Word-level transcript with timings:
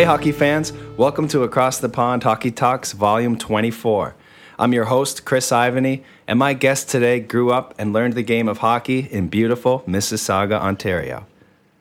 Hey, 0.00 0.06
hockey 0.06 0.32
fans, 0.32 0.72
welcome 0.96 1.28
to 1.28 1.42
Across 1.42 1.80
the 1.80 1.90
Pond 1.90 2.22
Hockey 2.22 2.50
Talks 2.50 2.92
Volume 2.92 3.36
24. 3.36 4.14
I'm 4.58 4.72
your 4.72 4.86
host, 4.86 5.26
Chris 5.26 5.50
Ivany, 5.50 6.04
and 6.26 6.38
my 6.38 6.54
guest 6.54 6.88
today 6.88 7.20
grew 7.20 7.52
up 7.52 7.74
and 7.78 7.92
learned 7.92 8.14
the 8.14 8.22
game 8.22 8.48
of 8.48 8.56
hockey 8.56 9.00
in 9.10 9.28
beautiful 9.28 9.80
Mississauga, 9.86 10.58
Ontario. 10.58 11.26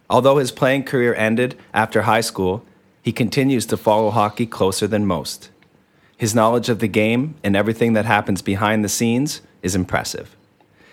Although 0.10 0.36
his 0.36 0.52
playing 0.52 0.84
career 0.84 1.16
ended 1.16 1.58
after 1.74 2.02
high 2.02 2.20
school, 2.20 2.66
he 3.02 3.14
continues 3.14 3.66
to 3.68 3.78
follow 3.78 4.10
hockey 4.10 4.46
closer 4.46 4.86
than 4.86 5.06
most. 5.06 5.50
His 6.18 6.36
knowledge 6.36 6.68
of 6.68 6.80
the 6.80 6.90
game 6.90 7.36
and 7.42 7.56
everything 7.56 7.94
that 7.94 8.04
happens 8.04 8.42
behind 8.42 8.84
the 8.84 8.90
scenes 8.90 9.40
is 9.62 9.76
impressive. 9.76 10.36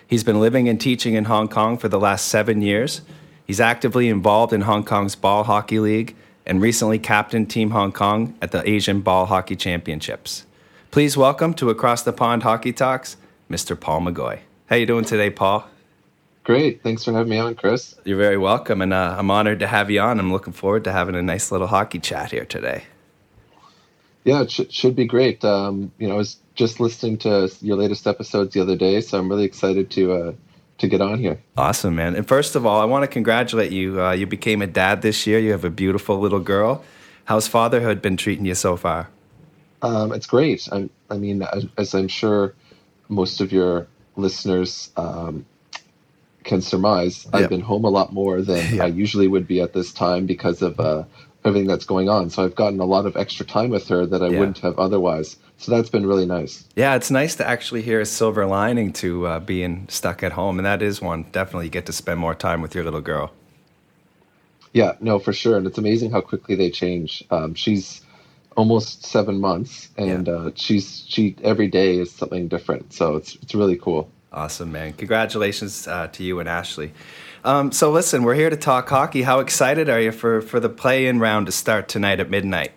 He's 0.06 0.22
been 0.22 0.38
living 0.38 0.68
and 0.68 0.80
teaching 0.80 1.14
in 1.14 1.24
Hong 1.24 1.48
Kong 1.48 1.76
for 1.76 1.88
the 1.88 1.98
last 1.98 2.28
seven 2.28 2.62
years. 2.62 3.00
He's 3.44 3.60
actively 3.60 4.08
involved 4.08 4.52
in 4.52 4.60
Hong 4.60 4.84
Kong's 4.84 5.16
Ball 5.16 5.42
Hockey 5.42 5.80
League 5.80 6.14
and 6.46 6.62
recently 6.62 6.98
captained 6.98 7.50
Team 7.50 7.70
Hong 7.70 7.92
Kong 7.92 8.36
at 8.40 8.52
the 8.52 8.68
Asian 8.68 9.00
Ball 9.00 9.26
Hockey 9.26 9.56
Championships. 9.56 10.46
Please 10.90 11.16
welcome 11.16 11.52
to 11.54 11.68
Across 11.68 12.04
the 12.04 12.12
Pond 12.12 12.44
Hockey 12.44 12.72
Talks, 12.72 13.16
Mr. 13.50 13.78
Paul 13.78 14.02
McGoy. 14.02 14.38
How 14.66 14.76
you 14.76 14.86
doing 14.86 15.04
today, 15.04 15.30
Paul? 15.30 15.68
Great. 16.44 16.82
Thanks 16.82 17.04
for 17.04 17.12
having 17.12 17.30
me 17.30 17.38
on, 17.38 17.56
Chris. 17.56 17.96
You're 18.04 18.16
very 18.16 18.38
welcome, 18.38 18.80
and 18.80 18.92
uh, 18.92 19.16
I'm 19.18 19.30
honored 19.30 19.58
to 19.58 19.66
have 19.66 19.90
you 19.90 20.00
on. 20.00 20.20
I'm 20.20 20.32
looking 20.32 20.52
forward 20.52 20.84
to 20.84 20.92
having 20.92 21.16
a 21.16 21.22
nice 21.22 21.50
little 21.50 21.66
hockey 21.66 21.98
chat 21.98 22.30
here 22.30 22.44
today. 22.44 22.84
Yeah, 24.22 24.42
it 24.42 24.50
sh- 24.52 24.60
should 24.70 24.94
be 24.94 25.06
great. 25.06 25.44
Um, 25.44 25.90
you 25.98 26.06
know, 26.06 26.14
I 26.14 26.18
was 26.18 26.36
just 26.54 26.78
listening 26.78 27.18
to 27.18 27.50
your 27.60 27.76
latest 27.76 28.06
episodes 28.06 28.54
the 28.54 28.60
other 28.60 28.76
day, 28.76 29.00
so 29.00 29.18
I'm 29.18 29.28
really 29.28 29.44
excited 29.44 29.90
to 29.92 30.12
uh, 30.12 30.32
to 30.78 30.88
get 30.88 31.00
on 31.00 31.18
here. 31.18 31.40
Awesome, 31.56 31.96
man. 31.96 32.14
And 32.14 32.26
first 32.26 32.54
of 32.54 32.66
all, 32.66 32.80
I 32.80 32.84
want 32.84 33.02
to 33.02 33.08
congratulate 33.08 33.72
you. 33.72 34.00
Uh, 34.00 34.12
you 34.12 34.26
became 34.26 34.62
a 34.62 34.66
dad 34.66 35.02
this 35.02 35.26
year. 35.26 35.38
You 35.38 35.52
have 35.52 35.64
a 35.64 35.70
beautiful 35.70 36.18
little 36.18 36.40
girl. 36.40 36.84
How's 37.24 37.48
fatherhood 37.48 38.02
been 38.02 38.16
treating 38.16 38.44
you 38.44 38.54
so 38.54 38.76
far? 38.76 39.08
Um, 39.82 40.12
it's 40.12 40.26
great. 40.26 40.68
I'm, 40.70 40.90
I 41.10 41.16
mean, 41.16 41.44
as 41.76 41.94
I'm 41.94 42.08
sure 42.08 42.54
most 43.08 43.40
of 43.40 43.52
your 43.52 43.86
listeners 44.16 44.90
um, 44.96 45.46
can 46.44 46.60
surmise, 46.60 47.24
yep. 47.26 47.34
I've 47.34 47.48
been 47.48 47.60
home 47.60 47.84
a 47.84 47.90
lot 47.90 48.12
more 48.12 48.42
than. 48.42 48.80
I 48.80 48.86
usually 48.86 49.28
would 49.28 49.46
be 49.46 49.60
at 49.60 49.72
this 49.72 49.92
time 49.92 50.26
because 50.26 50.62
of 50.62 50.78
uh, 50.78 51.04
everything 51.44 51.68
that's 51.68 51.86
going 51.86 52.08
on. 52.08 52.30
So 52.30 52.44
I've 52.44 52.54
gotten 52.54 52.80
a 52.80 52.84
lot 52.84 53.06
of 53.06 53.16
extra 53.16 53.46
time 53.46 53.70
with 53.70 53.88
her 53.88 54.06
that 54.06 54.22
I 54.22 54.28
yeah. 54.28 54.38
wouldn't 54.38 54.58
have 54.58 54.78
otherwise. 54.78 55.36
So 55.58 55.72
that's 55.72 55.88
been 55.88 56.06
really 56.06 56.26
nice. 56.26 56.64
Yeah, 56.76 56.94
it's 56.96 57.10
nice 57.10 57.34
to 57.36 57.48
actually 57.48 57.82
hear 57.82 58.00
a 58.00 58.06
silver 58.06 58.46
lining 58.46 58.92
to 58.94 59.26
uh, 59.26 59.40
being 59.40 59.86
stuck 59.88 60.22
at 60.22 60.32
home, 60.32 60.58
and 60.58 60.66
that 60.66 60.82
is 60.82 61.00
one. 61.00 61.24
Definitely, 61.32 61.66
you 61.66 61.70
get 61.70 61.86
to 61.86 61.92
spend 61.92 62.20
more 62.20 62.34
time 62.34 62.60
with 62.60 62.74
your 62.74 62.84
little 62.84 63.00
girl. 63.00 63.32
Yeah, 64.72 64.92
no, 65.00 65.18
for 65.18 65.32
sure, 65.32 65.56
and 65.56 65.66
it's 65.66 65.78
amazing 65.78 66.10
how 66.10 66.20
quickly 66.20 66.54
they 66.54 66.70
change. 66.70 67.24
Um, 67.30 67.54
she's 67.54 68.02
almost 68.56 69.06
seven 69.06 69.40
months, 69.40 69.88
and 69.96 70.26
yeah. 70.26 70.32
uh, 70.34 70.50
she's 70.54 71.04
she 71.08 71.34
every 71.42 71.68
day 71.68 71.98
is 71.98 72.10
something 72.10 72.48
different. 72.48 72.92
So 72.92 73.16
it's 73.16 73.36
it's 73.36 73.54
really 73.54 73.76
cool. 73.76 74.10
Awesome, 74.32 74.70
man! 74.72 74.92
Congratulations 74.92 75.88
uh, 75.88 76.08
to 76.08 76.22
you 76.22 76.38
and 76.40 76.48
Ashley. 76.48 76.92
Um, 77.44 77.72
so 77.72 77.90
listen, 77.90 78.22
we're 78.24 78.34
here 78.34 78.50
to 78.50 78.56
talk 78.56 78.88
hockey. 78.88 79.22
How 79.22 79.40
excited 79.40 79.88
are 79.88 80.00
you 80.00 80.12
for 80.12 80.42
for 80.42 80.60
the 80.60 80.68
play-in 80.68 81.20
round 81.20 81.46
to 81.46 81.52
start 81.52 81.88
tonight 81.88 82.20
at 82.20 82.28
midnight? 82.28 82.72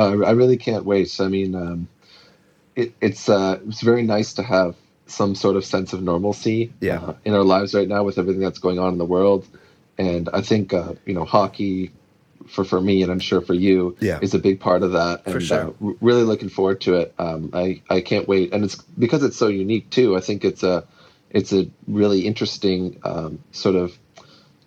Uh, 0.00 0.24
I 0.24 0.30
really 0.30 0.56
can't 0.56 0.86
wait. 0.86 1.20
I 1.20 1.28
mean, 1.28 1.54
um, 1.54 1.88
it, 2.74 2.94
it's 3.02 3.28
uh, 3.28 3.60
it's 3.68 3.82
very 3.82 4.02
nice 4.02 4.32
to 4.34 4.42
have 4.42 4.74
some 5.06 5.34
sort 5.34 5.56
of 5.56 5.64
sense 5.64 5.92
of 5.92 6.02
normalcy 6.02 6.72
yeah. 6.80 7.00
uh, 7.00 7.14
in 7.24 7.34
our 7.34 7.42
lives 7.42 7.74
right 7.74 7.88
now 7.88 8.02
with 8.04 8.16
everything 8.16 8.40
that's 8.40 8.60
going 8.60 8.78
on 8.78 8.92
in 8.92 8.98
the 8.98 9.04
world. 9.04 9.46
And 9.98 10.30
I 10.32 10.40
think 10.40 10.72
uh, 10.72 10.94
you 11.04 11.12
know 11.12 11.26
hockey 11.26 11.92
for 12.48 12.64
for 12.64 12.80
me 12.80 13.02
and 13.02 13.12
I'm 13.12 13.20
sure 13.20 13.42
for 13.42 13.52
you 13.52 13.94
yeah. 14.00 14.18
is 14.22 14.32
a 14.32 14.38
big 14.38 14.58
part 14.58 14.82
of 14.82 14.92
that. 14.92 15.22
And 15.26 15.34
for 15.34 15.40
sure. 15.40 15.68
Uh, 15.68 15.92
really 16.00 16.22
looking 16.22 16.48
forward 16.48 16.80
to 16.82 16.94
it. 16.94 17.14
Um, 17.18 17.50
I 17.52 17.82
I 17.90 18.00
can't 18.00 18.26
wait. 18.26 18.54
And 18.54 18.64
it's 18.64 18.76
because 18.76 19.22
it's 19.22 19.36
so 19.36 19.48
unique 19.48 19.90
too. 19.90 20.16
I 20.16 20.20
think 20.20 20.46
it's 20.46 20.62
a 20.62 20.86
it's 21.28 21.52
a 21.52 21.68
really 21.86 22.26
interesting 22.26 22.98
um, 23.04 23.40
sort 23.52 23.76
of 23.76 23.98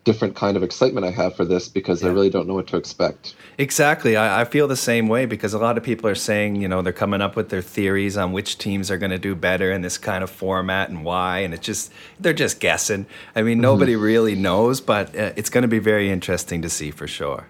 different 0.03 0.35
kind 0.35 0.57
of 0.57 0.63
excitement 0.63 1.05
I 1.05 1.11
have 1.11 1.35
for 1.35 1.45
this 1.45 1.69
because 1.69 2.01
yeah. 2.01 2.09
I 2.09 2.11
really 2.11 2.29
don't 2.29 2.47
know 2.47 2.55
what 2.55 2.67
to 2.67 2.77
expect. 2.77 3.35
Exactly. 3.57 4.17
I, 4.17 4.41
I, 4.41 4.45
feel 4.45 4.67
the 4.67 4.75
same 4.75 5.07
way 5.07 5.25
because 5.25 5.53
a 5.53 5.59
lot 5.59 5.77
of 5.77 5.83
people 5.83 6.09
are 6.09 6.15
saying, 6.15 6.57
you 6.57 6.67
know, 6.67 6.81
they're 6.81 6.91
coming 6.91 7.21
up 7.21 7.35
with 7.35 7.49
their 7.49 7.61
theories 7.61 8.17
on 8.17 8.33
which 8.33 8.57
teams 8.57 8.91
are 8.91 8.97
going 8.97 9.11
to 9.11 9.19
do 9.19 9.35
better 9.35 9.71
in 9.71 9.81
this 9.81 9.97
kind 9.97 10.23
of 10.23 10.29
format 10.29 10.89
and 10.89 11.05
why. 11.05 11.39
And 11.39 11.53
it's 11.53 11.65
just, 11.65 11.91
they're 12.19 12.33
just 12.33 12.59
guessing. 12.59 13.05
I 13.35 13.43
mean, 13.43 13.55
mm-hmm. 13.55 13.61
nobody 13.61 13.93
mm-hmm. 13.93 14.03
really 14.03 14.35
knows, 14.35 14.81
but 14.81 15.15
uh, 15.15 15.31
it's 15.35 15.49
going 15.49 15.61
to 15.61 15.67
be 15.67 15.79
very 15.79 16.09
interesting 16.09 16.61
to 16.63 16.69
see 16.69 16.91
for 16.91 17.07
sure. 17.07 17.47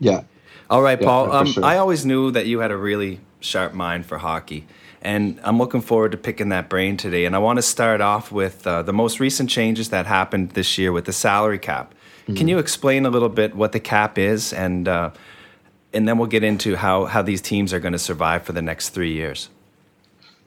Yeah. 0.00 0.22
All 0.70 0.80
right, 0.80 1.00
yeah, 1.00 1.06
Paul. 1.06 1.32
Um, 1.32 1.46
sure. 1.46 1.64
I 1.64 1.76
always 1.76 2.06
knew 2.06 2.30
that 2.30 2.46
you 2.46 2.60
had 2.60 2.70
a 2.70 2.76
really 2.76 3.20
sharp 3.40 3.74
mind 3.74 4.06
for 4.06 4.18
hockey. 4.18 4.66
And 5.02 5.40
I'm 5.42 5.58
looking 5.58 5.80
forward 5.80 6.12
to 6.12 6.18
picking 6.18 6.48
that 6.50 6.68
brain 6.68 6.96
today. 6.96 7.24
And 7.24 7.34
I 7.34 7.38
want 7.38 7.58
to 7.58 7.62
start 7.62 8.00
off 8.00 8.30
with 8.30 8.66
uh, 8.66 8.82
the 8.82 8.92
most 8.92 9.18
recent 9.18 9.50
changes 9.50 9.90
that 9.90 10.06
happened 10.06 10.50
this 10.50 10.78
year 10.78 10.92
with 10.92 11.04
the 11.04 11.12
salary 11.12 11.58
cap. 11.58 11.92
Mm-hmm. 12.22 12.34
Can 12.34 12.48
you 12.48 12.58
explain 12.58 13.04
a 13.04 13.10
little 13.10 13.28
bit 13.28 13.56
what 13.56 13.72
the 13.72 13.80
cap 13.80 14.16
is, 14.16 14.52
and 14.52 14.86
uh, 14.86 15.10
and 15.92 16.06
then 16.06 16.18
we'll 16.18 16.28
get 16.28 16.44
into 16.44 16.76
how 16.76 17.06
how 17.06 17.20
these 17.20 17.40
teams 17.40 17.72
are 17.72 17.80
going 17.80 17.92
to 17.92 17.98
survive 17.98 18.44
for 18.44 18.52
the 18.52 18.62
next 18.62 18.90
three 18.90 19.12
years? 19.12 19.48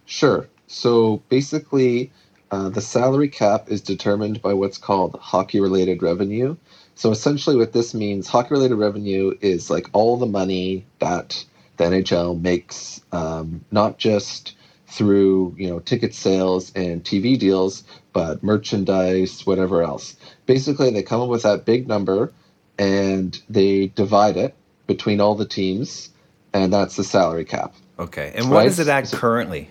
Sure. 0.05 0.47
So 0.67 1.21
basically, 1.27 2.11
uh, 2.51 2.69
the 2.69 2.81
salary 2.81 3.27
cap 3.27 3.69
is 3.69 3.81
determined 3.81 4.41
by 4.41 4.53
what's 4.53 4.77
called 4.77 5.19
hockey-related 5.19 6.01
revenue. 6.01 6.55
So 6.95 7.11
essentially, 7.11 7.57
what 7.57 7.73
this 7.73 7.93
means, 7.93 8.27
hockey-related 8.29 8.75
revenue 8.75 9.37
is 9.41 9.69
like 9.69 9.89
all 9.91 10.15
the 10.15 10.25
money 10.25 10.85
that 10.99 11.43
the 11.77 11.85
NHL 11.85 12.41
makes 12.41 13.01
um, 13.11 13.63
not 13.71 13.97
just 13.97 14.55
through 14.87 15.55
you 15.57 15.67
know 15.67 15.79
ticket 15.79 16.13
sales 16.13 16.71
and 16.75 17.03
TV 17.03 17.37
deals, 17.37 17.83
but 18.13 18.43
merchandise, 18.43 19.45
whatever 19.45 19.83
else. 19.83 20.15
Basically, 20.45 20.91
they 20.91 21.03
come 21.03 21.21
up 21.21 21.29
with 21.29 21.43
that 21.43 21.65
big 21.65 21.87
number 21.87 22.31
and 22.77 23.41
they 23.49 23.87
divide 23.87 24.37
it 24.37 24.53
between 24.87 25.21
all 25.21 25.35
the 25.35 25.45
teams, 25.45 26.09
and 26.53 26.71
that's 26.71 26.95
the 26.95 27.03
salary 27.03 27.45
cap. 27.45 27.73
Okay, 27.97 28.33
and 28.35 28.49
what 28.49 28.57
right? 28.57 28.67
is 28.67 28.79
it 28.79 28.87
at 28.87 29.11
currently? 29.11 29.69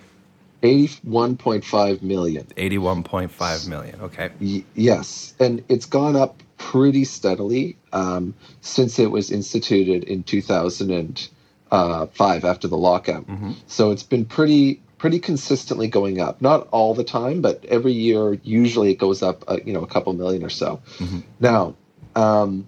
81.5 0.63 2.01
million. 2.01 2.47
81.5 2.57 3.67
million. 3.67 4.01
Okay. 4.01 4.29
Y- 4.41 4.63
yes, 4.73 5.35
and 5.39 5.63
it's 5.69 5.85
gone 5.85 6.15
up 6.15 6.41
pretty 6.57 7.03
steadily 7.03 7.77
um, 7.93 8.33
since 8.61 8.97
it 8.97 9.11
was 9.11 9.29
instituted 9.29 10.03
in 10.05 10.23
2000 10.23 10.89
and 10.89 11.29
uh, 11.75 12.07
five 12.07 12.45
after 12.45 12.67
the 12.67 12.77
lockout. 12.77 13.27
Mm-hmm. 13.27 13.51
So 13.67 13.91
it's 13.91 14.03
been 14.03 14.25
pretty 14.25 14.81
pretty 14.97 15.19
consistently 15.19 15.87
going 15.87 16.21
up. 16.21 16.41
Not 16.41 16.67
all 16.71 16.93
the 16.93 17.03
time, 17.03 17.41
but 17.41 17.63
every 17.65 17.91
year 17.91 18.33
usually 18.43 18.91
it 18.91 18.95
goes 18.95 19.21
up. 19.21 19.43
Uh, 19.47 19.57
you 19.65 19.73
know, 19.73 19.81
a 19.81 19.87
couple 19.87 20.13
million 20.13 20.43
or 20.43 20.49
so. 20.49 20.81
Mm-hmm. 20.97 21.19
Now, 21.39 21.75
um, 22.15 22.67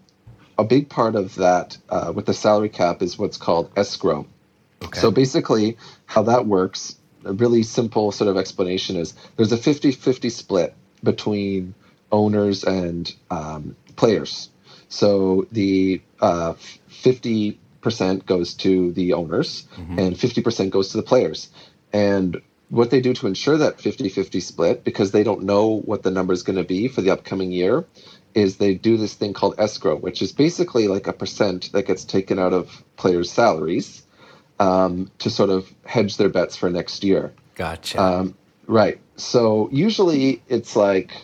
a 0.57 0.63
big 0.63 0.89
part 0.89 1.15
of 1.15 1.35
that 1.35 1.77
uh, 1.89 2.11
with 2.13 2.25
the 2.25 2.33
salary 2.33 2.69
cap 2.69 3.01
is 3.01 3.17
what's 3.17 3.37
called 3.37 3.71
escrow. 3.77 4.27
Okay. 4.83 4.99
So 4.99 5.09
basically, 5.09 5.77
how 6.05 6.23
that 6.23 6.45
works, 6.45 6.97
a 7.23 7.33
really 7.33 7.63
simple 7.63 8.11
sort 8.11 8.29
of 8.29 8.37
explanation 8.37 8.97
is 8.97 9.13
there's 9.37 9.51
a 9.51 9.57
50-50 9.57 10.31
split 10.31 10.75
between 11.03 11.73
owners 12.11 12.63
and 12.63 13.13
um, 13.31 13.75
players. 13.95 14.49
So 14.89 15.47
the 15.51 16.01
uh, 16.19 16.53
50 16.87 17.59
percent 17.87 18.25
goes 18.25 18.53
to 18.53 18.91
the 18.91 19.13
owners 19.13 19.65
mm-hmm. 19.77 19.97
and 19.97 20.15
50% 20.17 20.69
goes 20.71 20.89
to 20.89 20.97
the 20.97 21.03
players. 21.03 21.49
And 21.93 22.41
what 22.67 22.89
they 22.91 22.99
do 22.99 23.13
to 23.13 23.27
ensure 23.27 23.57
that 23.57 23.77
50-50 23.77 24.41
split 24.41 24.83
because 24.83 25.11
they 25.11 25.23
don't 25.23 25.43
know 25.43 25.79
what 25.85 26.03
the 26.03 26.11
number 26.11 26.33
is 26.33 26.43
going 26.43 26.57
to 26.57 26.65
be 26.65 26.89
for 26.89 27.01
the 27.01 27.11
upcoming 27.11 27.53
year 27.53 27.85
is 28.33 28.57
they 28.57 28.73
do 28.73 28.97
this 28.97 29.13
thing 29.13 29.31
called 29.31 29.55
escrow 29.57 29.95
which 29.95 30.21
is 30.21 30.33
basically 30.33 30.89
like 30.89 31.07
a 31.07 31.13
percent 31.13 31.71
that 31.71 31.87
gets 31.87 32.03
taken 32.03 32.37
out 32.37 32.51
of 32.51 32.83
players 32.97 33.31
salaries 33.31 34.03
um, 34.59 35.09
to 35.19 35.29
sort 35.29 35.49
of 35.49 35.73
hedge 35.85 36.17
their 36.17 36.29
bets 36.29 36.57
for 36.57 36.69
next 36.69 37.05
year. 37.05 37.33
Gotcha. 37.55 38.01
Um, 38.01 38.35
right. 38.65 38.99
So 39.15 39.69
usually 39.71 40.41
it's 40.49 40.75
like 40.75 41.15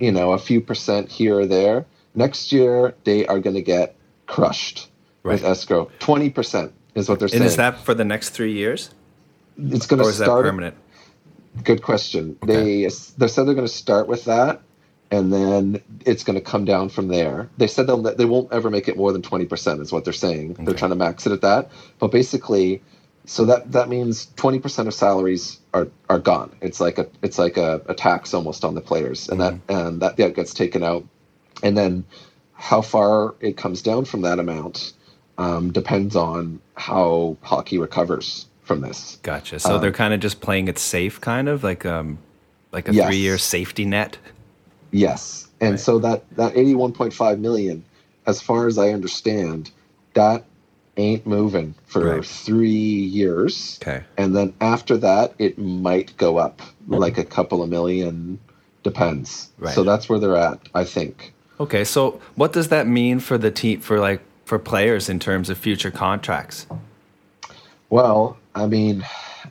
you 0.00 0.12
know 0.12 0.32
a 0.32 0.38
few 0.38 0.62
percent 0.62 1.10
here 1.10 1.40
or 1.40 1.46
there. 1.46 1.84
Next 2.14 2.50
year 2.50 2.94
they 3.04 3.26
are 3.26 3.40
going 3.40 3.56
to 3.56 3.62
get 3.62 3.94
crushed 4.26 4.87
right. 5.22 5.34
with 5.34 5.44
escrow. 5.44 5.90
Twenty 5.98 6.30
percent 6.30 6.72
is 6.94 7.08
what 7.08 7.18
they're 7.18 7.28
saying. 7.28 7.42
And 7.42 7.48
is 7.48 7.56
that 7.56 7.80
for 7.80 7.94
the 7.94 8.04
next 8.04 8.30
three 8.30 8.52
years? 8.52 8.90
It's 9.58 9.86
going 9.86 10.02
to 10.02 10.12
start. 10.12 10.44
permanent? 10.44 10.76
Good 11.64 11.82
question. 11.82 12.38
Okay. 12.42 12.84
They 12.84 12.90
they 13.18 13.28
said 13.28 13.46
they're 13.46 13.54
going 13.54 13.66
to 13.66 13.68
start 13.68 14.06
with 14.06 14.24
that, 14.26 14.60
and 15.10 15.32
then 15.32 15.82
it's 16.06 16.22
going 16.22 16.38
to 16.38 16.44
come 16.44 16.64
down 16.64 16.88
from 16.88 17.08
there. 17.08 17.48
They 17.56 17.66
said 17.66 17.86
they'll 17.86 18.02
they 18.02 18.24
won't 18.24 18.52
ever 18.52 18.70
make 18.70 18.88
it 18.88 18.96
more 18.96 19.12
than 19.12 19.22
twenty 19.22 19.46
percent. 19.46 19.80
Is 19.80 19.90
what 19.90 20.04
they're 20.04 20.12
saying. 20.12 20.52
Okay. 20.52 20.64
They're 20.64 20.74
trying 20.74 20.90
to 20.90 20.96
max 20.96 21.26
it 21.26 21.32
at 21.32 21.40
that. 21.40 21.70
But 21.98 22.12
basically, 22.12 22.80
so 23.24 23.44
that 23.46 23.72
that 23.72 23.88
means 23.88 24.26
twenty 24.36 24.60
percent 24.60 24.86
of 24.86 24.94
salaries 24.94 25.58
are 25.74 25.88
are 26.08 26.20
gone. 26.20 26.54
It's 26.60 26.80
like 26.80 26.98
a 26.98 27.08
it's 27.22 27.38
like 27.38 27.56
a, 27.56 27.82
a 27.86 27.94
tax 27.94 28.32
almost 28.34 28.64
on 28.64 28.74
the 28.76 28.80
players, 28.80 29.28
and 29.28 29.40
mm-hmm. 29.40 29.66
that 29.66 29.86
and 29.86 30.02
that 30.02 30.18
yeah, 30.18 30.28
gets 30.28 30.54
taken 30.54 30.84
out, 30.84 31.04
and 31.62 31.76
then 31.76 32.04
how 32.52 32.82
far 32.82 33.34
it 33.40 33.56
comes 33.56 33.82
down 33.82 34.04
from 34.04 34.22
that 34.22 34.38
amount 34.38 34.92
um, 35.38 35.72
depends 35.72 36.16
on 36.16 36.60
how 36.74 37.36
hockey 37.42 37.78
recovers 37.78 38.46
from 38.62 38.80
this. 38.82 39.18
Gotcha. 39.22 39.58
So 39.58 39.78
they're 39.78 39.92
kind 39.92 40.12
of 40.12 40.20
just 40.20 40.40
playing 40.40 40.68
it 40.68 40.78
safe, 40.78 41.20
kind 41.20 41.48
of 41.48 41.64
like 41.64 41.86
um, 41.86 42.18
like 42.72 42.88
a 42.88 42.92
Yes. 42.94 43.06
three-year 43.06 43.38
safety 43.38 43.84
net. 43.86 44.18
Yes, 44.90 45.48
and 45.60 45.72
Right. 45.72 45.80
so 45.80 45.98
that 46.00 46.24
that 46.36 46.56
eighty 46.56 46.74
one 46.74 46.92
point 46.92 47.12
five 47.14 47.38
million, 47.38 47.84
as 48.26 48.40
far 48.42 48.66
as 48.66 48.78
I 48.78 48.90
understand, 48.90 49.70
that 50.14 50.44
ain't 50.96 51.26
moving 51.26 51.74
for 51.86 52.16
Right. 52.16 52.24
three 52.24 52.68
years, 52.68 53.78
Okay. 53.82 54.02
and 54.16 54.34
then 54.34 54.52
after 54.60 54.96
that, 54.98 55.32
it 55.38 55.58
might 55.58 56.16
go 56.16 56.38
up 56.38 56.60
like 56.88 57.18
a 57.18 57.24
couple 57.24 57.62
of 57.62 57.68
million, 57.68 58.38
depends. 58.82 59.48
Right. 59.58 59.74
So 59.74 59.84
that's 59.84 60.08
where 60.08 60.18
they're 60.18 60.36
at, 60.36 60.58
I 60.74 60.84
think. 60.84 61.32
Okay. 61.60 61.84
So 61.84 62.20
what 62.34 62.52
does 62.52 62.68
that 62.68 62.86
mean 62.86 63.20
for 63.20 63.38
the 63.38 63.50
team 63.50 63.80
for 63.80 64.00
like 64.00 64.20
for 64.48 64.58
players 64.58 65.10
in 65.10 65.18
terms 65.18 65.50
of 65.50 65.58
future 65.58 65.90
contracts? 65.90 66.66
Well, 67.90 68.38
I 68.54 68.66
mean, 68.66 69.04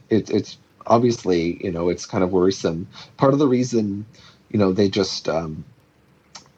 it, 0.10 0.30
it's 0.32 0.58
obviously 0.88 1.64
you 1.64 1.72
know 1.72 1.90
it's 1.90 2.06
kind 2.06 2.24
of 2.24 2.32
worrisome. 2.32 2.88
Part 3.16 3.34
of 3.34 3.40
the 3.40 3.48
reason, 3.48 4.06
you 4.50 4.58
know, 4.58 4.74
they 4.74 4.90
just 4.90 5.30
um, 5.30 5.64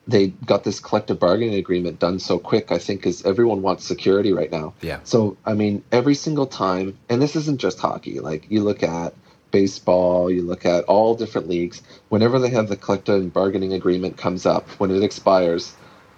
they 0.07 0.27
got 0.27 0.63
this 0.63 0.79
collective 0.79 1.19
bargaining 1.19 1.55
agreement 1.55 1.99
done 1.99 2.17
so 2.17 2.39
quick. 2.39 2.71
I 2.71 2.77
think 2.77 3.05
is 3.05 3.25
everyone 3.25 3.61
wants 3.61 3.85
security 3.85 4.31
right 4.31 4.51
now. 4.51 4.73
Yeah. 4.81 4.99
So 5.03 5.35
I 5.45 5.53
mean, 5.53 5.83
every 5.91 6.15
single 6.15 6.47
time, 6.47 6.97
and 7.09 7.21
this 7.21 7.35
isn't 7.35 7.59
just 7.59 7.79
hockey. 7.79 8.21
Like 8.21 8.49
you 8.49 8.63
look 8.63 8.83
at 8.83 9.13
baseball, 9.51 10.31
you 10.31 10.43
look 10.43 10.65
at 10.65 10.85
all 10.85 11.13
different 11.13 11.49
leagues. 11.49 11.81
Whenever 12.07 12.39
they 12.39 12.49
have 12.51 12.69
the 12.69 12.77
collective 12.77 13.33
bargaining 13.33 13.73
agreement 13.73 14.15
comes 14.15 14.45
up, 14.45 14.67
when 14.79 14.91
it 14.91 15.03
expires, 15.03 15.75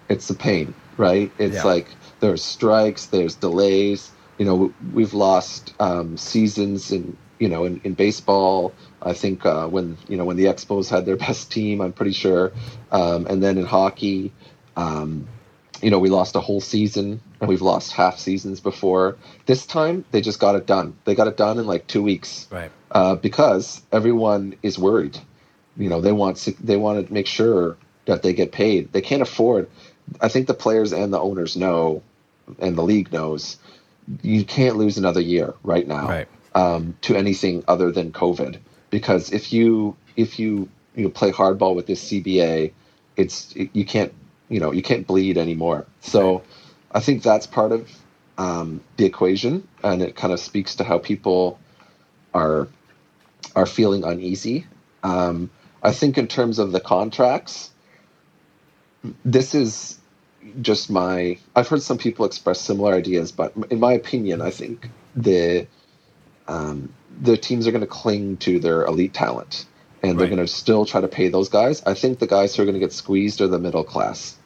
it's 0.08 0.30
a 0.30 0.34
pain, 0.34 0.72
right? 0.98 1.32
It's 1.38 1.56
Yeah. 1.56 1.64
like 1.64 1.88
there's 2.22 2.42
strikes, 2.42 3.06
there's 3.06 3.34
delays. 3.34 4.10
You 4.38 4.46
know, 4.46 4.72
we've 4.94 5.12
lost 5.12 5.74
um, 5.80 6.16
seasons 6.16 6.90
in 6.90 7.16
you 7.38 7.48
know 7.48 7.64
in, 7.66 7.80
in 7.84 7.92
baseball. 7.94 8.72
I 9.02 9.12
think 9.12 9.44
uh, 9.44 9.66
when 9.66 9.98
you 10.08 10.16
know 10.16 10.24
when 10.24 10.36
the 10.36 10.44
Expos 10.46 10.88
had 10.88 11.04
their 11.04 11.16
best 11.26 11.52
team, 11.52 11.82
I'm 11.82 11.92
pretty 11.92 12.12
sure, 12.12 12.52
um, 12.90 13.26
and 13.26 13.42
then 13.42 13.58
in 13.58 13.66
hockey. 13.66 14.32
Um, 14.76 15.28
you 15.82 15.90
know, 15.90 15.98
we 15.98 16.08
lost 16.10 16.36
a 16.36 16.40
whole 16.40 16.60
season 16.60 17.20
and 17.40 17.48
we've 17.48 17.60
lost 17.60 17.92
half 17.92 18.16
seasons 18.16 18.60
before. 18.60 19.16
This 19.46 19.66
time, 19.66 20.04
they 20.12 20.20
just 20.20 20.38
got 20.38 20.54
it 20.54 20.64
done. 20.64 20.96
They 21.04 21.16
got 21.16 21.26
it 21.26 21.36
done 21.36 21.58
in 21.58 21.66
like 21.66 21.88
two 21.88 22.04
weeks 22.04 22.46
Right. 22.52 22.70
uh, 22.92 23.16
because 23.16 23.82
everyone 23.90 24.54
is 24.62 24.78
worried. 24.78 25.18
You 25.76 25.88
know, 25.88 26.00
they 26.00 26.12
want 26.12 26.36
to, 26.36 26.52
they 26.62 26.76
want 26.76 27.04
to 27.04 27.12
make 27.12 27.26
sure 27.26 27.76
that 28.06 28.22
they 28.22 28.32
get 28.32 28.52
paid. 28.52 28.92
They 28.92 29.00
can't 29.00 29.22
afford. 29.22 29.68
I 30.20 30.28
think 30.28 30.46
the 30.46 30.54
players 30.54 30.92
and 30.92 31.12
the 31.12 31.18
owners 31.18 31.56
know, 31.56 32.02
and 32.58 32.76
the 32.76 32.82
league 32.82 33.12
knows, 33.12 33.58
you 34.22 34.44
can't 34.44 34.76
lose 34.76 34.98
another 34.98 35.20
year 35.20 35.54
right 35.62 35.86
now 35.86 36.08
Right. 36.08 36.28
um, 36.54 36.96
to 37.02 37.16
anything 37.16 37.64
other 37.68 37.90
than 37.90 38.12
COVID. 38.12 38.58
Because 38.90 39.32
if 39.32 39.52
you 39.52 39.96
if 40.16 40.38
you 40.38 40.68
you 40.94 41.04
know, 41.04 41.10
play 41.10 41.32
hardball 41.32 41.74
with 41.74 41.86
this 41.86 42.04
CBA, 42.10 42.72
it's 43.16 43.54
you 43.56 43.84
can't 43.84 44.12
you 44.48 44.60
know 44.60 44.72
you 44.72 44.82
can't 44.82 45.06
bleed 45.06 45.38
anymore. 45.38 45.86
So 46.00 46.42
I 46.92 47.00
think 47.00 47.22
that's 47.22 47.46
part 47.46 47.72
of 47.72 47.90
um, 48.38 48.82
the 48.96 49.04
equation, 49.06 49.66
and 49.82 50.02
it 50.02 50.16
kind 50.16 50.32
of 50.32 50.40
speaks 50.40 50.74
to 50.76 50.84
how 50.84 50.98
people 50.98 51.58
are 52.34 52.68
are 53.56 53.66
feeling 53.66 54.04
uneasy. 54.04 54.66
Um, 55.02 55.50
I 55.82 55.92
think 55.92 56.18
in 56.18 56.28
terms 56.28 56.58
of 56.58 56.72
the 56.72 56.80
contracts, 56.80 57.70
this 59.24 59.54
is 59.54 59.98
just 60.60 60.90
my. 60.90 61.38
I've 61.56 61.68
heard 61.68 61.82
some 61.82 61.98
people 61.98 62.24
express 62.24 62.60
similar 62.60 62.94
ideas, 62.94 63.32
but 63.32 63.52
in 63.70 63.80
my 63.80 63.92
opinion, 63.92 64.40
I 64.40 64.50
think 64.50 64.88
the 65.14 65.66
um, 66.48 66.92
the 67.20 67.36
teams 67.36 67.66
are 67.66 67.70
going 67.70 67.82
to 67.82 67.86
cling 67.86 68.36
to 68.38 68.58
their 68.58 68.84
elite 68.84 69.14
talent, 69.14 69.66
and 70.02 70.18
they're 70.18 70.28
going 70.28 70.38
to 70.38 70.46
still 70.46 70.84
try 70.84 71.00
to 71.00 71.08
pay 71.08 71.28
those 71.28 71.48
guys. 71.48 71.82
I 71.84 71.94
think 71.94 72.18
the 72.18 72.26
guys 72.26 72.54
who 72.54 72.62
are 72.62 72.66
going 72.66 72.74
to 72.74 72.80
get 72.80 72.92
squeezed 72.92 73.40
are 73.40 73.48
the 73.48 73.58
middle 73.58 73.84
class. 73.84 74.36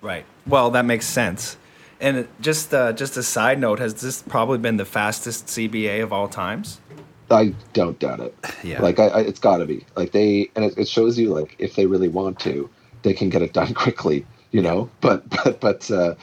Right. 0.00 0.24
Well, 0.46 0.70
that 0.70 0.84
makes 0.84 1.06
sense. 1.06 1.56
And 2.00 2.28
just 2.40 2.72
uh, 2.74 2.92
just 2.92 3.16
a 3.16 3.22
side 3.22 3.58
note, 3.58 3.78
has 3.78 3.94
this 3.94 4.22
probably 4.22 4.58
been 4.58 4.76
the 4.76 4.84
fastest 4.84 5.46
CBA 5.46 6.02
of 6.02 6.12
all 6.12 6.28
times? 6.28 6.80
I 7.30 7.54
don't 7.72 7.98
doubt 7.98 8.20
it. 8.20 8.34
Yeah. 8.64 8.82
Like 8.82 8.98
I, 8.98 9.06
I 9.06 9.20
it's 9.20 9.38
got 9.38 9.58
to 9.58 9.66
be 9.66 9.86
like 9.94 10.10
they, 10.10 10.50
and 10.56 10.64
it, 10.64 10.76
it 10.76 10.88
shows 10.88 11.16
you 11.16 11.32
like 11.32 11.54
if 11.58 11.76
they 11.76 11.86
really 11.86 12.08
want 12.08 12.40
to, 12.40 12.68
they 13.02 13.12
can 13.12 13.28
get 13.28 13.42
it 13.42 13.52
done 13.52 13.74
quickly. 13.84 14.26
You 14.52 14.62
know, 14.62 14.90
but 15.00 15.28
but 15.44 15.60
but 15.60 15.90
uh, 15.90 16.14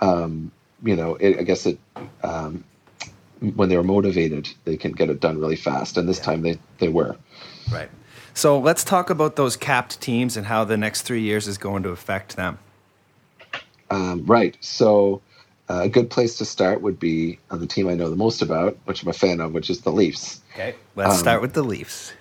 um, 0.00 0.50
you 0.82 0.96
know, 0.96 1.16
it, 1.16 1.38
I 1.38 1.42
guess 1.42 1.66
it 1.66 1.78
um, 2.22 2.64
when 3.54 3.68
they're 3.68 3.82
motivated, 3.82 4.48
they 4.64 4.76
can 4.76 4.92
get 4.92 5.08
it 5.10 5.20
done 5.20 5.38
really 5.38 5.56
fast. 5.56 5.96
And 5.96 6.08
this 6.08 6.18
Yeah. 6.18 6.24
time 6.24 6.42
they 6.42 6.58
they 6.78 6.88
were. 6.88 7.16
Right. 7.72 7.88
So 8.34 8.58
let's 8.58 8.84
talk 8.84 9.10
about 9.10 9.36
those 9.36 9.56
capped 9.56 10.00
teams 10.00 10.36
and 10.36 10.46
how 10.46 10.64
the 10.64 10.76
next 10.76 11.02
three 11.02 11.20
years 11.22 11.48
is 11.48 11.58
going 11.58 11.82
to 11.82 11.90
affect 11.90 12.36
them. 12.36 12.58
Um, 13.90 14.24
right. 14.24 14.56
So 14.60 15.20
uh, 15.68 15.80
a 15.82 15.88
good 15.88 16.10
place 16.10 16.36
to 16.38 16.44
start 16.44 16.80
would 16.80 16.98
be 16.98 17.38
uh, 17.50 17.56
the 17.56 17.66
team 17.66 17.88
I 17.88 17.94
know 17.94 18.08
the 18.08 18.16
most 18.16 18.40
about, 18.40 18.76
which 18.84 19.02
I'm 19.02 19.08
a 19.08 19.12
fan 19.12 19.40
of, 19.40 19.52
which 19.52 19.68
is 19.68 19.80
the 19.80 19.90
Leafs. 19.90 20.40
Okay. 20.54 20.74
Let's 20.96 21.14
Um, 21.14 21.18
start 21.18 21.42
with 21.42 21.54
the 21.54 21.62
Leafs, 21.62 22.12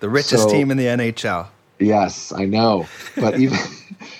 the 0.00 0.08
richest 0.08 0.44
so- 0.44 0.50
team 0.50 0.70
in 0.70 0.76
the 0.76 0.86
NHL. 0.86 1.48
Yes, 1.78 2.32
I 2.32 2.44
know. 2.46 2.86
But 3.16 3.38
even 3.44 3.58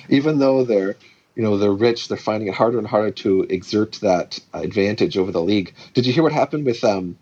even 0.08 0.38
though 0.38 0.64
they're 0.64 0.97
you 1.35 1.43
know 1.43 1.58
they're 1.58 1.73
rich, 1.73 2.08
they're 2.08 2.17
finding 2.17 2.49
it 2.49 2.55
harder 2.55 2.79
and 2.79 2.87
harder 2.87 3.11
to 3.12 3.43
exert 3.44 3.93
that 4.03 4.38
advantage 4.55 5.17
over 5.19 5.32
the 5.32 5.43
league. 5.43 5.75
Did 5.94 6.06
you 6.06 6.12
hear 6.12 6.23
what 6.23 6.32
happened 6.32 6.67
with 6.67 6.82
um 6.85 7.17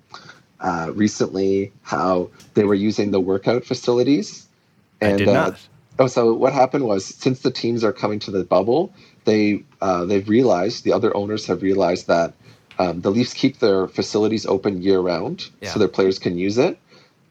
uh, 0.60 0.90
recently? 0.94 1.72
How 1.82 2.30
they 2.54 2.64
were 2.64 2.74
using 2.74 3.10
the 3.10 3.20
workout 3.20 3.64
facilities? 3.64 4.46
I 5.02 5.12
did 5.12 5.28
uh, 5.28 5.32
not. 5.32 5.58
Oh, 5.98 6.08
so 6.08 6.34
what 6.34 6.52
happened 6.52 6.84
was 6.84 7.04
since 7.04 7.40
the 7.40 7.52
teams 7.52 7.84
are 7.84 7.92
coming 7.92 8.18
to 8.20 8.30
the 8.32 8.42
bubble, 8.44 8.92
they 9.24 9.62
uh, 9.80 10.04
they've 10.04 10.28
realized 10.28 10.84
the 10.84 10.92
other 10.92 11.16
owners 11.16 11.46
have 11.46 11.62
realized 11.62 12.08
that 12.08 12.34
um, 12.78 13.00
the 13.00 13.10
Leafs 13.10 13.32
keep 13.34 13.58
their 13.60 13.86
facilities 13.86 14.44
open 14.46 14.82
year 14.82 14.98
round, 14.98 15.48
Yeah. 15.60 15.70
so 15.72 15.78
their 15.78 15.88
players 15.88 16.18
can 16.18 16.36
use 16.36 16.58
it, 16.58 16.78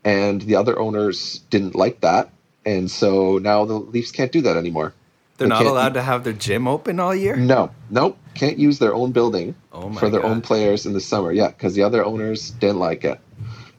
and 0.06 0.42
the 0.42 0.56
other 0.56 0.80
owners 0.80 1.40
didn't 1.50 1.76
like 1.76 2.00
that, 2.02 2.30
and 2.66 2.90
so 2.90 3.38
now 3.40 3.66
the 3.66 3.76
Leafs 3.76 4.12
can't 4.12 4.32
do 4.32 4.42
that 4.42 4.58
anymore. 4.58 4.94
They're 5.38 5.48
they 5.48 5.54
not 5.56 5.66
allowed 5.66 5.94
to 5.96 6.02
have 6.04 6.24
their 6.24 6.34
gym 6.34 6.68
open 6.68 7.00
all 7.00 7.14
year. 7.16 7.36
No, 7.36 7.72
nope, 7.90 8.18
can't 8.36 8.58
use 8.60 8.80
their 8.80 8.94
own 8.94 9.12
building 9.12 9.56
Oh 9.74 9.92
for 9.94 10.10
their 10.10 10.22
God. 10.22 10.30
own 10.32 10.42
players 10.42 10.86
in 10.86 10.94
the 10.94 11.02
summer. 11.02 11.32
Yeah, 11.32 11.48
because 11.48 11.74
the 11.74 11.82
other 11.84 12.06
owners 12.06 12.52
didn't 12.52 12.80
like 12.80 13.04
it. 13.04 13.20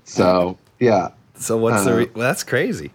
So 0.05 0.59
yeah, 0.81 1.11
So 1.37 1.57
what's 1.57 1.85
the? 1.85 1.93
Uh, 1.93 1.97
Re- 1.97 2.11
well, 2.14 2.26
that's 2.29 2.43
crazy. 2.43 2.91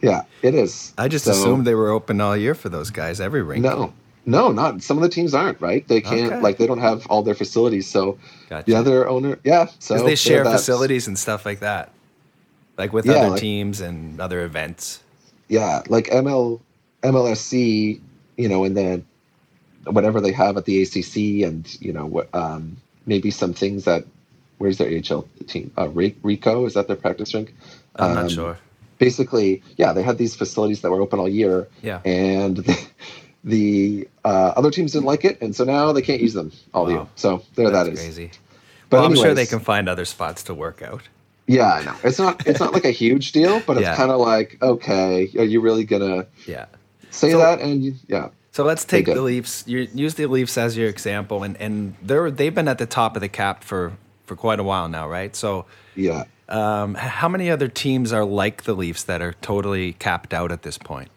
yeah, 0.00 0.22
it 0.42 0.54
is. 0.54 0.92
I 0.96 1.08
just 1.08 1.24
So- 1.24 1.32
assumed 1.32 1.66
they 1.66 1.74
were 1.74 1.90
open 1.90 2.20
all 2.20 2.36
year 2.36 2.54
for 2.54 2.68
those 2.68 2.90
guys. 2.90 3.20
Every 3.20 3.42
rink. 3.42 3.64
No, 3.64 3.92
no, 4.26 4.52
not 4.52 4.80
some 4.82 4.96
of 4.96 5.02
the 5.02 5.08
teams 5.08 5.34
aren't 5.34 5.60
right. 5.60 5.86
They 5.88 6.00
can't 6.00 6.32
Okay. 6.32 6.40
like 6.40 6.56
they 6.58 6.66
don't 6.66 6.78
have 6.78 7.06
all 7.10 7.22
their 7.22 7.34
facilities. 7.34 7.90
So 7.90 8.16
Gotcha. 8.48 8.64
the 8.70 8.76
other 8.76 9.08
owner, 9.08 9.38
yeah, 9.44 9.66
so 9.80 9.98
they 10.02 10.14
share 10.14 10.44
facilities 10.44 11.06
and 11.08 11.18
stuff 11.18 11.44
like 11.44 11.60
that, 11.60 11.90
like 12.78 12.92
with 12.92 13.06
Yeah, 13.06 13.14
other 13.14 13.30
like- 13.30 13.40
teams 13.40 13.80
and 13.80 14.20
other 14.20 14.42
events. 14.44 15.00
Yeah, 15.54 15.82
like 15.88 16.06
ML, 16.06 16.60
MLSE, 17.04 18.00
you 18.36 18.48
know, 18.48 18.64
and 18.64 18.76
then 18.76 19.06
whatever 19.86 20.20
they 20.20 20.32
have 20.32 20.56
at 20.56 20.64
the 20.66 20.82
ACC, 20.82 21.46
and 21.48 21.62
you 21.80 21.92
know, 21.92 22.06
what 22.06 22.28
um, 22.34 22.76
maybe 23.06 23.30
some 23.30 23.54
things 23.54 23.84
that. 23.84 24.04
Where's 24.58 24.78
their 24.78 24.88
AHL 24.88 25.28
team? 25.48 25.72
Uh, 25.76 25.88
Ricoh 25.88 26.66
is 26.66 26.74
that 26.74 26.86
their 26.88 26.96
practice 26.96 27.34
rink? 27.34 27.54
I'm 27.96 28.14
not 28.14 28.24
Um, 28.26 28.30
sure. 28.30 28.58
Basically, 28.98 29.62
yeah, 29.76 29.92
they 29.92 30.02
had 30.02 30.18
these 30.18 30.34
facilities 30.36 30.80
that 30.82 30.90
were 30.90 31.00
open 31.02 31.18
all 31.20 31.28
year, 31.28 31.68
Yeah. 31.82 32.00
and 32.06 32.56
the, 32.68 32.78
the 33.44 34.08
uh, 34.24 34.52
other 34.56 34.70
teams 34.70 34.92
didn't 34.92 35.06
like 35.06 35.24
it, 35.26 35.42
and 35.42 35.54
so 35.56 35.64
now 35.64 35.92
they 35.92 36.02
can't 36.02 36.22
use 36.22 36.34
them 36.34 36.52
all 36.74 36.84
Wow. 36.84 36.90
year. 36.90 37.06
So 37.16 37.42
there 37.56 37.70
That's 37.70 37.86
that 37.88 37.92
is. 37.94 38.00
crazy. 38.00 38.30
But 38.90 38.98
well, 38.98 39.06
I'm 39.06 39.16
sure 39.16 39.34
they 39.34 39.46
can 39.46 39.60
find 39.60 39.88
other 39.88 40.06
spots 40.06 40.42
to 40.44 40.54
work 40.54 40.82
out. 40.82 41.02
Yeah, 41.46 41.72
I 41.74 41.84
know. 41.84 41.94
It's 42.02 42.18
not 42.18 42.46
it's 42.46 42.60
not 42.60 42.72
like 42.72 42.84
a 42.84 42.90
huge 42.90 43.32
deal, 43.32 43.60
but 43.66 43.76
it's 43.76 43.84
Yeah. 43.84 43.96
kind 43.96 44.10
of 44.10 44.20
like, 44.20 44.56
okay, 44.62 45.28
are 45.38 45.44
you 45.44 45.60
really 45.60 45.84
gonna 45.84 46.26
Yeah. 46.46 46.66
say 47.10 47.30
So- 47.32 47.38
that? 47.38 47.60
And 47.60 47.84
you, 47.84 47.94
yeah, 48.08 48.28
So 48.52 48.64
let's 48.64 48.84
take 48.84 49.06
the 49.06 49.20
Leafs. 49.20 49.64
You 49.66 49.88
use 49.94 50.14
the 50.14 50.26
Leafs 50.26 50.56
as 50.56 50.76
your 50.76 50.88
example, 50.88 51.42
and 51.42 51.56
and 51.58 51.96
they're 52.02 52.30
they've 52.30 52.54
been 52.54 52.68
at 52.68 52.78
the 52.78 52.86
top 52.86 53.14
of 53.16 53.20
the 53.20 53.28
cap 53.28 53.62
for 53.64 53.92
for 54.26 54.36
quite 54.36 54.58
a 54.58 54.62
while 54.64 54.88
now, 54.88 55.06
right? 55.06 55.36
So, 55.36 55.66
yeah. 55.96 56.24
um, 56.48 56.94
how 56.94 57.28
many 57.28 57.50
other 57.50 57.68
teams 57.68 58.10
are 58.10 58.24
like 58.24 58.62
the 58.62 58.72
Leafs 58.74 59.02
that 59.04 59.20
are 59.20 59.34
totally 59.42 59.92
capped 59.94 60.32
out 60.32 60.50
at 60.50 60.62
this 60.62 60.78
point? 60.78 61.10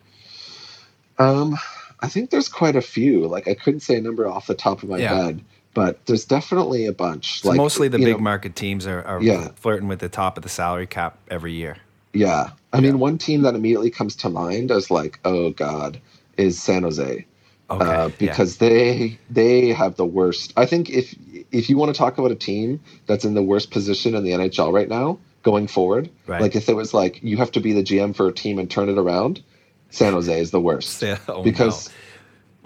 Um, 1.20 1.58
I 2.02 2.10
think 2.10 2.30
there's 2.32 2.50
quite 2.50 2.76
a 2.76 2.82
few. 2.82 3.28
Like 3.28 3.48
I 3.48 3.54
couldn't 3.54 3.80
say 3.80 3.96
a 3.96 4.02
number 4.02 4.28
off 4.28 4.48
the 4.48 4.56
top 4.56 4.84
of 4.84 4.90
my 4.90 4.98
Yeah. 4.98 5.24
head, 5.24 5.42
but 5.78 6.04
there's 6.08 6.26
definitely 6.26 6.88
a 6.88 6.92
bunch. 6.92 7.42
So 7.44 7.50
like 7.50 7.58
mostly 7.58 7.88
the 7.88 8.00
big 8.00 8.16
know, 8.16 8.18
market 8.18 8.56
teams 8.56 8.88
are, 8.88 9.04
are 9.04 9.22
Yeah. 9.22 9.50
flirting 9.58 9.88
with 9.88 10.00
the 10.00 10.10
top 10.10 10.36
of 10.36 10.42
the 10.42 10.50
salary 10.50 10.88
cap 10.88 11.20
every 11.30 11.54
year. 11.54 11.78
Yeah, 12.16 12.50
I 12.74 12.78
Yeah. 12.78 12.82
mean, 12.82 12.98
one 12.98 13.20
team 13.20 13.44
that 13.44 13.54
immediately 13.54 13.92
comes 13.92 14.16
to 14.18 14.30
mind 14.30 14.72
as 14.72 14.90
like, 14.90 15.20
oh 15.24 15.52
god, 15.52 16.00
is 16.36 16.60
San 16.60 16.82
Jose. 16.82 17.28
Okay, 17.70 17.86
uh, 17.86 18.08
yeah. 18.08 18.16
because 18.18 18.58
they 18.58 19.20
they 19.30 19.68
have 19.68 19.98
the 19.98 20.06
worst. 20.06 20.52
I 20.58 20.66
think 20.66 20.90
if 20.90 21.14
if 21.52 21.70
you 21.70 21.78
want 21.78 21.94
to 21.94 21.98
talk 21.98 22.18
about 22.18 22.32
a 22.32 22.36
team 22.36 22.80
that's 23.06 23.24
in 23.24 23.36
the 23.36 23.44
worst 23.44 23.70
position 23.70 24.16
in 24.16 24.24
the 24.24 24.32
NHL 24.32 24.74
right 24.74 24.90
now 24.90 25.20
going 25.44 25.68
forward, 25.68 26.10
Right. 26.26 26.42
like 26.42 26.56
if 26.56 26.70
it 26.70 26.76
was 26.76 26.96
like 26.96 27.22
you 27.22 27.38
have 27.38 27.52
to 27.52 27.60
be 27.60 27.74
the 27.74 27.84
GM 27.84 28.16
for 28.16 28.28
a 28.28 28.34
team 28.34 28.58
and 28.58 28.68
turn 28.68 28.90
it 28.90 28.98
around, 28.98 29.44
San 29.92 30.14
Jose 30.14 30.42
is 30.42 30.50
the 30.50 30.60
worst 30.60 31.02
Yeah, 31.04 31.20
oh, 31.28 31.44
because 31.44 31.90
no. 31.90 31.94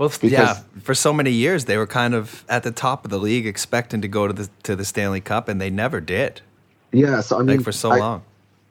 Well, 0.02 0.10
because- 0.10 0.32
yeah, 0.32 0.58
for 0.82 0.96
so 0.96 1.14
many 1.14 1.30
years 1.30 1.66
they 1.66 1.78
were 1.78 1.86
kind 1.86 2.16
of 2.16 2.44
at 2.50 2.64
the 2.64 2.72
top 2.72 3.06
of 3.06 3.12
the 3.12 3.20
league, 3.20 3.46
expecting 3.46 4.02
to 4.02 4.08
go 4.08 4.26
to 4.28 4.34
the 4.34 4.50
to 4.64 4.76
the 4.76 4.84
Stanley 4.84 5.22
Cup, 5.22 5.48
and 5.48 5.62
they 5.62 5.70
never 5.70 6.02
did. 6.02 6.42
yeah. 6.92 7.22
So 7.22 7.36
I 7.40 7.44
mean, 7.44 7.58
Like 7.58 7.64
for 7.64 7.72
so 7.72 7.92
I- 7.92 8.00
long. 8.00 8.24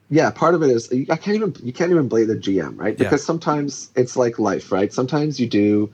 yeah 0.09 0.29
part 0.29 0.53
of 0.55 0.61
it 0.61 0.69
is 0.69 0.89
i 1.09 1.15
can't 1.15 1.37
even 1.37 1.55
you 1.63 1.71
can't 1.71 1.89
even 1.89 2.09
blame 2.09 2.27
the 2.27 2.35
gm 2.35 2.77
right 2.77 2.95
Yeah. 2.99 3.05
because 3.05 3.23
sometimes 3.23 3.89
it's 3.95 4.17
like 4.17 4.37
life 4.39 4.69
right 4.69 4.91
sometimes 4.91 5.39
you 5.39 5.47
do 5.47 5.89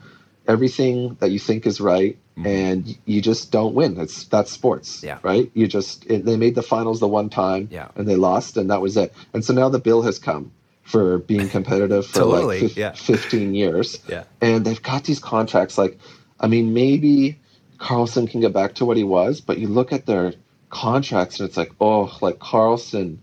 everything 0.48 1.16
that 1.20 1.30
you 1.30 1.38
think 1.38 1.66
is 1.66 1.80
right 1.80 2.16
and 2.44 2.96
you 3.04 3.20
just 3.20 3.52
don't 3.52 3.74
win 3.74 3.96
it's 4.00 4.24
that's 4.24 4.50
sports 4.50 4.88
Mm-hmm. 4.98 5.06
Yeah. 5.06 5.18
right 5.22 5.50
you 5.54 5.66
just 5.68 6.04
it, 6.06 6.24
they 6.24 6.36
made 6.36 6.54
the 6.56 6.62
finals 6.74 6.98
the 7.00 7.06
one 7.20 7.28
time 7.30 7.68
Yeah. 7.70 7.88
and 7.96 8.08
they 8.08 8.16
lost 8.16 8.56
and 8.56 8.68
that 8.72 8.80
was 8.80 8.96
it 8.96 9.12
and 9.34 9.44
so 9.44 9.52
now 9.54 9.68
the 9.68 9.78
bill 9.88 10.02
has 10.02 10.18
come 10.18 10.50
for 10.88 11.18
being 11.18 11.48
competitive 11.50 12.06
for 12.06 12.20
Totally, 12.20 12.60
like 12.60 12.68
fif- 12.70 12.76
yeah. 12.78 12.92
15 12.92 13.54
years 13.54 13.98
Yeah. 14.08 14.24
and 14.40 14.64
they've 14.64 14.82
got 14.82 15.04
these 15.04 15.18
contracts 15.20 15.76
like 15.76 15.98
i 16.40 16.46
mean 16.46 16.72
maybe 16.72 17.38
karlsson 17.78 18.28
can 18.28 18.40
get 18.40 18.54
back 18.54 18.74
to 18.76 18.86
what 18.86 18.96
he 18.96 19.04
was 19.04 19.42
but 19.42 19.58
you 19.58 19.68
look 19.68 19.92
at 19.92 20.06
their 20.06 20.32
contracts 20.70 21.40
and 21.40 21.48
it's 21.48 21.58
like 21.58 21.72
oh 21.80 22.16
like 22.22 22.38
karlsson 22.38 23.18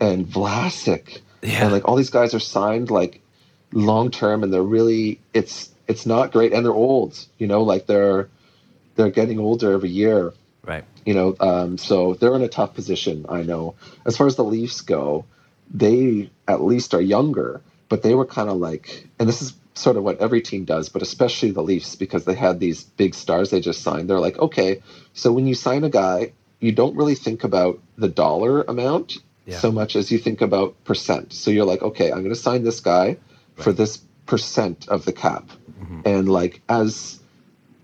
and 0.00 0.26
vlasic 0.26 1.20
Yeah. 1.42 1.64
and 1.64 1.72
like 1.72 1.86
all 1.88 1.96
these 1.96 2.10
guys 2.10 2.34
are 2.34 2.40
signed 2.40 2.88
like 2.90 3.20
long 3.72 4.10
term 4.12 4.44
and 4.44 4.52
they're 4.52 4.62
really 4.62 5.18
it's 5.34 5.70
it's 5.88 6.06
not 6.06 6.30
great 6.32 6.52
and 6.52 6.64
they're 6.64 6.72
old 6.72 7.18
you 7.38 7.48
know 7.48 7.62
like 7.64 7.86
they're 7.86 8.28
they're 8.94 9.10
getting 9.10 9.40
older 9.40 9.72
every 9.72 9.90
year 9.90 10.32
Right. 10.64 10.84
you 11.04 11.14
know 11.14 11.34
um, 11.40 11.78
so 11.78 12.14
they're 12.14 12.36
in 12.36 12.42
a 12.42 12.48
tough 12.48 12.74
position 12.74 13.26
i 13.28 13.42
know 13.42 13.74
as 14.06 14.16
far 14.16 14.26
as 14.28 14.36
the 14.36 14.44
leafs 14.44 14.82
go 14.82 15.24
they 15.72 16.30
at 16.46 16.62
least 16.62 16.94
are 16.94 17.00
younger 17.00 17.60
but 17.88 18.02
they 18.02 18.14
were 18.14 18.24
kind 18.26 18.48
of 18.48 18.56
like 18.56 19.06
and 19.18 19.28
this 19.28 19.42
is 19.42 19.54
sort 19.74 19.96
of 19.96 20.02
what 20.02 20.18
every 20.18 20.40
team 20.40 20.64
does 20.64 20.88
but 20.88 21.02
especially 21.02 21.50
the 21.50 21.62
leafs 21.62 21.94
because 21.94 22.24
they 22.24 22.34
had 22.34 22.58
these 22.58 22.84
big 22.84 23.14
stars 23.14 23.50
they 23.50 23.60
just 23.60 23.82
signed 23.82 24.08
they're 24.08 24.20
like 24.20 24.38
okay 24.38 24.80
so 25.12 25.30
when 25.32 25.46
you 25.46 25.54
sign 25.54 25.84
a 25.84 25.90
guy 25.90 26.32
you 26.60 26.72
don't 26.72 26.96
really 26.96 27.14
think 27.14 27.44
about 27.44 27.78
the 27.96 28.08
dollar 28.08 28.62
amount 28.62 29.18
Yeah. 29.46 29.58
so 29.58 29.70
much 29.70 29.94
as 29.94 30.10
you 30.10 30.18
think 30.18 30.40
about 30.40 30.74
percent 30.84 31.32
so 31.32 31.50
you're 31.50 31.66
like 31.66 31.82
okay 31.82 32.10
i'm 32.10 32.18
going 32.18 32.34
to 32.34 32.40
sign 32.40 32.64
this 32.64 32.80
guy 32.80 33.16
for 33.56 33.72
this 33.72 33.98
percent 34.26 34.88
of 34.88 35.04
the 35.04 35.12
cap 35.12 35.44
Mhm. 35.82 36.02
and 36.06 36.28
like 36.28 36.60
as 36.68 37.20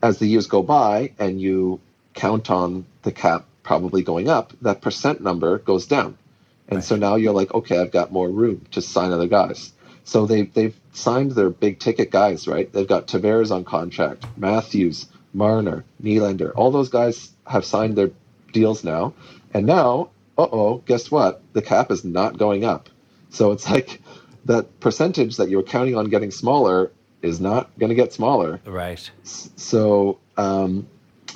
as 0.02 0.18
the 0.18 0.26
years 0.26 0.46
go 0.46 0.62
by 0.62 1.12
and 1.18 1.40
you 1.40 1.80
count 2.14 2.50
on 2.50 2.84
the 3.02 3.12
cap 3.12 3.46
probably 3.62 4.02
going 4.02 4.28
up, 4.28 4.52
that 4.60 4.82
percent 4.82 5.22
number 5.22 5.58
goes 5.58 5.86
down. 5.86 6.18
And 6.68 6.76
Right. 6.78 6.84
so 6.84 6.96
now 6.96 7.16
you're 7.16 7.34
like, 7.34 7.52
okay, 7.54 7.78
I've 7.78 7.90
got 7.92 8.12
more 8.12 8.28
room 8.30 8.64
to 8.72 8.80
sign 8.80 9.12
other 9.12 9.28
guys. 9.28 9.72
So 10.04 10.26
they 10.26 10.42
they've 10.42 10.78
signed 10.92 11.32
their 11.32 11.50
big 11.50 11.78
ticket 11.78 12.10
guys, 12.10 12.46
right? 12.46 12.70
They've 12.72 12.86
got 12.88 13.06
Tavares 13.06 13.50
on 13.50 13.64
contract, 13.64 14.26
Matthews, 14.36 15.06
Marner, 15.32 15.84
Nylander. 16.02 16.52
All 16.56 16.70
those 16.70 16.88
guys 16.88 17.30
have 17.46 17.64
signed 17.64 17.96
their 17.96 18.10
deals 18.52 18.84
now. 18.84 19.14
And 19.52 19.66
now, 19.66 20.10
uh 20.38 20.46
oh, 20.50 20.82
guess 20.86 21.10
what? 21.10 21.42
The 21.54 21.62
cap 21.62 21.90
is 21.90 22.04
not 22.04 22.38
going 22.38 22.64
up. 22.64 22.88
So 23.30 23.52
it's 23.52 23.68
like 23.70 24.00
that 24.44 24.80
percentage 24.80 25.36
that 25.38 25.48
you 25.48 25.56
were 25.56 25.62
counting 25.62 25.96
on 25.96 26.08
getting 26.10 26.30
smaller 26.30 26.92
is 27.22 27.40
not 27.40 27.70
going 27.78 27.88
to 27.88 27.94
get 27.96 28.12
smaller. 28.12 28.60
Right. 28.66 29.10
So 29.22 30.18
um, 30.36 30.86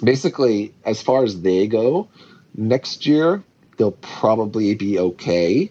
basically, 0.05 0.75
as 0.85 1.01
far 1.01 1.25
as 1.25 1.41
they 1.41 1.67
go, 1.67 2.09
next 2.55 3.07
year 3.07 3.43
they'll 3.79 3.93
probably 3.93 4.75
be 4.75 4.99
okay 4.99 5.71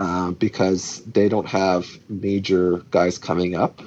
uh, 0.00 0.32
because 0.32 1.02
they 1.04 1.28
don't 1.28 1.46
have 1.46 1.86
major 2.08 2.78
guys 2.90 3.18
coming 3.18 3.54
up. 3.54 3.80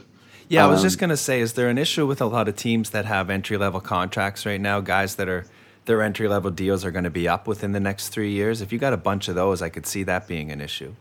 Yeah, 0.47 0.65
I 0.65 0.69
was 0.69 0.79
Um, 0.79 0.85
just 0.85 0.99
gonna 0.99 1.17
say, 1.17 1.41
is 1.41 1.53
there 1.53 1.69
an 1.69 1.77
issue 1.77 2.07
with 2.07 2.21
a 2.21 2.27
lot 2.27 2.47
of 2.47 2.55
teams 2.55 2.91
that 2.91 3.05
have 3.05 3.29
entry 3.29 3.57
level 3.57 3.81
contracts 3.81 4.45
right 4.45 4.61
now? 4.61 4.79
Guys 4.79 5.15
that 5.15 5.27
are 5.27 5.45
their 5.85 6.01
entry 6.01 6.27
level 6.27 6.51
deals 6.51 6.83
are 6.83 6.91
going 6.91 7.03
to 7.03 7.09
be 7.11 7.27
up 7.27 7.47
within 7.47 7.71
the 7.71 7.79
next 7.79 8.09
three 8.09 8.31
years. 8.31 8.61
If 8.61 8.73
you 8.73 8.79
got 8.79 8.93
a 8.93 8.97
bunch 8.97 9.27
of 9.27 9.35
those, 9.35 9.61
I 9.61 9.69
could 9.69 9.85
see 9.85 10.03
that 10.03 10.27
being 10.27 10.51
an 10.51 10.59
issue. 10.61 10.93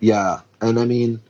Yeah, 0.00 0.40
and 0.60 0.78
I 0.78 0.84
mean, 0.84 1.20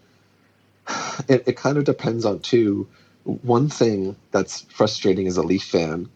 it, 1.28 1.44
it 1.46 1.56
kind 1.56 1.78
of 1.78 1.84
depends 1.84 2.24
on 2.24 2.40
too. 2.40 2.88
One 3.24 3.68
thing 3.68 4.16
that's 4.32 4.62
frustrating 4.62 5.26
as 5.28 5.36
a 5.36 5.42
Leaf 5.42 5.62
fan 5.64 6.08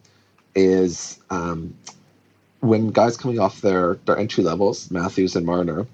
is 0.55 1.19
um, 1.29 1.73
when 2.59 2.89
guys 2.89 3.17
coming 3.17 3.39
off 3.39 3.61
their 3.61 3.95
their 4.05 4.17
entry 4.17 4.43
levels, 4.43 4.89
Matthews 4.91 5.35
and 5.35 5.45
Marner, 5.45 5.85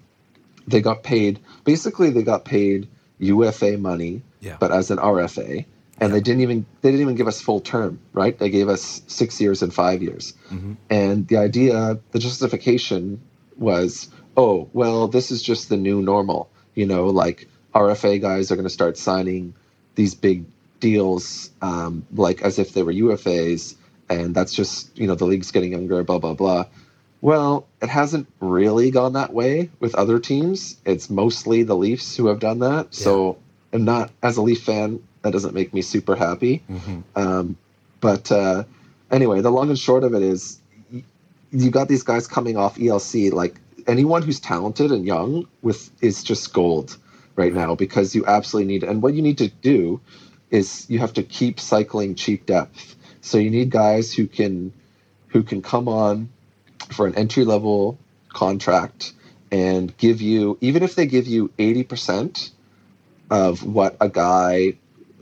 they 0.68 0.82
got 0.82 1.04
paid. 1.04 1.40
Basically, 1.66 2.10
they 2.10 2.24
got 2.24 2.46
paid 2.46 2.88
UFA 3.20 3.78
money, 3.78 4.22
Yeah. 4.42 4.58
but 4.60 4.72
as 4.72 4.92
an 4.92 4.98
RFA, 4.98 5.66
and 6.00 6.14
they 6.14 6.20
didn't 6.22 6.42
even 6.42 6.66
they 6.82 6.90
didn't 6.92 7.02
even 7.02 7.16
give 7.16 7.28
us 7.28 7.42
full 7.42 7.60
term, 7.60 8.00
right? 8.14 8.38
They 8.38 8.50
gave 8.50 8.70
us 8.70 9.02
six 9.08 9.40
years 9.40 9.62
and 9.62 9.74
five 9.74 10.02
years. 10.02 10.34
Mhm. 10.52 10.78
And 10.90 11.28
the 11.28 11.38
idea, 11.38 12.00
the 12.12 12.20
justification 12.20 13.20
was, 13.58 14.10
oh, 14.36 14.68
well, 14.74 15.08
this 15.08 15.32
is 15.32 15.42
just 15.42 15.70
the 15.70 15.78
new 15.78 16.02
normal. 16.02 16.50
You 16.76 16.86
know, 16.88 17.08
like 17.08 17.48
RFA 17.76 18.20
guys 18.20 18.52
are 18.52 18.56
going 18.56 18.66
to 18.68 18.70
start 18.74 18.98
signing 18.98 19.54
these 19.96 20.16
big 20.16 20.44
deals, 20.80 21.50
um, 21.62 22.04
like 22.16 22.42
as 22.42 22.58
if 22.60 22.74
they 22.74 22.84
were 22.84 22.92
UFAs, 22.92 23.76
and 24.10 24.36
that's 24.36 24.54
just 24.54 24.98
you 24.98 25.08
know 25.08 25.16
the 25.16 25.26
league's 25.26 25.52
getting 25.52 25.72
younger, 25.72 26.04
blah 26.04 26.20
blah 26.20 26.34
blah. 26.34 26.66
Well, 27.22 27.68
it 27.82 27.88
hasn't 27.88 28.28
really 28.42 28.92
gone 28.92 29.14
that 29.14 29.34
way 29.34 29.70
with 29.80 29.96
other 29.96 30.20
teams. 30.20 30.78
It's 30.86 31.10
mostly 31.10 31.64
the 31.64 31.76
Leafs 31.76 32.18
who 32.18 32.28
have 32.28 32.40
done 32.40 32.60
that. 32.60 32.94
So, 32.94 33.38
I'm 33.72 33.86
not 33.86 34.12
as 34.22 34.36
a 34.36 34.42
Leaf 34.42 34.64
fan. 34.64 35.02
That 35.22 35.32
doesn't 35.32 35.54
make 35.54 35.74
me 35.74 35.82
super 35.82 36.18
happy. 36.18 36.62
Mm-hmm. 36.70 37.00
Um, 37.16 37.58
but 38.02 38.30
uh, 38.30 38.66
anyway, 39.10 39.40
the 39.40 39.52
long 39.52 39.70
and 39.70 39.80
short 39.80 40.04
of 40.04 40.14
it 40.14 40.22
is, 40.22 40.60
you 41.52 41.72
got 41.72 41.88
these 41.88 42.04
guys 42.04 42.28
coming 42.28 42.58
off 42.58 42.78
ELC. 42.78 43.32
Like 43.32 43.56
anyone 43.88 44.22
who's 44.22 44.42
talented 44.42 44.92
and 44.92 45.06
young 45.06 45.48
with 45.62 45.90
is 46.02 46.24
just 46.24 46.54
gold 46.54 46.98
right 47.36 47.54
now 47.54 47.76
because 47.76 48.14
you 48.16 48.26
absolutely 48.26 48.72
need. 48.72 48.84
And 48.84 49.02
what 49.02 49.14
you 49.14 49.22
need 49.22 49.38
to 49.38 49.48
do 49.48 50.02
is 50.52 50.90
you 50.90 51.00
have 51.00 51.14
to 51.14 51.24
keep 51.24 51.60
cycling 51.60 52.16
cheap 52.16 52.46
depth. 52.46 52.96
So 53.24 53.38
you 53.40 53.50
need 53.50 53.70
guys 53.72 54.14
who 54.14 54.28
can 54.28 54.74
who 55.30 55.42
can 55.44 55.62
come 55.64 55.88
on 55.88 56.30
for 56.92 57.08
an 57.08 57.16
entry 57.16 57.46
level 57.46 57.98
contract 58.30 59.14
and 59.52 59.96
give 59.98 60.22
you 60.22 60.58
even 60.62 60.84
if 60.84 60.96
they 60.96 61.06
give 61.06 61.26
you 61.28 61.48
80% 61.58 62.52
of 63.32 63.64
what 63.64 63.96
a 64.02 64.10
guy 64.10 64.74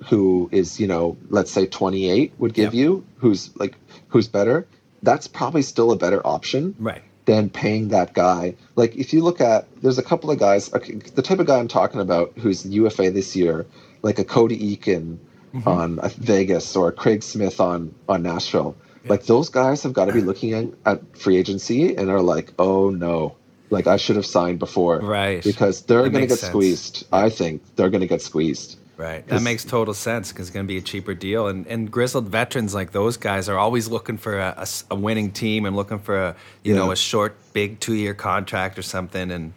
who 0.10 0.50
is 0.52 0.80
you 0.80 0.88
know 0.88 1.16
let's 1.30 1.52
say 1.52 1.66
28 1.68 2.34
would 2.40 2.54
give 2.54 2.74
Yep. 2.74 2.80
you 2.82 3.06
who's 3.18 3.56
like 3.58 3.76
who's 4.10 4.28
better 4.28 4.66
that's 5.04 5.28
probably 5.28 5.62
still 5.62 5.92
a 5.92 5.96
better 5.96 6.26
option 6.26 6.76
Right. 6.80 7.04
than 7.26 7.50
paying 7.52 7.90
that 7.90 8.14
guy 8.16 8.56
like 8.76 8.96
if 8.96 9.14
you 9.14 9.22
look 9.22 9.40
at 9.42 9.68
there's 9.84 10.00
a 10.00 10.04
couple 10.04 10.32
of 10.32 10.40
guys 10.40 10.74
okay, 10.74 10.96
the 10.96 11.22
type 11.22 11.38
of 11.40 11.46
guy 11.46 11.60
i'm 11.60 11.68
talking 11.68 12.02
about 12.02 12.34
who's 12.38 12.66
ufa 12.66 13.12
this 13.12 13.36
year 13.36 13.66
like 14.02 14.18
a 14.18 14.24
cody 14.24 14.58
eakin 14.76 15.18
Mm-hmm. 15.54 15.68
on 15.68 16.00
vegas 16.20 16.76
or 16.78 16.92
craig 16.94 17.22
smith 17.24 17.60
on 17.60 17.94
on 18.08 18.24
nashville 18.24 18.74
like 19.08 19.24
those 19.26 19.50
guys 19.50 19.84
have 19.84 19.92
got 19.92 20.06
to 20.06 20.14
be 20.14 20.22
looking 20.22 20.54
at, 20.54 20.66
at 20.86 21.18
free 21.18 21.36
agency 21.36 21.94
and 21.98 22.10
are 22.10 22.22
like 22.22 22.54
oh 22.58 22.90
no 22.90 23.36
like 23.70 23.86
i 23.86 23.98
should 23.98 24.16
have 24.16 24.26
signed 24.26 24.60
before 24.60 25.00
Right. 25.00 25.44
because 25.44 25.82
they're 25.82 26.08
going 26.10 26.14
to 26.22 26.28
get 26.28 26.40
sense. 26.40 26.52
squeezed 26.52 27.06
i 27.12 27.30
think 27.30 27.62
they're 27.76 27.90
going 27.90 28.00
to 28.02 28.08
get 28.08 28.22
squeezed 28.22 28.78
Right. 28.98 29.28
That 29.30 29.42
makes 29.42 29.66
total 29.66 29.96
sense 29.96 30.32
because 30.32 30.48
it's 30.50 30.54
going 30.54 30.68
to 30.68 30.72
be 30.72 30.78
a 30.78 30.82
cheaper 30.82 31.16
deal. 31.16 31.48
And, 31.48 31.66
and 31.66 31.90
grizzled 31.90 32.28
veterans 32.28 32.76
like 32.76 32.92
those 32.92 33.18
guys 33.18 33.50
are 33.50 33.58
always 33.58 33.88
looking 33.88 34.18
for 34.18 34.38
a 34.38 34.68
a 34.92 34.96
winning 34.96 35.32
team 35.32 35.66
and 35.66 35.76
looking 35.76 35.98
for 35.98 36.22
a, 36.22 36.36
you 36.64 36.76
know, 36.76 36.92
a 36.92 36.96
short, 36.96 37.36
big 37.52 37.80
two 37.80 37.96
year 37.96 38.14
contract 38.14 38.78
or 38.78 38.84
something. 38.84 39.32
And 39.32 39.54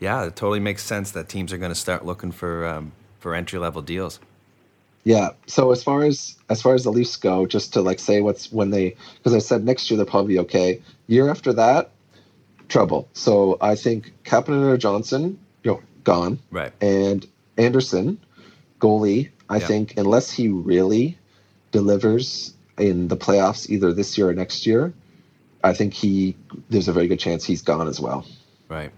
yeah, 0.00 0.24
it 0.24 0.34
totally 0.34 0.58
makes 0.58 0.82
sense 0.82 1.12
that 1.12 1.28
teams 1.28 1.52
are 1.52 1.58
going 1.58 1.70
to 1.70 1.78
start 1.78 2.04
looking 2.04 2.32
for, 2.32 2.66
um, 2.66 2.90
for 3.20 3.36
entry 3.36 3.60
level 3.60 3.82
deals. 3.82 4.18
Yeah. 5.04 5.30
So 5.46 5.70
as 5.72 5.82
far 5.82 6.04
as 6.04 6.36
as 6.50 6.60
far 6.62 6.74
as 6.74 6.84
the 6.84 6.90
Leafs 6.90 7.16
go, 7.16 7.46
just 7.46 7.72
to 7.74 7.80
like 7.80 7.98
say 7.98 8.20
what's 8.20 8.52
when 8.52 8.70
they 8.70 8.96
because 9.16 9.34
I 9.34 9.38
said 9.38 9.64
next 9.64 9.90
year 9.90 9.96
they'll 9.96 10.06
probably 10.06 10.34
be 10.34 10.40
okay. 10.40 10.82
Year 11.06 11.30
after 11.30 11.52
that, 11.54 11.90
trouble. 12.68 13.08
So 13.14 13.56
I 13.60 13.74
think 13.74 14.12
Kapanen 14.24 14.68
or 14.68 14.76
Johnsson, 14.76 15.38
you 15.62 15.72
know, 15.72 15.80
gone, 16.04 16.38
Right. 16.50 16.72
and 16.80 17.26
Andersen, 17.56 18.18
goalie. 18.80 19.30
I 19.48 19.58
Yeah. 19.58 19.66
think 19.66 19.94
unless 19.96 20.30
he 20.30 20.48
really 20.48 21.16
delivers 21.72 22.52
in 22.78 23.08
the 23.08 23.16
playoffs 23.16 23.68
either 23.70 23.92
this 23.92 24.16
year 24.18 24.28
or 24.28 24.34
next 24.34 24.66
year, 24.66 24.92
I 25.64 25.72
think 25.72 25.94
he 25.94 26.36
there's 26.70 26.88
a 26.88 26.92
very 26.92 27.08
good 27.08 27.18
chance 27.18 27.44
he's 27.44 27.62
gone 27.62 27.88
as 27.88 27.98
well. 28.00 28.26
Right. 28.68 28.90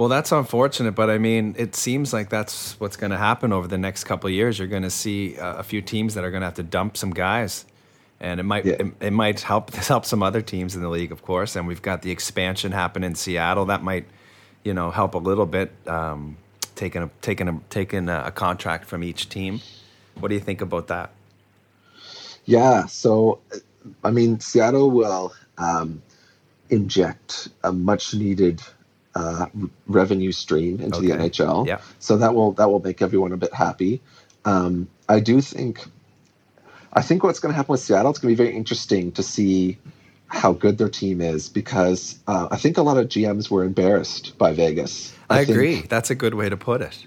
Well, 0.00 0.08
that's 0.08 0.32
unfortunate, 0.32 0.92
but 0.92 1.10
I 1.10 1.18
mean, 1.18 1.54
it 1.58 1.76
seems 1.76 2.14
like 2.14 2.30
that's 2.30 2.80
what's 2.80 2.96
going 2.96 3.10
to 3.10 3.18
happen 3.18 3.52
over 3.52 3.68
the 3.68 3.76
next 3.76 4.04
couple 4.04 4.28
of 4.28 4.32
years. 4.32 4.58
You're 4.58 4.66
going 4.66 4.82
to 4.82 4.88
see 4.88 5.36
uh, 5.36 5.56
a 5.56 5.62
few 5.62 5.82
teams 5.82 6.14
that 6.14 6.24
are 6.24 6.30
going 6.30 6.40
to 6.40 6.46
have 6.46 6.54
to 6.54 6.62
dump 6.62 6.96
some 6.96 7.10
guys, 7.10 7.66
and 8.18 8.40
it 8.40 8.44
might 8.44 8.64
Yeah. 8.64 8.76
it, 8.80 8.86
it 8.98 9.10
might 9.10 9.42
help 9.42 9.74
help 9.74 10.06
some 10.06 10.22
other 10.22 10.40
teams 10.40 10.74
in 10.74 10.80
the 10.80 10.88
league, 10.88 11.12
of 11.12 11.20
course. 11.20 11.54
And 11.54 11.66
we've 11.66 11.82
got 11.82 12.00
the 12.00 12.10
expansion 12.10 12.72
happen 12.72 13.04
in 13.04 13.14
Seattle 13.14 13.66
that 13.66 13.82
might, 13.82 14.06
you 14.64 14.72
know, 14.72 14.90
help 14.90 15.12
a 15.12 15.18
little 15.18 15.44
bit. 15.44 15.70
Um, 15.86 16.38
taking 16.76 17.02
a 17.02 17.10
taking 17.20 17.48
a 17.48 17.60
taking 17.68 18.08
a, 18.08 18.22
a 18.28 18.30
contract 18.30 18.86
from 18.86 19.04
each 19.04 19.28
team. 19.28 19.60
What 20.18 20.28
do 20.28 20.34
you 20.34 20.40
think 20.40 20.62
about 20.62 20.86
that? 20.86 21.10
Yeah, 22.46 22.86
so 22.86 23.40
I 24.02 24.12
mean, 24.12 24.40
Seattle 24.40 24.90
will 24.90 25.34
um, 25.58 26.00
inject 26.70 27.50
a 27.62 27.70
much 27.70 28.14
needed 28.14 28.62
uh, 29.14 29.46
revenue 29.86 30.32
stream 30.32 30.80
into 30.80 31.00
the 31.00 31.10
NHL. 31.10 31.66
Yeah. 31.66 31.80
So 31.98 32.16
that 32.18 32.34
will 32.34 32.52
that 32.52 32.70
will 32.70 32.80
make 32.80 33.02
everyone 33.02 33.32
a 33.32 33.36
bit 33.36 33.52
happy. 33.52 34.00
Um, 34.44 34.88
I 35.08 35.20
do 35.20 35.40
think, 35.40 35.84
I 36.92 37.02
think 37.02 37.22
what's 37.22 37.40
going 37.40 37.52
to 37.52 37.56
happen 37.56 37.72
with 37.72 37.80
Seattle, 37.80 38.10
it's 38.10 38.18
going 38.20 38.34
to 38.34 38.36
be 38.40 38.44
very 38.44 38.56
interesting 38.56 39.12
to 39.12 39.22
see 39.22 39.76
how 40.28 40.52
good 40.52 40.78
their 40.78 40.88
team 40.88 41.20
is 41.20 41.48
because 41.48 42.18
uh, 42.28 42.48
I 42.50 42.56
think 42.56 42.78
a 42.78 42.82
lot 42.82 42.96
of 42.96 43.08
GMs 43.08 43.50
were 43.50 43.64
embarrassed 43.64 44.38
by 44.38 44.52
Vegas. 44.52 45.12
I, 45.28 45.38
think, 45.44 45.50
agree. 45.50 45.80
That's 45.82 46.10
a 46.10 46.14
good 46.14 46.34
way 46.34 46.48
to 46.48 46.56
put 46.56 46.80
it. 46.80 47.06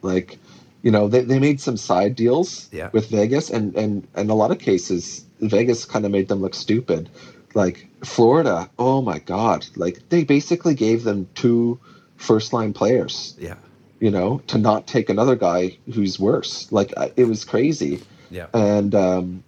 like 0.00 0.38
you 0.82 0.90
know 0.90 1.06
they, 1.06 1.20
they 1.20 1.38
made 1.38 1.60
some 1.60 1.76
side 1.76 2.16
deals 2.16 2.68
Yeah. 2.72 2.88
with 2.92 3.08
vegas 3.08 3.50
and 3.50 3.76
and 3.76 4.06
in 4.16 4.30
a 4.30 4.34
lot 4.34 4.50
of 4.50 4.58
cases 4.58 5.24
vegas 5.40 5.84
kind 5.84 6.04
of 6.04 6.10
made 6.10 6.26
them 6.26 6.40
look 6.40 6.54
stupid 6.54 7.08
like 7.54 7.86
florida 8.04 8.68
oh 8.78 9.00
my 9.02 9.18
god 9.20 9.66
like 9.76 10.00
they 10.08 10.24
basically 10.24 10.74
gave 10.74 11.04
them 11.04 11.28
two 11.34 11.78
first 12.16 12.52
line 12.52 12.72
players 12.72 13.34
Yeah, 13.38 13.54
you 14.00 14.10
know 14.10 14.38
to 14.48 14.58
not 14.58 14.86
take 14.86 15.08
another 15.08 15.36
guy 15.36 15.76
who's 15.92 16.18
worse 16.18 16.70
like 16.72 16.92
it 17.16 17.24
was 17.24 17.44
crazy 17.44 18.00
yeah, 18.30 18.46
and 18.54 18.94
um 18.94 19.44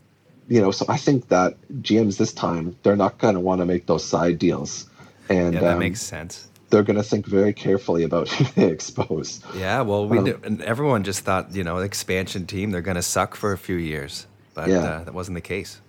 you 0.49 0.61
know 0.61 0.71
so 0.71 0.85
i 0.89 0.97
think 0.97 1.29
that 1.29 1.57
gms 1.83 2.19
this 2.19 2.33
time 2.33 2.77
they're 2.83 2.97
not 2.97 3.19
going 3.19 3.35
to 3.35 3.41
want 3.41 3.61
to 3.61 3.65
make 3.65 3.87
those 3.87 4.05
side 4.05 4.39
deals 4.39 4.89
and 5.29 5.55
yeah. 5.55 5.61
That 5.61 5.73
um, 5.75 5.79
makes 5.79 6.03
sense. 6.03 6.49
they're 6.71 6.83
going 6.83 6.97
to 6.99 7.03
think 7.03 7.27
very 7.27 7.53
carefully 7.55 8.03
about 8.05 8.29
who 8.35 8.45
they 8.61 8.71
expose 8.71 9.41
Yeah, 9.57 9.81
well, 9.81 10.07
we 10.07 10.19
Um, 10.19 10.25
knew, 10.25 10.41
and 10.45 10.61
everyone 10.63 11.03
just 11.03 11.21
thought, 11.21 11.55
you 11.55 11.65
know, 11.65 11.79
expansion 11.79 12.47
team, 12.47 12.73
they're 12.73 12.83
going 12.83 12.97
to 12.97 13.03
suck 13.03 13.35
for 13.35 13.53
a 13.53 13.59
few 13.59 13.77
years, 13.77 14.27
but 14.55 14.69
Yeah. 14.69 14.81
uh, 14.85 15.05
that 15.05 15.15
wasn't 15.15 15.37
the 15.37 15.41
case. 15.41 15.81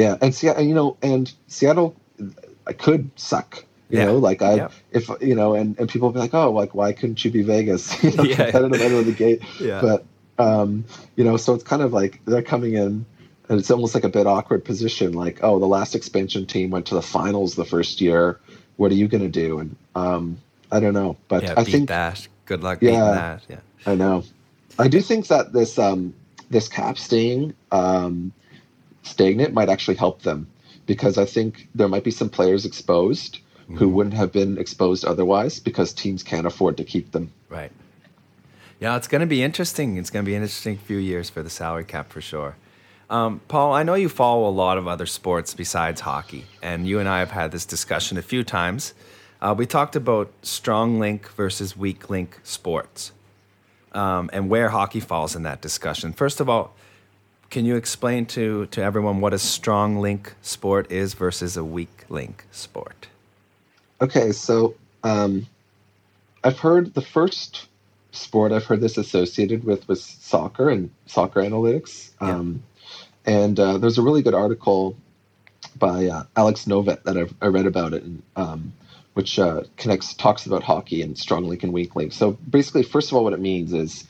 Yeah, 0.00 0.16
and 0.22 0.34
Seattle, 0.34 0.64
you 0.64 0.74
know, 0.74 0.96
and 1.02 1.32
Seattle 1.48 1.94
I 2.66 2.72
could 2.72 3.10
suck. 3.16 3.64
You 3.90 3.98
Yeah. 3.98 4.04
know, 4.06 4.18
like 4.18 4.40
I, 4.40 4.54
Yeah. 4.54 4.68
if 4.92 5.10
you 5.20 5.34
know, 5.34 5.54
and, 5.54 5.78
and 5.78 5.88
people 5.88 6.10
be 6.10 6.20
like, 6.20 6.32
oh, 6.34 6.50
like 6.52 6.74
why 6.74 6.92
couldn't 6.92 7.24
you 7.24 7.30
be 7.30 7.42
Vegas? 7.42 8.02
you 8.04 8.12
know, 8.16 8.22
Yeah. 8.22 8.36
competitive 8.50 8.80
out 8.80 8.92
of 8.92 9.06
the 9.06 9.12
gate. 9.12 9.42
Yeah. 9.60 9.80
But 9.80 10.04
um, 10.38 10.84
you 11.16 11.24
know, 11.24 11.36
so 11.36 11.54
it's 11.54 11.64
kind 11.64 11.82
of 11.82 11.92
like 11.92 12.20
they're 12.24 12.42
coming 12.54 12.74
in, 12.74 13.04
and 13.48 13.58
it's 13.58 13.70
almost 13.70 13.94
like 13.94 14.04
a 14.04 14.08
bit 14.08 14.26
awkward 14.26 14.64
position. 14.64 15.12
Like, 15.12 15.40
oh, 15.42 15.58
the 15.58 15.66
last 15.66 15.94
expansion 15.94 16.46
team 16.46 16.70
went 16.70 16.86
to 16.86 16.94
the 16.94 17.02
finals 17.02 17.56
the 17.56 17.64
first 17.66 18.00
year. 18.00 18.38
What 18.76 18.90
are 18.92 18.94
you 18.94 19.08
going 19.08 19.22
to 19.22 19.28
do? 19.28 19.58
And 19.58 19.76
um, 19.94 20.38
I 20.72 20.80
don't 20.80 20.94
know, 20.94 21.16
but 21.28 21.42
Yeah, 21.42 21.54
I 21.58 21.64
beat 21.64 21.72
think 21.72 21.88
that. 21.88 22.26
Good 22.46 22.62
luck 22.62 22.78
Yeah. 22.80 23.10
that. 23.12 23.42
Yeah. 23.50 23.60
I 23.86 23.94
know. 23.96 24.24
I 24.78 24.88
do 24.88 25.00
think 25.02 25.26
that 25.28 25.52
this 25.52 25.78
um, 25.78 26.14
this 26.48 26.68
cap 26.68 26.96
staying 26.96 27.52
um, 27.72 28.32
stagnant 29.02 29.52
might 29.54 29.68
actually 29.68 29.96
help 29.96 30.22
them 30.22 30.46
because 30.86 31.18
I 31.18 31.24
think 31.24 31.68
there 31.74 31.88
might 31.88 32.04
be 32.04 32.10
some 32.10 32.28
players 32.30 32.64
exposed 32.66 33.38
who 33.68 33.74
Mm-hmm. 33.74 33.92
wouldn't 33.94 34.14
have 34.16 34.32
been 34.32 34.58
exposed 34.58 35.04
otherwise 35.04 35.60
because 35.60 35.92
teams 35.92 36.24
can't 36.24 36.44
afford 36.46 36.76
to 36.78 36.84
keep 36.84 37.12
them. 37.12 37.30
Right. 37.48 37.70
Yeah, 38.80 38.96
it's 38.96 39.06
going 39.06 39.20
to 39.20 39.26
be 39.28 39.42
interesting. 39.44 39.96
It's 39.96 40.10
going 40.10 40.24
to 40.24 40.28
be 40.28 40.34
an 40.34 40.42
interesting 40.42 40.76
few 40.76 40.96
years 40.96 41.30
for 41.30 41.42
the 41.42 41.50
salary 41.50 41.84
cap 41.84 42.10
for 42.10 42.20
sure. 42.20 42.56
Um, 43.08 43.40
Paul, 43.46 43.72
I 43.72 43.82
know 43.84 43.94
you 43.94 44.08
follow 44.08 44.48
a 44.48 44.50
lot 44.50 44.76
of 44.78 44.88
other 44.88 45.06
sports 45.06 45.54
besides 45.54 46.00
hockey, 46.00 46.46
and 46.62 46.86
you 46.88 46.98
and 46.98 47.08
I 47.08 47.18
have 47.20 47.30
had 47.30 47.52
this 47.52 47.64
discussion 47.64 48.18
a 48.18 48.22
few 48.22 48.42
times. 48.42 48.92
Uh, 49.40 49.54
we 49.56 49.66
talked 49.66 49.94
about 49.94 50.32
strong 50.42 50.98
link 50.98 51.28
versus 51.34 51.76
weak 51.76 52.10
link 52.10 52.40
sports 52.42 53.12
um, 53.92 54.30
and 54.32 54.48
where 54.50 54.70
hockey 54.70 55.00
falls 55.00 55.36
in 55.36 55.42
that 55.44 55.60
discussion. 55.60 56.12
First 56.12 56.40
of 56.40 56.48
all, 56.48 56.74
can 57.50 57.64
you 57.64 57.76
explain 57.76 58.26
to, 58.26 58.66
to 58.66 58.82
everyone 58.82 59.20
what 59.20 59.34
a 59.34 59.38
strong 59.38 59.98
link 59.98 60.34
sport 60.40 60.90
is 60.90 61.14
versus 61.14 61.56
a 61.56 61.64
weak 61.64 62.04
link 62.08 62.46
sport? 62.52 63.08
Okay, 64.00 64.32
so 64.32 64.74
um, 65.02 65.46
I've 66.42 66.58
heard 66.58 66.94
the 66.94 67.02
first 67.02 67.66
sport 68.12 68.52
I've 68.52 68.64
heard 68.64 68.80
this 68.80 68.96
associated 68.96 69.64
with 69.64 69.86
was 69.88 70.02
soccer 70.02 70.70
and 70.70 70.90
soccer 71.06 71.40
analytics. 71.40 72.10
Yeah. 72.22 72.36
Um, 72.36 72.62
and 73.26 73.60
uh, 73.60 73.78
there's 73.78 73.98
a 73.98 74.02
really 74.02 74.22
good 74.22 74.34
article 74.34 74.96
by 75.76 76.06
uh, 76.06 76.22
Alex 76.36 76.64
Novet 76.66 77.02
that 77.04 77.16
I've, 77.16 77.34
I 77.42 77.46
read 77.46 77.66
about 77.66 77.92
it, 77.92 78.02
and, 78.02 78.22
um, 78.36 78.72
which 79.14 79.38
uh, 79.38 79.64
connects 79.76 80.14
talks 80.14 80.46
about 80.46 80.62
hockey 80.62 81.02
and 81.02 81.18
strong 81.18 81.44
link 81.44 81.62
and 81.62 81.72
weak 81.72 81.94
link. 81.96 82.12
So 82.12 82.32
basically, 82.48 82.82
first 82.82 83.10
of 83.10 83.16
all, 83.16 83.24
what 83.24 83.32
it 83.32 83.40
means 83.40 83.72
is 83.72 84.04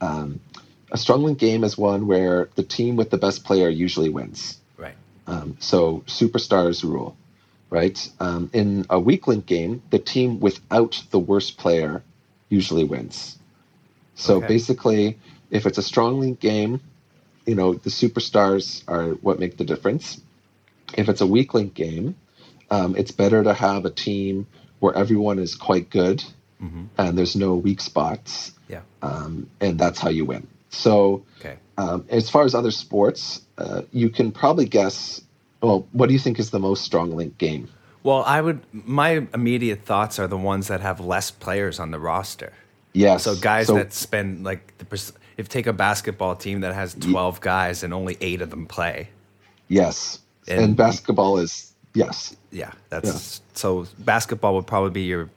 um, 0.00 0.40
a 0.90 0.98
strong 0.98 1.24
link 1.24 1.38
game 1.38 1.64
is 1.64 1.76
one 1.76 2.06
where 2.06 2.48
the 2.54 2.62
team 2.62 2.96
with 2.96 3.10
the 3.10 3.18
best 3.18 3.44
player 3.44 3.68
usually 3.68 4.08
wins. 4.08 4.58
Right. 4.76 4.94
Um, 5.26 5.56
so 5.58 6.04
superstars 6.06 6.84
rule, 6.84 7.16
right? 7.70 8.08
Um, 8.20 8.50
in 8.52 8.86
a 8.90 8.98
weak 8.98 9.26
link 9.26 9.46
game, 9.46 9.82
the 9.90 9.98
team 9.98 10.40
without 10.40 11.02
the 11.10 11.18
worst 11.18 11.56
player 11.58 12.02
usually 12.48 12.84
wins. 12.84 13.38
So 14.14 14.36
Okay. 14.36 14.46
basically, 14.46 15.18
if 15.50 15.66
it's 15.66 15.78
a 15.78 15.82
strong 15.82 16.20
link 16.20 16.40
game, 16.40 16.80
you 17.46 17.54
know 17.54 17.74
the 17.74 17.90
superstars 17.90 18.82
are 18.88 19.10
what 19.14 19.38
make 19.38 19.56
the 19.56 19.64
difference. 19.64 20.20
If 20.96 21.08
it's 21.08 21.20
a 21.20 21.26
weak 21.26 21.54
link 21.54 21.74
game, 21.74 22.16
um, 22.70 22.96
it's 22.96 23.10
better 23.10 23.42
to 23.42 23.52
have 23.54 23.84
a 23.84 23.90
team 23.90 24.46
where 24.78 24.94
everyone 24.94 25.38
is 25.38 25.54
quite 25.54 25.90
good 25.90 26.22
hmm 26.60 26.84
and 26.98 27.18
there's 27.18 27.36
no 27.36 27.54
weak 27.54 27.80
spots, 27.80 28.52
Yeah. 28.68 28.80
um, 29.02 29.50
and 29.60 29.78
that's 29.78 29.98
how 29.98 30.08
you 30.08 30.24
win. 30.24 30.46
So 30.70 31.22
Okay. 31.40 31.56
um, 31.78 32.04
as 32.08 32.28
far 32.30 32.44
as 32.44 32.54
other 32.54 32.70
sports, 32.70 33.42
uh, 33.58 33.82
you 33.92 34.08
can 34.10 34.32
probably 34.32 34.66
guess. 34.66 35.20
Well, 35.62 35.86
what 35.92 36.06
do 36.08 36.12
you 36.12 36.18
think 36.18 36.38
is 36.38 36.50
the 36.50 36.58
most 36.58 36.84
strong 36.84 37.16
link 37.16 37.38
game? 37.38 37.68
Well, 38.02 38.22
I 38.24 38.40
would. 38.40 38.60
My 38.72 39.26
immediate 39.34 39.84
thoughts 39.84 40.18
are 40.18 40.26
the 40.28 40.36
ones 40.36 40.68
that 40.68 40.80
have 40.80 41.00
less 41.00 41.30
players 41.30 41.80
on 41.80 41.90
the 41.90 41.98
roster. 41.98 42.52
Yes. 42.92 43.24
So 43.24 43.34
guys 43.36 43.66
So- 43.66 43.74
that 43.74 43.92
spend 43.92 44.44
like 44.44 44.76
the 44.78 45.12
if 45.36 45.48
take 45.48 45.66
a 45.66 45.72
basketball 45.72 46.34
team 46.36 46.60
that 46.60 46.74
has 46.74 46.94
twelve 46.94 47.40
guys 47.40 47.82
and 47.82 47.92
only 47.92 48.16
eight 48.20 48.40
of 48.42 48.50
them 48.50 48.66
play. 48.66 49.08
yes, 49.68 50.20
and, 50.48 50.60
and- 50.60 50.76
basketball 50.76 51.38
is 51.38 51.72
yes. 51.94 52.36
Yeah, 52.52 52.72
that's 52.90 53.40
so. 53.54 53.86
Basketball 53.98 54.54
would 54.54 54.66
probably 54.66 54.90
be 54.90 55.02
your 55.02 55.28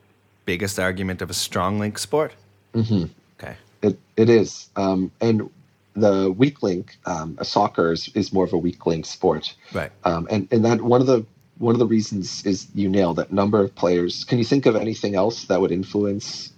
biggest 0.46 0.78
argument 0.78 1.20
of 1.22 1.28
a 1.30 1.34
strong 1.34 1.78
link 1.78 1.98
sport. 1.98 2.32
hmm 2.74 3.04
Okay. 3.38 3.56
It 3.82 3.98
it 4.16 4.28
is, 4.28 4.68
um, 4.76 5.10
and 5.20 5.48
the 5.94 6.30
weak 6.30 6.62
link, 6.62 6.96
um, 7.06 7.36
soccer 7.42 7.92
is, 7.92 8.10
is 8.14 8.32
more 8.32 8.44
of 8.44 8.52
a 8.52 8.58
weak 8.58 8.86
link 8.86 9.04
sport, 9.06 9.54
Right. 9.72 9.90
um, 10.04 10.28
and 10.30 10.48
and 10.50 10.64
that 10.64 10.80
one 10.82 11.00
of 11.00 11.06
the 11.06 11.24
one 11.58 11.74
of 11.74 11.78
the 11.78 11.86
reasons 11.86 12.44
is 12.46 12.68
you 12.74 12.88
nailed 12.88 13.16
that 13.16 13.32
number 13.32 13.60
of 13.62 13.74
players. 13.74 14.24
Can 14.24 14.38
you 14.38 14.44
think 14.44 14.64
of 14.66 14.76
anything 14.76 15.14
else 15.14 15.44
that 15.44 15.60
would 15.60 15.70
influence, 15.70 16.52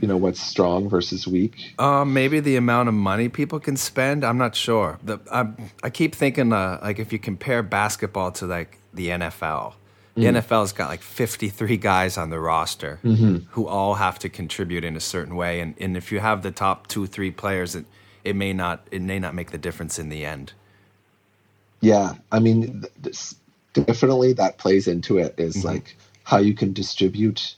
you 0.00 0.08
know, 0.08 0.16
what's 0.16 0.40
strong 0.40 0.88
versus 0.88 1.26
weak? 1.26 1.74
Um, 1.78 2.12
maybe 2.12 2.40
the 2.40 2.56
amount 2.56 2.88
of 2.88 2.94
money 2.94 3.28
people 3.28 3.60
can 3.60 3.76
spend. 3.76 4.24
I'm 4.24 4.36
not 4.38 4.56
sure. 4.56 4.98
The, 5.04 5.20
I, 5.30 5.46
I 5.84 5.90
keep 5.90 6.16
thinking, 6.16 6.52
uh, 6.52 6.80
like, 6.82 6.98
if 6.98 7.12
you 7.12 7.20
compare 7.20 7.62
basketball 7.62 8.32
to 8.32 8.46
like 8.46 8.78
the 8.92 9.08
NFL, 9.08 9.74
the 10.14 10.22
NFL's 10.26 10.72
got 10.72 10.88
like 10.88 11.02
53 11.02 11.76
guys 11.78 12.16
on 12.18 12.30
the 12.30 12.40
roster 12.40 13.00
who 13.50 13.66
all 13.66 13.94
have 13.94 14.18
to 14.20 14.28
contribute 14.28 14.84
in 14.84 14.96
a 14.96 15.00
certain 15.00 15.36
way, 15.36 15.60
and, 15.60 15.74
and 15.80 15.96
if 15.96 16.12
you 16.12 16.20
have 16.20 16.42
the 16.42 16.50
top 16.52 16.86
two, 16.88 17.06
three 17.06 17.30
players, 17.30 17.74
it 17.76 17.86
it 18.24 18.36
may 18.36 18.52
not 18.52 18.86
it 18.90 19.02
may 19.02 19.18
not 19.18 19.34
make 19.34 19.50
the 19.50 19.58
difference 19.58 19.98
in 19.98 20.08
the 20.10 20.24
end. 20.24 20.52
Yeah, 21.80 22.14
I 22.32 22.38
mean, 22.40 22.84
this, 23.00 23.34
definitely 23.74 24.32
that 24.34 24.58
plays 24.58 24.88
into 24.88 25.18
it 25.18 25.34
is 25.38 25.64
Mm-hmm. 25.64 25.68
like 25.68 25.96
how 26.24 26.38
you 26.38 26.54
can 26.54 26.72
distribute, 26.72 27.56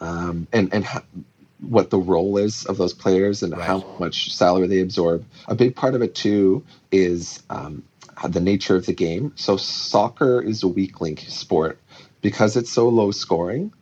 um, 0.00 0.46
and 0.52 0.72
and 0.74 0.84
how, 0.84 1.02
what 1.60 1.90
the 1.90 1.98
role 1.98 2.36
is 2.38 2.66
of 2.66 2.76
those 2.78 2.92
players 2.94 3.42
and 3.42 3.54
how 3.54 3.84
much 3.98 4.34
salary 4.34 4.66
they 4.68 4.80
absorb. 4.80 5.24
A 5.48 5.54
big 5.54 5.74
part 5.74 5.94
of 5.94 6.02
it 6.02 6.14
too 6.14 6.64
is 6.92 7.42
um, 7.50 7.82
the 8.28 8.40
nature 8.40 8.76
of 8.76 8.86
the 8.86 8.92
game. 8.94 9.32
So 9.36 9.56
soccer 9.56 10.40
is 10.42 10.62
a 10.62 10.68
weak 10.68 11.00
link 11.00 11.24
sport 11.28 11.78
because 12.26 12.56
it's 12.56 12.72
so 12.72 12.88
low 12.88 13.12
scoring. 13.12 13.72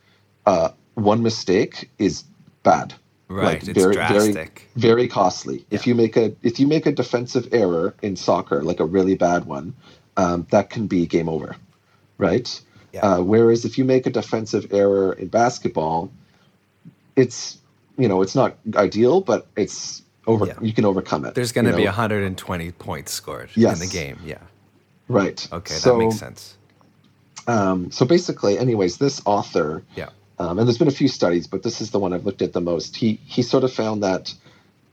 Uh, 0.44 0.68
one 0.96 1.22
mistake 1.22 1.88
is 1.98 2.24
bad. 2.62 2.92
Right, 3.28 3.66
it's 3.66 3.82
drastic. 3.82 4.68
Very, 4.76 4.92
very 4.92 5.08
costly. 5.08 5.64
If 5.70 5.86
you 5.86 5.94
make 5.94 6.14
a 6.18 6.36
if 6.42 6.60
you 6.60 6.66
make 6.66 6.84
a 6.84 6.92
defensive 6.92 7.48
error 7.52 7.94
in 8.02 8.16
soccer, 8.16 8.62
like 8.62 8.80
a 8.80 8.84
really 8.84 9.14
bad 9.14 9.46
one, 9.46 9.72
um, 10.18 10.46
that 10.50 10.68
can 10.68 10.86
be 10.86 11.06
game 11.06 11.26
over, 11.26 11.56
right? 12.18 12.60
Yeah. 12.92 13.00
Uh, 13.00 13.22
whereas 13.22 13.64
if 13.64 13.78
you 13.78 13.84
make 13.86 14.04
a 14.04 14.10
defensive 14.10 14.66
error 14.74 15.14
in 15.14 15.28
basketball, 15.28 16.12
it's 17.16 17.56
you 17.96 18.08
know 18.08 18.20
it's 18.20 18.34
not 18.34 18.58
ideal, 18.76 19.22
but 19.22 19.46
it's 19.56 20.02
over. 20.26 20.44
Yeah. 20.48 20.58
You 20.60 20.74
can 20.74 20.84
overcome 20.84 21.24
it. 21.24 21.34
There's 21.34 21.52
going 21.52 21.64
to 21.64 21.70
you 21.70 21.76
be 21.78 21.84
know? 21.84 21.92
120 21.92 22.72
points 22.72 23.10
scored 23.10 23.48
Yes. 23.54 23.80
in 23.80 23.88
the 23.88 23.90
game. 23.90 24.18
Yeah. 24.22 24.36
right. 25.08 25.48
Okay, 25.50 25.72
So, 25.74 25.92
that 25.92 26.04
makes 26.04 26.18
sense. 26.18 26.58
Um, 27.46 27.90
so 27.90 28.04
basically, 28.06 28.58
anyways, 28.58 28.98
this 28.98 29.20
author 29.26 29.82
Yeah. 29.96 30.08
um, 30.38 30.58
and 30.58 30.66
there's 30.66 30.78
been 30.78 30.88
a 30.88 30.92
few 31.02 31.08
studies, 31.08 31.46
but 31.46 31.62
this 31.62 31.80
is 31.80 31.90
the 31.90 31.98
one 31.98 32.12
I've 32.12 32.24
looked 32.26 32.42
at 32.42 32.52
the 32.52 32.60
most. 32.60 32.96
He 32.96 33.20
he 33.26 33.42
sort 33.42 33.64
of 33.64 33.72
found 33.72 34.02
that 34.02 34.34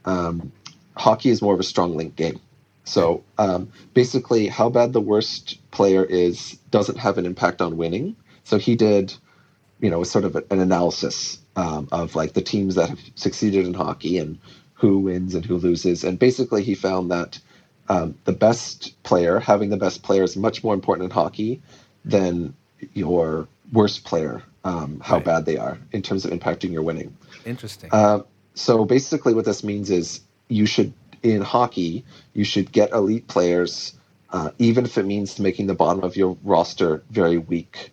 um, 0.06 0.52
hockey 0.98 1.30
is 1.30 1.42
more 1.42 1.54
of 1.54 1.60
a 1.60 1.64
strong 1.64 1.96
link 1.96 2.16
game. 2.16 2.40
So 2.84 3.24
um, 3.38 3.72
basically, 3.94 4.48
how 4.48 4.70
bad 4.70 4.94
the 4.94 5.02
worst 5.02 5.60
player 5.72 6.04
is 6.04 6.58
doesn't 6.72 6.98
have 6.98 7.18
an 7.18 7.26
impact 7.26 7.62
on 7.62 7.78
winning. 7.78 8.16
So 8.44 8.58
he 8.58 8.76
did, 8.76 9.14
you 9.80 9.90
know, 9.90 10.04
sort 10.04 10.26
of 10.26 10.36
an 10.36 10.60
analysis 10.60 11.40
um, 11.56 11.88
of 11.92 12.16
like 12.16 12.34
the 12.34 12.42
teams 12.42 12.76
that 12.76 12.90
have 12.90 13.00
succeeded 13.16 13.66
in 13.66 13.74
hockey 13.74 14.18
and 14.18 14.40
who 14.74 15.00
wins 15.00 15.36
and 15.36 15.46
who 15.46 15.58
loses. 15.58 16.04
And 16.04 16.18
basically, 16.20 16.64
he 16.64 16.76
found 16.76 17.12
that 17.12 17.40
um, 17.88 18.16
the 18.26 18.32
best 18.34 19.02
player, 19.04 19.40
having 19.40 19.70
the 19.70 19.78
best 19.78 20.02
player, 20.04 20.24
is 20.24 20.36
much 20.36 20.64
more 20.64 20.74
important 20.74 21.06
in 21.06 21.12
hockey 21.12 21.62
than 22.06 22.54
your 22.94 23.48
worst 23.72 24.04
player, 24.04 24.44
um, 24.64 25.00
how 25.04 25.16
Right. 25.16 25.26
bad 25.26 25.46
they 25.46 25.58
are 25.58 25.78
in 25.92 26.02
terms 26.02 26.26
of 26.26 26.32
impacting 26.32 26.72
your 26.72 26.82
winning. 26.82 27.16
Interesting. 27.46 27.90
Uh, 27.92 28.22
so 28.54 28.86
basically, 28.86 29.34
what 29.34 29.46
this 29.46 29.64
means 29.64 29.90
is 29.90 30.22
you 30.48 30.66
should, 30.66 30.94
in 31.24 31.42
hockey, 31.42 32.04
you 32.34 32.44
should 32.44 32.72
get 32.72 32.92
elite 32.92 33.28
players, 33.28 33.94
uh, 34.32 34.52
even 34.60 34.86
if 34.86 34.98
it 34.98 35.06
means 35.06 35.40
making 35.40 35.68
the 35.68 35.74
bottom 35.74 36.04
of 36.04 36.16
your 36.16 36.38
roster 36.44 37.04
very 37.10 37.38
weak. 37.38 37.92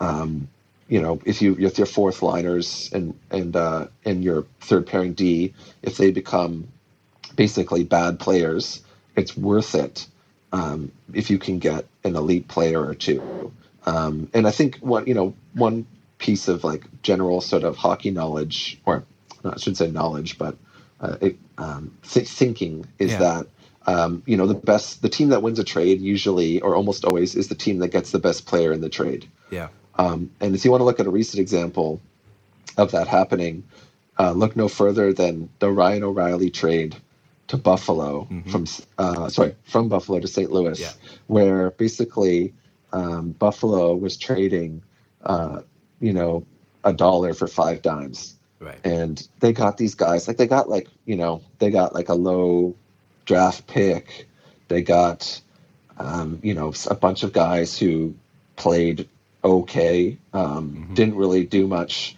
Um, 0.00 0.48
you 0.88 1.00
know, 1.00 1.20
if 1.24 1.40
you 1.40 1.56
if 1.58 1.78
your 1.78 1.86
fourth 1.86 2.22
liners 2.22 2.90
and 2.92 3.18
and 3.30 3.56
uh, 3.56 3.86
and 4.04 4.22
your 4.22 4.44
third 4.60 4.86
pairing 4.86 5.14
D, 5.14 5.54
if 5.82 5.96
they 5.96 6.10
become 6.10 6.68
basically 7.36 7.84
bad 7.84 8.18
players, 8.18 8.82
it's 9.16 9.36
worth 9.36 9.74
it 9.74 10.06
um, 10.54 10.92
if 11.12 11.30
you 11.30 11.38
can 11.38 11.58
get 11.58 11.84
an 12.04 12.16
elite 12.16 12.48
player 12.48 12.82
or 12.84 12.94
two. 12.94 13.52
Um, 13.86 14.30
and 14.34 14.46
I 14.46 14.50
think 14.50 14.78
what 14.78 15.08
you 15.08 15.14
know, 15.14 15.34
one 15.54 15.86
piece 16.18 16.48
of 16.48 16.64
like 16.64 16.84
general 17.02 17.40
sort 17.40 17.64
of 17.64 17.76
hockey 17.76 18.10
knowledge, 18.10 18.80
or 18.86 19.04
I 19.44 19.58
should 19.58 19.76
say 19.76 19.90
knowledge, 19.90 20.38
but 20.38 20.56
uh, 21.00 21.16
it, 21.20 21.36
um, 21.58 21.96
th- 22.02 22.28
thinking 22.28 22.86
is 22.98 23.12
Yeah. 23.12 23.18
that 23.18 23.46
um, 23.86 24.22
you 24.26 24.36
know 24.36 24.46
the 24.46 24.54
best, 24.54 25.02
the 25.02 25.08
team 25.08 25.30
that 25.30 25.42
wins 25.42 25.58
a 25.58 25.64
trade 25.64 26.00
usually 26.00 26.60
or 26.60 26.74
almost 26.76 27.04
always 27.04 27.34
is 27.34 27.48
the 27.48 27.54
team 27.54 27.80
that 27.80 27.88
gets 27.88 28.10
the 28.12 28.18
best 28.18 28.46
player 28.46 28.72
in 28.72 28.80
the 28.80 28.88
trade. 28.88 29.28
yeah. 29.50 29.68
Um, 29.98 30.30
and 30.40 30.54
if 30.54 30.64
you 30.64 30.70
want 30.70 30.80
to 30.80 30.84
look 30.84 31.00
at 31.00 31.06
a 31.06 31.10
recent 31.10 31.40
example 31.40 32.00
of 32.76 32.92
that 32.92 33.08
happening, 33.08 33.64
uh, 34.18 34.32
look 34.32 34.56
no 34.56 34.68
further 34.68 35.12
than 35.12 35.50
the 35.60 35.70
Ryan 35.70 36.04
O'Reilly 36.04 36.50
trade 36.50 36.96
to 37.56 37.62
Buffalo 37.62 38.28
from 38.50 38.66
uh, 38.98 39.28
sorry 39.28 39.54
from 39.64 39.88
Buffalo 39.88 40.20
to 40.20 40.28
St. 40.28 40.50
Louis, 40.50 40.80
Yeah. 40.80 40.90
where 41.26 41.70
basically 41.70 42.52
um, 42.92 43.32
Buffalo 43.32 43.94
was 43.94 44.16
trading, 44.16 44.82
uh, 45.24 45.62
you 46.00 46.12
know, 46.12 46.46
a 46.84 46.92
dollar 46.92 47.34
for 47.34 47.46
five 47.46 47.82
dimes, 47.82 48.36
Right. 48.60 48.78
and 48.84 49.26
they 49.40 49.52
got 49.52 49.76
these 49.76 49.94
guys 49.94 50.28
like 50.28 50.36
they 50.36 50.46
got 50.46 50.68
like 50.68 50.88
you 51.06 51.16
know 51.16 51.42
they 51.58 51.70
got 51.70 51.94
like 51.94 52.08
a 52.08 52.14
low 52.14 52.74
draft 53.24 53.66
pick, 53.66 54.28
they 54.68 54.82
got 54.82 55.40
um, 55.98 56.38
you 56.42 56.54
know 56.54 56.72
a 56.90 56.94
bunch 56.94 57.22
of 57.22 57.32
guys 57.32 57.78
who 57.78 58.14
played 58.56 59.08
okay, 59.42 60.16
um, 60.32 60.70
Mm-hmm. 60.70 60.94
didn't 60.94 61.16
really 61.16 61.44
do 61.44 61.66
much, 61.66 62.16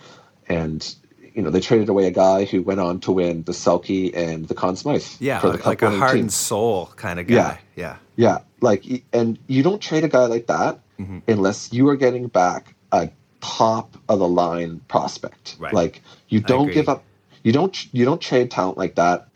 and 0.48 0.94
you 1.36 1.42
know 1.42 1.50
they 1.50 1.60
traded 1.60 1.88
away 1.88 2.06
a 2.06 2.10
guy 2.10 2.44
who 2.46 2.62
went 2.62 2.80
on 2.80 2.98
to 3.00 3.12
win 3.12 3.42
the 3.44 3.52
Selke 3.52 4.10
and 4.16 4.48
the 4.48 4.54
Conn 4.54 4.74
Smythe 4.74 5.04
Yeah. 5.20 5.38
for 5.38 5.50
the 5.50 5.58
Like, 5.68 5.82
a 5.82 5.90
heart 5.90 6.12
team. 6.14 6.22
and 6.22 6.32
soul 6.32 6.86
kind 6.96 7.20
of 7.20 7.26
guy. 7.28 7.34
Yeah. 7.34 7.56
Yeah. 7.76 7.96
Yeah, 8.16 8.38
like 8.62 8.84
and 9.12 9.38
you 9.46 9.62
don't 9.62 9.80
trade 9.80 10.02
a 10.02 10.08
guy 10.08 10.24
like 10.26 10.46
that 10.46 10.80
Mhm. 10.98 11.20
unless 11.28 11.70
you 11.72 11.86
are 11.90 11.96
getting 11.96 12.28
back 12.28 12.74
a 12.90 13.10
top 13.42 13.96
of 14.08 14.18
the 14.18 14.26
line 14.26 14.80
prospect. 14.88 15.56
Right. 15.58 15.74
Like 15.74 16.00
you 16.30 16.40
don't 16.40 16.72
give 16.72 16.88
up 16.88 17.04
you 17.42 17.52
don't 17.52 17.76
you 17.94 18.04
don't 18.06 18.20
trade 18.20 18.50
talent 18.50 18.78
like 18.78 18.94
that 18.94 19.28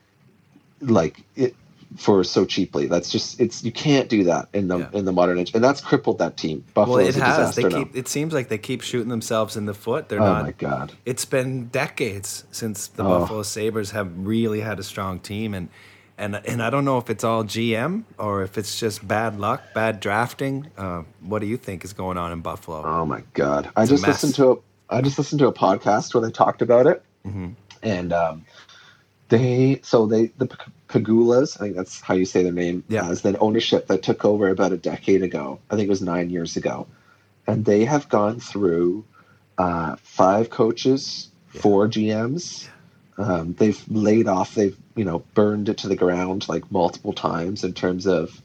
like 0.80 1.20
it 1.36 1.54
for 1.96 2.22
so 2.22 2.44
cheaply. 2.44 2.87
That's 2.87 3.11
just 3.11 3.40
it's 3.40 3.64
you 3.64 3.72
can't 3.72 4.09
do 4.09 4.24
that 4.24 4.48
in 4.53 4.68
the 4.68 4.79
Yeah. 4.79 4.88
in 4.92 5.05
the 5.05 5.12
modern 5.12 5.38
age. 5.38 5.53
And 5.55 5.62
that's 5.64 5.81
crippled 5.81 6.18
that 6.18 6.37
team. 6.37 6.64
Buffalo 6.74 6.98
Well, 6.98 7.07
it 7.07 7.14
has. 7.16 7.55
They 7.57 7.62
disaster 7.64 7.70
now. 7.70 7.85
keep. 7.85 7.96
It 7.96 8.09
seems 8.09 8.33
like 8.33 8.48
they 8.48 8.59
keep 8.59 8.81
shooting 8.83 9.09
themselves 9.09 9.57
in 9.57 9.66
the 9.66 9.74
foot. 9.74 10.09
They're 10.09 10.20
Oh 10.20 10.24
not. 10.35 10.44
my 10.44 10.53
god. 10.53 10.92
It's 11.05 11.24
been 11.24 11.66
decades 11.66 12.44
since 12.53 12.87
the 12.87 13.03
Oh. 13.05 13.20
Buffalo 13.20 13.42
Sabres 13.42 13.90
have 13.90 14.09
really 14.16 14.61
had 14.61 14.79
a 14.79 14.83
strong 14.85 15.18
team, 15.18 15.53
and 15.55 15.68
and 16.16 16.37
and 16.46 16.62
I 16.62 16.70
don't 16.70 16.85
know 16.85 16.98
if 16.98 17.11
it's 17.11 17.24
all 17.24 17.42
GM 17.44 18.05
or 18.18 18.42
if 18.44 18.57
it's 18.59 18.79
just 18.79 19.07
bad 19.09 19.40
luck, 19.40 19.62
bad 19.74 20.00
drafting. 20.00 20.68
Uh, 20.79 21.03
what 21.20 21.40
do 21.40 21.46
you 21.46 21.57
think 21.57 21.85
is 21.85 21.92
going 21.92 22.18
on 22.18 22.31
in 22.31 22.40
Buffalo? 22.40 22.85
Oh 22.85 23.05
my 23.07 23.22
god! 23.35 23.70
I 23.74 23.83
It's 23.83 23.90
a 23.90 23.94
just 23.94 24.07
listened 24.07 24.35
to 24.37 24.50
a 24.53 24.57
I 24.90 25.00
just 25.03 25.18
listened 25.18 25.38
to 25.40 25.46
a 25.48 25.53
podcast 25.53 26.14
where 26.14 26.20
they 26.20 26.31
talked 26.31 26.62
about 26.62 26.87
it, 26.87 27.03
Mhm. 27.26 27.55
and 27.83 28.12
um, 28.12 28.44
they 29.29 29.81
so 29.83 30.07
they 30.07 30.26
the 30.38 30.48
Pegulas, 30.90 31.57
I 31.57 31.64
think 31.64 31.76
that's 31.76 32.00
how 32.00 32.14
you 32.14 32.24
say 32.24 32.42
their 32.42 32.53
name, 32.53 32.83
Yeah. 32.88 33.09
is 33.11 33.22
that 33.22 33.37
ownership 33.40 33.87
that 33.87 34.03
took 34.03 34.24
over 34.24 34.48
about 34.48 34.72
a 34.72 34.76
decade 34.76 35.22
ago. 35.22 35.61
I 35.70 35.76
think 35.76 35.87
it 35.87 35.90
was 35.90 36.03
nine 36.03 36.31
years 36.31 36.57
ago, 36.57 36.87
and 37.46 37.64
they 37.64 37.85
have 37.85 38.09
gone 38.09 38.40
through 38.40 39.05
uh, 39.59 39.96
five 40.03 40.50
coaches, 40.50 41.29
Yeah. 41.55 41.61
four 41.61 41.87
GMs. 41.88 42.66
Um, 43.18 43.55
they've 43.59 43.79
laid 43.88 44.26
off. 44.26 44.55
They've 44.55 44.76
you 44.96 45.05
know 45.05 45.22
burned 45.35 45.68
it 45.68 45.79
to 45.79 45.88
the 45.88 45.96
ground 45.96 46.48
like 46.48 46.70
multiple 46.72 47.12
times 47.12 47.62
in 47.62 47.74
terms 47.74 48.07
of 48.07 48.40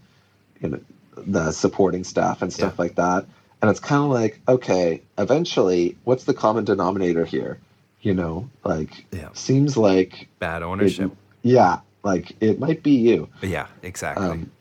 you 0.61 0.69
know 0.69 0.79
the 1.17 1.51
supporting 1.51 2.03
staff 2.03 2.41
and 2.41 2.51
stuff 2.51 2.73
Yeah. 2.77 2.81
like 2.83 2.95
that. 2.95 3.25
And 3.61 3.71
it's 3.71 3.79
kind 3.79 4.03
of 4.03 4.09
like, 4.09 4.41
okay, 4.47 5.01
eventually, 5.17 5.95
what's 6.03 6.25
the 6.25 6.33
common 6.33 6.65
denominator 6.65 7.23
here? 7.25 7.57
You 8.01 8.13
know, 8.13 8.49
like, 8.65 9.05
Yeah. 9.13 9.29
seems 9.33 9.77
like, 9.77 10.27
Bad 10.39 10.61
it- 10.61 10.65
ownership. 10.65 11.11
yeah, 11.41 11.79
like 12.05 12.33
it 12.39 12.59
might 12.59 12.83
be 12.83 12.91
you. 12.91 13.27
yeah, 13.41 13.67
exactly. 13.81 14.25
Um, 14.25 14.51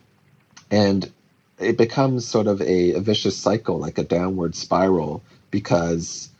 and 0.71 1.13
it 1.59 1.77
becomes 1.77 2.27
sort 2.27 2.47
of 2.47 2.61
a, 2.63 2.95
a 2.95 3.01
vicious 3.01 3.37
cycle, 3.37 3.79
like 3.79 3.99
a 3.99 4.03
downward 4.03 4.57
spiral, 4.57 5.23
because 5.51 6.31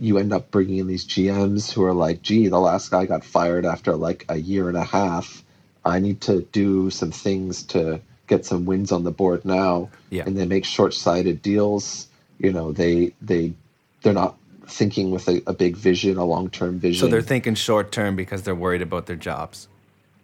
you 0.00 0.16
end 0.18 0.32
up 0.32 0.50
bringing 0.50 0.78
in 0.78 0.86
these 0.86 1.04
GMs 1.04 1.70
who 1.72 1.84
are 1.84 1.92
like, 1.92 2.22
gee, 2.22 2.48
the 2.48 2.58
last 2.58 2.90
guy 2.90 3.04
got 3.04 3.24
fired 3.24 3.66
after 3.66 3.94
like 3.94 4.24
a 4.28 4.36
year 4.36 4.68
and 4.68 4.76
a 4.76 4.84
half. 4.84 5.44
I 5.84 5.98
need 5.98 6.20
to 6.22 6.42
do 6.52 6.90
some 6.90 7.10
things 7.10 7.62
to 7.64 8.00
get 8.26 8.44
some 8.46 8.64
wins 8.64 8.92
on 8.92 9.04
the 9.04 9.10
board 9.10 9.44
now. 9.44 9.90
Yeah. 10.10 10.24
And 10.26 10.36
they 10.36 10.46
make 10.46 10.64
short-sighted 10.64 11.42
deals. 11.42 12.08
You 12.38 12.52
know, 12.52 12.72
they 12.72 13.12
they 13.20 13.54
they're 14.02 14.12
not 14.12 14.36
thinking 14.66 15.10
with 15.10 15.28
a, 15.28 15.42
a 15.46 15.52
big 15.52 15.76
vision, 15.76 16.16
a 16.16 16.24
long-term 16.24 16.78
vision. 16.78 17.00
so 17.00 17.10
they're 17.10 17.22
thinking 17.22 17.54
short 17.54 17.90
term 17.90 18.14
because 18.16 18.42
they're 18.42 18.54
worried 18.54 18.82
about 18.82 19.06
their 19.06 19.16
jobs. 19.16 19.66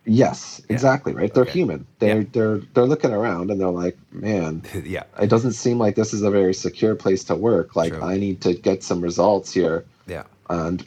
Yes, 0.06 0.62
exactly 0.68 1.14
right. 1.14 1.32
They're 1.32 1.44
Okay. 1.44 1.52
human. 1.52 1.86
They're 1.98 2.20
Yeah. 2.22 2.24
they're 2.32 2.58
they're 2.74 2.86
looking 2.86 3.12
around 3.12 3.50
and 3.50 3.60
they're 3.60 3.70
like, 3.70 3.98
man, 4.12 4.62
yeah, 4.84 5.04
it 5.20 5.28
doesn't 5.30 5.52
seem 5.52 5.78
like 5.78 5.96
this 5.96 6.14
is 6.14 6.22
a 6.22 6.30
very 6.30 6.54
secure 6.54 6.94
place 6.94 7.24
to 7.24 7.34
work. 7.34 7.76
Like 7.76 7.94
True. 7.94 8.02
I 8.02 8.18
need 8.18 8.40
to 8.42 8.54
get 8.54 8.82
some 8.82 9.00
results 9.00 9.52
here, 9.52 9.84
yeah, 10.06 10.24
and 10.50 10.84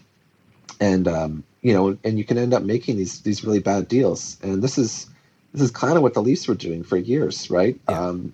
and 0.79 1.07
um, 1.07 1.43
you 1.61 1.73
know, 1.73 1.97
and 2.03 2.17
you 2.17 2.23
can 2.25 2.37
end 2.37 2.53
up 2.53 2.63
making 2.63 2.97
these 2.97 3.21
these 3.21 3.43
really 3.43 3.59
bad 3.59 3.87
deals. 3.87 4.37
And 4.43 4.61
this 4.63 4.77
is 4.77 5.07
this 5.53 5.61
is 5.63 5.71
kind 5.71 5.97
of 5.97 6.03
what 6.03 6.13
the 6.13 6.21
Leafs 6.21 6.47
were 6.47 6.55
doing 6.55 6.83
for 6.83 6.97
years, 6.97 7.49
right? 7.49 7.79
Yeah. 7.89 8.07
Um, 8.07 8.33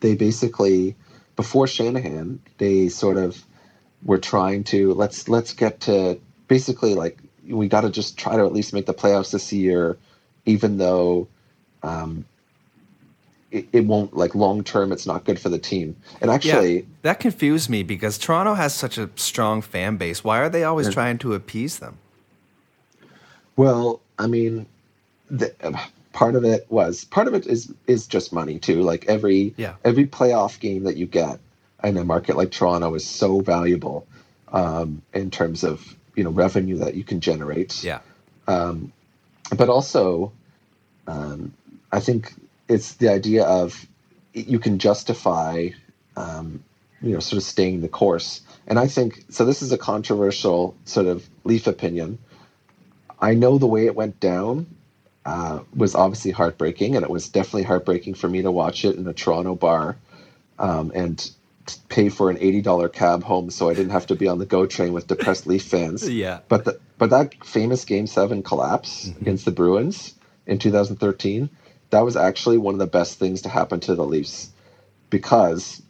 they 0.00 0.14
basically 0.14 0.96
before 1.36 1.66
Shanahan, 1.66 2.40
they 2.58 2.88
sort 2.88 3.16
of 3.18 3.44
were 4.04 4.18
trying 4.18 4.64
to 4.64 4.94
let's 4.94 5.28
let's 5.28 5.52
get 5.54 5.80
to 5.82 6.20
basically 6.48 6.94
like 6.94 7.18
we 7.48 7.68
got 7.68 7.82
to 7.82 7.90
just 7.90 8.18
try 8.18 8.36
to 8.36 8.44
at 8.44 8.52
least 8.52 8.72
make 8.72 8.86
the 8.86 8.94
playoffs 8.94 9.32
this 9.32 9.52
year, 9.52 9.98
even 10.46 10.78
though. 10.78 11.28
Um, 11.82 12.24
it, 13.50 13.68
it 13.72 13.84
won't 13.84 14.16
like 14.16 14.34
long 14.34 14.64
term 14.64 14.90
it's 14.90 15.06
not 15.06 15.22
good 15.24 15.38
for 15.38 15.48
the 15.48 15.60
team 15.60 15.94
and 16.20 16.28
actually 16.28 16.76
yeah. 16.78 16.82
That 17.02 17.20
confused 17.20 17.70
me 17.70 17.84
because 17.84 18.18
Toronto 18.18 18.54
has 18.54 18.74
such 18.74 18.98
a 18.98 19.08
strong 19.14 19.62
fan 19.62 19.96
base. 19.96 20.24
Why 20.24 20.38
are 20.40 20.48
they 20.48 20.64
always 20.64 20.92
trying 20.92 21.18
to 21.18 21.34
appease 21.34 21.78
them? 21.78 21.98
Well, 23.56 24.00
I 24.18 24.26
mean, 24.26 24.66
the, 25.30 25.54
part 26.12 26.34
of 26.34 26.44
it 26.44 26.66
was 26.70 27.04
part 27.04 27.28
of 27.28 27.34
it 27.34 27.46
is 27.46 27.72
is 27.86 28.06
just 28.06 28.32
money 28.32 28.58
too. 28.58 28.82
Like 28.82 29.04
every 29.06 29.54
Yeah. 29.56 29.74
every 29.84 30.06
playoff 30.06 30.58
game 30.58 30.84
that 30.84 30.96
you 30.96 31.06
get 31.06 31.38
in 31.82 31.96
a 31.96 32.04
market 32.04 32.36
like 32.36 32.50
Toronto 32.50 32.94
is 32.94 33.04
so 33.06 33.40
valuable 33.40 34.06
um, 34.52 35.02
in 35.12 35.30
terms 35.30 35.62
of 35.62 35.94
you 36.16 36.24
know 36.24 36.30
revenue 36.30 36.78
that 36.78 36.94
you 36.94 37.04
can 37.04 37.20
generate. 37.20 37.84
Yeah, 37.84 38.00
Um, 38.48 38.92
but 39.56 39.68
also, 39.68 40.32
um, 41.06 41.52
I 41.92 42.00
think 42.00 42.32
it's 42.68 42.94
the 42.94 43.08
idea 43.08 43.44
of 43.44 43.86
you 44.32 44.58
can 44.58 44.78
justify 44.78 45.68
um, 46.16 46.62
you 47.04 47.12
know, 47.12 47.20
sort 47.20 47.36
of 47.36 47.42
staying 47.42 47.82
the 47.82 47.88
course. 47.88 48.40
And 48.66 48.78
I 48.78 48.86
think 48.86 49.24
so. 49.28 49.44
This 49.44 49.62
is 49.62 49.72
a 49.72 49.78
controversial 49.78 50.74
sort 50.84 51.06
of 51.06 51.28
Leaf 51.44 51.66
opinion. 51.66 52.18
I 53.20 53.34
know 53.34 53.58
the 53.58 53.66
way 53.66 53.86
it 53.86 53.94
went 53.94 54.20
down 54.20 54.66
uh, 55.24 55.60
was 55.76 55.94
obviously 55.94 56.30
heartbreaking, 56.30 56.96
and 56.96 57.04
it 57.04 57.10
was 57.10 57.28
definitely 57.28 57.64
heartbreaking 57.64 58.14
for 58.14 58.28
me 58.28 58.42
to 58.42 58.50
watch 58.50 58.84
it 58.84 58.96
in 58.96 59.06
a 59.06 59.12
Toronto 59.12 59.54
bar 59.54 59.96
um, 60.58 60.92
and 60.94 61.30
pay 61.88 62.08
for 62.08 62.30
an 62.30 62.38
eighty 62.40 62.62
dollar 62.62 62.88
cab 62.88 63.22
home, 63.22 63.50
so 63.50 63.68
I 63.68 63.74
didn't 63.74 63.92
have 63.92 64.06
to 64.06 64.16
be 64.16 64.28
on 64.28 64.38
the 64.38 64.46
GO 64.46 64.66
train 64.66 64.94
with 64.94 65.06
depressed 65.06 65.46
Leaf 65.46 65.64
fans. 65.64 66.08
Yeah. 66.14 66.40
But 66.48 66.64
the, 66.64 66.80
but 66.98 67.10
that 67.10 67.44
famous 67.44 67.84
Game 67.84 68.06
Seven 68.06 68.42
collapse 68.42 69.08
mm-hmm. 69.08 69.20
against 69.20 69.44
the 69.44 69.50
Bruins 69.50 70.14
in 70.46 70.58
2013, 70.58 71.50
that 71.90 72.00
was 72.00 72.16
actually 72.16 72.58
one 72.58 72.74
of 72.74 72.78
the 72.78 72.86
best 72.86 73.18
things 73.18 73.42
to 73.42 73.48
happen 73.48 73.80
to 73.80 73.94
the 73.94 74.04
Leafs 74.04 74.50
because 75.10 75.82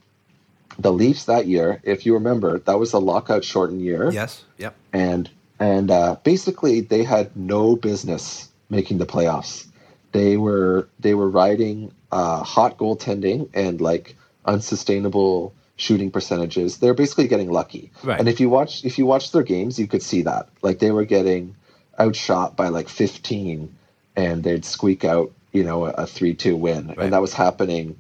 the 0.79 0.93
Leafs 0.93 1.25
that 1.25 1.47
year, 1.47 1.81
if 1.85 2.05
you 2.05 2.15
remember, 2.15 2.59
that 2.61 2.79
was 2.79 2.93
a 2.93 2.99
lockout 2.99 3.45
shortened 3.45 3.83
year. 3.83 4.11
Yes. 4.11 4.45
Yep. 4.59 4.75
And 4.93 5.31
and 5.59 5.91
uh, 5.91 6.17
basically 6.25 6.81
they 6.81 7.05
had 7.05 7.37
no 7.37 7.77
business 7.77 8.49
making 8.71 8.99
the 8.99 9.07
playoffs. 9.07 9.67
They 10.13 10.37
were 10.37 10.89
they 11.01 11.15
were 11.15 11.29
riding 11.29 11.93
uh, 12.11 12.43
hot 12.43 12.79
goaltending 12.79 13.49
and 13.55 13.81
like 13.81 14.17
unsustainable 14.45 15.55
shooting 15.77 16.11
percentages. 16.11 16.79
They're 16.79 16.95
basically 16.95 17.29
getting 17.29 17.51
lucky. 17.51 17.91
Right. 18.03 18.19
And 18.19 18.29
if 18.29 18.41
you 18.41 18.49
watch 18.49 18.85
if 18.85 18.99
you 18.99 19.07
watch 19.07 19.33
their 19.33 19.43
games, 19.43 19.79
you 19.79 19.87
could 19.87 20.03
see 20.03 20.23
that. 20.23 20.49
Like 20.63 20.79
they 20.79 20.91
were 20.91 21.05
getting 21.05 21.57
outshot 21.99 22.57
by 22.57 22.69
like 22.69 22.89
15 22.89 23.75
and 24.17 24.43
they'd 24.43 24.65
squeak 24.65 25.05
out, 25.05 25.33
you 25.53 25.65
know, 25.65 25.87
a 25.87 26.05
3-2 26.05 26.59
win. 26.59 26.89
Right. 26.89 26.99
And 26.99 27.13
that 27.13 27.21
was 27.21 27.33
happening 27.33 27.99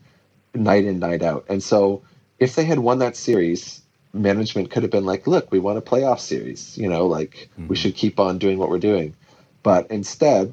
night 0.54 0.84
in 0.84 0.98
night 0.98 1.22
out. 1.22 1.46
And 1.48 1.62
so 1.62 2.02
if 2.38 2.54
they 2.54 2.64
had 2.64 2.78
won 2.78 2.98
that 3.00 3.16
series, 3.16 3.82
management 4.12 4.70
could 4.70 4.82
have 4.82 4.92
been 4.92 5.04
like, 5.04 5.26
look, 5.26 5.50
we 5.50 5.58
want 5.58 5.78
a 5.78 5.80
playoff 5.80 6.20
series, 6.20 6.78
you 6.78 6.88
know, 6.88 7.06
like 7.06 7.48
mm-hmm. 7.52 7.68
we 7.68 7.76
should 7.76 7.94
keep 7.94 8.20
on 8.20 8.38
doing 8.38 8.58
what 8.58 8.70
we're 8.70 8.78
doing. 8.78 9.14
But 9.62 9.90
instead, 9.90 10.52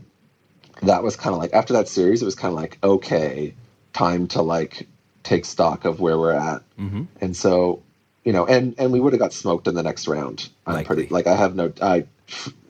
that 0.82 1.04
was 1.04 1.16
kind 1.16 1.34
of 1.36 1.40
like 1.40 1.54
after 1.54 1.74
that 1.74 1.88
series, 1.88 2.22
it 2.22 2.26
was 2.26 2.36
kind 2.36 2.54
of 2.54 2.60
like, 2.60 2.78
okay, 2.84 3.54
time 3.94 4.28
to 4.30 4.42
like 4.42 4.88
take 5.24 5.46
stock 5.46 5.86
of 5.86 6.00
where 6.00 6.18
we're 6.18 6.34
at. 6.34 6.62
Mm-hmm. 6.80 7.04
And 7.20 7.36
so, 7.36 7.82
you 8.24 8.34
know, 8.34 8.46
and 8.46 8.76
and 8.78 8.92
we 8.92 9.00
would 9.00 9.14
have 9.14 9.20
got 9.20 9.34
smoked 9.34 9.68
in 9.68 9.76
the 9.76 9.84
next 9.84 10.08
round. 10.08 10.50
I'm 10.66 10.76
Likely. 10.76 10.96
pretty 10.96 11.14
like 11.14 11.28
I 11.28 11.36
have 11.36 11.56
no 11.56 11.72
I 11.82 12.06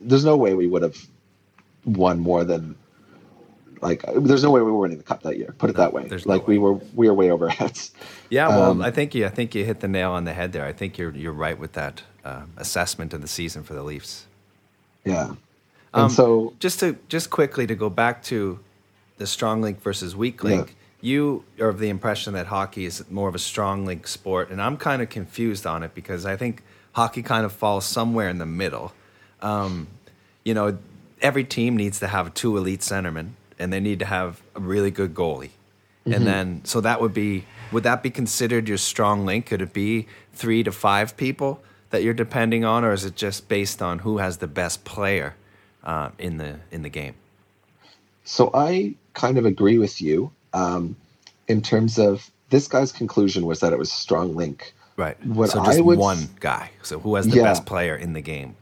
there's 0.00 0.24
no 0.24 0.36
way 0.36 0.54
we 0.54 0.66
would 0.66 0.82
have 0.82 0.96
won 1.84 2.20
more 2.20 2.44
than 2.44 2.76
like 3.80 4.04
there's 4.14 4.44
no 4.44 4.50
way 4.50 4.60
we 4.60 4.70
were 4.70 4.78
winning 4.78 4.98
the 4.98 5.04
cup 5.04 5.22
that 5.22 5.36
year. 5.36 5.54
Put 5.58 5.70
it 5.70 5.76
no, 5.76 5.82
that 5.82 5.92
way. 5.92 6.08
Like 6.08 6.26
no 6.26 6.36
way. 6.38 6.44
we 6.46 6.58
were 6.58 6.74
we 6.94 7.08
were 7.08 7.14
way 7.14 7.30
over 7.30 7.48
heads. 7.48 7.92
Yeah, 8.30 8.48
well, 8.48 8.70
um, 8.70 8.82
I 8.82 8.90
think 8.90 9.14
you 9.14 9.26
I 9.26 9.28
think 9.28 9.54
you 9.54 9.64
hit 9.64 9.80
the 9.80 9.88
nail 9.88 10.12
on 10.12 10.24
the 10.24 10.32
head 10.32 10.52
there. 10.52 10.64
I 10.64 10.72
think 10.72 10.98
you're 10.98 11.14
you're 11.14 11.32
right 11.32 11.58
with 11.58 11.72
that 11.72 12.02
uh, 12.24 12.44
assessment 12.56 13.12
of 13.12 13.20
the 13.20 13.28
season 13.28 13.62
for 13.62 13.74
the 13.74 13.82
Leafs. 13.82 14.26
Yeah. 15.04 15.34
And 15.94 16.04
um, 16.04 16.10
so 16.10 16.54
just 16.60 16.80
to 16.80 16.96
just 17.08 17.28
quickly 17.30 17.66
to 17.66 17.74
go 17.74 17.90
back 17.90 18.22
to 18.24 18.60
the 19.18 19.26
strong 19.26 19.60
link 19.60 19.82
versus 19.82 20.16
weak 20.16 20.42
link. 20.42 20.68
Yeah 20.68 20.74
you 21.02 21.44
are 21.60 21.68
of 21.68 21.80
the 21.80 21.88
impression 21.88 22.32
that 22.34 22.46
hockey 22.46 22.86
is 22.86 23.04
more 23.10 23.28
of 23.28 23.34
a 23.34 23.38
strong 23.38 23.84
link 23.84 24.06
sport, 24.06 24.50
and 24.50 24.62
I'm 24.62 24.76
kind 24.76 25.02
of 25.02 25.10
confused 25.10 25.66
on 25.66 25.82
it 25.82 25.94
because 25.94 26.24
I 26.24 26.36
think 26.36 26.62
hockey 26.92 27.22
kind 27.22 27.44
of 27.44 27.52
falls 27.52 27.84
somewhere 27.84 28.28
in 28.28 28.38
the 28.38 28.46
middle. 28.46 28.92
Um, 29.40 29.88
you 30.44 30.54
know, 30.54 30.78
every 31.20 31.42
team 31.42 31.76
needs 31.76 31.98
to 31.98 32.06
have 32.06 32.32
two 32.34 32.56
elite 32.56 32.80
centermen, 32.80 33.30
and 33.58 33.72
they 33.72 33.80
need 33.80 33.98
to 33.98 34.04
have 34.04 34.40
a 34.54 34.60
really 34.60 34.92
good 34.92 35.12
goalie. 35.12 35.50
Mm-hmm. 36.06 36.12
And 36.14 36.26
then, 36.26 36.64
so 36.64 36.80
that 36.80 37.00
would 37.00 37.12
be, 37.12 37.46
would 37.72 37.82
that 37.82 38.02
be 38.02 38.10
considered 38.10 38.68
your 38.68 38.78
strong 38.78 39.26
link? 39.26 39.46
Could 39.46 39.60
it 39.60 39.72
be 39.72 40.06
three 40.32 40.62
to 40.62 40.70
five 40.70 41.16
people 41.16 41.60
that 41.90 42.04
you're 42.04 42.14
depending 42.14 42.64
on, 42.64 42.84
or 42.84 42.92
is 42.92 43.04
it 43.04 43.16
just 43.16 43.48
based 43.48 43.82
on 43.82 44.00
who 44.00 44.18
has 44.18 44.38
the 44.38 44.46
best 44.46 44.84
player 44.84 45.34
uh, 45.82 46.10
in 46.18 46.36
the 46.36 46.60
in 46.70 46.82
the 46.82 46.88
game? 46.88 47.14
So 48.22 48.52
I 48.54 48.94
kind 49.14 49.36
of 49.36 49.46
agree 49.46 49.78
with 49.78 50.00
you 50.00 50.30
um, 50.52 50.96
in 51.48 51.62
terms 51.62 51.98
of 51.98 52.30
this 52.50 52.68
guy's 52.68 52.92
conclusion 52.92 53.46
was 53.46 53.60
that 53.60 53.72
it 53.72 53.78
was 53.78 53.90
a 53.90 53.94
strong 53.94 54.34
link. 54.36 54.74
Right. 54.96 55.22
What 55.26 55.50
so 55.50 55.64
just 55.64 55.78
I 55.78 55.80
would, 55.80 55.98
one 55.98 56.28
guy. 56.40 56.70
So 56.82 56.98
who 56.98 57.14
has 57.14 57.26
the 57.26 57.36
yeah, 57.36 57.44
best 57.44 57.66
player 57.66 57.96
in 57.96 58.12
the 58.12 58.20
game? 58.20 58.54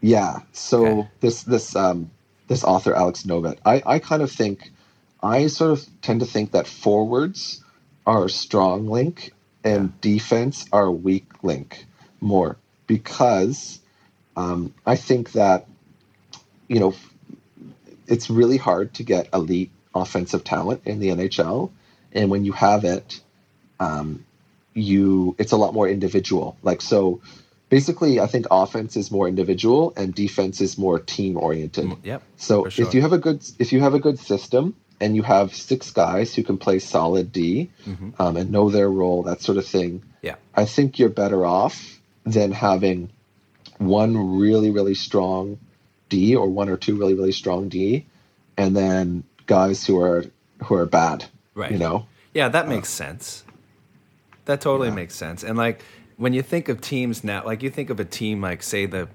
Yeah. 0.00 0.40
So 0.52 0.86
okay. 0.86 1.08
this 1.20 1.42
this 1.42 1.76
um, 1.76 2.10
this 2.48 2.64
author 2.64 2.94
Alex 2.94 3.24
Novet, 3.24 3.58
I 3.64 3.82
I 3.84 3.98
kind 3.98 4.22
of 4.22 4.32
think 4.32 4.70
I 5.22 5.46
sort 5.48 5.70
of 5.70 5.86
tend 6.02 6.20
to 6.20 6.26
think 6.26 6.52
that 6.52 6.66
forwards 6.66 7.62
are 8.06 8.24
a 8.24 8.30
strong 8.30 8.88
link 8.88 9.32
and 9.64 9.84
yeah. 9.84 9.92
defense 10.00 10.66
are 10.72 10.86
a 10.86 10.92
weak 10.92 11.26
link 11.42 11.84
more 12.20 12.56
because 12.86 13.80
um, 14.36 14.72
I 14.86 14.96
think 14.96 15.32
that 15.32 15.66
you 16.68 16.80
know 16.80 16.94
it's 18.06 18.30
really 18.30 18.56
hard 18.56 18.94
to 18.94 19.02
get 19.02 19.28
elite 19.34 19.70
offensive 19.96 20.44
talent 20.44 20.82
in 20.84 20.98
the 20.98 21.08
NHL, 21.08 21.70
and 22.12 22.30
when 22.30 22.44
you 22.44 22.52
have 22.52 22.84
it, 22.84 23.20
um, 23.80 24.24
you 24.74 25.34
it's 25.38 25.52
a 25.52 25.56
lot 25.56 25.74
more 25.74 25.88
individual. 25.88 26.56
Like 26.62 26.82
so, 26.82 27.20
basically, 27.68 28.20
I 28.20 28.26
think 28.26 28.46
offense 28.50 28.96
is 28.96 29.10
more 29.10 29.28
individual 29.28 29.92
and 29.96 30.14
defense 30.14 30.60
is 30.60 30.78
more 30.78 30.98
team 30.98 31.36
oriented. 31.36 31.86
Mm, 31.86 31.98
yep. 32.04 32.22
So 32.36 32.68
sure. 32.68 32.86
if 32.86 32.94
you 32.94 33.02
have 33.02 33.12
a 33.12 33.18
good 33.18 33.44
if 33.58 33.72
you 33.72 33.80
have 33.80 33.94
a 33.94 34.00
good 34.00 34.18
system 34.18 34.74
and 35.00 35.16
you 35.16 35.22
have 35.22 35.54
six 35.54 35.90
guys 35.90 36.34
who 36.34 36.42
can 36.42 36.58
play 36.58 36.78
solid 36.78 37.32
D 37.32 37.70
mm-hmm. 37.84 38.10
um, 38.20 38.36
and 38.36 38.50
know 38.50 38.70
their 38.70 38.90
role, 38.90 39.24
that 39.24 39.42
sort 39.42 39.58
of 39.58 39.66
thing. 39.66 40.02
Yeah. 40.22 40.36
I 40.54 40.64
think 40.64 40.98
you're 40.98 41.08
better 41.08 41.44
off 41.44 42.00
than 42.24 42.52
having 42.52 43.10
one 43.78 44.38
really 44.38 44.70
really 44.70 44.94
strong 44.94 45.58
D 46.08 46.36
or 46.36 46.48
one 46.48 46.68
or 46.68 46.76
two 46.76 46.96
really 46.96 47.14
really 47.14 47.32
strong 47.32 47.68
D, 47.68 48.06
and 48.56 48.76
then 48.76 49.24
guys 49.46 49.86
who 49.86 50.00
are 50.00 50.24
who 50.64 50.74
are 50.74 50.86
bad. 50.86 51.26
Right. 51.54 51.72
You 51.72 51.78
know. 51.78 52.06
Yeah, 52.34 52.48
that 52.48 52.68
makes 52.68 52.88
uh, 52.88 53.04
sense. 53.04 53.44
That 54.44 54.60
totally 54.60 54.88
yeah. 54.88 54.94
makes 54.94 55.14
sense. 55.14 55.42
And 55.42 55.56
like 55.56 55.82
when 56.16 56.32
you 56.32 56.42
think 56.42 56.68
of 56.68 56.80
teams 56.80 57.24
now, 57.24 57.44
like 57.44 57.62
you 57.62 57.70
think 57.70 57.90
of 57.90 57.98
a 58.00 58.04
team 58.04 58.40
like 58.40 58.62
say 58.62 58.86
the 58.86 59.08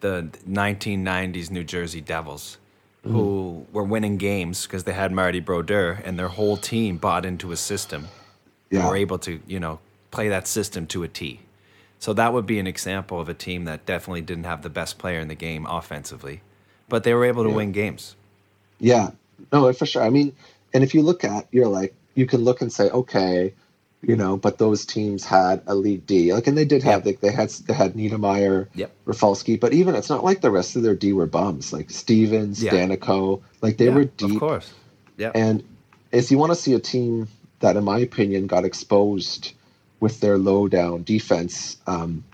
the 0.00 0.28
1990s 0.48 1.50
New 1.50 1.64
Jersey 1.64 2.00
Devils, 2.00 2.56
mm-hmm. 3.04 3.14
who 3.14 3.66
were 3.72 3.84
winning 3.84 4.16
games 4.16 4.66
because 4.66 4.84
they 4.84 4.92
had 4.92 5.12
Marty 5.12 5.40
Brodeur 5.40 6.00
and 6.04 6.18
their 6.18 6.28
whole 6.28 6.56
team 6.56 6.96
bought 6.96 7.26
into 7.26 7.52
a 7.52 7.56
system. 7.56 8.08
Yeah. 8.70 8.88
were 8.88 8.96
able 8.96 9.18
to, 9.18 9.40
you 9.48 9.58
know, 9.58 9.80
play 10.12 10.28
that 10.28 10.46
system 10.46 10.86
to 10.88 11.02
a 11.02 11.08
T. 11.08 11.40
So 11.98 12.12
that 12.14 12.32
would 12.32 12.46
be 12.46 12.58
an 12.58 12.66
example 12.66 13.20
of 13.20 13.28
a 13.28 13.34
team 13.34 13.64
that 13.64 13.84
definitely 13.84 14.22
didn't 14.22 14.44
have 14.44 14.62
the 14.62 14.70
best 14.70 14.96
player 14.96 15.18
in 15.18 15.28
the 15.28 15.34
game 15.34 15.66
offensively, 15.66 16.40
but 16.88 17.02
they 17.02 17.12
were 17.12 17.24
able 17.24 17.42
to 17.42 17.50
yeah. 17.50 17.56
win 17.56 17.72
games. 17.72 18.16
Yeah, 18.78 19.10
no, 19.52 19.72
for 19.72 19.86
sure. 19.86 20.02
I 20.02 20.10
mean, 20.10 20.34
and 20.72 20.84
if 20.84 20.94
you 20.94 21.02
look 21.02 21.24
at, 21.24 21.46
you're 21.50 21.68
like, 21.68 21.94
you 22.14 22.26
can 22.26 22.42
look 22.42 22.60
and 22.60 22.72
say, 22.72 22.90
okay, 22.90 23.54
you 24.02 24.16
know, 24.16 24.36
but 24.36 24.58
those 24.58 24.86
teams 24.86 25.24
had 25.24 25.62
a 25.66 25.74
lead 25.74 26.06
D. 26.06 26.32
Like, 26.32 26.46
and 26.46 26.56
they 26.56 26.64
did 26.64 26.82
have, 26.82 27.04
yep. 27.04 27.20
they, 27.20 27.28
they 27.28 27.34
had, 27.34 27.50
they 27.50 27.74
had 27.74 27.94
Niedermayer, 27.94 28.68
yep. 28.74 28.92
Rafalski, 29.04 29.56
but 29.56 29.72
even 29.72 29.94
it's 29.94 30.08
not 30.08 30.24
like 30.24 30.40
the 30.40 30.50
rest 30.50 30.76
of 30.76 30.82
their 30.82 30.94
D 30.94 31.12
were 31.12 31.26
bums. 31.26 31.72
Like 31.72 31.90
Stevens, 31.90 32.62
yeah. 32.62 32.72
Daneyko, 32.72 33.42
like 33.62 33.76
they 33.76 33.86
yeah, 33.86 33.94
were 33.94 34.04
deep. 34.04 34.34
Of 34.34 34.40
course. 34.40 34.72
Yeah. 35.16 35.32
And 35.34 35.62
if 36.12 36.30
you 36.30 36.38
want 36.38 36.52
to 36.52 36.56
see 36.56 36.72
a 36.72 36.80
team 36.80 37.28
that, 37.60 37.76
in 37.76 37.84
my 37.84 37.98
opinion, 37.98 38.46
got 38.46 38.64
exposed 38.64 39.52
with 40.00 40.20
their 40.20 40.38
low 40.38 40.66
down 40.66 41.02
defense, 41.02 41.76
um, 41.86 42.24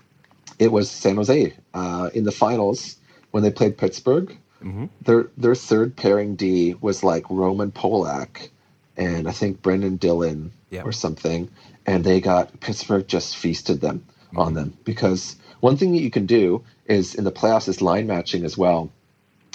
it 0.57 0.71
was 0.71 0.89
San 0.89 1.17
Jose 1.17 1.53
uh, 1.73 2.09
in 2.13 2.23
the 2.23 2.31
finals 2.31 2.95
when 3.31 3.43
they 3.43 3.51
played 3.51 3.77
Pittsburgh. 3.77 4.35
Mm-hmm. 4.63 4.85
Their 5.01 5.29
their 5.37 5.55
third 5.55 5.95
pairing 5.95 6.35
D 6.35 6.75
was 6.79 7.03
like 7.03 7.25
Roman 7.29 7.71
Polak 7.71 8.49
and 8.97 9.27
I 9.27 9.31
think 9.31 9.61
Brendan 9.61 9.97
Dillon 9.97 10.51
yeah. 10.69 10.81
or 10.81 10.91
something, 10.91 11.49
and 11.85 12.03
they 12.03 12.19
got 12.19 12.59
Pittsburgh 12.59 13.07
just 13.07 13.37
feasted 13.37 13.79
them 13.79 14.05
mm-hmm. 14.27 14.39
on 14.39 14.53
them 14.53 14.77
because 14.83 15.35
one 15.59 15.77
thing 15.77 15.91
that 15.93 16.01
you 16.01 16.11
can 16.11 16.25
do 16.25 16.63
is 16.85 17.15
in 17.15 17.23
the 17.23 17.31
playoffs 17.31 17.67
is 17.67 17.81
line 17.81 18.07
matching 18.07 18.43
as 18.43 18.57
well 18.57 18.91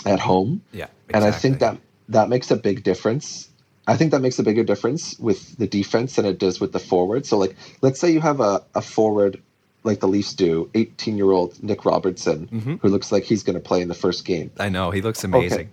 at 0.06 0.20
home. 0.20 0.62
Yeah, 0.72 0.84
exactly. 0.84 1.14
and 1.14 1.24
I 1.24 1.30
think 1.30 1.58
that 1.60 1.78
that 2.08 2.28
makes 2.28 2.50
a 2.50 2.56
big 2.56 2.82
difference. 2.82 3.48
I 3.86 3.96
think 3.96 4.12
that 4.12 4.20
makes 4.20 4.38
a 4.38 4.44
bigger 4.44 4.62
difference 4.62 5.18
with 5.18 5.56
the 5.58 5.66
defense 5.66 6.14
than 6.14 6.24
it 6.24 6.38
does 6.38 6.60
with 6.60 6.72
the 6.72 6.78
forward. 6.78 7.26
So, 7.26 7.36
like, 7.36 7.56
let's 7.80 7.98
say 7.98 8.12
you 8.12 8.20
have 8.20 8.40
a, 8.40 8.64
a 8.76 8.80
forward 8.80 9.42
like 9.84 10.00
the 10.00 10.08
Leafs 10.08 10.34
do, 10.34 10.70
18 10.74 11.16
year 11.16 11.30
old 11.30 11.62
Nick 11.62 11.84
Robertson, 11.84 12.46
mm-hmm. 12.46 12.74
who 12.76 12.88
looks 12.88 13.10
like 13.10 13.24
he's 13.24 13.42
going 13.42 13.54
to 13.54 13.60
play 13.60 13.82
in 13.82 13.88
the 13.88 13.94
first 13.94 14.24
game. 14.24 14.50
I 14.58 14.68
know. 14.68 14.90
He 14.90 15.02
looks 15.02 15.24
amazing. 15.24 15.58
Okay. 15.60 15.68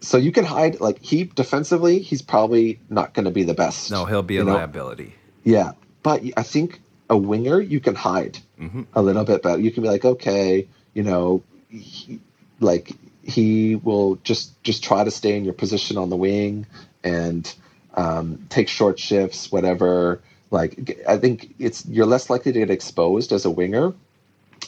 So 0.00 0.16
you 0.16 0.30
can 0.30 0.44
hide, 0.44 0.80
like, 0.80 1.02
he 1.02 1.24
defensively, 1.24 1.98
he's 1.98 2.22
probably 2.22 2.78
not 2.88 3.14
going 3.14 3.24
to 3.24 3.32
be 3.32 3.42
the 3.42 3.54
best. 3.54 3.90
No, 3.90 4.04
he'll 4.04 4.22
be 4.22 4.38
a 4.38 4.44
know? 4.44 4.54
liability. 4.54 5.14
Yeah. 5.42 5.72
But 6.04 6.22
I 6.36 6.44
think 6.44 6.80
a 7.10 7.16
winger, 7.16 7.60
you 7.60 7.80
can 7.80 7.96
hide 7.96 8.38
mm-hmm. 8.60 8.82
a 8.94 9.02
little 9.02 9.24
bit 9.24 9.42
better. 9.42 9.60
You 9.60 9.72
can 9.72 9.82
be 9.82 9.88
like, 9.88 10.04
okay, 10.04 10.68
you 10.94 11.02
know, 11.02 11.42
he, 11.68 12.20
like, 12.60 12.92
he 13.22 13.76
will 13.76 14.16
just 14.16 14.62
just 14.62 14.82
try 14.82 15.04
to 15.04 15.10
stay 15.10 15.36
in 15.36 15.44
your 15.44 15.52
position 15.52 15.98
on 15.98 16.08
the 16.08 16.16
wing 16.16 16.66
and 17.04 17.54
um, 17.94 18.46
take 18.48 18.68
short 18.68 18.98
shifts, 18.98 19.52
whatever 19.52 20.22
Like 20.50 21.00
I 21.06 21.16
think 21.18 21.54
it's 21.58 21.84
you're 21.86 22.06
less 22.06 22.30
likely 22.30 22.52
to 22.52 22.58
get 22.58 22.70
exposed 22.70 23.32
as 23.32 23.44
a 23.44 23.50
winger 23.50 23.92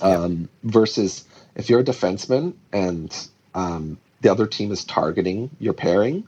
um, 0.02 0.48
versus 0.64 1.24
if 1.56 1.68
you're 1.70 1.80
a 1.80 1.84
defenseman 1.84 2.54
and 2.72 3.28
um, 3.54 3.98
the 4.20 4.30
other 4.30 4.46
team 4.46 4.72
is 4.72 4.84
targeting 4.84 5.50
your 5.58 5.72
pairing. 5.72 6.26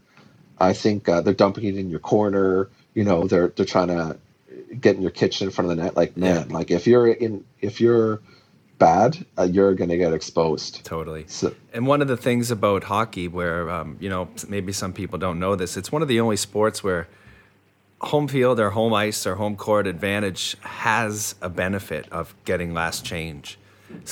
I 0.58 0.72
think 0.72 1.08
uh, 1.08 1.20
they're 1.20 1.34
dumping 1.34 1.64
it 1.64 1.76
in 1.76 1.90
your 1.90 2.00
corner. 2.00 2.68
You 2.94 3.04
know, 3.04 3.26
they're 3.26 3.48
they're 3.48 3.66
trying 3.66 3.88
to 3.88 4.16
get 4.80 4.96
in 4.96 5.02
your 5.02 5.10
kitchen 5.10 5.48
in 5.48 5.50
front 5.52 5.70
of 5.70 5.76
the 5.76 5.82
net. 5.82 5.96
Like 5.96 6.16
man, 6.16 6.46
Yeah. 6.48 6.54
like 6.56 6.70
if 6.70 6.86
you're 6.86 7.08
in 7.08 7.44
if 7.60 7.80
you're 7.80 8.20
bad, 8.78 9.24
uh, 9.38 9.42
you're 9.44 9.74
gonna 9.74 9.96
get 9.96 10.12
exposed. 10.12 10.84
Totally. 10.84 11.24
So 11.28 11.54
And 11.72 11.86
one 11.86 12.00
of 12.02 12.08
the 12.08 12.16
things 12.16 12.50
about 12.50 12.84
hockey, 12.84 13.28
where 13.28 13.70
um, 13.70 13.96
you 14.00 14.08
know 14.08 14.28
maybe 14.48 14.72
some 14.72 14.92
people 14.92 15.18
don't 15.18 15.38
know 15.38 15.56
this, 15.56 15.76
it's 15.76 15.92
one 15.92 16.02
of 16.02 16.08
the 16.08 16.20
only 16.20 16.36
sports 16.36 16.82
where 16.82 17.06
home 18.02 18.28
field 18.28 18.58
or 18.60 18.70
home 18.70 18.92
ice 18.94 19.26
or 19.26 19.36
home 19.36 19.56
court 19.56 19.86
advantage 19.86 20.56
has 20.62 21.34
a 21.40 21.48
benefit 21.48 22.08
of 22.10 22.34
getting 22.44 22.74
last 22.74 23.04
change. 23.04 23.58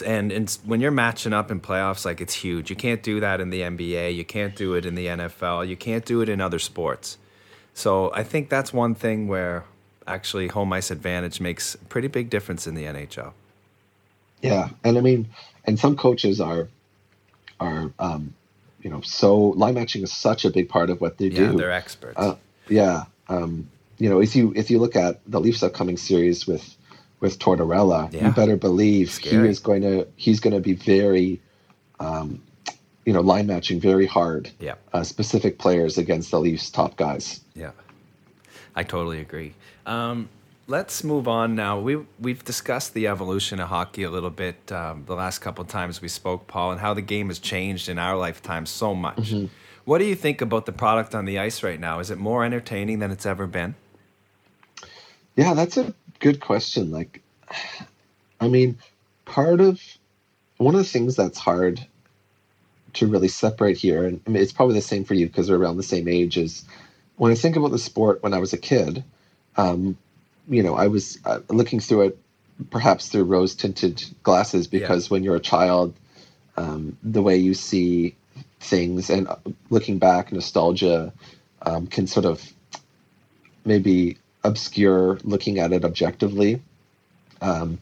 And, 0.04 0.30
and 0.30 0.58
when 0.64 0.80
you're 0.80 0.90
matching 0.90 1.32
up 1.32 1.50
in 1.50 1.60
playoffs, 1.60 2.04
like 2.04 2.20
it's 2.20 2.34
huge. 2.34 2.68
You 2.70 2.76
can't 2.76 3.02
do 3.02 3.18
that 3.20 3.40
in 3.40 3.50
the 3.50 3.62
NBA. 3.62 4.14
You 4.14 4.24
can't 4.24 4.54
do 4.54 4.74
it 4.74 4.84
in 4.84 4.94
the 4.94 5.06
NFL. 5.06 5.66
You 5.66 5.76
can't 5.76 6.04
do 6.04 6.20
it 6.20 6.28
in 6.28 6.40
other 6.40 6.58
sports. 6.58 7.16
So 7.72 8.12
I 8.12 8.22
think 8.22 8.50
that's 8.50 8.72
one 8.72 8.94
thing 8.94 9.26
where 9.26 9.64
actually 10.06 10.48
home 10.48 10.72
ice 10.72 10.90
advantage 10.90 11.40
makes 11.40 11.74
a 11.76 11.78
pretty 11.78 12.08
big 12.08 12.28
difference 12.30 12.66
in 12.66 12.74
the 12.74 12.84
NHL. 12.84 13.32
Yeah, 14.42 14.68
and 14.84 14.98
I 14.98 15.00
mean, 15.00 15.28
and 15.64 15.78
some 15.78 15.96
coaches 15.96 16.40
are 16.40 16.68
are 17.58 17.90
um, 17.98 18.34
you 18.82 18.90
know 18.90 19.00
so 19.02 19.36
line 19.36 19.74
matching 19.74 20.02
is 20.02 20.12
such 20.12 20.44
a 20.44 20.50
big 20.50 20.68
part 20.68 20.90
of 20.90 21.00
what 21.00 21.18
they 21.18 21.26
Yeah, 21.26 21.50
do. 21.52 21.56
they're 21.58 21.70
experts. 21.72 22.18
Uh, 22.18 22.36
yeah, 22.68 23.04
um, 23.28 23.68
you 24.00 24.08
know, 24.08 24.20
if 24.20 24.34
you 24.34 24.52
if 24.56 24.70
you 24.70 24.78
look 24.78 24.96
at 24.96 25.20
the 25.30 25.38
Leafs' 25.38 25.62
upcoming 25.62 25.98
series 25.98 26.46
with 26.46 26.74
with 27.20 27.38
Tortorella, 27.38 28.10
Yeah. 28.12 28.26
you 28.28 28.32
better 28.32 28.56
believe 28.56 29.10
Scary. 29.10 29.44
he 29.44 29.50
is 29.50 29.60
going 29.60 29.82
to 29.82 30.08
he's 30.16 30.40
going 30.40 30.54
to 30.54 30.60
be 30.60 30.72
very, 30.72 31.40
um, 32.00 32.42
you 33.04 33.12
know, 33.12 33.20
line 33.20 33.46
matching 33.46 33.78
very 33.78 34.06
hard 34.06 34.50
yeah. 34.58 34.74
uh, 34.94 35.02
specific 35.04 35.58
players 35.58 35.98
against 35.98 36.30
the 36.30 36.40
Leafs' 36.40 36.70
top 36.70 36.96
guys. 36.96 37.42
Yeah, 37.54 37.72
I 38.74 38.84
totally 38.84 39.20
agree. 39.20 39.52
Um, 39.84 40.30
let's 40.66 41.04
move 41.04 41.28
on 41.28 41.54
now. 41.54 41.78
We 41.78 41.96
we've 42.18 42.42
discussed 42.42 42.94
the 42.94 43.06
evolution 43.06 43.60
of 43.60 43.68
hockey 43.68 44.02
a 44.02 44.10
little 44.10 44.30
bit 44.30 44.72
um, 44.72 45.04
the 45.06 45.14
last 45.14 45.40
couple 45.40 45.60
of 45.62 45.68
times 45.68 46.00
we 46.00 46.08
spoke, 46.08 46.46
Paul, 46.46 46.72
and 46.72 46.80
how 46.80 46.94
the 46.94 47.02
game 47.02 47.28
has 47.28 47.38
changed 47.38 47.90
in 47.90 47.98
our 47.98 48.16
lifetime 48.16 48.64
so 48.64 48.94
much. 48.94 49.34
What 49.84 49.98
do 49.98 50.04
you 50.04 50.14
think 50.14 50.40
about 50.40 50.64
the 50.64 50.72
product 50.72 51.14
on 51.14 51.26
the 51.26 51.38
ice 51.38 51.62
right 51.62 51.80
now? 51.80 51.98
Is 52.00 52.10
it 52.10 52.18
more 52.18 52.44
entertaining 52.44 53.00
than 53.00 53.10
it's 53.10 53.26
ever 53.26 53.46
been? 53.46 53.74
Yeah, 55.36 55.54
that's 55.54 55.78
a 55.78 55.94
good 56.20 56.40
question. 56.40 56.92
Like, 56.92 57.22
I 58.40 58.48
mean, 58.48 58.78
part 59.26 59.60
of 59.60 59.80
one 60.58 60.74
of 60.74 60.80
the 60.80 60.84
things 60.88 61.16
that's 61.16 61.38
hard 61.38 61.86
to 62.94 63.06
really 63.08 63.28
separate 63.28 63.78
here, 63.78 64.06
and 64.06 64.20
I 64.26 64.30
mean, 64.30 64.42
it's 64.42 64.52
probably 64.52 64.76
the 64.76 64.82
same 64.82 65.04
for 65.04 65.14
you 65.14 65.26
because 65.26 65.50
we're 65.50 65.58
around 65.58 65.78
the 65.78 65.82
same 65.84 66.08
age, 66.08 66.38
is 66.38 66.64
when 67.16 67.32
I 67.32 67.36
think 67.36 67.56
about 67.56 67.72
the 67.72 67.78
sport 67.78 68.22
when 68.22 68.34
I 68.34 68.38
was 68.38 68.52
a 68.52 68.58
kid, 68.58 69.04
um, 69.56 69.98
you 70.48 70.62
know, 70.62 70.74
I 70.76 70.88
was 70.88 71.18
uh, 71.24 71.40
looking 71.50 71.80
through 71.80 72.02
it 72.08 72.18
perhaps 72.70 73.08
through 73.08 73.24
rose 73.24 73.54
tinted 73.54 74.04
glasses 74.22 74.66
because 74.68 75.10
when 75.10 75.24
you're 75.24 75.36
a 75.36 75.40
child, 75.40 75.94
um, 76.56 76.96
the 77.02 77.22
way 77.22 77.36
you 77.36 77.54
see 77.54 78.16
things 78.60 79.10
and 79.10 79.28
uh, 79.28 79.36
looking 79.70 79.98
back, 79.98 80.32
nostalgia 80.32 81.12
um, 81.62 81.86
can 81.88 82.06
sort 82.06 82.26
of 82.26 82.52
maybe 83.64 84.18
obscure 84.44 85.18
looking 85.24 85.58
at 85.58 85.72
it 85.72 85.84
objectively. 85.84 86.62
Um, 87.40 87.78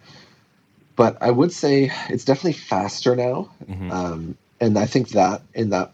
but 0.97 1.17
I 1.21 1.31
would 1.31 1.53
say 1.53 1.93
it's 2.09 2.25
definitely 2.25 2.55
faster 2.55 3.15
now. 3.15 3.51
Mhm. 3.71 3.93
Um, 3.93 4.37
and 4.61 4.79
I 4.79 4.87
think 4.87 5.11
that 5.11 5.43
in 5.55 5.71
that 5.71 5.93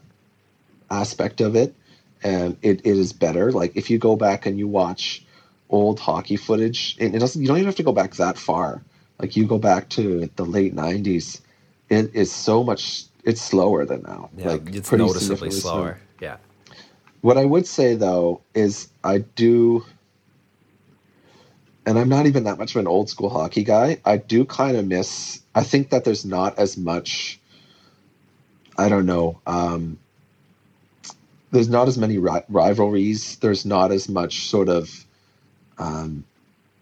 aspect 0.89 1.41
of 1.41 1.55
it, 1.55 1.75
um, 2.23 2.57
it, 2.61 2.81
it 2.83 2.97
is 2.97 3.13
better. 3.13 3.51
Like 3.51 3.75
if 3.75 3.89
you 3.89 3.97
go 3.99 4.15
back 4.15 4.45
and 4.45 4.57
you 4.57 4.67
watch 4.67 5.23
old 5.69 5.99
hockey 5.99 6.37
footage, 6.37 6.97
and 6.99 7.15
it 7.15 7.19
doesn't, 7.19 7.41
you 7.41 7.47
don't 7.47 7.57
even 7.57 7.67
have 7.67 7.75
to 7.75 7.83
go 7.83 7.91
back 7.91 8.15
that 8.15 8.37
far. 8.37 8.81
Like 9.19 9.35
you 9.35 9.45
go 9.45 9.57
back 9.57 9.89
to 9.89 10.29
the 10.35 10.45
late 10.45 10.75
'90s, 10.75 11.39
it 11.89 12.13
is 12.13 12.31
so 12.31 12.63
much. 12.63 13.05
It's 13.23 13.41
slower 13.41 13.85
than 13.85 14.03
now. 14.03 14.29
Yeah, 14.37 14.49
like 14.49 14.75
it's 14.75 14.91
noticeably 14.91 15.19
significantly 15.19 15.59
slower. 15.59 15.99
Yeah, 16.19 16.37
what 17.21 17.37
I 17.37 17.45
would 17.45 17.65
say 17.67 17.95
though 17.95 18.41
is 18.53 18.87
I 19.03 19.19
do, 19.19 19.85
and 21.85 21.99
I'm 21.99 22.09
not 22.09 22.25
even 22.25 22.45
that 22.45 22.57
much 22.57 22.75
of 22.75 22.79
an 22.79 22.87
old 22.87 23.09
school 23.09 23.29
hockey 23.29 23.63
guy. 23.63 23.99
I 24.05 24.17
do 24.17 24.45
kind 24.45 24.77
of 24.77 24.87
miss. 24.87 25.41
I 25.53 25.63
think 25.63 25.91
that 25.91 26.03
there's 26.03 26.25
not 26.25 26.57
as 26.57 26.77
much. 26.77 27.39
I 28.77 28.89
don't 28.89 29.05
know. 29.05 29.39
Um, 29.45 29.99
there's 31.51 31.69
not 31.69 31.87
as 31.87 31.97
many 31.97 32.17
ri- 32.17 32.43
rivalries. 32.49 33.37
There's 33.37 33.65
not 33.65 33.91
as 33.91 34.09
much 34.09 34.47
sort 34.49 34.67
of 34.67 34.89
um, 35.77 36.25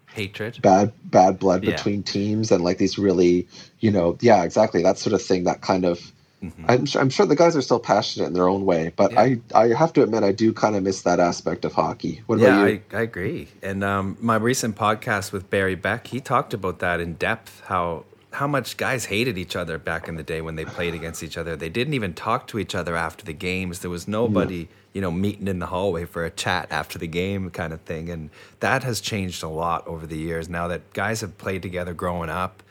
hatred. 0.07 0.61
bad 0.61 0.93
bad 1.03 1.39
blood 1.39 1.63
Yeah. 1.63 1.71
between 1.71 2.03
teams 2.03 2.51
and 2.51 2.63
like 2.63 2.77
these 2.77 2.97
really, 2.97 3.47
you 3.79 3.91
know, 3.91 4.17
yeah, 4.21 4.43
exactly 4.43 4.83
that 4.83 4.97
sort 4.97 5.13
of 5.13 5.21
thing. 5.21 5.43
That 5.43 5.61
kind 5.61 5.85
of 5.85 5.99
Mhm. 6.43 6.51
I'm 6.67 6.85
sure, 6.85 7.01
I'm 7.01 7.09
sure 7.09 7.25
the 7.25 7.35
guys 7.35 7.55
are 7.55 7.61
still 7.61 7.79
passionate 7.79 8.27
in 8.27 8.33
their 8.33 8.49
own 8.49 8.65
way, 8.65 8.91
but 8.95 9.13
Yeah. 9.13 9.21
I 9.21 9.39
I 9.55 9.67
have 9.69 9.93
to 9.93 10.03
admit 10.03 10.23
I 10.23 10.33
do 10.33 10.53
kind 10.53 10.75
of 10.75 10.83
miss 10.83 11.01
that 11.03 11.19
aspect 11.19 11.65
of 11.65 11.73
hockey. 11.73 12.21
What 12.25 12.35
about 12.39 12.45
Yeah, 12.47 12.65
you? 12.67 12.81
I, 12.93 12.97
I 12.97 13.01
agree. 13.01 13.47
And 13.61 13.83
um, 13.83 14.17
my 14.21 14.35
recent 14.35 14.75
podcast 14.75 15.31
with 15.31 15.49
Barry 15.49 15.75
Beck, 15.75 16.07
he 16.07 16.19
talked 16.19 16.53
about 16.53 16.79
that 16.79 16.99
in 16.99 17.13
depth. 17.15 17.61
How 17.65 18.05
how 18.33 18.47
much 18.47 18.77
guys 18.77 19.05
hated 19.05 19.37
each 19.37 19.55
other 19.55 19.77
back 19.77 20.07
in 20.07 20.15
the 20.15 20.23
day 20.23 20.41
when 20.41 20.55
they 20.55 20.65
played 20.65 20.95
against 20.95 21.21
each 21.23 21.37
other. 21.37 21.55
They 21.55 21.69
didn't 21.69 21.93
even 21.93 22.13
talk 22.15 22.47
to 22.47 22.59
each 22.59 22.73
other 22.75 22.95
after 22.95 23.23
the 23.23 23.33
games. 23.33 23.79
There 23.79 23.91
was 23.91 24.07
nobody, 24.07 24.67
you 24.91 25.01
know, 25.01 25.11
meeting 25.11 25.47
in 25.47 25.59
the 25.59 25.67
hallway 25.67 26.05
for 26.05 26.25
a 26.25 26.31
chat 26.31 26.67
after 26.71 26.97
the 26.97 27.07
game, 27.07 27.51
kind 27.51 27.71
of 27.73 27.81
thing. 27.81 28.09
And 28.09 28.31
that 28.59 28.83
has 28.83 29.01
changed 29.01 29.43
a 29.43 29.47
lot 29.47 29.87
over 29.87 30.07
the 30.07 30.17
years. 30.17 30.49
Now 30.49 30.67
that 30.67 30.93
guys 30.93 31.21
have 31.21 31.37
played 31.37 31.61
together 31.61 31.93
growing 31.93 32.31
up, 32.31 32.63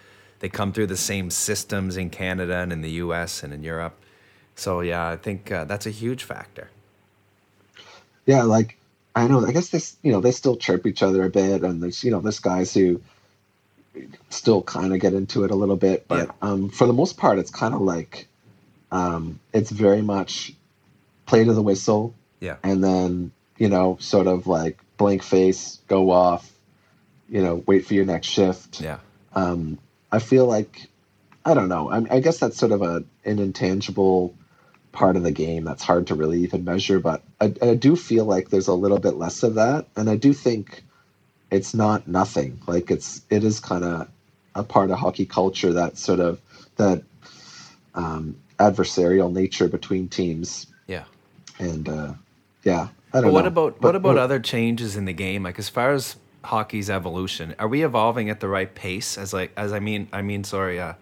they 0.42 0.48
come 0.48 0.72
through 0.72 0.88
the 0.88 0.96
same 0.96 1.30
systems 1.30 1.96
in 1.96 2.10
Canada 2.10 2.56
and 2.56 2.72
in 2.72 2.82
the 2.82 2.90
U.S. 3.06 3.44
and 3.44 3.52
in 3.54 3.62
Europe. 3.62 3.94
So 4.56 4.80
yeah, 4.80 5.08
I 5.08 5.16
think 5.16 5.50
uh, 5.52 5.64
that's 5.64 5.86
a 5.86 5.90
huge 5.90 6.24
factor. 6.24 6.68
yeah, 8.26 8.42
like 8.42 8.76
I 9.14 9.28
know. 9.28 9.46
I 9.46 9.52
guess 9.52 9.68
this 9.70 9.96
you 10.02 10.10
know 10.12 10.20
they 10.20 10.32
still 10.32 10.56
chirp 10.56 10.86
each 10.86 11.02
other 11.02 11.24
a 11.24 11.30
bit, 11.30 11.62
and 11.62 11.82
there's 11.82 12.02
you 12.04 12.10
know 12.10 12.20
there's 12.20 12.40
guys 12.40 12.74
who 12.74 13.00
still 14.30 14.62
kind 14.62 14.92
of 14.92 15.00
get 15.00 15.12
into 15.14 15.44
it 15.44 15.50
a 15.50 15.54
little 15.54 15.76
bit, 15.76 16.06
but 16.08 16.26
Yeah. 16.28 16.32
um, 16.42 16.70
for 16.70 16.86
the 16.86 16.92
most 16.92 17.16
part, 17.16 17.38
it's 17.38 17.50
kind 17.50 17.74
of 17.74 17.80
like 17.80 18.26
um, 18.90 19.38
it's 19.52 19.70
very 19.70 20.02
much 20.02 20.52
play 21.26 21.44
to 21.44 21.52
the 21.52 21.62
whistle, 21.62 22.14
Yeah. 22.40 22.56
and 22.64 22.82
then 22.82 23.32
you 23.58 23.68
know 23.68 23.96
sort 24.00 24.26
of 24.26 24.46
like 24.46 24.78
blank 24.96 25.22
face, 25.22 25.78
go 25.88 26.10
off, 26.10 26.50
you 27.28 27.42
know, 27.42 27.62
wait 27.66 27.86
for 27.86 27.94
your 27.94 28.04
next 28.06 28.26
shift. 28.28 28.80
Yeah. 28.80 28.98
um, 29.34 29.78
I 30.12 30.18
feel 30.18 30.46
like 30.46 30.86
I 31.44 31.54
don't 31.54 31.68
know. 31.68 31.90
I, 31.90 32.16
I 32.16 32.20
guess 32.20 32.38
that's 32.38 32.56
sort 32.56 32.72
of 32.72 32.82
a 32.82 33.02
an 33.24 33.38
intangible 33.38 34.34
part 34.92 35.16
of 35.16 35.22
the 35.22 35.32
game 35.32 35.64
that's 35.64 35.82
hard 35.82 36.06
to 36.08 36.14
really 36.14 36.40
even 36.40 36.64
measure. 36.64 37.00
But 37.00 37.22
I, 37.40 37.54
I 37.62 37.74
do 37.74 37.96
feel 37.96 38.26
like 38.26 38.50
there's 38.50 38.68
a 38.68 38.74
little 38.74 38.98
bit 38.98 39.14
less 39.14 39.42
of 39.42 39.54
that, 39.54 39.86
and 39.96 40.08
I 40.10 40.16
do 40.16 40.32
think 40.34 40.84
it's 41.50 41.74
not 41.74 42.06
nothing. 42.06 42.60
Like 42.66 42.90
it's 42.90 43.22
it 43.30 43.42
is 43.42 43.58
kind 43.58 43.84
of 43.84 44.08
a 44.54 44.62
part 44.62 44.90
of 44.90 44.98
hockey 44.98 45.24
culture 45.26 45.72
that 45.72 45.96
sort 45.96 46.20
of 46.20 46.40
that 46.76 47.02
um, 47.94 48.36
adversarial 48.58 49.32
nature 49.32 49.68
between 49.68 50.08
teams, 50.08 50.66
Yeah. 50.86 51.04
and 51.58 51.88
uh, 51.88 52.12
yeah, 52.64 52.88
I 53.12 53.20
don't 53.20 53.22
But 53.22 53.28
know. 53.28 53.32
what 53.32 53.46
about 53.46 53.80
But- 53.80 53.88
what 53.88 53.96
about 53.96 54.18
other 54.18 54.40
changes 54.40 54.96
in 54.96 55.04
the 55.06 55.12
game? 55.12 55.42
Like 55.42 55.58
as 55.58 55.68
far 55.68 55.92
as 55.92 56.16
hockey's 56.44 56.90
evolution, 56.90 57.54
are 57.58 57.68
we 57.68 57.84
evolving 57.84 58.30
at 58.30 58.40
the 58.40 58.48
right 58.48 58.72
pace? 58.74 59.16
As 59.16 59.32
like 59.32 59.52
as 59.56 59.72
I 59.72 59.80
mean 59.80 60.08
I 60.12 60.22
mean 60.22 60.44
sorry, 60.44 60.80
uh, 60.80 60.94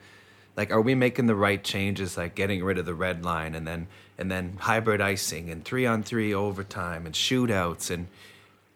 like 0.56 0.70
are 0.70 0.80
we 0.80 0.94
making 0.94 1.26
the 1.26 1.34
right 1.34 1.62
changes? 1.62 2.16
Like 2.16 2.34
getting 2.34 2.62
rid 2.62 2.78
of 2.78 2.86
the 2.86 2.94
red 2.94 3.24
line 3.24 3.54
and 3.54 3.66
then 3.66 3.86
and 4.18 4.30
then 4.30 4.56
hybrid 4.60 5.00
icing 5.00 5.50
and 5.50 5.64
three 5.64 5.86
on 5.86 6.02
three 6.02 6.34
overtime 6.34 7.06
and 7.06 7.14
shootouts 7.14 7.90
and 7.90 8.08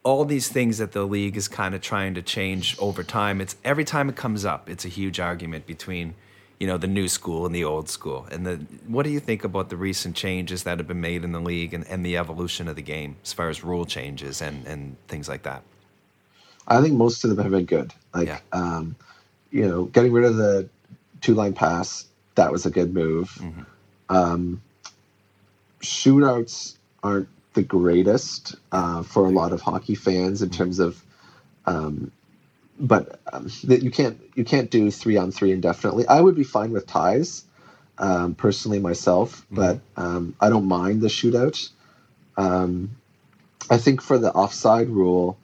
all 0.02 0.24
these 0.24 0.48
things 0.48 0.78
that 0.78 0.92
the 0.92 1.04
league 1.04 1.36
is 1.36 1.48
kind 1.48 1.74
of 1.74 1.80
trying 1.80 2.14
to 2.14 2.22
change 2.22 2.76
over 2.78 3.02
time. 3.02 3.40
It's 3.40 3.56
every 3.64 3.84
time 3.84 4.08
it 4.08 4.16
comes 4.16 4.44
up, 4.44 4.68
it's 4.68 4.84
a 4.84 4.88
huge 4.88 5.20
argument 5.20 5.66
between 5.66 6.14
you 6.60 6.66
know 6.66 6.78
the 6.78 6.86
new 6.86 7.08
school 7.08 7.44
and 7.46 7.54
the 7.54 7.64
old 7.64 7.88
school. 7.88 8.26
And 8.30 8.46
the 8.46 8.56
what 8.86 9.02
do 9.02 9.10
you 9.10 9.20
think 9.20 9.44
about 9.44 9.68
the 9.68 9.76
recent 9.76 10.16
changes 10.16 10.62
that 10.62 10.78
have 10.78 10.88
been 10.88 11.00
made 11.00 11.24
in 11.24 11.32
the 11.32 11.40
league 11.40 11.74
and, 11.74 11.86
and 11.88 12.04
the 12.04 12.16
evolution 12.16 12.68
of 12.68 12.76
the 12.76 12.82
game 12.82 13.16
as 13.22 13.32
far 13.32 13.48
as 13.48 13.64
rule 13.64 13.84
changes 13.84 14.40
and 14.40 14.66
and 14.66 14.96
things 15.08 15.28
like 15.28 15.42
that? 15.42 15.62
I 16.66 16.80
think 16.80 16.94
most 16.94 17.24
of 17.24 17.30
them 17.30 17.38
have 17.40 17.52
been 17.52 17.64
good. 17.66 17.92
Like, 18.14 18.28
Yeah. 18.28 18.38
um, 18.52 18.96
you 19.50 19.66
know, 19.68 19.84
getting 19.84 20.12
rid 20.12 20.24
of 20.24 20.36
the 20.36 20.68
two 21.20 21.34
line 21.34 21.52
pass, 21.52 22.06
that 22.34 22.50
was 22.50 22.66
a 22.66 22.70
good 22.70 22.92
move. 22.92 23.28
Mhm. 23.40 23.66
Um, 24.08 24.60
shootouts 25.80 26.74
aren't 27.02 27.28
the 27.54 27.62
greatest 27.62 28.56
uh, 28.72 29.02
for 29.02 29.26
a 29.26 29.30
lot 29.30 29.52
of 29.52 29.60
hockey 29.60 29.94
fans 29.94 30.42
in 30.42 30.50
terms 30.50 30.78
of, 30.80 31.00
um, 31.66 32.10
but 32.80 33.20
um, 33.32 33.48
that 33.64 33.82
you 33.82 33.90
can't 33.90 34.18
you 34.34 34.44
can't 34.44 34.70
do 34.70 34.90
three 34.90 35.16
on 35.16 35.30
three 35.30 35.52
indefinitely. 35.52 36.06
I 36.08 36.20
would 36.20 36.34
be 36.34 36.42
fine 36.44 36.72
with 36.72 36.86
ties, 36.86 37.44
um, 37.98 38.34
personally 38.34 38.80
myself, 38.80 39.46
but 39.50 39.80
um, 39.96 40.34
I 40.40 40.48
don't 40.48 40.66
mind 40.66 41.00
the 41.00 41.08
shootout. 41.08 41.68
Um, 42.36 42.96
I 43.70 43.78
think 43.78 44.02
for 44.02 44.18
the 44.18 44.32
offside 44.32 44.88
rule, 44.88 45.38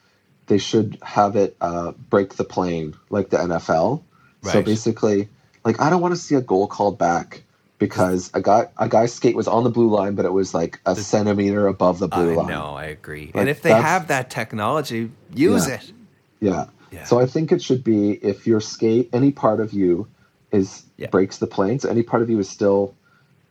they 0.51 0.59
should 0.59 0.98
have 1.03 1.36
it 1.36 1.57
uh, 1.61 1.92
break 2.11 2.34
the 2.34 2.42
plane 2.44 2.94
like 3.09 3.30
the 3.30 3.36
NFL. 3.38 4.03
So 4.42 4.62
basically, 4.62 5.28
like 5.64 5.80
I 5.80 5.88
don't 5.90 6.01
want 6.03 6.12
to 6.12 6.20
see 6.20 6.34
a 6.34 6.40
goal 6.40 6.66
called 6.66 6.98
back 6.98 7.42
because 7.78 8.30
a 8.34 8.42
guy 8.42 8.66
a 8.76 8.88
guy's 8.88 9.12
skate 9.14 9.36
was 9.36 9.46
on 9.46 9.62
the 9.64 9.70
blue 9.70 9.88
line, 9.88 10.16
but 10.16 10.24
it 10.24 10.32
was 10.32 10.53
like 10.53 10.80
a 10.86 10.96
centimeter 10.96 11.68
above 11.68 12.01
the 12.01 12.09
blue 12.09 12.32
I 12.32 12.34
line. 12.34 12.48
know, 12.48 12.74
I 12.74 12.86
agree. 12.86 13.26
Like, 13.26 13.36
and 13.36 13.48
if 13.48 13.62
they 13.62 13.70
have 13.70 14.09
that 14.09 14.28
technology, 14.28 15.11
use 15.34 15.68
Yeah. 15.68 15.74
it. 15.74 15.92
Yeah. 16.40 16.64
Yeah. 16.90 17.05
So 17.05 17.20
I 17.20 17.26
think 17.26 17.53
it 17.53 17.62
should 17.62 17.84
be 17.84 18.12
if 18.14 18.46
your 18.48 18.61
skate, 18.61 19.09
any 19.12 19.30
part 19.30 19.61
of 19.61 19.72
you 19.72 20.09
is 20.51 20.82
Yeah. 20.96 21.11
breaks 21.11 21.38
the 21.38 21.46
plane, 21.46 21.78
so 21.78 21.88
any 21.88 22.03
part 22.03 22.22
of 22.22 22.28
you 22.30 22.38
is 22.40 22.48
still 22.51 22.94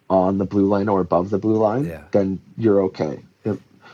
on 0.09 0.37
the 0.39 0.45
blue 0.45 0.65
line 0.65 0.89
or 0.89 0.99
above 0.99 1.29
the 1.29 1.37
blue 1.37 1.55
line, 1.57 1.85
Yeah. 1.85 2.01
then 2.11 2.41
you're 2.57 2.81
okay. 2.89 3.19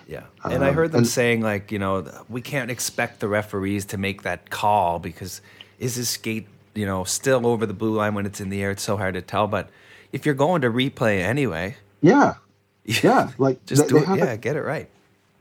Yep. 0.07 0.29
Yeah. 0.45 0.51
And 0.51 0.63
I 0.63 0.69
Um, 0.69 0.75
heard 0.75 0.91
them 0.91 0.99
and- 0.99 1.07
saying, 1.07 1.41
like, 1.41 1.71
you 1.71 1.79
know, 1.79 2.05
we 2.29 2.41
can't 2.41 2.69
expect 2.71 3.19
the 3.19 3.27
referees 3.27 3.85
to 3.85 3.97
make 3.97 4.21
that 4.23 4.49
call 4.49 4.99
because 4.99 5.41
is 5.79 5.95
his 5.95 6.09
skate, 6.09 6.47
you 6.73 6.85
know, 6.85 7.03
still 7.03 7.45
over 7.47 7.65
the 7.65 7.73
blue 7.73 7.95
line 7.95 8.13
when 8.13 8.25
it's 8.25 8.39
in 8.39 8.49
the 8.49 8.61
air? 8.61 8.71
It's 8.71 8.83
so 8.83 8.97
hard 8.97 9.13
to 9.15 9.21
tell. 9.21 9.47
But 9.47 9.69
if 10.11 10.25
you're 10.25 10.35
going 10.35 10.61
to 10.61 10.69
replay 10.69 11.21
anyway, 11.21 11.77
Yeah. 12.01 12.35
Yeah. 12.85 13.29
Like 13.39 13.65
just 13.65 13.83
they, 13.83 13.87
do 13.87 14.05
they 14.05 14.11
it. 14.13 14.17
Yeah, 14.19 14.25
a, 14.33 14.37
get 14.37 14.55
it 14.55 14.61
right. 14.63 14.87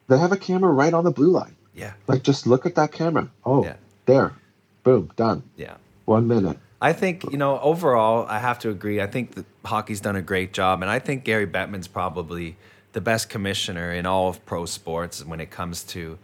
they 0.09 0.19
have 0.19 0.33
a 0.33 0.37
camera 0.37 0.73
right 0.73 0.95
on 0.95 1.05
the 1.05 1.11
blue 1.11 1.31
line. 1.31 1.57
Yeah. 1.75 1.93
Like 2.07 2.23
just 2.23 2.47
look 2.47 2.65
at 2.67 2.75
that 2.77 2.91
camera. 2.93 3.29
Oh, 3.45 3.65
Yeah. 3.65 3.75
there. 4.07 4.33
Boom, 4.83 5.11
done. 5.17 5.43
Yeah. 5.57 5.75
One 6.07 6.27
minute. 6.29 6.59
I 6.81 6.93
think, 6.93 7.25
you 7.33 7.39
know, 7.39 7.59
overall, 7.61 8.27
I 8.29 8.39
have 8.39 8.59
to 8.61 8.71
agree. 8.71 9.01
I 9.01 9.07
think 9.07 9.35
that 9.37 9.47
hockey's 9.65 10.01
done 10.03 10.17
a 10.17 10.23
great 10.23 10.53
job. 10.53 10.83
And 10.83 10.91
I 10.91 10.99
think 10.99 11.25
Gary 11.25 11.47
Bettman's 11.47 11.89
probably 11.89 12.57
the 12.95 13.01
best 13.01 13.29
commissioner 13.29 13.93
in 13.93 14.07
all 14.07 14.29
of 14.29 14.45
pro 14.47 14.65
sports 14.67 15.25
when 15.25 15.41
it 15.41 15.51
comes 15.51 15.85
to, 15.85 16.19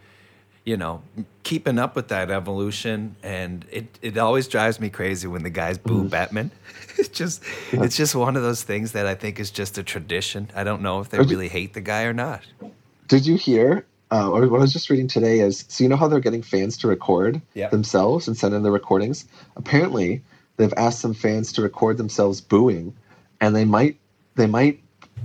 you 0.65 0.75
know, 0.77 1.03
keeping 1.43 1.77
up 1.77 1.95
with 1.95 2.07
that 2.07 2.31
evolution. 2.31 3.15
And 3.23 3.65
it, 3.71 3.99
it 4.01 4.17
always 4.17 4.47
drives 4.47 4.79
me 4.79 4.89
crazy 4.89 5.27
when 5.27 5.43
the 5.43 5.49
guys 5.49 5.77
boo 5.77 6.09
Bettman. 6.09 6.49
It's 6.97 7.07
just 7.09 7.41
it's 7.71 7.95
just 7.95 8.15
one 8.15 8.35
of 8.35 8.43
those 8.43 8.63
things 8.63 8.91
that 8.91 9.07
I 9.07 9.15
think 9.15 9.39
is 9.39 9.49
just 9.49 9.77
a 9.77 9.83
tradition. 9.83 10.49
I 10.55 10.63
don't 10.65 10.81
know 10.81 10.99
if 10.99 11.09
they 11.09 11.17
do- 11.19 11.23
really 11.23 11.47
hate 11.47 11.73
the 11.73 11.81
guy 11.81 12.03
or 12.03 12.13
not. 12.13 12.41
Did 13.07 13.25
you 13.25 13.37
hear? 13.37 13.85
Uh, 14.11 14.29
or 14.29 14.45
what 14.49 14.57
I 14.57 14.61
was 14.61 14.73
just 14.73 14.89
reading 14.89 15.07
today 15.07 15.39
is 15.39 15.63
so 15.69 15.83
you 15.85 15.89
know 15.89 15.95
how 15.95 16.07
they're 16.09 16.19
getting 16.19 16.43
fans 16.43 16.77
to 16.79 16.87
record 16.89 17.41
Yeah. 17.53 17.69
themselves 17.69 18.27
and 18.27 18.37
send 18.37 18.53
in 18.53 18.61
the 18.63 18.71
recordings. 18.71 19.25
Apparently, 19.55 20.21
they've 20.57 20.73
asked 20.75 20.99
some 20.99 21.13
fans 21.13 21.53
to 21.53 21.61
record 21.61 21.97
themselves 21.97 22.41
booing, 22.41 22.93
and 23.39 23.55
they 23.55 23.65
might 23.65 23.97
they 24.35 24.47
might 24.47 24.79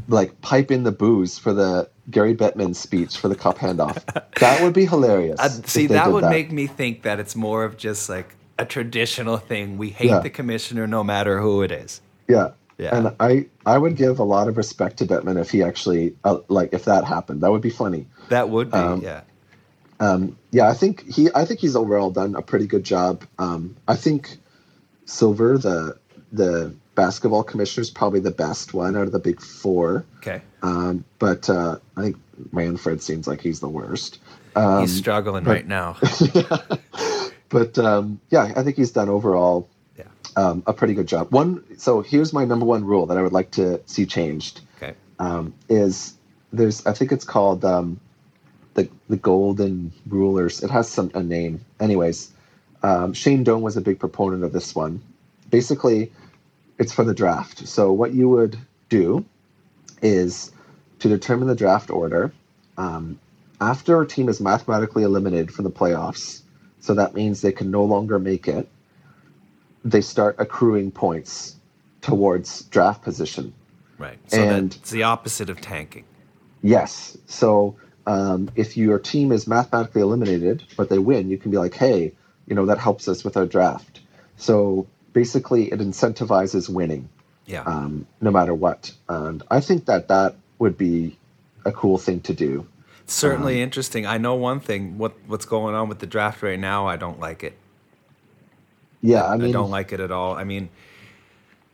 like 0.09 0.41
pipe 0.41 0.70
in 0.70 0.84
the 0.84 0.93
boos 0.93 1.39
for 1.39 1.53
the 1.53 1.89
Gary 2.11 2.34
Bettman 2.34 2.74
speech 2.76 3.16
for 3.16 3.28
the 3.28 3.34
cup 3.34 3.59
handoff. 3.59 4.05
that 4.41 4.62
would 4.62 4.72
be 4.74 4.87
hilarious. 4.87 5.39
Uh, 5.41 5.49
see, 5.49 5.87
that 5.89 6.12
would 6.12 6.24
make 6.24 6.53
me 6.53 6.66
think 6.66 7.03
that 7.03 7.18
it's 7.18 7.34
more 7.34 7.64
of 7.64 7.76
just 7.76 8.09
like 8.09 8.34
a 8.59 8.64
traditional 8.64 9.37
thing. 9.37 9.76
We 9.78 9.91
hate 9.91 10.09
Yeah. 10.11 10.20
the 10.20 10.30
commissioner 10.30 10.87
no 10.87 11.03
matter 11.05 11.41
who 11.41 11.62
it 11.62 11.70
is. 11.72 12.01
yeah. 12.28 12.51
Yeah. 12.78 12.95
And 12.95 13.16
I, 13.18 13.47
I 13.64 13.78
would 13.78 13.97
give 13.97 14.18
a 14.18 14.22
lot 14.22 14.49
of 14.49 14.59
respect 14.59 14.99
to 14.99 15.07
Bettman 15.07 15.41
if 15.41 15.51
he 15.51 15.62
actually, 15.62 16.14
uh, 16.24 16.41
like, 16.49 16.74
if 16.74 16.84
that 16.84 17.05
happened, 17.05 17.41
that 17.41 17.51
would 17.51 17.62
be 17.62 17.70
funny. 17.70 18.05
That 18.28 18.51
would 18.51 18.70
be, 18.70 18.76
Um, 18.76 19.01
yeah. 19.01 19.22
Um, 19.99 20.37
yeah, 20.51 20.68
I 20.68 20.74
think 20.74 21.11
he 21.11 21.30
I 21.34 21.47
think 21.47 21.61
he's 21.61 21.74
overall 21.74 22.11
done 22.11 22.34
a 22.34 22.43
pretty 22.43 22.66
good 22.66 22.84
job. 22.84 23.24
Um, 23.39 23.76
I 23.89 23.97
think 23.97 24.37
Silver, 25.07 25.57
the 25.57 25.97
the 26.32 26.74
basketball 26.97 27.44
commissioner, 27.44 27.82
is 27.82 27.90
probably 27.90 28.18
the 28.20 28.32
best 28.32 28.74
one 28.74 28.97
out 28.97 29.05
of 29.07 29.12
the 29.12 29.20
big 29.20 29.40
four. 29.40 30.05
Okay. 30.16 30.42
Um, 30.62 31.05
but 31.20 31.49
uh, 31.49 31.78
I 31.97 32.03
think 32.03 32.16
Manfred 32.53 33.01
seems 33.03 33.28
like 33.28 33.40
he's 33.40 33.61
the 33.61 33.68
worst. 33.68 34.18
Um, 34.57 34.80
He's 34.80 34.97
struggling 34.97 35.44
but- 35.44 35.51
right 35.53 35.66
now. 35.68 35.97
but 37.49 37.78
um, 37.78 38.20
yeah, 38.30 38.53
I 38.57 38.62
think 38.62 38.76
he's 38.76 38.90
done 38.90 39.09
overall 39.09 39.68
Yeah. 39.99 40.05
um, 40.36 40.62
a 40.66 40.72
pretty 40.72 40.94
good 40.94 41.07
job. 41.07 41.30
One, 41.32 41.62
so 41.78 42.01
here's 42.01 42.32
my 42.32 42.44
number 42.44 42.64
one 42.66 42.84
rule 42.84 43.07
that 43.07 43.16
I 43.18 43.22
would 43.22 43.32
like 43.32 43.51
to 43.53 43.80
see 43.86 44.07
changed 44.07 44.61
Okay. 44.76 44.94
um, 45.18 45.55
is 45.68 46.14
there's 46.53 46.84
I 46.86 46.92
think 46.92 47.12
it's 47.12 47.24
called 47.24 47.64
um, 47.64 48.01
the 48.74 48.88
the 49.09 49.16
golden 49.16 49.92
rulers. 50.09 50.62
It 50.62 50.70
has 50.70 50.88
some 50.88 51.11
a 51.14 51.22
name. 51.22 51.61
Anyways, 51.80 52.32
um, 52.82 53.12
Shane 53.12 53.44
Doan 53.44 53.61
was 53.62 53.76
a 53.76 53.80
big 53.80 53.99
proponent 53.99 54.42
of 54.44 54.53
this 54.53 54.74
one. 54.74 55.03
Basically, 55.51 56.11
it's 56.79 56.93
for 56.93 57.05
the 57.05 57.14
draft. 57.14 57.66
So 57.66 57.93
what 57.93 58.12
you 58.14 58.29
would 58.29 58.59
do 58.89 59.24
is 60.03 60.53
to 60.99 61.09
determine 61.09 61.49
the 61.49 61.55
draft 61.55 61.91
order. 61.91 62.33
Um, 62.77 63.18
after 63.61 64.01
a 64.01 64.07
team 64.07 64.29
is 64.29 64.41
mathematically 64.41 65.03
eliminated 65.03 65.53
from 65.53 65.64
the 65.64 65.70
playoffs, 65.70 66.43
so 66.81 66.95
that 66.95 67.14
means 67.14 67.41
they 67.41 67.53
can 67.53 67.70
no 67.70 67.85
longer 67.85 68.18
make 68.18 68.49
it. 68.49 68.68
They 69.85 70.01
start 70.01 70.37
accruing 70.39 70.91
points 70.91 71.57
towards 72.03 72.62
draft 72.64 73.03
position. 73.03 73.55
Right. 73.99 74.18
So 74.29 74.41
And- 74.41 74.72
that's 74.72 74.91
the 74.91 75.05
opposite 75.05 75.49
of 75.49 75.61
tanking. 75.61 76.05
Yes. 76.62 77.16
So 77.27 77.77
um, 78.07 78.51
if 78.57 78.77
your 78.77 78.99
team 78.99 79.33
is 79.33 79.47
mathematically 79.47 80.03
eliminated, 80.03 80.64
but 80.77 80.89
they 80.89 80.99
win, 80.99 81.31
you 81.31 81.39
can 81.39 81.51
be 81.51 81.59
like, 81.59 81.74
hey, 81.74 82.12
you 82.47 82.55
know, 82.55 82.66
that 82.66 82.79
helps 82.79 83.09
us 83.09 83.24
with 83.24 83.37
our 83.37 83.47
draft. 83.47 84.01
So 84.37 84.87
basically, 85.16 85.72
it 85.72 85.80
incentivizes 85.80 86.68
winning 86.68 87.08
Yeah. 87.46 87.62
um, 87.62 88.06
no 88.20 88.30
matter 88.30 88.52
what. 88.52 88.92
And 89.08 89.42
I 89.50 89.60
think 89.60 89.86
that 89.86 90.08
that 90.08 90.34
would 90.58 90.76
be 90.76 91.16
a 91.64 91.72
cool 91.72 91.96
thing 91.96 92.20
to 92.20 92.34
do. 92.34 92.66
Certainly 93.06 93.54
um, 93.54 93.62
interesting. 93.62 94.04
I 94.04 94.18
know 94.18 94.34
one 94.34 94.60
thing. 94.60 94.98
What 94.98 95.14
what's 95.26 95.46
going 95.46 95.74
on 95.74 95.88
with 95.88 96.00
the 96.00 96.06
draft 96.06 96.42
right 96.42 96.58
now? 96.58 96.86
I 96.86 96.96
don't 96.96 97.18
like 97.18 97.42
it. 97.42 97.54
Yeah. 99.00 99.24
I 99.26 99.38
mean, 99.38 99.48
I 99.48 99.52
don't 99.52 99.70
like 99.70 99.90
it 99.94 100.00
at 100.00 100.10
all. 100.10 100.34
I 100.34 100.44
mean, 100.44 100.68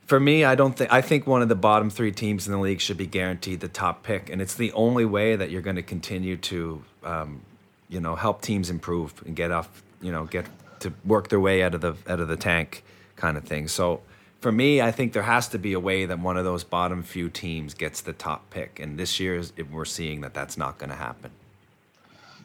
for 0.05 0.19
me, 0.19 0.45
I 0.45 0.55
don't 0.55 0.75
think. 0.77 0.93
I 0.93 1.01
think 1.01 1.27
one 1.27 1.41
of 1.41 1.49
the 1.49 1.55
bottom 1.69 1.89
three 1.89 2.11
teams 2.13 2.47
in 2.47 2.53
the 2.53 2.59
league 2.59 2.79
should 2.79 2.97
be 2.97 3.07
guaranteed 3.07 3.59
the 3.59 3.67
top 3.67 4.03
pick, 4.03 4.29
and 4.29 4.41
it's 4.41 4.55
the 4.55 4.71
only 4.73 5.05
way 5.05 5.35
that 5.35 5.49
you're 5.51 5.61
going 5.69 5.75
to 5.83 5.87
continue 5.95 6.37
to, 6.37 6.83
um, 7.03 7.41
you 7.89 7.99
know, 7.99 8.15
help 8.15 8.41
teams 8.41 8.69
improve 8.69 9.13
and 9.25 9.35
get 9.35 9.51
off, 9.51 9.83
you 10.01 10.11
know, 10.11 10.25
get 10.25 10.45
to 10.81 10.93
work 11.03 11.27
their 11.29 11.39
way 11.39 11.63
out 11.63 11.73
of 11.75 11.81
the 11.81 11.93
out 12.07 12.19
of 12.19 12.27
the 12.27 12.37
tank, 12.37 12.83
kind 13.15 13.37
of 13.37 13.43
thing. 13.43 13.67
So. 13.67 14.01
For 14.41 14.51
me, 14.51 14.81
I 14.81 14.91
think 14.91 15.13
there 15.13 15.23
has 15.23 15.47
to 15.47 15.57
be 15.57 15.71
a 15.71 15.79
way 15.79 16.05
that 16.05 16.19
one 16.19 16.35
of 16.35 16.43
those 16.43 16.65
bottom 16.65 17.01
few 17.01 17.29
teams 17.29 17.73
gets 17.73 18.01
the 18.01 18.11
top 18.11 18.49
pick, 18.49 18.77
and 18.77 18.99
this 18.99 19.17
year 19.17 19.41
we're 19.71 19.85
seeing 19.85 20.19
that 20.19 20.33
that's 20.33 20.57
not 20.57 20.77
going 20.79 20.89
to 20.89 20.97
happen. 20.97 21.31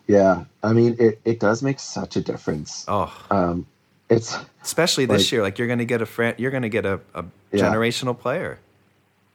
yeah. 0.06 0.44
I 0.62 0.72
mean, 0.72 0.94
it, 1.00 1.20
it 1.24 1.40
does 1.40 1.60
make 1.60 1.80
such 1.80 2.14
a 2.14 2.20
difference. 2.20 2.84
Oh, 2.86 3.12
Um, 3.32 3.66
it's, 4.08 4.36
especially 4.62 5.06
this 5.06 5.22
Like- 5.24 5.32
year, 5.32 5.42
like 5.42 5.58
you're 5.58 5.66
going 5.66 5.80
to 5.80 5.84
get 5.84 6.00
a 6.00 6.06
friend, 6.06 6.36
you're 6.38 6.52
going 6.52 6.62
to 6.62 6.68
get 6.68 6.86
a, 6.86 7.00
a 7.14 7.24
Yeah. 7.50 7.64
generational 7.64 8.16
player. 8.16 8.60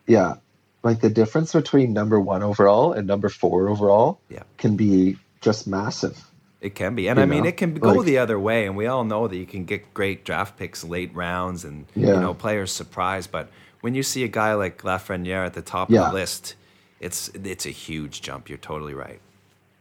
yeah. 0.08 0.36
Like 0.84 1.02
the 1.02 1.10
difference 1.10 1.52
between 1.54 1.92
number 1.92 2.18
one 2.20 2.44
overall 2.44 2.94
and 2.94 3.06
number 3.08 3.28
four 3.28 3.68
overall 3.68 4.20
Yeah. 4.30 4.44
can 4.58 4.78
be 4.78 5.18
just 5.42 5.68
massive. 5.68 6.18
It 6.64 6.76
can 6.76 6.95
be, 6.95 7.09
and 7.09 7.18
You 7.18 7.24
I 7.24 7.26
mean, 7.26 7.43
know, 7.43 7.49
it 7.49 7.57
can 7.57 7.74
go 7.76 7.91
like- 7.91 8.05
the 8.05 8.18
other 8.18 8.39
way, 8.39 8.66
and 8.66 8.78
we 8.78 8.88
all 8.88 9.03
know 9.03 9.28
that 9.28 9.36
you 9.36 9.45
can 9.45 9.66
get 9.66 9.93
great 9.93 10.24
draft 10.24 10.57
picks 10.57 10.82
late 10.84 11.14
rounds, 11.14 11.66
and 11.66 11.86
you 11.93 12.05
know 12.05 12.34
players 12.34 12.72
surprise. 12.72 13.28
But 13.28 13.49
when 13.82 13.95
you 13.95 14.01
see 14.01 14.24
a 14.24 14.30
guy 14.30 14.53
like 14.53 14.82
Lafreniere 14.82 15.45
at 15.45 15.55
the 15.55 15.61
top 15.61 15.91
Yeah. 15.91 16.05
of 16.05 16.11
the 16.11 16.20
list, 16.20 16.55
it's 17.01 17.30
it's 17.34 17.66
a 17.66 17.70
huge 17.70 18.22
jump. 18.22 18.47
You're 18.47 18.57
totally 18.57 18.93
right. 18.93 19.20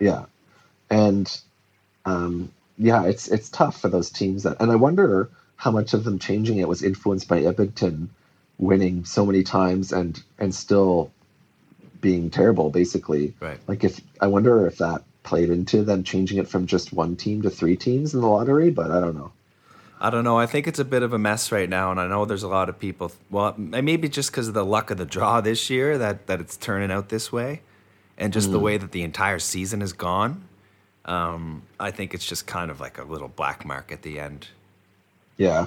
Yeah, 0.00 0.24
and 0.90 1.30
um, 2.04 2.50
yeah, 2.78 3.04
it's 3.04 3.28
it's 3.28 3.48
tough 3.48 3.80
for 3.80 3.88
those 3.88 4.10
teams 4.10 4.42
that, 4.42 4.56
and 4.60 4.72
I 4.72 4.74
wonder 4.76 5.30
how 5.54 5.70
much 5.70 5.94
of 5.94 6.02
them 6.02 6.18
changing 6.18 6.58
it 6.58 6.66
was 6.66 6.82
influenced 6.82 7.28
by 7.28 7.42
Edmonton 7.42 8.10
winning 8.58 9.04
so 9.04 9.24
many 9.24 9.44
times 9.44 9.92
and 9.92 10.20
and 10.40 10.52
still 10.52 11.12
being 12.00 12.28
terrible, 12.28 12.70
basically. 12.70 13.34
Right. 13.38 13.58
Like 13.68 13.84
if 13.84 14.00
I 14.20 14.26
wonder 14.26 14.66
if 14.66 14.78
that 14.78 15.04
played 15.22 15.50
into 15.50 15.82
them 15.82 16.02
changing 16.02 16.38
it 16.38 16.48
from 16.48 16.66
just 16.66 16.92
one 16.92 17.16
team 17.16 17.42
to 17.42 17.50
three 17.50 17.76
teams 17.76 18.14
in 18.14 18.20
the 18.20 18.26
lottery, 18.26 18.70
but 18.70 18.90
I 18.90 19.00
don't 19.00 19.14
know. 19.16 19.32
I 20.00 20.10
don't 20.10 20.24
know. 20.24 20.36
I 20.36 20.46
think 20.46 20.66
it's 20.66 20.80
a 20.80 20.84
bit 20.84 21.04
of 21.04 21.12
a 21.12 21.18
mess 21.18 21.52
right 21.52 21.68
now, 21.68 21.92
and 21.92 22.00
I 22.00 22.08
know 22.08 22.24
there's 22.24 22.42
a 22.42 22.48
lot 22.48 22.68
of 22.68 22.76
people. 22.78 23.12
Well, 23.30 23.54
maybe 23.56 24.08
just 24.08 24.32
because 24.32 24.48
of 24.48 24.54
the 24.54 24.64
luck 24.64 24.90
of 24.90 24.98
the 24.98 25.04
draw 25.04 25.40
this 25.40 25.70
year 25.70 25.96
that 25.98 26.26
that 26.26 26.40
it's 26.40 26.56
turning 26.56 26.90
out 26.90 27.08
this 27.08 27.30
way, 27.30 27.62
and 28.18 28.32
just 28.32 28.50
the 28.50 28.58
Mm. 28.58 28.62
way 28.62 28.76
that 28.78 28.90
the 28.90 29.02
entire 29.02 29.38
season 29.38 29.80
has 29.80 29.92
gone. 29.92 30.42
Um, 31.04 31.62
I 31.78 31.90
think 31.92 32.14
it's 32.14 32.26
just 32.26 32.46
kind 32.46 32.70
of 32.70 32.80
like 32.80 32.98
a 32.98 33.04
little 33.04 33.28
black 33.28 33.64
mark 33.64 33.92
at 33.92 34.02
the 34.02 34.18
end. 34.18 34.48
Yeah, 35.36 35.66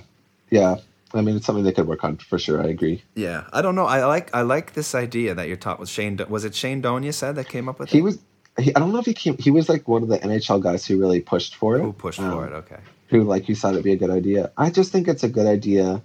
yeah. 0.49 0.75
I 1.13 1.21
mean, 1.21 1.37
it's 1.37 1.45
something 1.45 1.63
they 1.63 1.71
could 1.71 1.87
work 1.87 2.03
on 2.03 2.17
for 2.17 2.37
sure. 2.37 2.61
I 2.61 2.67
agree. 2.67 3.03
Yeah, 3.15 3.45
I 3.53 3.61
don't 3.61 3.75
know. 3.75 3.85
I 3.85 4.05
like 4.05 4.35
I 4.35 4.41
like 4.41 4.73
this 4.73 4.93
idea 4.93 5.33
that 5.33 5.47
you're 5.47 5.55
talking 5.55 5.79
with 5.79 5.89
Shane. 5.89 6.19
Was 6.27 6.43
it 6.43 6.53
Shane 6.55 6.81
Doan 6.81 7.03
you 7.03 7.13
said 7.13 7.35
that 7.35 7.47
came 7.47 7.69
up 7.69 7.79
with 7.79 7.89
He 7.91 7.99
it? 7.99 8.01
was. 8.01 8.19
He, 8.59 8.73
I 8.75 8.79
don't 8.79 8.93
know 8.93 8.99
if 8.99 9.05
he 9.05 9.13
came. 9.13 9.37
He 9.37 9.51
was 9.51 9.67
like 9.69 9.87
one 9.87 10.01
of 10.03 10.09
the 10.09 10.17
NHL 10.19 10.61
guys 10.63 10.85
who 10.85 10.97
really 10.99 11.19
pushed 11.21 11.55
for 11.55 11.77
it. 11.77 11.81
Who 11.81 11.91
pushed 11.93 12.19
Um, 12.19 12.31
for 12.31 12.47
it? 12.47 12.53
Okay. 12.53 12.77
who 13.09 13.23
like 13.23 13.47
you 13.49 13.55
thought 13.55 13.73
it'd 13.73 13.83
be 13.83 13.91
a 13.91 13.97
good 13.97 14.09
idea. 14.09 14.51
I 14.57 14.69
just 14.69 14.91
think 14.91 15.07
it's 15.07 15.23
a 15.23 15.29
good 15.29 15.45
idea 15.47 16.01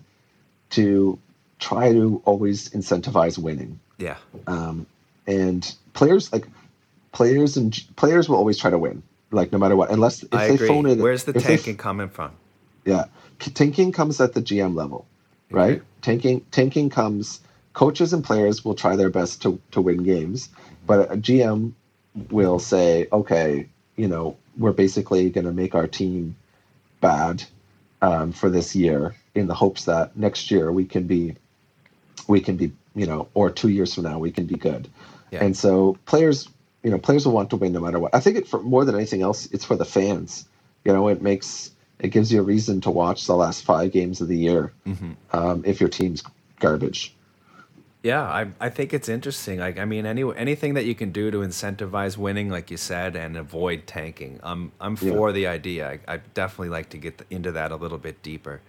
to 0.71 1.19
try 1.59 1.93
to 1.93 2.21
always 2.25 2.69
incentivize 2.71 3.39
winning. 3.39 3.79
Yeah. 3.99 4.17
Um, 4.47 4.87
and 5.27 5.75
players 5.95 6.33
like 6.33 6.47
players 7.13 7.57
and 7.57 7.79
players 7.97 8.29
will 8.29 8.37
always 8.37 8.59
try 8.59 8.71
to 8.71 8.79
win, 8.79 9.03
like 9.31 9.53
no 9.53 9.59
matter 9.59 9.77
what, 9.77 9.91
unless 9.91 10.23
if 10.23 10.33
I 10.35 10.49
they 10.49 10.55
agree. 10.55 10.69
phone 10.69 10.87
it. 10.87 10.99
Where's 10.99 11.25
the 11.25 11.37
if 11.37 11.45
they 11.45 11.57
tanking 11.57 11.77
coming 11.77 12.09
from? 12.09 12.33
yeah, 12.85 13.05
tanking 13.39 13.93
comes 13.93 14.21
at 14.21 14.33
the 14.35 14.41
GM 14.43 14.75
level, 14.75 15.07
right? 15.51 15.77
Okay. 15.77 15.85
Tanking 16.03 16.41
tanking 16.51 16.91
comes. 16.91 17.41
Coaches 17.73 18.13
and 18.13 18.25
players 18.25 18.65
will 18.65 18.75
try 18.75 18.97
their 18.97 19.11
best 19.11 19.43
to 19.43 19.61
to 19.71 19.81
win 19.81 20.03
games, 20.03 20.49
but 20.87 21.11
a 21.13 21.17
GM 21.17 21.73
will 22.31 22.59
say, 22.59 23.07
okay, 23.13 23.69
you 23.97 24.09
know, 24.09 24.37
we're 24.57 24.73
basically 24.73 25.31
going 25.31 25.47
to 25.47 25.53
make 25.53 25.75
our 25.75 25.87
team 25.87 26.37
bad 27.01 27.43
um, 28.03 28.33
for 28.33 28.51
this 28.51 28.75
year 28.75 29.15
in 29.35 29.47
the 29.47 29.55
hopes 29.55 29.85
that 29.85 30.17
next 30.17 30.51
year 30.51 30.73
we 30.73 30.85
can 30.85 31.07
be, 31.07 31.37
we 32.27 32.41
can 32.41 32.57
be, 32.57 32.73
you 32.95 33.07
know, 33.07 33.29
or 33.35 33.51
two 33.51 33.69
years 33.69 33.95
from 33.95 34.05
now 34.05 34.19
we 34.19 34.31
can 34.33 34.47
be 34.47 34.57
good. 34.57 34.89
Yeah. 35.31 35.45
And 35.45 35.57
so 35.57 35.97
players, 36.07 36.49
you 36.83 36.91
know, 36.91 36.99
players 36.99 37.27
will 37.27 37.33
want 37.33 37.51
to 37.51 37.57
win 37.57 37.73
no 37.73 37.81
matter 37.81 37.99
what. 37.99 38.15
I 38.15 38.21
think 38.21 38.37
it 38.37 38.49
for 38.49 38.61
more 38.61 38.85
than 38.85 38.95
anything 38.95 39.23
else, 39.23 39.47
it's 39.53 39.65
for 39.65 39.77
the 39.77 39.85
fans. 39.85 40.47
You 40.85 40.93
know, 40.93 41.09
it 41.09 41.23
makes 41.23 41.71
it 42.01 42.09
gives 42.09 42.33
you 42.33 42.41
a 42.41 42.43
reason 42.43 42.81
to 42.81 42.91
watch 42.91 43.27
the 43.27 43.37
last 43.37 43.65
five 43.65 43.93
games 43.93 44.21
of 44.21 44.29
the 44.29 44.37
year 44.37 44.73
Mm-hmm. 44.87 45.13
um, 45.33 45.63
if 45.67 45.81
your 45.81 45.91
team's 45.91 46.23
garbage. 46.59 47.15
Yeah, 48.03 48.23
I 48.23 48.49
I 48.61 48.71
think 48.71 48.95
it's 48.95 49.09
interesting. 49.09 49.59
Like 49.61 49.79
I 49.79 49.85
mean, 49.85 50.07
any 50.07 50.25
anything 50.37 50.75
that 50.75 50.87
you 50.87 50.95
can 50.95 51.13
do 51.13 51.31
to 51.31 51.39
incentivize 51.41 52.17
winning, 52.17 52.49
like 52.51 52.71
you 52.71 52.79
said, 52.79 53.17
and 53.17 53.37
avoid 53.37 53.87
tanking. 53.87 54.41
I'm 54.43 54.73
I'm 54.81 54.97
Yeah. 55.01 55.13
for 55.13 55.33
the 55.33 55.47
idea. 55.47 55.89
I 56.07 56.15
I 56.15 56.17
definitely 56.35 56.71
like 56.71 56.91
to 56.91 56.99
get 56.99 57.23
into 57.31 57.53
that 57.53 57.73
a 57.73 57.77
little 57.77 57.99
bit 57.99 58.23
deeper. 58.23 58.63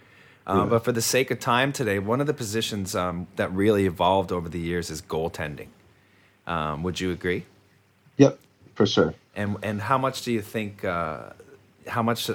Um, 0.48 0.58
Yeah. 0.58 0.66
But 0.70 0.84
for 0.84 0.92
the 0.92 1.02
sake 1.02 1.32
of 1.32 1.40
time 1.40 1.72
today, 1.74 2.00
one 2.00 2.22
of 2.22 2.28
the 2.28 2.34
positions 2.34 2.96
um, 2.96 3.28
that 3.38 3.52
really 3.54 3.86
evolved 3.86 4.32
over 4.34 4.50
the 4.50 4.60
years 4.60 4.90
is 4.90 5.02
goaltending. 5.02 5.70
Um, 6.48 6.84
would 6.84 7.00
you 7.00 7.12
agree? 7.12 7.46
Yep, 8.18 8.40
for 8.76 8.86
sure. 8.86 9.16
And 9.36 9.58
and 9.64 9.82
how 9.82 9.98
much 9.98 10.24
do 10.24 10.32
you 10.34 10.42
think? 10.42 10.84
Uh, 10.86 11.32
how 11.88 12.04
much 12.04 12.30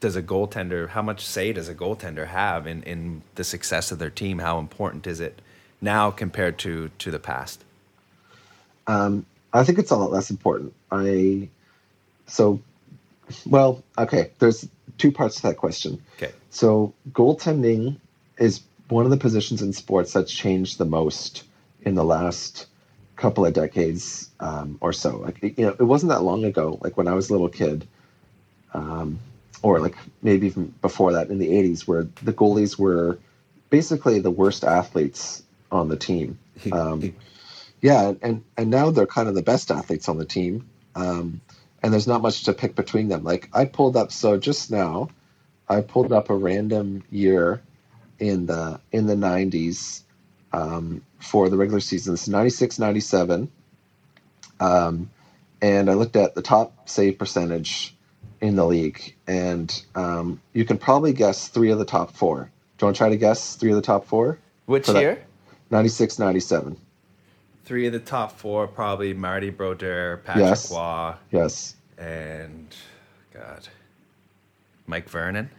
does 0.00 0.16
a 0.16 0.22
goaltender? 0.22 0.90
How 0.90 1.02
much 1.02 1.26
say 1.26 1.52
does 1.52 1.68
a 1.68 1.74
goaltender 1.74 2.28
have 2.28 2.66
in 2.66 2.82
in 2.84 3.22
the 3.34 3.44
success 3.44 3.92
of 3.92 3.98
their 3.98 4.10
team? 4.10 4.38
How 4.38 4.58
important 4.58 5.06
is 5.06 5.20
it 5.20 5.42
now 5.84 6.10
compared 6.10 6.58
to 6.60 6.90
to 6.98 7.10
the 7.10 7.20
past? 7.20 7.64
Um, 8.86 9.24
I 9.52 9.62
think 9.62 9.78
it's 9.78 9.90
a 9.90 9.96
lot 9.96 10.10
less 10.10 10.30
important. 10.30 10.74
I 10.90 11.48
so 12.26 12.60
well, 13.46 13.82
okay. 13.96 14.30
There's 14.38 14.68
two 14.98 15.12
parts 15.12 15.36
to 15.36 15.42
that 15.42 15.56
question. 15.56 16.02
Okay. 16.16 16.32
So 16.50 16.92
goaltending 17.12 17.96
is 18.38 18.62
one 18.88 19.04
of 19.04 19.10
the 19.10 19.16
positions 19.16 19.62
in 19.62 19.72
sports 19.72 20.12
that's 20.12 20.32
changed 20.32 20.78
the 20.78 20.84
most 20.84 21.44
in 21.82 21.94
the 21.94 22.04
last 22.04 22.66
couple 23.16 23.46
of 23.46 23.52
decades 23.54 24.30
um, 24.40 24.78
or 24.80 24.92
so. 24.92 25.18
Like 25.18 25.42
you 25.42 25.66
know, 25.66 25.76
it 25.78 25.84
wasn't 25.84 26.10
that 26.10 26.22
long 26.22 26.44
ago. 26.44 26.78
Like 26.82 26.96
when 26.96 27.08
I 27.08 27.14
was 27.14 27.30
a 27.30 27.32
little 27.32 27.48
kid, 27.48 27.86
um, 28.72 29.18
or 29.62 29.78
like 29.80 29.96
maybe 30.22 30.46
even 30.46 30.74
before 30.82 31.12
that 31.12 31.30
in 31.30 31.38
the 31.38 31.48
'80s, 31.48 31.86
where 31.86 32.08
the 32.22 32.32
goalies 32.32 32.78
were 32.78 33.18
basically 33.70 34.18
the 34.18 34.30
worst 34.30 34.64
athletes 34.64 35.43
on 35.70 35.88
the 35.88 35.96
team. 35.96 36.38
Um, 36.72 37.14
yeah, 37.80 38.12
and 38.22 38.44
and 38.56 38.70
now 38.70 38.90
they're 38.90 39.06
kind 39.06 39.28
of 39.28 39.34
the 39.34 39.42
best 39.42 39.70
athletes 39.70 40.08
on 40.08 40.16
the 40.16 40.24
team. 40.24 40.68
Um, 40.94 41.40
and 41.82 41.92
there's 41.92 42.06
not 42.06 42.22
much 42.22 42.44
to 42.44 42.54
pick 42.54 42.74
between 42.74 43.08
them. 43.08 43.24
Like 43.24 43.50
I 43.52 43.66
pulled 43.66 43.96
up, 43.96 44.10
so 44.10 44.38
just 44.38 44.70
now, 44.70 45.10
I 45.68 45.82
pulled 45.82 46.12
up 46.12 46.30
a 46.30 46.34
random 46.34 47.02
year 47.10 47.60
in 48.18 48.46
the 48.46 48.80
in 48.92 49.06
the 49.06 49.16
90s 49.16 50.00
um, 50.52 51.02
for 51.18 51.50
the 51.50 51.58
regular 51.58 51.80
season. 51.80 52.14
It's 52.14 52.28
96, 52.28 52.78
97. 52.78 53.50
Um, 54.60 55.10
and 55.60 55.90
I 55.90 55.94
looked 55.94 56.16
at 56.16 56.34
the 56.34 56.42
top 56.42 56.88
save 56.88 57.18
percentage 57.18 57.94
in 58.40 58.56
the 58.56 58.64
league, 58.64 59.14
and 59.26 59.84
um, 59.94 60.40
you 60.52 60.64
can 60.64 60.78
probably 60.78 61.12
guess 61.12 61.48
three 61.48 61.70
of 61.70 61.78
the 61.78 61.84
top 61.84 62.12
four. 62.12 62.50
Do 62.78 62.84
you 62.84 62.86
want 62.86 62.96
to 62.96 62.98
try 62.98 63.08
to 63.10 63.16
guess 63.16 63.56
three 63.56 63.70
of 63.70 63.76
the 63.76 63.82
top 63.82 64.06
four? 64.06 64.38
Which 64.66 64.86
For 64.86 64.92
that- 64.92 65.00
year? 65.00 65.24
96, 65.78 66.20
97. 66.20 66.76
Three 67.64 67.88
of 67.88 67.92
the 67.92 67.98
top 67.98 68.38
four, 68.38 68.68
probably 68.68 69.12
Marty 69.12 69.50
Brodeur, 69.50 70.18
Patrick 70.18 70.44
Yes. 70.46 70.70
Roy, 70.70 71.14
Yes. 71.32 71.74
and 71.98 72.72
God, 73.32 73.66
Mike 74.86 75.08
Vernon. 75.08 75.50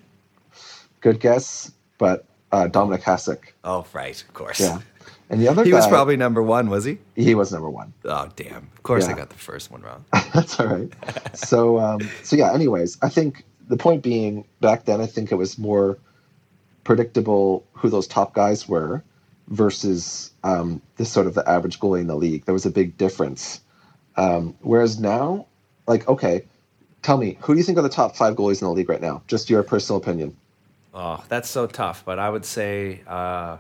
Good 1.02 1.20
guess, 1.20 1.70
but 1.98 2.24
uh, 2.54 2.70
Dominik 2.72 3.02
Hasek. 3.02 3.40
Oh, 3.66 3.86
right, 3.92 4.22
of 4.22 4.34
course. 4.34 4.62
Yeah. 4.62 4.80
And 5.30 5.42
the 5.42 5.50
other 5.50 5.66
He 5.66 5.72
guy, 5.72 5.78
was 5.78 5.88
probably 5.88 6.16
number 6.16 6.42
one, 6.42 6.70
was 6.70 6.86
he? 6.86 6.98
he 7.18 7.36
was 7.36 7.52
number 7.52 7.70
one. 7.70 7.92
Oh, 8.06 8.30
damn. 8.38 8.70
Of 8.78 8.84
course, 8.84 9.08
I 9.08 9.14
got 9.14 9.28
the 9.30 9.36
first 9.36 9.70
one 9.70 9.82
wrong. 9.82 10.06
That's 10.34 10.58
all 10.62 10.68
right. 10.68 10.90
So, 11.34 11.78
um, 11.78 12.00
so 12.24 12.38
yeah. 12.38 12.54
Anyways, 12.54 12.98
I 13.02 13.10
think 13.10 13.44
the 13.68 13.76
point 13.76 14.02
being, 14.02 14.46
back 14.62 14.86
then, 14.86 15.02
I 15.02 15.08
think 15.08 15.34
it 15.34 15.36
was 15.36 15.58
more 15.58 15.98
predictable 16.86 17.66
who 17.74 17.90
those 17.90 18.08
top 18.08 18.34
guys 18.34 18.66
were 18.70 19.04
versus 19.48 20.32
um, 20.44 20.82
this 20.98 21.12
sort 21.12 21.28
of 21.28 21.34
the 21.34 21.48
average 21.48 21.80
goalie 21.80 22.02
in 22.02 22.08
the 22.08 22.16
league. 22.16 22.46
There 22.46 22.54
was 22.54 22.66
a 22.66 22.72
big 22.72 22.98
difference. 22.98 23.62
Um, 24.16 24.56
whereas 24.62 25.00
now, 25.00 25.48
like, 25.88 26.08
okay, 26.08 26.46
tell 27.02 27.18
me, 27.18 27.38
who 27.42 27.54
do 27.54 27.60
you 27.60 27.64
think 27.64 27.78
are 27.78 27.82
the 27.82 27.90
top 27.90 28.16
five 28.16 28.36
goalies 28.36 28.62
in 28.62 28.68
the 28.68 28.74
league 28.74 28.90
right 28.90 29.02
now? 29.02 29.22
Just 29.28 29.50
your 29.50 29.62
personal 29.64 30.02
opinion. 30.02 30.36
Oh, 30.94 31.24
that's 31.28 31.50
so 31.50 31.68
tough. 31.68 32.04
But 32.06 32.20
I 32.20 32.30
would 32.30 32.46
say 32.46 33.02
uh, 33.06 33.58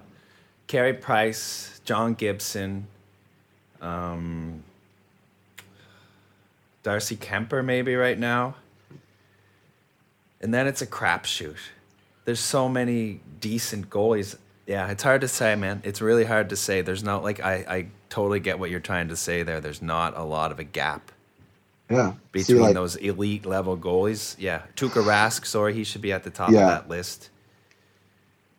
Carey 0.68 0.94
Price, 0.94 1.82
John 1.84 2.14
Gibson, 2.14 2.88
um, 3.82 4.64
Darcy 6.82 7.18
Kuemper, 7.18 7.64
maybe 7.64 7.96
right 7.96 8.18
now. 8.18 8.56
And 10.42 10.54
then 10.54 10.68
it's 10.68 10.82
a 10.82 10.88
crapshoot. 10.88 11.58
There's 12.26 12.40
so 12.40 12.70
many 12.70 13.20
decent 13.40 13.90
goalies. 13.90 14.38
Yeah, 14.68 14.90
it's 14.90 15.04
hard 15.04 15.22
to 15.22 15.28
say, 15.28 15.56
man. 15.56 15.82
It's 15.84 16.02
really 16.02 16.26
hard 16.26 16.50
to 16.50 16.56
say. 16.56 16.82
There's 16.82 17.04
not 17.04 17.24
like 17.24 17.40
I, 17.40 17.54
I 17.68 17.88
totally 18.10 18.40
get 18.40 18.58
what 18.58 18.72
you're 18.72 18.80
trying 18.80 19.10
to 19.10 19.16
say 19.16 19.44
there. 19.44 19.62
There's 19.62 19.82
not 19.82 20.18
a 20.18 20.24
lot 20.24 20.52
of 20.52 20.60
a 20.60 20.64
gap 20.64 21.12
Yeah. 21.90 22.14
See, 22.14 22.18
between 22.32 22.62
like, 22.62 22.74
those 22.74 22.96
elite 22.96 23.46
level 23.46 23.78
goalies. 23.78 24.36
Yeah, 24.40 24.64
Tuukka 24.76 25.04
Rask, 25.04 25.46
sorry, 25.46 25.74
he 25.76 25.84
should 25.84 26.02
be 26.02 26.12
at 26.12 26.24
the 26.24 26.32
top 26.32 26.50
Yeah. 26.50 26.62
of 26.62 26.68
that 26.70 26.90
list. 26.90 27.30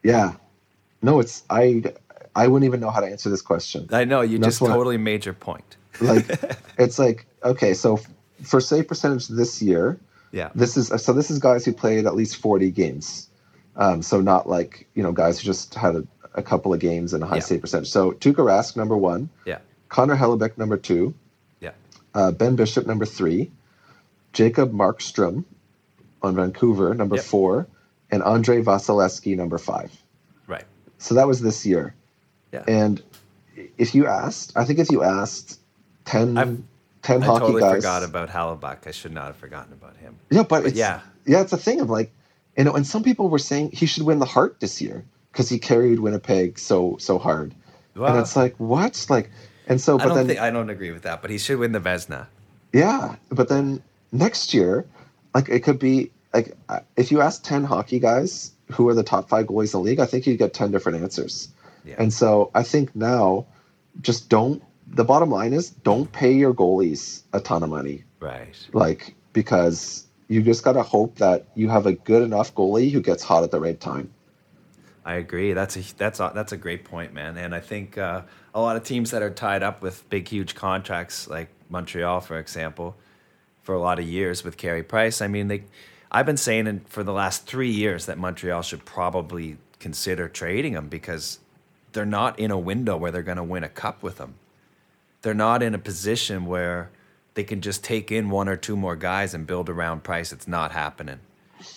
Yeah. 0.02 0.34
No, 1.02 1.20
it's 1.20 1.42
I. 1.50 1.82
I 2.36 2.48
wouldn't 2.48 2.66
even 2.66 2.80
know 2.80 2.90
how 2.90 3.00
to 3.00 3.06
answer 3.06 3.30
this 3.30 3.40
question. 3.40 3.88
I 3.90 4.04
know 4.04 4.20
you 4.20 4.38
just 4.38 4.58
totally 4.58 4.98
made 4.98 5.24
your 5.24 5.32
point. 5.34 5.76
Like, 6.02 6.26
it's 6.78 6.98
like 6.98 7.26
okay, 7.42 7.72
so 7.74 7.98
for 8.42 8.60
save 8.60 8.86
percentage 8.88 9.26
this 9.28 9.62
year, 9.62 9.98
Yeah. 10.32 10.50
this 10.54 10.76
is 10.76 10.88
so 11.02 11.12
this 11.14 11.30
is 11.30 11.38
guys 11.38 11.64
who 11.64 11.72
played 11.72 12.04
at 12.06 12.14
least 12.14 12.36
40 12.36 12.70
games 12.70 13.28
um, 13.76 14.02
so 14.02 14.20
not 14.20 14.48
like 14.48 14.86
you 14.94 15.02
know 15.02 15.12
guys 15.12 15.38
who 15.40 15.44
just 15.46 15.74
had 15.74 15.94
a, 15.96 16.04
a 16.34 16.42
couple 16.42 16.72
of 16.74 16.80
games 16.80 17.12
and 17.14 17.22
a 17.22 17.26
high 17.26 17.36
Yeah. 17.36 17.40
save 17.42 17.60
percentage 17.60 17.88
so 17.90 18.12
Tuukka 18.12 18.36
Rask 18.44 18.76
number 18.76 18.96
one 18.96 19.28
Yeah. 19.44 19.58
Connor 19.88 20.16
Hellebuyck 20.16 20.58
number 20.58 20.76
two 20.76 21.14
Yeah. 21.60 21.72
uh, 22.14 22.30
Ben 22.32 22.56
Bishop 22.56 22.86
number 22.86 23.04
three 23.06 23.50
Jacob 24.32 24.72
Markstrom 24.72 25.44
on 26.22 26.34
Vancouver 26.36 26.94
number 26.94 27.16
Yep. 27.16 27.24
four 27.24 27.66
and 28.10 28.22
Andrei 28.22 28.62
Vasilevskiy 28.62 29.36
number 29.36 29.58
five 29.58 29.90
Right. 30.46 30.64
so 30.98 31.14
that 31.14 31.26
was 31.26 31.40
this 31.40 31.64
year 31.66 31.94
Yeah. 32.52 32.64
and 32.68 33.02
if 33.78 33.94
you 33.94 34.06
asked 34.06 34.52
I 34.56 34.64
think 34.64 34.78
if 34.78 34.90
you 34.90 35.02
asked 35.02 35.60
10, 36.04 36.36
I've- 36.38 36.62
10 37.02 37.22
I 37.22 37.26
hockey 37.26 37.40
totally 37.40 37.60
guys 37.62 37.76
forgot 37.76 38.02
about 38.02 38.28
Hellebuyck. 38.30 38.86
I 38.86 38.90
should 38.90 39.12
not 39.12 39.26
have 39.26 39.36
forgotten 39.36 39.72
about 39.72 39.96
him. 39.96 40.16
Yeah, 40.30 40.42
but, 40.42 40.66
it's, 40.66 40.76
yeah. 40.76 41.00
yeah, 41.24 41.40
it's 41.40 41.52
a 41.52 41.56
thing 41.56 41.80
of 41.80 41.88
like, 41.88 42.10
you 42.56 42.64
know, 42.64 42.74
and 42.74 42.86
some 42.86 43.02
people 43.02 43.28
were 43.28 43.38
saying 43.38 43.70
he 43.72 43.86
should 43.86 44.02
win 44.04 44.18
the 44.18 44.24
Hart 44.26 44.60
this 44.60 44.80
year 44.80 45.04
because 45.32 45.48
he 45.48 45.58
carried 45.58 46.00
Winnipeg 46.00 46.58
so 46.58 46.96
so 46.98 47.18
hard, 47.18 47.54
and 47.94 48.18
it's 48.18 48.36
like 48.36 48.54
what, 48.56 49.06
like, 49.08 49.30
and 49.66 49.80
so 49.80 49.94
I 49.94 49.98
but 49.98 50.04
don't 50.08 50.16
then 50.18 50.26
think 50.28 50.40
I 50.40 50.50
don't 50.50 50.70
agree 50.70 50.90
with 50.92 51.02
that, 51.02 51.22
but 51.22 51.30
he 51.30 51.38
should 51.38 51.58
win 51.58 51.72
the 51.72 51.80
Vezina. 51.80 52.26
yeah, 52.72 53.16
but 53.30 53.48
then 53.48 53.82
next 54.12 54.54
year, 54.54 54.86
like 55.34 55.48
it 55.48 55.60
could 55.60 55.78
be 55.78 56.10
like 56.34 56.56
uh, 56.68 56.80
if 56.96 57.10
you 57.12 57.20
ask 57.20 57.42
ten 57.44 57.64
hockey 57.64 57.98
guys 57.98 58.52
who 58.72 58.88
are 58.88 58.94
the 58.94 59.04
top 59.04 59.28
five 59.28 59.46
goalies 59.46 59.74
in 59.74 59.80
the 59.80 59.84
league, 59.84 60.00
I 60.00 60.06
think 60.06 60.26
you'd 60.26 60.38
get 60.38 60.54
ten 60.54 60.70
different 60.72 61.02
answers, 61.02 61.48
Yeah. 61.84 61.96
and 61.98 62.12
so 62.12 62.50
I 62.54 62.62
think 62.62 62.94
now, 62.96 63.46
just 64.00 64.28
don't. 64.28 64.62
The 64.88 65.04
bottom 65.04 65.30
line 65.30 65.52
is 65.52 65.70
don't 65.70 66.10
pay 66.12 66.32
your 66.32 66.54
goalies 66.54 67.22
a 67.32 67.40
ton 67.40 67.62
of 67.62 67.68
money. 67.70 68.04
right. 68.20 68.56
like 68.72 69.14
because 69.32 70.05
you 70.28 70.42
just 70.42 70.64
gotta 70.64 70.82
hope 70.82 71.16
that 71.16 71.46
you 71.54 71.68
have 71.68 71.86
a 71.86 71.92
good 71.92 72.22
enough 72.22 72.54
goalie 72.54 72.90
who 72.90 73.00
gets 73.00 73.22
hot 73.22 73.44
at 73.44 73.50
the 73.50 73.60
right 73.60 73.78
time. 73.78 74.12
I 75.04 75.14
agree. 75.14 75.52
That's 75.52 75.76
a 75.76 75.94
that's 75.96 76.18
a, 76.18 76.32
that's 76.34 76.50
a 76.52 76.56
great 76.56 76.84
point, 76.84 77.14
man. 77.14 77.36
And 77.36 77.54
I 77.54 77.60
think 77.60 77.96
uh, 77.96 78.22
a 78.54 78.60
lot 78.60 78.76
of 78.76 78.82
teams 78.82 79.12
that 79.12 79.22
are 79.22 79.30
tied 79.30 79.62
up 79.62 79.80
with 79.80 80.08
big, 80.10 80.26
huge 80.26 80.56
contracts, 80.56 81.28
like 81.28 81.48
Montreal, 81.68 82.20
for 82.20 82.38
example, 82.40 82.96
for 83.62 83.74
a 83.74 83.80
lot 83.80 84.00
of 84.00 84.06
years 84.06 84.42
with 84.42 84.56
Carey 84.56 84.82
Price. 84.82 85.22
I 85.22 85.28
mean, 85.28 85.46
they 85.46 85.62
I've 86.10 86.26
been 86.26 86.36
saying 86.36 86.80
for 86.88 87.04
the 87.04 87.12
last 87.12 87.46
three 87.46 87.70
years 87.70 88.06
that 88.06 88.18
Montreal 88.18 88.62
should 88.62 88.84
probably 88.84 89.58
consider 89.78 90.28
trading 90.28 90.72
him 90.72 90.88
because 90.88 91.38
they're 91.92 92.04
not 92.04 92.38
in 92.38 92.50
a 92.50 92.58
window 92.58 92.96
where 92.96 93.12
they're 93.12 93.22
going 93.22 93.36
to 93.36 93.44
win 93.44 93.62
a 93.62 93.68
cup 93.68 94.02
with 94.02 94.18
him. 94.18 94.34
They're 95.22 95.34
not 95.34 95.62
in 95.62 95.74
a 95.74 95.78
position 95.78 96.46
where 96.46 96.90
they 97.36 97.44
can 97.44 97.60
just 97.60 97.84
take 97.84 98.10
in 98.10 98.30
one 98.30 98.48
or 98.48 98.56
two 98.56 98.76
more 98.76 98.96
guys 98.96 99.34
and 99.34 99.46
build 99.46 99.68
around 99.68 100.02
Price. 100.02 100.32
It's 100.32 100.48
not 100.48 100.72
happening. 100.72 101.20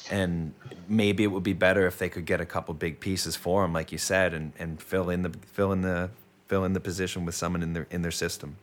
And 0.10 0.54
maybe 0.88 1.24
it 1.24 1.28
would 1.28 1.44
be 1.44 1.54
better 1.54 1.86
if 1.86 2.00
they 2.00 2.08
could 2.08 2.26
get 2.26 2.40
a 2.40 2.46
couple 2.46 2.74
big 2.74 3.00
pieces 3.02 3.36
for 3.36 3.66
him, 3.66 3.74
like 3.74 3.92
you 3.92 3.98
said, 3.98 4.34
and, 4.34 4.54
and 4.58 4.82
fill 4.82 5.10
in 5.10 5.22
the 5.22 5.32
fill 5.46 5.72
in 5.74 5.82
the 5.82 6.10
fill 6.48 6.64
in 6.64 6.74
the 6.74 6.80
position 6.80 7.26
with 7.26 7.36
someone 7.36 7.62
in 7.62 7.74
their 7.74 7.88
in 7.92 8.02
their 8.02 8.12
system. 8.12 8.56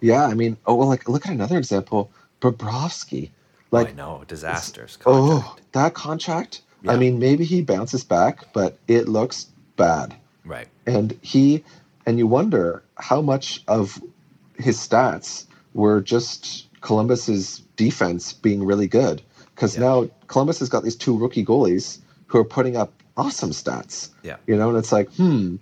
Yeah, 0.00 0.26
I 0.26 0.34
mean, 0.34 0.58
oh 0.66 0.74
well, 0.74 0.88
like 0.88 1.08
look 1.08 1.26
at 1.26 1.32
another 1.32 1.56
example, 1.56 2.10
Bobrovsky. 2.40 3.30
Oh, 3.30 3.78
like, 3.78 3.88
I 3.88 3.92
know 3.92 4.22
disasters. 4.28 4.96
Contract. 4.98 5.44
Oh, 5.46 5.56
that 5.72 5.94
contract. 5.94 6.60
Yeah. 6.82 6.92
I 6.92 6.96
mean, 6.96 7.18
maybe 7.18 7.44
he 7.44 7.62
bounces 7.62 8.04
back, 8.04 8.52
but 8.52 8.78
it 8.86 9.08
looks 9.08 9.46
bad. 9.76 10.14
Right. 10.44 10.68
And 10.86 11.18
he, 11.22 11.64
and 12.04 12.18
you 12.18 12.26
wonder 12.26 12.82
how 12.96 13.20
much 13.22 13.64
of 13.66 14.00
his 14.58 14.78
stats 14.78 15.46
were 15.76 16.00
just 16.00 16.66
Columbus's 16.80 17.62
defense 17.76 18.32
being 18.32 18.64
really 18.64 18.88
good. 18.88 19.22
Because 19.54 19.76
yeah. 19.76 19.84
now 19.84 20.10
Columbus 20.26 20.58
has 20.58 20.68
got 20.68 20.82
these 20.82 20.96
two 20.96 21.16
rookie 21.16 21.44
goalies 21.44 21.98
who 22.26 22.38
are 22.38 22.44
putting 22.44 22.76
up 22.76 22.92
awesome 23.16 23.50
stats. 23.50 24.10
Yeah. 24.22 24.36
You 24.46 24.56
know, 24.56 24.70
and 24.70 24.78
it's 24.78 24.92
like, 24.92 25.12
hmm, 25.14 25.56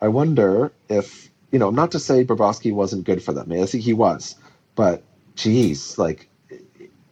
I 0.00 0.08
wonder 0.08 0.72
if, 0.88 1.30
you 1.52 1.58
know, 1.58 1.70
not 1.70 1.92
to 1.92 1.98
say 1.98 2.24
Bobrovsky 2.24 2.72
wasn't 2.72 3.04
good 3.04 3.22
for 3.22 3.32
them. 3.32 3.52
I, 3.52 3.66
think 3.66 3.84
he 3.84 3.92
was. 3.92 4.34
But 4.74 5.02
geez, 5.36 5.98
like 5.98 6.28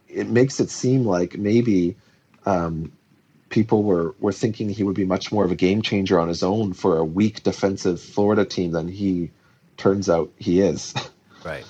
it 0.07 0.27
makes 0.27 0.59
it 0.59 0.69
seem 0.69 1.05
like 1.05 1.37
maybe 1.37 1.95
um, 2.45 2.91
people 3.49 3.83
were 3.83 4.15
were 4.19 4.31
thinking 4.31 4.69
he 4.69 4.83
would 4.83 4.95
be 4.95 5.05
much 5.05 5.31
more 5.31 5.45
of 5.45 5.51
a 5.51 5.55
game 5.55 5.81
changer 5.81 6.19
on 6.19 6.27
his 6.27 6.43
own 6.43 6.73
for 6.73 6.97
a 6.97 7.05
weak 7.05 7.43
defensive 7.43 8.01
Florida 8.01 8.45
team 8.45 8.71
than 8.71 8.87
he 8.87 9.31
turns 9.75 10.09
out 10.09 10.31
he 10.37 10.61
is. 10.61 10.93
right. 11.45 11.65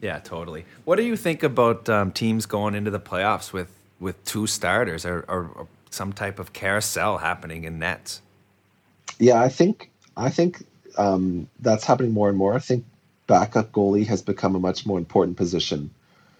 Yeah, 0.00 0.18
totally. 0.20 0.64
What 0.84 0.96
do 0.96 1.02
you 1.02 1.16
think 1.16 1.42
about 1.42 1.88
um, 1.88 2.12
teams 2.12 2.46
going 2.46 2.74
into 2.74 2.90
the 2.90 3.00
playoffs 3.00 3.52
with 3.52 3.72
with 4.00 4.24
two 4.24 4.46
starters 4.46 5.04
or, 5.04 5.24
or, 5.28 5.50
or, 5.56 5.68
some 5.90 6.12
type 6.12 6.38
of 6.38 6.52
carousel 6.52 7.18
happening 7.18 7.64
in 7.64 7.80
nets? 7.80 8.22
Yeah, 9.18 9.42
I 9.42 9.48
think 9.48 9.90
I 10.16 10.30
think 10.30 10.64
um, 10.96 11.48
that's 11.60 11.84
happening 11.84 12.12
more 12.12 12.28
and 12.28 12.38
more. 12.38 12.54
I 12.54 12.60
think 12.60 12.84
backup 13.26 13.72
goalie 13.72 14.06
has 14.06 14.22
become 14.22 14.54
a 14.54 14.60
much 14.60 14.86
more 14.86 14.98
important 14.98 15.36
position 15.36 15.90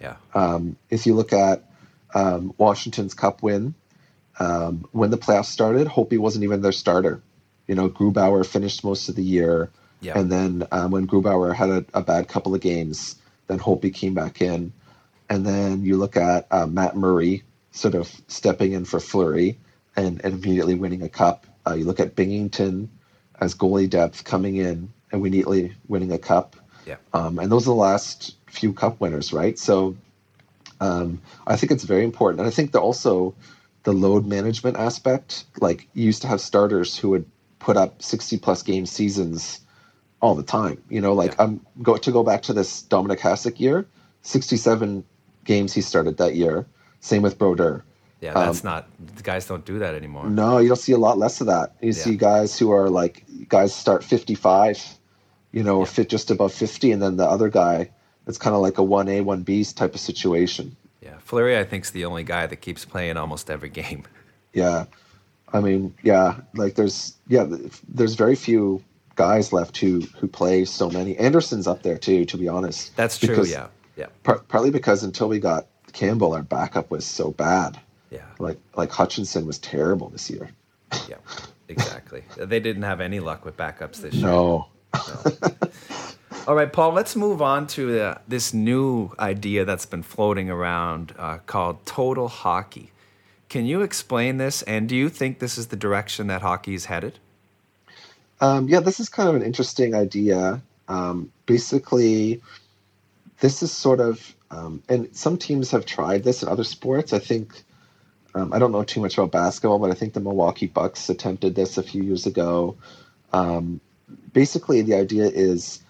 yeah. 0.00 0.16
Um, 0.34 0.76
if 0.90 1.06
you 1.06 1.14
look 1.14 1.32
at 1.32 1.64
um, 2.14 2.54
Washington's 2.59 3.14
Cup 3.14 3.42
win, 3.42 3.74
um, 4.38 4.86
when 4.92 5.11
the 5.11 5.18
playoffs 5.18 5.46
started, 5.46 5.88
Holtby 5.88 6.18
wasn't 6.18 6.44
even 6.44 6.62
their 6.62 6.72
starter. 6.72 7.20
You 7.66 7.74
know, 7.74 7.88
Grubauer 7.88 8.46
finished 8.46 8.84
most 8.84 9.09
of 9.09 9.16
the 9.16 9.22
year, 9.22 9.70
yeah. 10.00 10.18
and 10.18 10.30
then 10.30 10.66
um, 10.70 10.90
when 10.90 11.06
Grubauer 11.06 11.54
had 11.54 11.68
a, 11.68 11.84
a, 11.92 12.02
bad 12.02 12.28
couple 12.28 12.54
of 12.54 12.61
games, 12.61 13.16
then 13.49 13.59
Holtby 13.59 13.92
came 13.92 14.14
back 14.14 14.40
in, 14.40 14.72
and 15.28 15.44
then 15.44 15.84
you 15.84 15.96
look 15.96 16.16
at 16.16 16.46
uh, 16.51 16.66
Matt 16.66 16.96
Murray 16.96 17.42
sort 17.72 17.94
of 17.94 18.11
stepping 18.28 18.72
in 18.72 18.84
for 18.84 19.01
Fleury 19.01 19.59
and, 19.96 20.24
and 20.24 20.34
immediately 20.34 20.74
winning 20.74 21.03
a 21.03 21.09
cup. 21.09 21.46
Uh, 21.66 21.74
you 21.74 21.84
look 21.84 22.01
at 22.01 22.14
Binnington 22.14 22.88
as 23.40 23.55
goalie 23.55 23.90
depth 23.90 24.24
coming 24.24 24.57
in 24.57 24.92
and 25.11 25.20
immediately 25.20 25.74
winning 25.86 26.12
a 26.12 26.18
cup. 26.18 26.57
Yeah. 26.86 26.96
Um, 27.12 27.38
and 27.38 27.51
those 27.53 27.64
are 27.64 27.70
the 27.70 27.74
last 27.74 28.36
few 28.46 28.72
cup 28.72 29.01
winners, 29.01 29.32
right? 29.32 29.59
So 29.59 29.96
um, 30.80 31.20
I 31.46 31.57
think 31.57 31.72
it's 31.72 31.84
very 31.84 32.05
important. 32.05 32.40
And 32.40 32.49
I 32.49 32.51
think 32.51 32.72
that 32.72 32.80
also 32.80 33.34
the 33.82 33.92
load 33.92 34.26
management 34.26 34.76
aspect, 34.76 35.44
like 35.61 35.88
you 35.94 36.05
used 36.05 36.22
to 36.22 36.28
have 36.28 36.40
starters 36.40 36.96
who 36.96 37.11
would 37.11 37.26
put 37.59 37.76
up 37.76 38.03
60 38.03 38.38
plus 38.38 38.62
game 38.62 38.86
seasons 38.86 39.61
all 40.20 40.34
the 40.34 40.42
time. 40.42 40.82
You 40.88 41.00
know, 41.00 41.12
like 41.12 41.32
yeah. 41.32 41.44
I'm 41.44 41.60
go 41.82 41.96
to 41.96 42.12
go 42.12 42.22
back 42.22 42.42
to 42.42 42.52
this 42.52 42.82
Dominik 42.84 43.18
Hasek 43.18 43.60
year, 43.60 43.86
67 44.22 45.04
games 45.44 45.72
he 45.72 45.80
started 45.80 46.16
that 46.18 46.34
year. 46.34 46.66
Same 47.00 47.22
with 47.22 47.38
Brodeur. 47.38 47.84
Yeah, 48.20 48.34
that's 48.34 48.64
um, 48.64 48.70
not 48.70 48.88
the 49.16 49.22
guys 49.22 49.46
don't 49.46 49.64
do 49.64 49.78
that 49.78 49.94
anymore. 49.94 50.28
No, 50.28 50.58
you 50.58 50.68
don't 50.68 50.76
see 50.76 50.92
a 50.92 50.98
lot 50.98 51.18
less 51.18 51.40
of 51.40 51.46
that. 51.46 51.74
You 51.80 51.88
yeah. 51.88 51.92
see 51.92 52.16
guys 52.16 52.58
who 52.58 52.72
are 52.72 52.90
like 52.90 53.24
guys 53.48 53.72
start 53.74 54.02
55, 54.02 54.98
you 55.52 55.62
know, 55.62 55.76
yeah. 55.76 55.82
or 55.82 55.86
fit 55.86 56.08
just 56.08 56.30
above 56.30 56.52
50 56.52 56.90
and 56.90 57.00
then 57.00 57.16
the 57.16 57.26
other 57.26 57.48
guy 57.48 57.90
it's 58.28 58.38
kind 58.38 58.54
of 58.54 58.60
like 58.60 58.78
a 58.78 58.82
one 58.82 59.08
A 59.08 59.22
one 59.22 59.42
B 59.42 59.64
type 59.64 59.94
of 59.94 60.00
situation. 60.00 60.76
Yeah, 61.00 61.18
Fleury 61.18 61.58
I 61.58 61.64
think 61.64 61.84
is 61.84 61.90
the 61.90 62.04
only 62.04 62.22
guy 62.22 62.46
that 62.46 62.56
keeps 62.56 62.84
playing 62.84 63.16
almost 63.16 63.50
every 63.50 63.70
game. 63.70 64.04
Yeah, 64.54 64.86
I 65.52 65.60
mean, 65.60 65.94
yeah, 66.02 66.40
like 66.54 66.74
there's 66.74 67.14
yeah, 67.28 67.46
there's 67.86 68.14
very 68.14 68.34
few 68.34 68.82
guys 69.18 69.52
left 69.52 69.76
who 69.76 70.00
who 70.16 70.28
play 70.28 70.64
so 70.64 70.88
many. 70.88 71.16
Anderson's 71.18 71.66
up 71.66 71.82
there 71.82 71.98
too, 71.98 72.24
to 72.24 72.38
be 72.38 72.48
honest. 72.48 72.96
That's 72.96 73.18
true. 73.18 73.30
Because, 73.30 73.50
yeah, 73.50 73.66
yeah. 73.96 74.06
Par- 74.22 74.44
partly 74.48 74.70
because 74.70 75.02
until 75.02 75.28
we 75.28 75.40
got 75.40 75.66
Campbell, 75.92 76.32
our 76.32 76.44
backup 76.44 76.90
was 76.90 77.04
so 77.04 77.32
bad. 77.32 77.78
Yeah, 78.10 78.20
like 78.38 78.58
like 78.76 78.90
Hutchinson 78.90 79.44
was 79.44 79.58
terrible 79.58 80.08
this 80.08 80.30
year. 80.30 80.48
yeah, 81.08 81.16
exactly. 81.66 82.22
they 82.36 82.60
didn't 82.60 82.84
have 82.84 83.00
any 83.00 83.20
luck 83.20 83.44
with 83.44 83.56
backups 83.56 83.96
this 83.96 84.14
year. 84.14 84.26
No. 84.26 84.68
no. 84.94 85.32
All 86.46 86.54
right, 86.54 86.72
Paul, 86.72 86.92
let's 86.92 87.14
move 87.14 87.42
on 87.42 87.66
to 87.68 88.00
uh, 88.00 88.18
this 88.26 88.54
new 88.54 89.12
idea 89.18 89.66
that's 89.66 89.84
been 89.84 90.02
floating 90.02 90.48
around 90.48 91.14
uh, 91.18 91.38
called 91.44 91.84
total 91.84 92.28
hockey. 92.28 92.90
Can 93.50 93.66
you 93.66 93.82
explain 93.82 94.38
this, 94.38 94.62
and 94.62 94.88
do 94.88 94.96
you 94.96 95.10
think 95.10 95.40
this 95.40 95.58
is 95.58 95.66
the 95.66 95.76
direction 95.76 96.26
that 96.28 96.40
hockey 96.40 96.72
is 96.72 96.86
headed? 96.86 97.18
Um, 98.41 98.68
yeah, 98.68 98.80
this 98.80 99.01
is 99.01 99.09
kind 99.09 99.28
of 99.28 99.34
an 99.34 99.43
interesting 99.43 99.95
idea. 99.95 100.62
Um, 100.86 101.32
basically, 101.47 102.41
this 103.41 103.62
is 103.62 103.72
sort 103.72 104.01
of, 104.01 104.34
um, 104.51 104.82
and 104.89 105.14
some 105.14 105.36
teams 105.36 105.70
have 105.72 105.86
tried 105.86 106.24
this 106.24 106.43
in 106.43 106.49
other 106.49 106.64
sports. 106.64 107.12
I 107.12 107.18
think, 107.18 107.62
um, 108.34 108.53
I 108.53 108.59
don't 108.59 108.72
know 108.72 108.84
too 108.84 109.01
much 109.01 109.18
about 109.18 109.32
basketball, 109.32 109.78
but 109.78 109.91
I 109.91 109.95
think 109.95 110.12
the 110.12 110.20
Milwaukee 110.20 110.66
Bucks 110.66 111.09
attempted 111.09 111.55
this 111.55 111.78
a 111.78 111.82
few 111.82 112.03
years 112.03 112.26
ago. 112.26 112.76
Um, 113.32 113.80
basically, 114.32 114.82
the 114.82 114.95
idea 114.95 115.26
is 115.26 115.82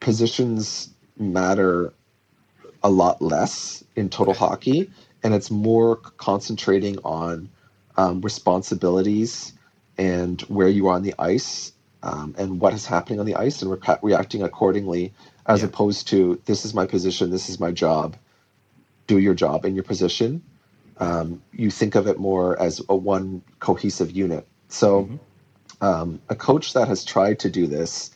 positions 0.00 0.90
matter 1.18 1.92
a 2.82 2.90
lot 2.90 3.20
less 3.20 3.82
in 3.96 4.08
total 4.08 4.34
hockey, 4.34 4.88
and 5.24 5.34
it's 5.34 5.50
more 5.50 5.96
concentrating 5.96 6.98
on 7.04 7.48
um, 7.96 8.20
responsibilities 8.20 9.52
and 9.98 10.40
where 10.42 10.68
you 10.68 10.86
are 10.86 10.94
on 10.94 11.02
the 11.02 11.14
ice 11.18 11.72
um, 12.02 12.34
and 12.38 12.60
what 12.60 12.74
is 12.74 12.86
happening 12.86 13.20
on 13.20 13.26
the 13.26 13.34
ice 13.34 13.62
and 13.62 13.70
re- 13.70 13.96
reacting 14.02 14.42
accordingly, 14.42 15.12
as 15.46 15.60
yeah. 15.60 15.66
opposed 15.66 16.08
to 16.08 16.40
this 16.44 16.64
is 16.64 16.74
my 16.74 16.86
position, 16.86 17.30
this 17.30 17.48
is 17.48 17.58
my 17.58 17.72
job, 17.72 18.16
do 19.06 19.18
your 19.18 19.34
job 19.34 19.64
in 19.64 19.74
your 19.74 19.84
position. 19.84 20.42
Um, 20.98 21.42
you 21.52 21.70
think 21.70 21.94
of 21.94 22.06
it 22.06 22.18
more 22.18 22.60
as 22.60 22.82
a 22.88 22.96
one 22.96 23.42
cohesive 23.60 24.10
unit. 24.10 24.46
So, 24.68 25.04
mm-hmm. 25.04 25.16
Um, 25.80 26.20
a 26.28 26.34
coach 26.34 26.72
that 26.72 26.88
has 26.88 27.04
tried 27.04 27.38
to 27.40 27.50
do 27.50 27.66
this 27.66 28.10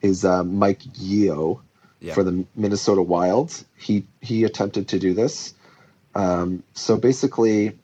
is 0.00 0.24
uh, 0.24 0.44
Mike 0.44 0.82
Yeo 0.94 1.60
yeah. 2.00 2.14
for 2.14 2.22
the 2.22 2.44
Minnesota 2.54 3.02
Wild. 3.02 3.64
He 3.76 4.06
he 4.20 4.44
attempted 4.44 4.88
to 4.88 4.98
do 4.98 5.12
this. 5.14 5.54
Um, 6.14 6.62
so 6.74 6.96
basically, 6.96 7.78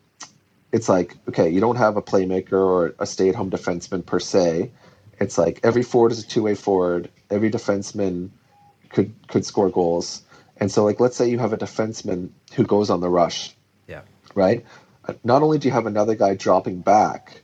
it's 0.73 0.89
like 0.89 1.17
okay, 1.29 1.49
you 1.49 1.61
don't 1.61 1.77
have 1.77 1.97
a 1.97 2.03
playmaker 2.03 2.53
or 2.53 2.95
a 2.99 3.07
stay-at-home 3.07 3.51
defenseman 3.51 4.05
per 4.05 4.21
se. 4.21 4.71
It's 5.19 5.39
like 5.39 5.61
every 5.62 5.83
forward 5.83 6.12
is 6.12 6.23
a 6.23 6.27
two-way 6.27 6.55
forward. 6.55 7.11
Every 7.31 7.51
defenseman 7.51 8.31
could 8.91 9.14
could 9.29 9.45
score 9.45 9.71
goals. 9.71 10.23
And 10.59 10.71
so, 10.71 10.85
like, 10.85 11.01
let's 11.01 11.17
say 11.17 11.29
you 11.29 11.39
have 11.39 11.53
a 11.53 11.59
defenseman 11.59 12.31
who 12.55 12.64
goes 12.64 12.89
on 12.89 13.01
the 13.01 13.09
rush. 13.09 13.55
Yeah. 13.87 14.03
Right. 14.35 14.64
Not 15.23 15.43
only 15.43 15.59
do 15.59 15.69
you 15.69 15.73
have 15.73 15.87
another 15.87 16.14
guy 16.14 16.35
dropping 16.35 16.81
back, 16.81 17.43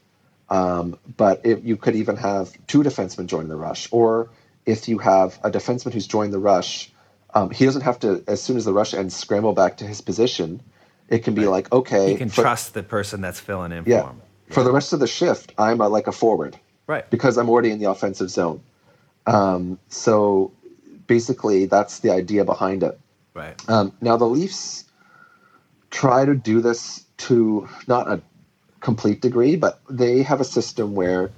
um, 0.49 0.99
but 1.17 1.45
it, 1.45 1.63
you 1.63 1.77
could 1.77 1.95
even 1.95 2.17
have 2.17 2.53
two 2.67 2.83
defensemen 2.83 3.27
join 3.27 3.49
the 3.49 3.57
rush, 3.57 3.89
or 3.91 4.31
if 4.67 4.89
you 4.89 4.99
have 4.99 5.39
a 5.45 5.51
defenseman 5.51 5.93
who's 5.93 6.07
joined 6.07 6.33
the 6.33 6.39
rush, 6.39 6.91
um, 7.35 7.51
he 7.51 7.65
doesn't 7.65 7.83
have 7.83 7.99
to, 8.01 8.23
as 8.27 8.43
soon 8.43 8.57
as 8.57 8.65
the 8.65 8.73
rush 8.73 8.95
ends, 8.95 9.17
scramble 9.17 9.53
back 9.53 9.77
to 9.79 9.87
his 9.87 10.01
position. 10.01 10.61
It 11.09 11.25
can 11.25 11.35
be 11.35 11.43
right. 11.43 11.51
like, 11.51 11.73
okay. 11.73 12.11
He 12.13 12.17
can 12.17 12.29
for, 12.29 12.43
trust 12.43 12.75
the 12.75 12.83
person 12.83 13.21
that's 13.21 13.41
filling 13.41 13.73
in 13.73 13.85
yeah, 13.87 14.03
for 14.03 14.09
him. 14.09 14.23
Yeah. 14.49 14.55
For 14.55 14.65
the 14.65 14.73
rest 14.73 14.93
of 14.93 15.01
the 15.01 15.07
shift, 15.07 15.53
I'm 15.59 15.81
a, 15.81 15.89
like 15.89 16.07
a 16.07 16.13
forward. 16.13 16.59
Right. 16.87 17.09
Because 17.11 17.39
I'm 17.39 17.49
already 17.49 17.71
in 17.71 17.79
the 17.79 17.91
offensive 17.91 18.31
zone. 18.31 18.63
Um, 19.27 19.79
so 19.89 20.53
basically, 21.07 21.67
that's 21.67 22.01
the 22.01 22.11
idea 22.11 22.45
behind 22.45 22.83
it. 22.83 22.99
Right. 23.35 23.55
Um, 23.69 23.93
now, 24.01 24.17
the 24.17 24.27
Leafs 24.27 24.85
try 25.91 26.25
to 26.25 26.35
do 26.35 26.61
this 26.61 27.05
to 27.19 27.69
not 27.87 28.09
a 28.09 28.21
complete 28.81 29.21
degree, 29.21 29.57
but 29.57 29.81
they 29.89 30.23
have 30.23 30.41
a 30.41 30.45
system 30.45 30.95
where 30.95 31.31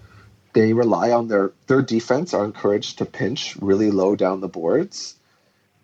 they 0.55 0.73
rely 0.73 1.11
on 1.11 1.29
their 1.29 1.53
their 1.67 1.83
defense 1.83 2.33
are 2.33 2.45
encouraged 2.45 2.99
to 2.99 3.05
pinch 3.05 3.57
really 3.57 3.91
low 3.91 4.17
down 4.17 4.41
the 4.41 4.49
boards 4.49 5.17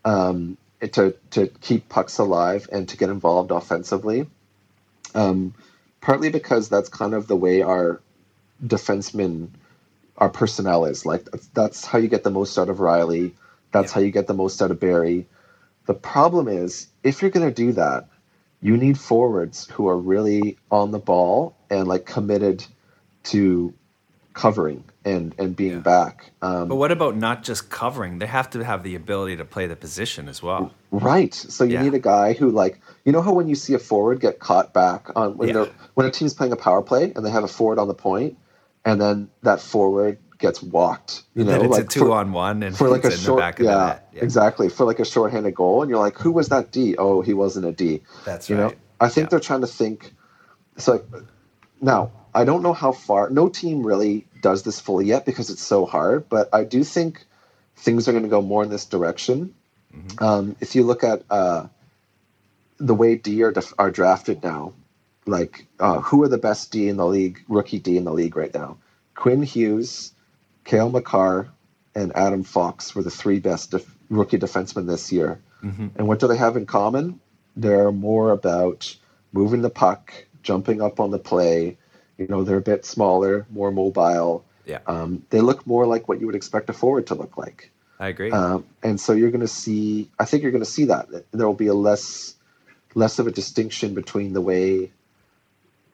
um, 0.04 0.56
to 0.92 1.14
to 1.30 1.48
keep 1.60 1.88
pucks 1.88 2.18
alive 2.18 2.68
and 2.72 2.88
to 2.88 2.96
get 2.96 3.10
involved 3.10 3.50
offensively. 3.50 4.26
Um, 5.14 5.54
partly 6.00 6.30
because 6.30 6.68
that's 6.68 6.88
kind 6.88 7.14
of 7.14 7.26
the 7.26 7.36
way 7.36 7.62
our 7.62 8.00
defensemen, 8.64 9.48
our 10.18 10.28
personnel 10.28 10.84
is. 10.84 11.06
Like 11.06 11.24
that's, 11.24 11.46
that's 11.48 11.84
how 11.86 11.98
you 11.98 12.08
get 12.08 12.24
the 12.24 12.30
most 12.30 12.58
out 12.58 12.68
of 12.68 12.78
Rielly. 12.78 13.32
That's 13.72 13.90
Yeah. 13.92 13.94
how 13.96 14.00
you 14.00 14.10
get 14.10 14.26
the 14.26 14.34
most 14.34 14.60
out 14.62 14.70
of 14.70 14.80
Barrie. 14.80 15.26
The 15.86 15.94
problem 15.94 16.48
is 16.48 16.88
if 17.02 17.22
you're 17.22 17.30
going 17.30 17.48
to 17.48 17.54
do 17.54 17.72
that, 17.72 18.06
you 18.62 18.76
need 18.76 18.98
forwards 18.98 19.66
who 19.70 19.88
are 19.88 19.96
really 19.96 20.58
on 20.70 20.90
the 20.90 20.98
ball 20.98 21.54
and 21.70 21.88
like 21.88 22.04
committed 22.04 22.64
to 23.24 23.72
covering 24.34 24.84
and 25.04 25.34
and 25.38 25.56
being 25.56 25.72
Yeah. 25.76 25.78
back. 25.80 26.30
Um, 26.42 26.68
But 26.68 26.76
what 26.76 26.92
about 26.92 27.16
not 27.16 27.42
just 27.42 27.70
covering? 27.70 28.18
They 28.18 28.26
have 28.26 28.50
to 28.50 28.62
have 28.62 28.82
the 28.82 28.94
ability 28.94 29.36
to 29.38 29.44
play 29.44 29.66
the 29.66 29.76
position 29.76 30.28
as 30.28 30.42
well. 30.42 30.72
Right. 30.90 31.34
So 31.34 31.64
you 31.64 31.74
Yeah. 31.74 31.82
need 31.82 31.94
a 31.94 31.98
guy 31.98 32.34
who 32.34 32.50
like 32.50 32.80
you 33.04 33.12
know 33.12 33.22
how 33.22 33.32
when 33.32 33.48
you 33.48 33.54
see 33.54 33.74
a 33.74 33.78
forward 33.78 34.20
get 34.20 34.38
caught 34.38 34.72
back 34.74 35.08
on 35.16 35.36
when 35.38 35.48
Yeah. 35.48 35.54
they're 35.54 35.68
when 35.94 36.06
a 36.06 36.10
team's 36.10 36.34
playing 36.34 36.52
a 36.52 36.56
power 36.56 36.82
play 36.82 37.12
and 37.16 37.24
they 37.24 37.30
have 37.30 37.44
a 37.44 37.48
forward 37.48 37.78
on 37.78 37.88
the 37.88 37.94
point 37.94 38.36
and 38.84 39.00
then 39.00 39.30
that 39.42 39.60
forward 39.60 40.18
gets 40.38 40.62
walked. 40.62 41.22
You 41.34 41.44
know, 41.44 41.60
it's 41.60 41.70
like 41.70 41.84
a 41.84 41.86
two 41.86 42.00
for, 42.00 42.12
on 42.12 42.32
one 42.32 42.62
and 42.62 42.76
for 42.76 42.88
like 42.88 43.04
a 43.04 43.12
in 43.12 43.18
short 43.18 43.36
the 43.38 43.42
back 43.42 43.60
of 43.60 43.66
yeah, 43.66 43.74
the 43.74 43.86
net. 43.86 44.08
Yeah, 44.14 44.24
exactly. 44.24 44.68
For 44.68 44.86
like 44.86 44.98
a 44.98 45.04
shorthanded 45.04 45.54
goal 45.54 45.82
and 45.82 45.90
you're 45.90 45.98
like, 45.98 46.18
who 46.18 46.32
was 46.32 46.48
that 46.48 46.72
D? 46.72 46.96
Oh, 46.96 47.20
he 47.20 47.34
wasn't 47.34 47.66
a 47.66 47.72
D. 47.72 48.02
that's 48.24 48.48
You 48.48 48.56
right. 48.56 48.72
know? 48.72 48.76
I 49.00 49.08
think 49.08 49.26
Yeah. 49.26 49.28
they're 49.30 49.40
trying 49.40 49.60
to 49.60 49.66
think 49.66 50.12
it's 50.76 50.88
like 50.88 51.04
now, 51.80 52.10
I 52.34 52.44
don't 52.44 52.62
know 52.62 52.72
how 52.72 52.92
far 52.92 53.28
no 53.30 53.48
team 53.48 53.86
really 53.86 54.26
does 54.40 54.62
this 54.62 54.80
fully 54.80 55.06
yet 55.06 55.26
because 55.26 55.50
it's 55.50 55.62
so 55.62 55.84
hard, 55.84 56.28
but 56.28 56.48
I 56.52 56.64
do 56.64 56.84
think 56.84 57.26
things 57.76 58.08
are 58.08 58.12
going 58.12 58.24
to 58.24 58.30
go 58.30 58.40
more 58.42 58.62
in 58.62 58.70
this 58.70 58.84
direction. 58.86 59.54
Mm-hmm. 59.94 60.24
Um, 60.24 60.56
if 60.60 60.74
you 60.74 60.84
look 60.84 61.02
at 61.04 61.22
uh, 61.30 61.66
the 62.78 62.94
way 62.94 63.16
D 63.16 63.42
are, 63.42 63.52
def- 63.52 63.74
are 63.78 63.90
drafted 63.90 64.42
now, 64.42 64.72
like 65.26 65.66
uh, 65.78 66.00
who 66.00 66.22
are 66.22 66.28
the 66.28 66.38
best 66.38 66.70
D 66.70 66.88
in 66.88 66.96
the 66.96 67.06
league, 67.06 67.40
rookie 67.48 67.78
D 67.78 67.96
in 67.96 68.04
the 68.04 68.12
league 68.12 68.36
right 68.36 68.52
now? 68.52 68.78
Quinn 69.14 69.42
Hughes, 69.42 70.12
Cale 70.64 70.90
Makar, 70.90 71.48
and 71.94 72.14
Adam 72.16 72.42
Fox 72.42 72.94
were 72.94 73.02
the 73.02 73.10
three 73.10 73.38
best 73.38 73.72
def- 73.72 73.96
rookie 74.08 74.38
defensemen 74.38 74.86
this 74.86 75.12
year. 75.12 75.40
Mhm. 75.62 75.90
And 75.96 76.08
what 76.08 76.20
do 76.20 76.26
they 76.26 76.36
have 76.36 76.56
in 76.56 76.66
common? 76.66 77.20
They're 77.56 77.92
more 77.92 78.30
about 78.30 78.96
moving 79.32 79.62
the 79.62 79.70
puck, 79.70 80.12
jumping 80.42 80.80
up 80.80 81.00
on 81.00 81.10
the 81.10 81.18
play. 81.18 81.76
You 82.16 82.26
know, 82.28 82.44
they're 82.44 82.58
a 82.58 82.62
bit 82.62 82.84
smaller, 82.84 83.46
more 83.50 83.70
mobile. 83.70 84.44
Yeah. 84.64 84.80
Um, 84.86 85.24
they 85.30 85.40
look 85.40 85.66
more 85.66 85.86
like 85.86 86.08
what 86.08 86.20
you 86.20 86.26
would 86.26 86.34
expect 86.34 86.70
a 86.70 86.72
forward 86.72 87.06
to 87.08 87.14
look 87.14 87.36
like. 87.36 87.70
I 87.98 88.08
agree. 88.08 88.30
Um, 88.30 88.64
and 88.82 88.98
so 88.98 89.12
you're 89.12 89.30
going 89.30 89.40
to 89.42 89.48
see. 89.48 90.10
I 90.18 90.24
think 90.24 90.42
you're 90.42 90.52
going 90.52 90.64
to 90.64 90.70
see 90.70 90.86
that 90.86 91.08
there 91.32 91.46
will 91.46 91.54
be 91.54 91.66
a 91.66 91.74
less 91.74 92.34
less 92.94 93.18
of 93.18 93.26
a 93.26 93.30
distinction 93.30 93.94
between 93.94 94.32
the 94.32 94.40
way 94.40 94.90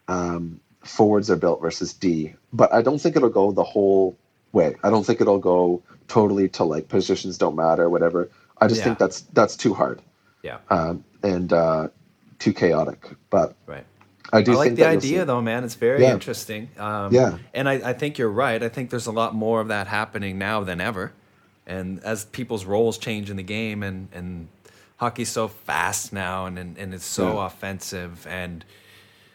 um, 0.08 0.60
forwards 0.84 1.30
are 1.30 1.36
built 1.36 1.60
versus 1.60 1.92
D. 1.92 2.34
But 2.52 2.72
I 2.72 2.82
don't 2.82 3.00
think 3.00 3.16
it'll 3.16 3.28
go 3.28 3.52
the 3.52 3.64
whole 3.64 4.16
way. 4.52 4.76
I 4.82 4.90
don't 4.90 5.04
think 5.04 5.20
it'll 5.20 5.38
go 5.38 5.82
totally 6.08 6.48
to 6.50 6.64
like 6.64 6.88
positions 6.88 7.38
don't 7.38 7.56
matter, 7.56 7.88
whatever. 7.90 8.30
I 8.60 8.68
just 8.68 8.80
Yeah. 8.80 8.84
think 8.84 8.98
that's 8.98 9.20
that's 9.32 9.56
too 9.56 9.74
hard 9.74 10.00
yeah, 10.42 10.58
um, 10.70 11.04
and 11.22 11.52
uh, 11.52 11.88
too 12.38 12.52
chaotic. 12.52 13.10
But 13.30 13.54
right. 13.66 13.84
I 14.32 14.42
do 14.42 14.52
I 14.52 14.54
like 14.56 14.66
think 14.68 14.76
the 14.78 14.86
idea 14.86 15.24
though, 15.24 15.40
man. 15.42 15.64
It's 15.64 15.74
very 15.74 16.02
Yeah. 16.02 16.12
interesting. 16.14 16.70
Um, 16.78 17.12
Yeah. 17.12 17.38
and 17.54 17.68
I, 17.68 17.90
I 17.90 17.92
think 17.92 18.18
you're 18.18 18.30
right. 18.30 18.62
I 18.62 18.68
think 18.68 18.90
there's 18.90 19.06
a 19.06 19.12
lot 19.12 19.34
more 19.34 19.60
of 19.60 19.68
that 19.68 19.86
happening 19.88 20.38
now 20.38 20.64
than 20.64 20.80
ever. 20.80 21.12
And 21.66 22.02
as 22.04 22.24
people's 22.26 22.64
roles 22.64 22.96
change 22.98 23.28
in 23.30 23.36
the 23.36 23.42
game, 23.42 23.82
and 23.82 24.08
and 24.12 24.48
hockey's 24.98 25.28
so 25.28 25.48
fast 25.48 26.12
now, 26.12 26.46
and 26.46 26.58
and, 26.58 26.78
and 26.78 26.94
it's 26.94 27.04
so 27.04 27.36
Yeah. 27.36 27.46
offensive, 27.46 28.26
and 28.28 28.64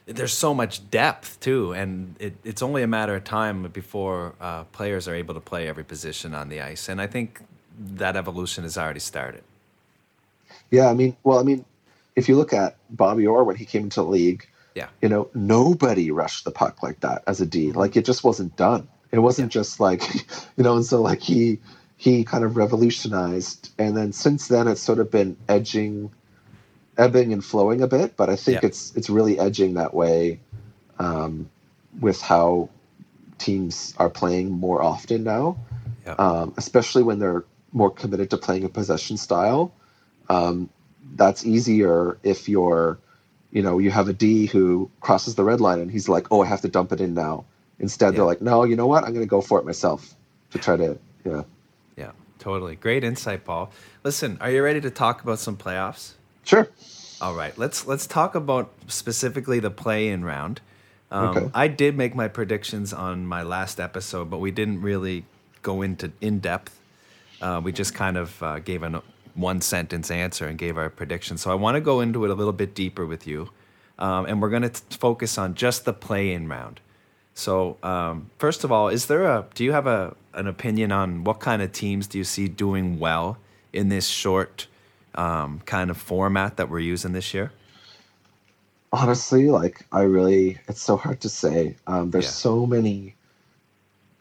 there's 0.05 0.33
so 0.33 0.53
much 0.53 0.89
depth 0.91 1.39
too, 1.39 1.73
and 1.73 2.15
it, 2.19 2.35
it's 2.43 2.61
only 2.61 2.83
a 2.83 2.87
matter 2.87 3.15
of 3.15 3.23
time 3.23 3.63
before 3.69 4.33
uh, 4.41 4.63
players 4.65 5.07
are 5.07 5.15
able 5.15 5.33
to 5.33 5.39
play 5.39 5.67
every 5.67 5.83
position 5.83 6.33
on 6.33 6.49
the 6.49 6.61
ice. 6.61 6.89
And 6.89 7.01
I 7.01 7.07
think 7.07 7.41
that 7.79 8.15
evolution 8.17 8.63
has 8.63 8.77
already 8.77 8.99
started. 8.99 9.43
Yeah, 10.69 10.87
I 10.89 10.93
mean, 10.93 11.15
well, 11.23 11.39
I 11.39 11.43
mean, 11.43 11.65
if 12.15 12.27
you 12.29 12.35
look 12.35 12.53
at 12.53 12.75
Bobby 12.89 13.27
Orr 13.27 13.43
when 13.43 13.55
he 13.55 13.65
came 13.65 13.83
into 13.83 14.01
the 14.01 14.07
league, 14.07 14.47
Yeah. 14.75 14.87
you 15.01 15.09
know, 15.09 15.29
nobody 15.33 16.11
rushed 16.11 16.45
the 16.45 16.51
puck 16.51 16.81
like 16.83 16.99
that 17.01 17.23
as 17.27 17.41
a 17.41 17.45
D. 17.45 17.71
Like 17.71 17.95
it 17.95 18.05
just 18.05 18.23
wasn't 18.23 18.55
done. 18.55 18.87
It 19.11 19.19
wasn't 19.19 19.51
just 19.51 19.79
like, 19.79 20.03
you 20.57 20.63
know, 20.63 20.75
and 20.75 20.85
so 20.85 21.01
like 21.01 21.19
he 21.21 21.59
he 21.97 22.23
kind 22.23 22.43
of 22.43 22.57
revolutionized, 22.57 23.69
and 23.77 23.95
then 23.95 24.11
since 24.11 24.47
then 24.47 24.67
it's 24.67 24.81
sort 24.81 24.97
of 24.99 25.11
been 25.11 25.37
edging, 25.47 26.11
ebbing 26.97 27.33
and 27.33 27.43
flowing 27.43 27.81
a 27.81 27.87
bit. 27.87 28.17
But 28.17 28.29
I 28.29 28.35
think 28.35 28.63
it's 28.63 28.95
it's 28.95 29.09
really 29.09 29.39
edging 29.39 29.75
that 29.75 29.93
way, 29.93 30.39
um, 30.99 31.49
with 31.99 32.21
how 32.21 32.69
teams 33.37 33.93
are 33.97 34.09
playing 34.09 34.51
more 34.51 34.81
often 34.81 35.23
now, 35.23 35.57
Yeah. 36.05 36.13
um, 36.13 36.53
especially 36.57 37.03
when 37.03 37.19
they're 37.19 37.43
more 37.71 37.89
committed 37.89 38.29
to 38.29 38.37
playing 38.37 38.63
a 38.65 38.69
possession 38.69 39.17
style. 39.17 39.73
Um, 40.29 40.69
that's 41.15 41.45
easier 41.45 42.17
if 42.23 42.47
you're, 42.47 42.99
you 43.51 43.61
know, 43.61 43.79
you 43.79 43.91
have 43.91 44.07
a 44.07 44.13
D 44.13 44.45
who 44.45 44.89
crosses 45.01 45.35
the 45.35 45.43
red 45.43 45.59
line 45.59 45.79
and 45.79 45.89
he's 45.91 46.07
like, 46.07 46.27
oh, 46.31 46.41
I 46.41 46.45
have 46.45 46.61
to 46.61 46.67
dump 46.69 46.91
it 46.91 47.01
in 47.01 47.13
now. 47.13 47.45
Instead, 47.79 48.15
they're 48.15 48.25
like, 48.25 48.41
no, 48.41 48.63
you 48.63 48.75
know 48.75 48.85
what? 48.85 49.03
I'm 49.03 49.13
going 49.13 49.25
to 49.25 49.29
go 49.29 49.41
for 49.41 49.57
it 49.59 49.65
myself 49.65 50.15
to 50.51 50.59
try 50.59 50.77
to, 50.77 50.99
yeah. 51.25 51.43
Yeah, 51.97 52.11
totally. 52.37 52.75
Great 52.75 53.03
insight, 53.03 53.43
Paul. 53.43 53.71
Listen, 54.03 54.37
are 54.39 54.51
you 54.51 54.63
ready 54.63 54.79
to 54.81 54.91
talk 54.91 55.23
about 55.23 55.39
some 55.39 55.57
playoffs? 55.57 56.13
Sure. 56.43 56.67
All 57.21 57.35
right, 57.35 57.55
let's 57.57 57.85
let's 57.85 58.07
talk 58.07 58.33
about 58.35 58.71
specifically 58.87 59.59
the 59.59 59.69
play-in 59.69 60.25
round. 60.25 60.59
Um, 61.11 61.37
Okay. 61.37 61.49
I 61.53 61.67
did 61.67 61.95
make 61.95 62.15
my 62.15 62.27
predictions 62.27 62.93
on 62.93 63.25
my 63.25 63.43
last 63.43 63.79
episode, 63.79 64.29
but 64.29 64.39
we 64.39 64.49
didn't 64.51 64.81
really 64.81 65.25
go 65.61 65.81
into 65.81 66.11
in 66.21 66.39
depth. 66.39 66.79
Uh, 67.41 67.61
we 67.63 67.71
just 67.71 67.93
kind 67.93 68.17
of 68.17 68.41
uh, 68.41 68.59
gave 68.59 68.81
a 68.83 69.03
one 69.35 69.61
sentence 69.61 70.09
answer 70.11 70.47
and 70.47 70.57
gave 70.57 70.77
our 70.77 70.89
prediction. 70.89 71.37
So 71.37 71.51
I 71.51 71.55
want 71.55 71.75
to 71.75 71.81
go 71.81 72.01
into 72.01 72.25
it 72.25 72.31
a 72.31 72.33
little 72.33 72.53
bit 72.53 72.73
deeper 72.75 73.05
with 73.05 73.27
you, 73.27 73.49
um, 73.99 74.25
and 74.25 74.41
we're 74.41 74.49
going 74.49 74.63
to 74.69 74.81
focus 74.97 75.37
on 75.37 75.53
just 75.55 75.85
the 75.85 75.93
play-in 75.93 76.47
round. 76.47 76.79
So 77.33 77.77
um, 77.83 78.29
first 78.39 78.63
of 78.63 78.71
all, 78.71 78.89
is 78.89 79.05
there 79.05 79.25
a 79.25 79.45
do 79.53 79.63
you 79.63 79.71
have 79.73 79.87
a 79.87 80.15
an 80.33 80.47
opinion 80.47 80.91
on 80.91 81.23
what 81.23 81.39
kind 81.39 81.61
of 81.61 81.71
teams 81.71 82.07
do 82.07 82.17
you 82.17 82.23
see 82.23 82.47
doing 82.47 82.99
well 82.99 83.37
in 83.73 83.89
this 83.89 84.07
short 84.07 84.67
um, 85.15 85.61
kind 85.65 85.89
of 85.91 85.97
format 85.97 86.57
that 86.57 86.69
we're 86.69 86.79
using 86.79 87.13
this 87.13 87.33
year? 87.33 87.51
honestly 88.93 89.49
like 89.49 89.85
i 89.91 90.01
really 90.01 90.57
it's 90.67 90.81
so 90.81 90.97
hard 90.97 91.21
to 91.21 91.29
say 91.29 91.75
um, 91.87 92.11
there's 92.11 92.25
Yeah. 92.25 92.31
so 92.31 92.65
many 92.65 93.15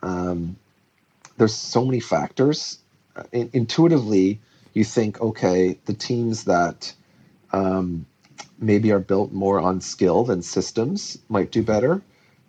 um, 0.03 0.57
there's 1.39 1.55
so 1.55 1.85
many 1.85 2.01
factors 2.01 2.79
Uh, 3.17 3.25
in, 3.33 3.51
intuitively 3.53 4.41
you 4.75 4.85
think 4.85 5.21
okay 5.21 5.79
the 5.87 5.95
teams 5.95 6.45
that 6.45 6.95
um, 7.53 8.07
maybe 8.61 8.93
are 8.93 9.01
built 9.01 9.33
more 9.33 9.61
on 9.61 9.81
skill 9.81 10.25
than 10.25 10.43
systems 10.43 11.19
might 11.29 11.51
do 11.53 11.63
better 11.63 12.03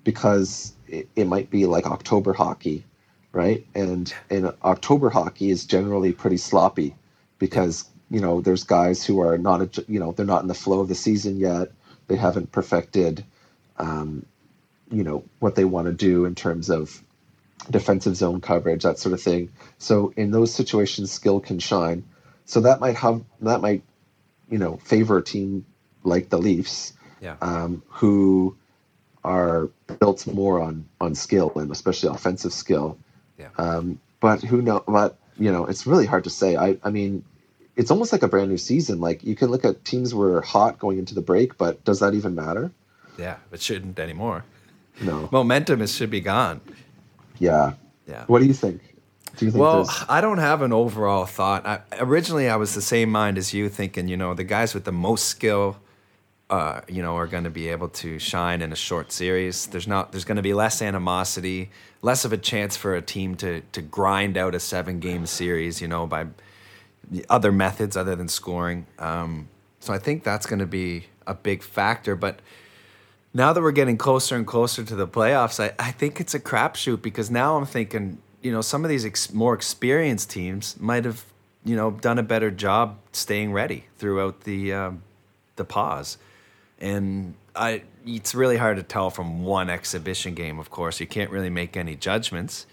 because 0.04 0.74
it, 0.88 1.10
it 1.16 1.26
might 1.28 1.50
be 1.50 1.66
like 1.66 1.88
october 1.88 2.34
hockey 2.34 2.86
right 3.34 3.66
and 3.76 4.14
and 4.30 4.54
october 4.64 5.10
hockey 5.10 5.50
is 5.52 5.66
generally 5.66 6.14
pretty 6.14 6.38
sloppy 6.38 6.96
because 7.40 7.86
you 8.12 8.20
know 8.20 8.42
there's 8.42 8.66
guys 8.66 9.04
who 9.06 9.22
are 9.22 9.38
not 9.38 9.62
a, 9.78 9.86
you 9.88 10.00
know 10.00 10.12
they're 10.12 10.26
not 10.26 10.42
in 10.44 10.48
the 10.50 10.54
flow 10.54 10.82
of 10.82 10.90
the 10.90 10.96
season 10.96 11.38
yet. 11.38 11.72
They 12.08 12.18
haven't 12.18 12.52
perfected 12.52 13.24
um, 13.78 14.26
you 14.92 15.04
know 15.04 15.24
what 15.40 15.56
they 15.56 15.66
want 15.66 15.88
to 15.88 15.94
do 15.94 16.26
in 16.26 16.36
terms 16.36 16.70
of 16.70 17.02
defensive 17.70 18.16
zone 18.18 18.42
coverage 18.42 18.84
that 18.84 19.00
sort 19.00 19.14
of 19.14 19.22
thing. 19.22 19.50
So 19.78 20.14
in 20.18 20.32
those 20.32 20.54
situations 20.54 21.12
skill 21.12 21.40
can 21.40 21.60
shine. 21.60 22.04
So 22.46 22.60
that 22.62 22.82
might 22.82 22.98
have 22.98 23.24
that 23.42 23.62
might 23.62 23.82
you 24.50 24.58
know 24.58 24.78
favor 24.84 25.18
a 25.18 25.24
team 25.24 25.66
like 26.04 26.30
the 26.30 26.38
leafs 26.38 26.94
Yeah. 27.22 27.38
um, 27.42 27.82
who 27.88 28.58
are 29.24 29.70
built 30.00 30.28
more 30.28 30.60
on 30.60 30.86
on 31.00 31.16
skill 31.16 31.52
and 31.56 31.72
especially 31.72 32.10
offensive 32.10 32.52
skill. 32.52 32.98
Yeah. 33.40 33.50
um, 33.58 34.00
but 34.20 34.42
who 34.44 34.62
know 34.62 34.84
but 34.86 35.18
you 35.38 35.52
know 35.52 35.66
it's 35.66 35.88
really 35.88 36.06
hard 36.06 36.26
to 36.26 36.30
say. 36.30 36.58
I 36.58 36.78
i 36.84 36.90
mean 36.90 37.24
it's 37.82 37.92
almost 37.92 38.12
like 38.16 38.24
a 38.24 38.28
brand 38.34 38.50
new 38.54 38.58
season 38.72 39.00
like 39.08 39.24
you 39.30 39.36
can 39.36 39.50
look 39.54 39.64
at 39.70 39.84
teams 39.92 40.10
were 40.20 40.42
hot 40.42 40.74
going 40.84 40.98
into 41.02 41.14
the 41.20 41.26
break 41.32 41.58
but 41.58 41.74
does 41.90 42.00
that 42.04 42.14
even 42.20 42.34
matter 42.36 42.66
Yeah, 43.18 43.38
it 43.52 43.62
shouldn't 43.62 43.98
anymore. 44.00 44.40
no 45.02 45.28
Momentum 45.38 45.82
is 45.82 45.92
should 45.98 46.12
be 46.20 46.22
gone. 46.22 46.62
yeah 47.40 47.74
Yeah. 48.08 48.24
what 48.28 48.40
do 48.42 48.46
you 48.46 48.54
think 48.54 48.78
do 49.38 49.46
you 49.46 49.52
think 49.52 49.62
Well, 49.62 49.84
there's 49.84 50.06
I 50.18 50.20
don't 50.26 50.40
have 50.50 50.62
an 50.62 50.74
overall 50.74 51.26
thought. 51.26 51.66
I, 51.66 51.80
originally, 52.00 52.48
I 52.50 52.58
was 52.58 52.76
the 52.76 52.82
same 52.96 53.10
mind 53.22 53.38
as 53.38 53.54
you, 53.54 53.70
thinking, 53.70 54.10
you 54.10 54.18
know, 54.18 54.34
the 54.34 54.44
guys 54.44 54.74
with 54.76 54.84
the 54.84 54.92
most 54.92 55.24
skill, 55.36 55.78
uh, 56.50 56.82
you 56.90 57.02
know, 57.02 57.16
are 57.16 57.28
going 57.28 57.46
to 57.46 57.50
be 57.62 57.70
able 57.70 57.88
to 58.04 58.20
shine 58.20 58.62
in 58.62 58.74
a 58.74 58.76
short 58.76 59.14
series. 59.14 59.68
There's 59.68 59.88
not. 59.88 60.12
There's 60.12 60.26
going 60.26 60.36
to 60.44 60.48
be 60.52 60.54
less 60.54 60.82
animosity, 60.82 61.70
less 62.02 62.26
of 62.26 62.34
a 62.34 62.38
chance 62.52 62.76
for 62.76 62.94
a 62.94 63.02
team 63.02 63.36
to 63.38 63.62
to 63.76 63.82
grind 63.82 64.36
out 64.38 64.54
a 64.54 64.60
seven 64.60 65.00
game 65.00 65.26
series, 65.26 65.80
you 65.82 65.88
know, 65.88 66.06
by 66.06 66.26
other 67.30 67.52
methods 67.52 67.98
other 67.98 68.16
than 68.16 68.28
scoring. 68.28 68.86
Um, 69.00 69.50
so 69.80 69.94
I 69.94 69.98
think 69.98 70.24
that's 70.24 70.46
going 70.46 70.60
to 70.60 70.66
be 70.66 71.06
a 71.28 71.34
big 71.34 71.64
factor. 71.64 72.16
But 72.16 72.40
now 73.34 73.54
that 73.54 73.62
we're 73.62 73.72
getting 73.72 73.98
closer 73.98 74.36
and 74.36 74.46
closer 74.46 74.84
to 74.84 74.96
the 74.96 75.08
playoffs, 75.08 75.60
I, 75.60 75.74
I 75.80 75.92
think 75.92 76.20
it's 76.20 76.34
a 76.34 76.40
crapshoot 76.40 77.02
because 77.02 77.32
now 77.32 77.58
I'm 77.58 77.66
thinking, 77.66 78.20
you 78.42 78.52
know, 78.52 78.62
some 78.62 78.84
of 78.84 78.90
these 78.90 79.06
ex- 79.06 79.34
more 79.34 79.54
experienced 79.54 80.30
teams 80.30 80.80
might 80.80 81.06
have, 81.06 81.26
you 81.64 81.76
know, 81.76 81.92
done 81.92 82.20
a 82.20 82.24
better 82.24 82.52
job 82.52 82.98
staying 83.12 83.54
ready 83.54 83.86
throughout 83.98 84.42
the 84.42 84.74
um, 84.74 85.04
the 85.56 85.66
pause, 85.66 86.18
and 86.80 87.36
I 87.56 87.84
it's 88.06 88.34
really 88.34 88.58
hard 88.58 88.78
to 88.78 88.84
tell 88.84 89.12
from 89.12 89.44
one 89.44 89.70
exhibition 89.70 90.34
game. 90.34 90.58
Of 90.60 90.72
course, 90.72 91.00
you 91.00 91.06
can't 91.06 91.30
really 91.30 91.52
make 91.52 91.78
any 91.78 91.96
judgments, 91.96 92.66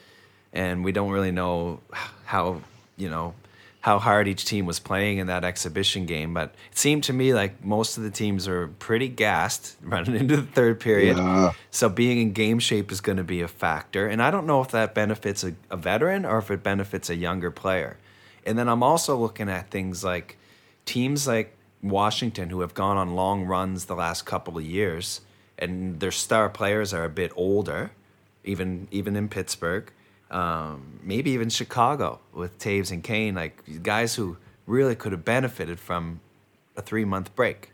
and 0.52 0.84
we 0.84 0.92
don't 0.92 1.10
really 1.10 1.32
know 1.32 1.80
how 2.24 2.62
you 2.96 3.10
know 3.10 3.34
how 3.80 3.98
hard 3.98 4.26
each 4.26 4.44
team 4.44 4.66
was 4.66 4.80
playing 4.80 5.18
in 5.18 5.28
that 5.28 5.44
exhibition 5.44 6.04
game. 6.04 6.34
But 6.34 6.54
it 6.70 6.78
seemed 6.78 7.04
to 7.04 7.12
me 7.12 7.32
like 7.32 7.64
most 7.64 7.96
of 7.96 8.02
the 8.02 8.10
teams 8.10 8.48
are 8.48 8.68
pretty 8.68 9.08
gassed 9.08 9.76
running 9.82 10.16
into 10.16 10.36
the 10.36 10.46
third 10.46 10.80
period. 10.80 11.16
Yeah. 11.16 11.52
So 11.70 11.88
being 11.88 12.18
in 12.18 12.32
game 12.32 12.58
shape 12.58 12.90
is 12.90 13.00
going 13.00 13.18
to 13.18 13.24
be 13.24 13.40
a 13.40 13.48
factor. 13.48 14.06
And 14.06 14.22
I 14.22 14.30
don't 14.30 14.46
know 14.46 14.60
if 14.60 14.68
that 14.72 14.94
benefits 14.94 15.44
a, 15.44 15.54
a 15.70 15.76
veteran 15.76 16.24
or 16.24 16.38
if 16.38 16.50
it 16.50 16.62
benefits 16.62 17.08
a 17.08 17.16
younger 17.16 17.50
player. 17.50 17.96
And 18.44 18.58
then 18.58 18.68
I'm 18.68 18.82
also 18.82 19.16
looking 19.16 19.48
at 19.48 19.70
things 19.70 20.02
like 20.02 20.38
teams 20.84 21.28
like 21.28 21.54
Washington 21.82 22.50
who 22.50 22.60
have 22.60 22.74
gone 22.74 22.96
on 22.96 23.14
long 23.14 23.44
runs 23.44 23.84
the 23.84 23.94
last 23.94 24.26
couple 24.26 24.58
of 24.58 24.64
years 24.64 25.20
and 25.58 26.00
their 26.00 26.10
star 26.10 26.48
players 26.48 26.94
are 26.94 27.04
a 27.04 27.08
bit 27.08 27.32
older, 27.36 27.92
even 28.44 28.88
even 28.90 29.16
in 29.16 29.28
Pittsburgh 29.28 29.92
um, 30.30 31.00
maybe 31.02 31.30
even 31.32 31.48
Chicago 31.48 32.20
with 32.32 32.58
Toews 32.58 32.90
and 32.90 33.02
Kane, 33.02 33.34
like 33.34 33.82
guys 33.82 34.14
who 34.14 34.36
really 34.66 34.94
could 34.94 35.12
have 35.12 35.24
benefited 35.24 35.80
from 35.80 36.20
a 36.76 36.82
three 36.82 37.04
month 37.04 37.34
break. 37.34 37.72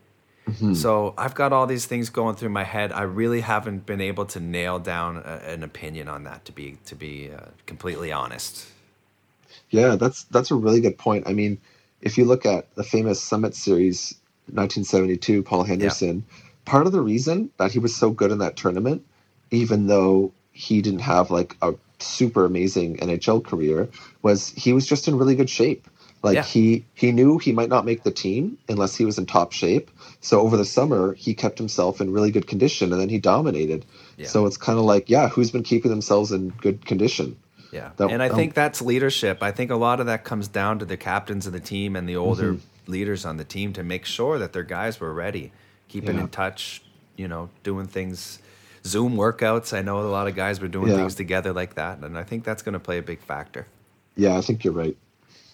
Mm-hmm. 0.49 0.75
So 0.75 1.15
I've 1.17 1.35
got 1.35 1.53
all 1.53 1.67
these 1.67 1.87
things 1.87 2.11
going 2.11 2.37
through 2.37 2.51
my 2.51 2.65
head. 2.65 2.93
I 2.93 3.03
really 3.03 3.41
haven't 3.41 3.87
been 3.87 4.01
able 4.01 4.27
to 4.27 4.41
nail 4.41 4.79
down 4.79 5.17
a, 5.17 5.41
an 5.47 5.63
opinion 5.63 6.09
on 6.09 6.25
that. 6.25 6.45
To 6.45 6.53
be 6.53 6.79
to 6.87 6.95
be 6.95 7.31
uh, 7.31 7.47
completely 7.67 8.13
honest. 8.13 8.67
Yeah, 9.71 9.97
that's 9.97 10.25
that's 10.25 10.51
a 10.51 10.55
really 10.55 10.81
good 10.81 10.99
point. 10.99 11.27
I 11.27 11.33
mean, 11.33 11.59
if 12.03 12.19
you 12.19 12.25
look 12.27 12.45
at 12.45 12.73
the 12.75 12.85
famous 12.85 13.23
Summit 13.23 13.55
Series, 13.55 14.15
1972, 14.47 15.43
Paul 15.43 15.65
Henderson, 15.65 16.25
yeah. 16.29 16.45
part 16.67 16.87
of 16.87 16.93
the 16.93 17.01
reason 17.01 17.51
that 17.57 17.73
he 17.73 17.79
was 17.79 17.97
so 17.97 18.11
good 18.11 18.31
in 18.31 18.39
that 18.39 18.57
tournament, 18.57 19.05
even 19.51 19.87
though 19.87 20.33
he 20.53 20.83
didn't 20.83 21.01
have 21.01 21.31
like 21.31 21.57
a 21.63 21.75
super 22.01 22.45
amazing 22.45 22.97
NHL 22.99 23.45
career 23.45 23.89
was 24.23 24.51
he 24.51 24.73
was 24.73 24.87
just 24.87 25.09
in 25.09 25.17
really 25.17 25.35
good 25.35 25.51
shape. 25.51 25.89
Like 26.23 26.37
yeah. 26.37 26.43
he 26.43 26.85
he 26.95 27.13
knew 27.13 27.39
he 27.39 27.53
might 27.53 27.69
not 27.69 27.85
make 27.85 28.03
the 28.03 28.11
team 28.11 28.57
unless 28.69 28.97
he 28.97 29.05
was 29.05 29.19
in 29.19 29.27
top 29.27 29.53
shape. 29.53 29.91
So 30.21 30.41
over 30.41 30.57
the 30.57 30.65
summer 30.65 31.13
he 31.15 31.35
kept 31.35 31.59
himself 31.59 32.01
in 32.01 32.13
really 32.13 32.31
good 32.31 32.47
condition 32.47 32.93
and 32.93 33.01
then 33.01 33.11
he 33.11 33.19
dominated. 33.19 33.85
Yeah. 34.17 34.27
So 34.27 34.47
it's 34.47 34.57
kind 34.57 34.79
of 34.79 34.87
like 34.87 35.11
yeah, 35.11 35.29
who's 35.29 35.51
been 35.51 35.63
keeping 35.63 35.91
themselves 35.91 36.33
in 36.33 36.49
good 36.49 36.87
condition? 36.87 37.37
Yeah. 37.73 37.91
That, 37.97 38.11
and 38.11 38.23
I 38.23 38.29
um, 38.29 38.37
think 38.37 38.55
that's 38.55 38.81
leadership. 38.81 39.43
I 39.43 39.51
think 39.51 39.71
a 39.71 39.77
lot 39.77 40.01
of 40.01 40.07
that 40.07 40.25
comes 40.25 40.49
down 40.49 40.79
to 40.79 40.85
the 40.85 40.97
captains 40.97 41.47
of 41.47 41.53
the 41.53 41.61
team 41.61 41.95
and 41.95 42.09
the 42.09 42.17
older 42.17 42.55
mm-hmm. 42.55 42.91
leaders 42.91 43.27
on 43.27 43.37
the 43.37 43.45
team 43.45 43.73
to 43.75 43.83
make 43.83 44.07
sure 44.07 44.39
that 44.39 44.53
their 44.53 44.63
guys 44.63 45.01
were 45.01 45.13
ready, 45.13 45.53
keeping 45.89 46.15
yeah. 46.15 46.23
in 46.23 46.29
touch, 46.29 46.83
you 47.17 47.29
know, 47.29 47.51
doing 47.65 47.87
things 47.87 48.39
Zoom 48.87 49.17
workouts. 49.17 49.77
I 49.77 49.83
know 49.83 50.01
a 50.01 50.03
lot 50.03 50.29
of 50.29 50.35
guys 50.35 50.61
were 50.61 50.69
doing 50.69 50.91
yeah. 50.91 50.97
things 50.97 51.15
together 51.15 51.53
like 51.53 51.75
that, 51.75 51.99
and 51.99 52.19
I 52.19 52.23
think 52.23 52.45
that's 52.45 52.63
going 52.63 52.75
to 52.75 52.81
play 52.81 52.99
a 52.99 53.03
big 53.03 53.21
factor. 53.21 53.67
Yeah, 54.17 54.37
I 54.37 54.41
think 54.41 54.65
you're 54.65 54.75
right. 54.75 54.97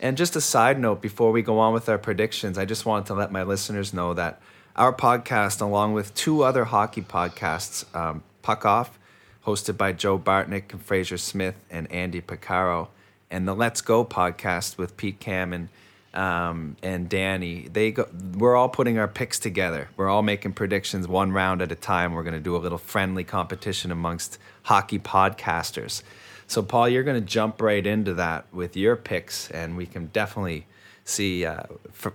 And 0.00 0.16
just 0.16 0.34
a 0.34 0.40
side 0.40 0.80
note 0.80 1.00
before 1.02 1.30
we 1.30 1.42
go 1.42 1.58
on 1.58 1.74
with 1.74 1.88
our 1.88 1.98
predictions, 1.98 2.58
I 2.58 2.64
just 2.64 2.86
wanted 2.86 3.06
to 3.06 3.14
let 3.14 3.30
my 3.30 3.42
listeners 3.42 3.92
know 3.92 4.14
that 4.14 4.40
our 4.76 4.92
podcast, 4.92 5.60
along 5.60 5.92
with 5.92 6.14
two 6.14 6.42
other 6.42 6.64
hockey 6.64 7.02
podcasts, 7.02 7.84
um, 7.94 8.22
Puck 8.42 8.64
Off, 8.64 8.98
hosted 9.44 9.76
by 9.76 9.92
Joe 9.92 10.18
Bartnick 10.18 10.72
and 10.72 10.82
Fraser 10.82 11.18
Smith 11.18 11.56
and 11.70 11.90
Andy 11.92 12.20
Picaro, 12.20 12.88
and 13.30 13.46
the 13.46 13.54
Let's 13.54 13.80
Go 13.80 14.04
podcast 14.04 14.78
with 14.78 14.96
Pete 14.96 15.20
Cam 15.20 15.52
and 15.52 15.68
um, 16.12 16.76
and 16.82 17.08
Danny, 17.08 17.68
they 17.72 17.92
go. 17.92 18.08
We're 18.36 18.56
all 18.56 18.68
putting 18.68 18.98
our 18.98 19.06
picks 19.06 19.38
together. 19.38 19.88
We're 19.96 20.08
all 20.08 20.22
making 20.22 20.54
predictions 20.54 21.06
one 21.06 21.30
round 21.32 21.62
at 21.62 21.70
a 21.70 21.76
time. 21.76 22.14
We're 22.14 22.24
going 22.24 22.34
to 22.34 22.40
do 22.40 22.56
a 22.56 22.58
little 22.58 22.78
friendly 22.78 23.22
competition 23.22 23.92
amongst 23.92 24.38
hockey 24.64 24.98
podcasters. 24.98 26.02
So, 26.48 26.62
Paul, 26.62 26.88
you're 26.88 27.04
going 27.04 27.20
to 27.20 27.26
jump 27.26 27.62
right 27.62 27.86
into 27.86 28.14
that 28.14 28.44
with 28.52 28.76
your 28.76 28.96
picks, 28.96 29.50
and 29.52 29.76
we 29.76 29.86
can 29.86 30.06
definitely 30.06 30.66
see 31.04 31.46
uh, 31.46 31.62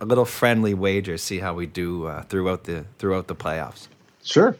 a 0.01 0.05
little 0.05 0.25
friendly 0.25 0.73
wager. 0.73 1.17
See 1.17 1.39
how 1.39 1.53
we 1.53 1.65
do 1.65 2.07
uh, 2.07 2.23
throughout 2.23 2.65
the 2.65 2.85
throughout 2.99 3.27
the 3.27 3.35
playoffs. 3.35 3.87
Sure. 4.23 4.57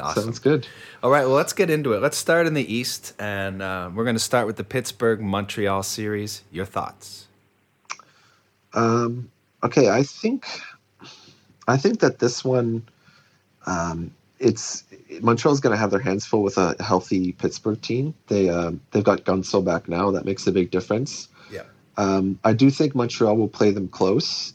Awesome. 0.00 0.24
Sounds 0.24 0.38
good. 0.38 0.66
All 1.02 1.10
right, 1.10 1.26
well, 1.26 1.34
let's 1.34 1.52
get 1.52 1.70
into 1.70 1.92
it. 1.92 2.00
Let's 2.00 2.16
start 2.16 2.46
in 2.46 2.54
the 2.54 2.72
East, 2.72 3.14
and 3.18 3.60
uh, 3.60 3.90
we're 3.92 4.04
going 4.04 4.16
to 4.16 4.20
start 4.20 4.46
with 4.46 4.56
the 4.56 4.64
Pittsburgh 4.64 5.20
Montreal 5.20 5.82
series. 5.82 6.44
Your 6.52 6.64
thoughts? 6.64 7.27
Um, 8.74 9.30
okay, 9.62 9.88
I 9.88 10.02
think 10.02 10.46
I 11.66 11.76
think 11.76 12.00
that 12.00 12.18
this 12.18 12.44
one, 12.44 12.88
um, 13.66 14.14
it's 14.38 14.84
Montreal's 15.20 15.60
going 15.60 15.74
to 15.74 15.78
have 15.78 15.90
their 15.90 16.00
hands 16.00 16.26
full 16.26 16.42
with 16.42 16.58
a 16.58 16.82
healthy 16.82 17.32
Pittsburgh 17.32 17.80
team. 17.80 18.14
They 18.28 18.48
um, 18.48 18.80
they've 18.90 19.04
got 19.04 19.24
Guentzel 19.24 19.64
back 19.64 19.88
now. 19.88 20.10
That 20.10 20.24
makes 20.24 20.46
a 20.46 20.52
big 20.52 20.70
difference. 20.70 21.28
Yeah. 21.50 21.64
Um, 21.96 22.38
I 22.44 22.52
do 22.52 22.70
think 22.70 22.94
Montreal 22.94 23.36
will 23.36 23.48
play 23.48 23.70
them 23.70 23.88
close 23.88 24.52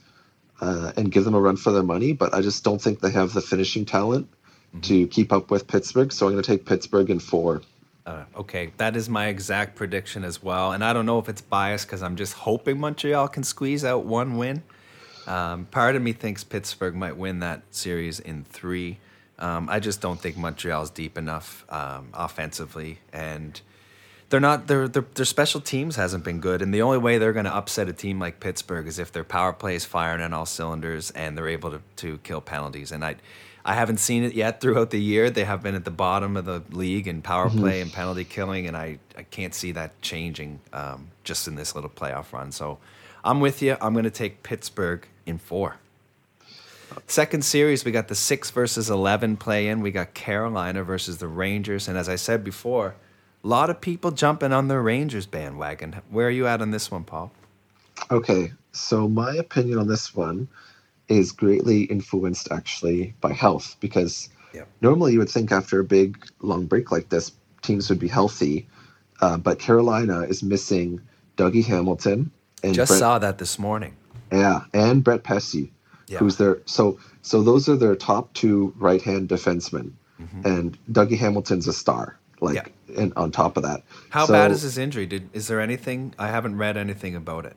uh, 0.62 0.94
and 0.96 1.12
give 1.12 1.26
them 1.26 1.36
a 1.36 1.40
run 1.40 1.58
for 1.58 1.72
their 1.72 1.84
money, 1.84 2.14
but 2.14 2.34
I 2.34 2.42
just 2.42 2.64
don't 2.64 2.82
think 2.82 3.02
they 3.02 3.12
have 3.12 3.34
the 3.34 3.42
finishing 3.42 3.86
talent 3.86 4.30
mm-hmm. 4.70 4.82
to 4.82 5.08
keep 5.08 5.34
up 5.34 5.52
with 5.52 5.68
Pittsburgh. 5.68 6.12
So 6.14 6.26
I'm 6.26 6.34
going 6.34 6.44
to 6.44 6.50
take 6.50 6.66
Pittsburgh 6.66 7.10
in 7.10 7.20
four. 7.20 7.62
Uh, 8.06 8.26
okay, 8.36 8.74
that 8.78 8.96
is 8.96 9.08
my 9.08 9.28
exact 9.28 9.76
prediction 9.76 10.24
as 10.26 10.44
well. 10.44 10.74
And 10.74 10.84
I 10.84 10.92
don't 10.92 11.06
know 11.06 11.20
if 11.20 11.30
it's 11.30 11.42
biased 11.42 11.88
because 11.88 12.04
I'm 12.04 12.18
just 12.18 12.34
hoping 12.34 12.80
Montreal 12.80 13.30
can 13.30 13.44
squeeze 13.44 13.86
out 13.86 14.04
one 14.04 14.38
win. 14.38 14.64
Um, 15.26 15.66
part 15.66 15.96
of 15.96 16.02
me 16.02 16.12
thinks 16.12 16.44
Pittsburgh 16.44 16.96
might 16.96 17.16
win 17.16 17.40
that 17.40 17.62
series 17.72 18.20
in 18.20 18.44
three. 18.44 19.00
Um, 19.40 19.70
I 19.70 19.80
just 19.80 20.02
don't 20.02 20.20
think 20.20 20.38
Montreal's 20.38 20.90
deep 20.90 21.18
enough 21.18 21.66
um, 21.70 22.10
offensively, 22.14 23.00
and 23.12 23.60
they're 24.30 24.40
not. 24.40 24.68
Their, 24.68 24.88
their 24.88 25.26
special 25.26 25.62
teams 25.62 25.96
hasn't 25.96 26.24
been 26.24 26.40
good, 26.40 26.62
and 26.62 26.74
the 26.74 26.82
only 26.82 26.98
way 26.98 27.18
they're 27.18 27.34
going 27.34 27.46
to 27.46 27.56
upset 27.56 27.88
a 27.88 27.94
team 27.94 28.20
like 28.20 28.40
Pittsburgh 28.40 28.88
is 28.88 29.00
if 29.00 29.12
their 29.12 29.24
power 29.24 29.54
play 29.54 29.76
is 29.76 29.86
firing 29.86 30.22
on 30.22 30.34
all 30.34 30.46
cylinders 30.46 31.10
and 31.12 31.38
they're 31.38 31.48
able 31.48 31.72
to 31.72 31.82
to 31.98 32.18
kill 32.20 32.42
penalties. 32.42 32.92
And 32.92 33.04
I 33.04 33.16
I 33.66 33.76
haven't 33.76 33.98
seen 33.98 34.24
it 34.24 34.34
yet 34.34 34.60
throughout 34.60 34.90
the 34.90 35.02
year. 35.02 35.30
They 35.30 35.46
have 35.46 35.64
been 35.64 35.76
at 35.76 35.86
the 35.86 35.92
bottom 35.92 36.36
of 36.36 36.46
the 36.46 36.64
league 36.72 37.08
in 37.08 37.22
power 37.22 37.48
mm-hmm. 37.48 37.60
play 37.60 37.82
and 37.82 37.92
penalty 37.92 38.26
killing, 38.26 38.68
and 38.68 38.76
I, 38.76 39.00
I 39.18 39.24
can't 39.24 39.56
see 39.56 39.72
that 39.72 40.02
changing 40.02 40.60
um, 40.74 41.10
just 41.24 41.48
in 41.48 41.56
this 41.56 41.74
little 41.74 41.90
playoff 41.90 42.34
run. 42.34 42.52
So 42.52 42.80
I'm 43.24 43.40
with 43.40 43.62
you. 43.62 43.78
I'm 43.80 43.94
going 43.94 44.04
to 44.04 44.12
take 44.12 44.44
Pittsburgh 44.44 45.08
in 45.26 45.38
four. 45.38 45.78
Second 47.08 47.44
series, 47.44 47.86
we 47.86 47.92
got 47.92 48.08
the 48.08 48.16
six 48.16 48.52
versus 48.52 48.90
11 48.90 49.38
play 49.38 49.68
in. 49.68 49.82
We 49.82 49.92
got 49.92 50.14
Carolina 50.14 50.84
versus 50.84 51.18
the 51.18 51.28
Rangers. 51.28 51.88
And 51.88 51.98
as 51.98 52.10
I 52.10 52.18
said 52.18 52.44
before, 52.44 52.96
a 53.44 53.48
lot 53.48 53.70
of 53.70 53.82
people 53.82 54.12
jumping 54.12 54.54
on 54.54 54.68
the 54.68 54.80
Rangers 54.80 55.26
bandwagon. 55.26 56.02
Where 56.10 56.28
are 56.28 56.32
you 56.32 56.48
at 56.48 56.62
on 56.62 56.72
this 56.72 56.92
one, 56.92 57.04
Paul? 57.04 57.32
Okay. 58.12 58.52
So, 58.74 59.08
my 59.08 59.36
opinion 59.36 59.80
on 59.80 59.88
this 59.88 60.14
one 60.16 60.48
is 61.18 61.32
greatly 61.32 61.84
influenced 61.84 62.52
actually 62.52 63.14
by 63.22 63.34
health 63.34 63.78
because 63.80 64.30
normally 64.82 65.14
you 65.14 65.20
would 65.20 65.30
think 65.30 65.52
after 65.52 65.80
a 65.80 65.84
big 65.84 66.26
long 66.42 66.66
break 66.66 66.92
like 66.92 67.10
this, 67.10 67.32
teams 67.62 67.90
would 67.90 68.00
be 68.00 68.08
healthy. 68.08 68.68
Uh, 69.22 69.38
but 69.38 69.60
Carolina 69.60 70.22
is 70.22 70.44
missing 70.44 71.02
Dougie 71.38 71.66
Hamilton. 71.66 72.32
And 72.64 72.74
Just 72.74 72.90
Brett, 72.90 73.00
saw 73.00 73.20
that 73.20 73.38
this 73.38 73.58
morning. 73.58 73.96
Yeah, 74.32 74.62
and 74.74 75.04
Brett 75.04 75.24
Pesce, 75.24 75.70
yeah. 76.08 76.18
who's 76.18 76.38
there. 76.38 76.60
So, 76.66 76.98
so 77.22 77.44
those 77.44 77.70
are 77.70 77.76
their 77.76 77.96
top 77.96 78.34
two 78.34 78.74
right-hand 78.78 79.30
defensemen, 79.30 79.92
mm-hmm. 80.20 80.46
and 80.46 80.78
Dougie 80.92 81.18
Hamilton's 81.18 81.68
a 81.68 81.74
star. 81.74 82.18
Like, 82.42 82.74
yeah. 82.88 83.02
and 83.02 83.14
on 83.16 83.32
top 83.32 83.58
of 83.58 83.64
that, 83.64 83.84
how 84.10 84.26
so, 84.26 84.34
bad 84.34 84.52
is 84.52 84.64
his 84.64 84.78
injury? 84.78 85.06
Did 85.06 85.30
is 85.34 85.48
there 85.48 85.62
anything? 85.62 86.14
I 86.18 86.28
haven't 86.28 86.58
read 86.58 86.76
anything 86.78 87.16
about 87.16 87.46
it. 87.46 87.56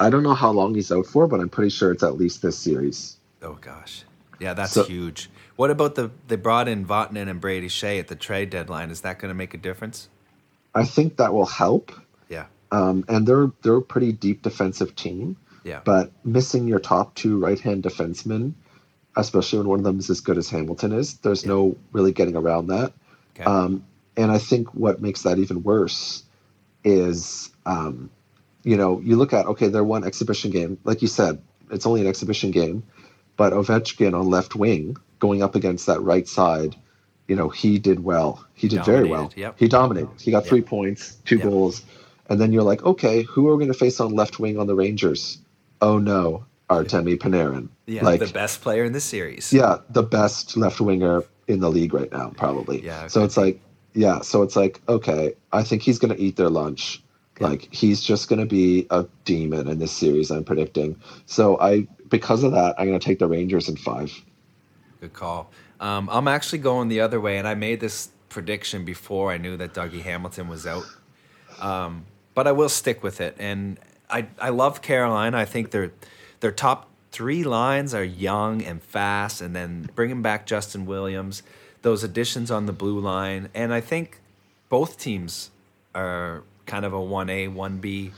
I 0.00 0.10
don't 0.10 0.22
know 0.22 0.34
how 0.34 0.50
long 0.50 0.74
he's 0.74 0.92
out 0.92 1.06
for, 1.06 1.26
but 1.26 1.40
I'm 1.40 1.48
pretty 1.48 1.70
sure 1.70 1.90
it's 1.92 2.02
at 2.02 2.16
least 2.16 2.42
this 2.42 2.56
series. 2.56 3.16
Oh 3.42 3.58
gosh, 3.60 4.04
yeah, 4.38 4.54
that's 4.54 4.72
so, 4.72 4.84
huge. 4.84 5.30
What 5.56 5.70
about 5.70 5.96
the 5.96 6.10
they 6.28 6.36
brought 6.36 6.68
in 6.68 6.86
Vatanen 6.86 7.28
and 7.28 7.40
Brady 7.40 7.68
Skjei 7.68 7.98
at 7.98 8.08
the 8.08 8.16
trade 8.16 8.50
deadline? 8.50 8.90
Is 8.90 9.00
that 9.00 9.18
going 9.18 9.30
to 9.30 9.34
make 9.34 9.54
a 9.54 9.58
difference? 9.58 10.08
I 10.74 10.84
think 10.84 11.16
that 11.16 11.32
will 11.32 11.46
help. 11.46 11.92
Yeah. 12.28 12.46
Um, 12.70 13.04
and 13.08 13.26
they're 13.26 13.50
they're 13.62 13.76
a 13.76 13.82
pretty 13.82 14.12
deep 14.12 14.42
defensive 14.42 14.94
team. 14.94 15.36
Yeah. 15.64 15.80
But 15.84 16.12
missing 16.24 16.68
your 16.68 16.78
top 16.78 17.14
two 17.14 17.38
right 17.38 17.58
hand 17.58 17.82
defensemen, 17.82 18.52
especially 19.16 19.58
when 19.58 19.68
one 19.68 19.78
of 19.80 19.84
them 19.84 19.98
is 19.98 20.08
as 20.10 20.20
good 20.20 20.38
as 20.38 20.48
Hamilton 20.48 20.92
is, 20.92 21.18
there's 21.18 21.42
yeah. 21.42 21.48
no 21.48 21.76
really 21.92 22.12
getting 22.12 22.36
around 22.36 22.68
that. 22.68 22.92
Okay. 23.34 23.44
Um, 23.44 23.84
and 24.16 24.30
I 24.30 24.38
think 24.38 24.72
what 24.74 25.02
makes 25.02 25.22
that 25.22 25.38
even 25.38 25.62
worse 25.62 26.24
is 26.84 27.50
um, 27.66 28.10
you 28.64 28.76
know, 28.76 29.00
you 29.00 29.16
look 29.16 29.32
at 29.32 29.46
okay, 29.46 29.68
they're 29.68 29.84
one 29.84 30.04
exhibition 30.04 30.50
game, 30.50 30.78
like 30.84 31.02
you 31.02 31.08
said, 31.08 31.40
it's 31.70 31.86
only 31.86 32.00
an 32.00 32.06
exhibition 32.06 32.50
game, 32.50 32.82
but 33.36 33.52
Ovechkin 33.52 34.18
on 34.18 34.28
left 34.30 34.54
wing 34.54 34.96
going 35.18 35.42
up 35.42 35.54
against 35.54 35.86
that 35.86 36.00
right 36.00 36.26
side 36.26 36.76
you 37.28 37.36
know, 37.36 37.50
he 37.50 37.78
did 37.78 38.02
well. 38.02 38.44
He 38.54 38.68
did 38.68 38.84
very 38.84 39.04
well. 39.04 39.30
Yep. 39.36 39.56
He 39.58 39.68
dominated. 39.68 40.08
He 40.18 40.30
got 40.30 40.44
Yep. 40.44 40.48
three 40.48 40.62
points, 40.62 41.18
two 41.26 41.36
Yep. 41.36 41.44
goals, 41.44 41.82
and 42.28 42.40
then 42.40 42.52
you're 42.52 42.62
like, 42.62 42.82
okay, 42.84 43.22
who 43.22 43.46
are 43.48 43.54
we 43.54 43.64
going 43.64 43.72
to 43.72 43.78
face 43.78 44.00
on 44.00 44.14
left 44.14 44.40
wing 44.40 44.58
on 44.58 44.66
the 44.66 44.74
Rangers? 44.74 45.38
Oh 45.80 45.98
no, 45.98 46.46
Artemi 46.70 47.18
Panarin. 47.18 47.68
Yeah, 47.86 48.02
like 48.04 48.20
the 48.20 48.26
best 48.26 48.62
player 48.62 48.84
in 48.84 48.92
the 48.92 49.00
series. 49.00 49.52
yeah, 49.52 49.76
the 49.90 50.02
best 50.02 50.56
left 50.56 50.80
winger 50.80 51.22
in 51.46 51.60
the 51.60 51.70
league 51.70 51.92
right 51.94 52.10
now, 52.10 52.32
probably. 52.36 52.84
Yeah, 52.84 53.06
So 53.06 53.24
it's 53.24 53.36
like, 53.36 53.60
yeah, 53.94 54.20
so 54.20 54.42
it's 54.42 54.56
like, 54.56 54.80
okay, 54.88 55.34
I 55.52 55.62
think 55.62 55.82
he's 55.82 55.98
going 55.98 56.14
to 56.14 56.20
eat 56.20 56.36
their 56.36 56.50
lunch. 56.50 57.02
Like 57.40 57.72
he's 57.72 58.02
just 58.02 58.28
going 58.28 58.40
to 58.40 58.46
be 58.46 58.86
a 58.90 59.06
demon 59.24 59.68
in 59.68 59.78
this 59.78 59.92
series. 59.92 60.30
I'm 60.30 60.44
predicting. 60.44 60.96
So 61.26 61.58
I, 61.60 61.86
because 62.08 62.42
of 62.42 62.52
that, 62.52 62.74
I'm 62.78 62.86
going 62.86 62.98
to 62.98 63.04
take 63.04 63.18
the 63.18 63.28
Rangers 63.28 63.68
in 63.68 63.76
five. 63.76 64.12
Good 65.00 65.12
call. 65.12 65.50
Um, 65.80 66.08
I'm 66.10 66.26
actually 66.26 66.58
going 66.58 66.88
the 66.88 67.00
other 67.00 67.20
way, 67.20 67.38
and 67.38 67.46
I 67.46 67.54
made 67.54 67.80
this 67.80 68.08
prediction 68.28 68.84
before 68.84 69.30
I 69.30 69.38
knew 69.38 69.56
that 69.56 69.74
Dougie 69.74 70.02
Hamilton 70.02 70.48
was 70.48 70.66
out. 70.66 70.84
Um, 71.60 72.04
but 72.34 72.46
I 72.46 72.52
will 72.52 72.68
stick 72.68 73.02
with 73.02 73.20
it, 73.20 73.36
and 73.38 73.78
I 74.10 74.26
I 74.40 74.50
love 74.50 74.82
Carolina. 74.82 75.36
I 75.38 75.44
think 75.44 75.70
their 75.70 75.92
their 76.40 76.52
top 76.52 76.88
three 77.10 77.44
lines 77.44 77.94
are 77.94 78.04
young 78.04 78.62
and 78.62 78.82
fast, 78.82 79.40
and 79.40 79.54
then 79.54 79.88
bringing 79.94 80.22
back 80.22 80.46
Justin 80.46 80.86
Williams, 80.86 81.42
those 81.82 82.02
additions 82.04 82.50
on 82.50 82.66
the 82.66 82.72
blue 82.72 82.98
line, 82.98 83.48
and 83.54 83.72
I 83.72 83.80
think 83.80 84.20
both 84.68 84.98
teams 84.98 85.50
are 85.94 86.42
kind 86.68 86.84
of 86.84 86.92
a 86.92 87.00
one 87.00 87.28
A 87.28 87.48
one 87.48 87.78
B 87.78 88.12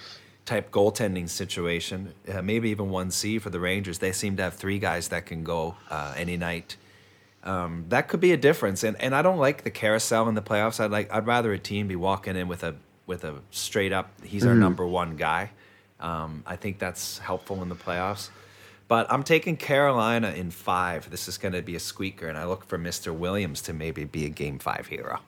type 0.45 0.71
goaltending 0.71 1.29
situation. 1.29 2.13
Uh, 2.31 2.43
maybe 2.43 2.69
even 2.69 2.91
one 2.91 3.11
C 3.11 3.39
for 3.39 3.49
the 3.49 3.61
Rangers. 3.61 3.99
They 4.01 4.13
seem 4.13 4.37
to 4.37 4.43
have 4.43 4.55
three 4.55 4.79
guys 4.79 5.09
that 5.09 5.25
can 5.25 5.45
go 5.45 5.77
uh, 5.89 6.13
any 6.17 6.37
night. 6.37 6.77
Um, 7.43 7.87
that 7.89 8.09
could 8.09 8.21
be 8.21 8.33
a 8.33 8.37
difference, 8.37 8.85
and 8.85 9.01
and 9.01 9.15
I 9.15 9.23
don't 9.23 9.39
like 9.39 9.65
the 9.65 9.71
carousel 9.71 10.29
in 10.29 10.35
the 10.35 10.43
playoffs. 10.43 10.79
I'd 10.79 10.91
like 10.91 11.11
I'd 11.11 11.27
rather 11.27 11.53
a 11.55 11.59
team 11.59 11.89
be 11.89 11.97
walking 11.97 12.37
in 12.37 12.49
with 12.49 12.63
a 12.63 12.75
with 13.07 13.25
a 13.25 13.41
straight 13.51 13.93
up. 13.93 14.13
He's 14.23 14.45
our 14.45 14.55
number 14.55 14.87
one 14.87 15.17
guy. 15.17 15.51
Um, 16.01 16.43
I 16.47 16.57
think 16.57 16.79
that's 16.79 17.19
helpful 17.19 17.63
in 17.63 17.69
the 17.69 17.77
playoffs. 17.77 18.31
But 18.89 19.07
I'm 19.11 19.23
taking 19.23 19.57
Carolina 19.57 20.33
in 20.33 20.51
five. 20.51 21.11
This 21.11 21.29
is 21.29 21.39
going 21.39 21.55
to 21.55 21.63
be 21.63 21.77
a 21.77 21.81
squeaker, 21.81 22.29
and 22.29 22.37
I 22.37 22.45
look 22.45 22.65
for 22.65 22.77
Mr. 22.77 23.15
Williams 23.15 23.63
to 23.63 23.73
maybe 23.73 24.05
be 24.05 24.27
a 24.27 24.29
game 24.29 24.59
five 24.59 24.89
hero. 24.89 25.21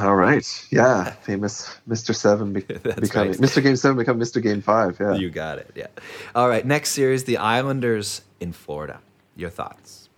All 0.00 0.16
right. 0.16 0.66
Yeah. 0.70 1.10
Famous 1.22 1.76
Mr. 1.88 2.14
Seven 2.14 2.52
be- 2.52 2.60
becoming 2.62 3.30
right. 3.30 3.38
Mr. 3.38 3.62
Game 3.62 3.76
Seven 3.76 3.96
become 3.96 4.18
Mr. 4.18 4.42
Game 4.42 4.60
Five. 4.62 4.98
Yeah. 4.98 5.14
You 5.14 5.30
got 5.30 5.58
it. 5.58 5.70
Yeah. 5.74 5.86
All 6.34 6.48
right. 6.48 6.64
Next 6.66 6.90
series, 6.90 7.24
the 7.24 7.36
Islanders 7.36 8.22
in 8.40 8.52
Florida. 8.52 9.00
Your 9.36 9.50
thoughts? 9.50 10.08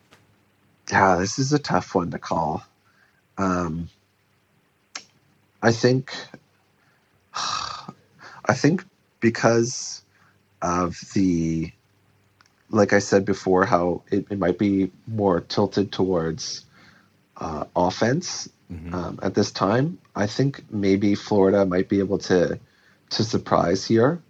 yeah, 0.90 1.16
this 1.16 1.38
is 1.38 1.52
a 1.52 1.58
tough 1.58 1.94
one 1.94 2.10
to 2.12 2.18
call. 2.18 2.62
Um, 3.38 3.88
I 5.62 5.72
think, 5.72 6.12
I 7.34 8.54
think 8.54 8.84
because 9.20 10.02
of 10.62 10.98
the, 11.14 11.72
like 12.70 12.92
I 12.92 13.00
said 13.00 13.24
before, 13.24 13.64
how 13.64 14.02
it, 14.10 14.26
it 14.30 14.38
might 14.38 14.58
be 14.58 14.90
more 15.06 15.40
tilted 15.40 15.90
towards 15.92 16.64
uh, 17.38 17.64
offense 17.74 18.48
um, 18.70 19.18
at 19.22 19.34
this 19.34 19.50
time. 19.50 19.98
I 20.14 20.26
think 20.26 20.64
maybe 20.70 21.14
Florida 21.14 21.64
might 21.64 21.88
be 21.88 21.98
able 21.98 22.18
to 22.18 22.58
to 23.10 23.24
surprise 23.24 23.84
here. 23.84 24.20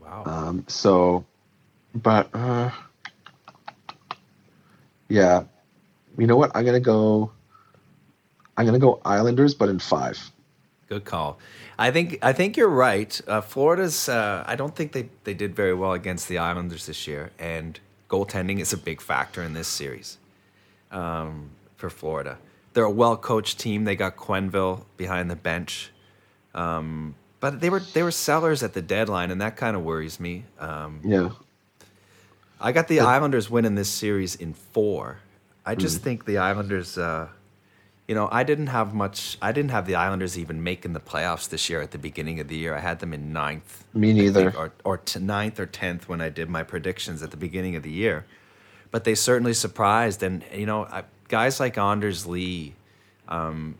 Wow. 0.00 0.22
Um, 0.26 0.64
so, 0.68 1.24
but 1.94 2.28
uh, 2.34 2.70
yeah, 5.08 5.44
you 6.16 6.26
know 6.26 6.36
what? 6.36 6.50
I'm 6.54 6.64
gonna 6.64 6.80
go. 6.80 7.32
I'm 8.56 8.66
gonna 8.66 8.78
go 8.78 9.00
Islanders, 9.04 9.54
but 9.54 9.68
in 9.68 9.78
five. 9.78 10.18
Good 10.88 11.04
call. 11.04 11.38
I 11.78 11.90
think 11.90 12.18
I 12.22 12.32
think 12.32 12.56
you're 12.56 12.68
right. 12.68 13.20
Uh, 13.26 13.40
Florida's. 13.40 14.08
Uh, 14.08 14.42
I 14.46 14.56
don't 14.56 14.74
think 14.74 14.92
they, 14.92 15.10
they 15.24 15.34
did 15.34 15.54
very 15.54 15.74
well 15.74 15.92
against 15.92 16.28
the 16.28 16.38
Islanders 16.38 16.86
this 16.86 17.06
year, 17.06 17.30
and 17.38 17.78
goaltending 18.08 18.58
is 18.58 18.72
a 18.72 18.78
big 18.78 19.00
factor 19.00 19.42
in 19.42 19.52
this 19.52 19.68
series 19.68 20.18
um, 20.90 21.50
for 21.76 21.90
Florida. 21.90 22.38
They're 22.74 22.84
a 22.84 22.90
well 22.90 23.16
coached 23.16 23.58
team. 23.58 23.84
They 23.84 23.96
got 23.96 24.16
Quenneville 24.16 24.84
behind 24.96 25.30
the 25.30 25.36
bench, 25.36 25.90
um, 26.54 27.14
but 27.40 27.60
they 27.60 27.70
were 27.70 27.80
they 27.80 28.02
were 28.02 28.10
sellers 28.10 28.62
at 28.62 28.74
the 28.74 28.82
deadline, 28.82 29.30
and 29.30 29.40
that 29.40 29.56
kind 29.56 29.76
of 29.76 29.82
worries 29.82 30.20
me. 30.20 30.44
Um, 30.58 31.00
Yeah, 31.04 31.30
I 32.60 32.72
got 32.72 32.88
the 32.88 33.00
Islanders 33.00 33.48
winning 33.48 33.74
this 33.74 33.88
series 33.88 34.34
in 34.34 34.54
four. 34.54 35.18
I 35.64 35.74
just 35.74 36.02
think 36.02 36.24
the 36.24 36.38
Islanders. 36.38 36.96
Uh, 36.98 37.28
you 38.08 38.14
know, 38.14 38.26
I 38.32 38.42
didn't 38.42 38.68
have 38.68 38.94
much. 38.94 39.36
I 39.42 39.52
didn't 39.52 39.70
have 39.70 39.86
the 39.86 39.94
Islanders 39.94 40.38
even 40.38 40.62
making 40.62 40.94
the 40.94 41.00
playoffs 41.00 41.48
this 41.48 41.68
year 41.68 41.82
at 41.82 41.90
the 41.90 41.98
beginning 41.98 42.40
of 42.40 42.48
the 42.48 42.56
year. 42.56 42.74
I 42.74 42.80
had 42.80 43.00
them 43.00 43.12
in 43.12 43.34
ninth, 43.34 43.84
me 43.92 44.14
neither. 44.14 44.50
think, 44.50 44.58
or 44.58 44.72
or 44.82 44.96
to 44.96 45.20
ninth 45.20 45.60
or 45.60 45.66
tenth 45.66 46.08
when 46.08 46.22
I 46.22 46.30
did 46.30 46.48
my 46.48 46.62
predictions 46.62 47.22
at 47.22 47.30
the 47.30 47.36
beginning 47.36 47.76
of 47.76 47.82
the 47.82 47.90
year. 47.90 48.24
But 48.90 49.04
they 49.04 49.14
certainly 49.14 49.52
surprised, 49.52 50.22
and 50.22 50.42
you 50.54 50.64
know, 50.64 50.84
I, 50.84 51.04
guys 51.28 51.60
like 51.60 51.78
Anders 51.78 52.26
Lee. 52.26 52.74
Um, 53.28 53.76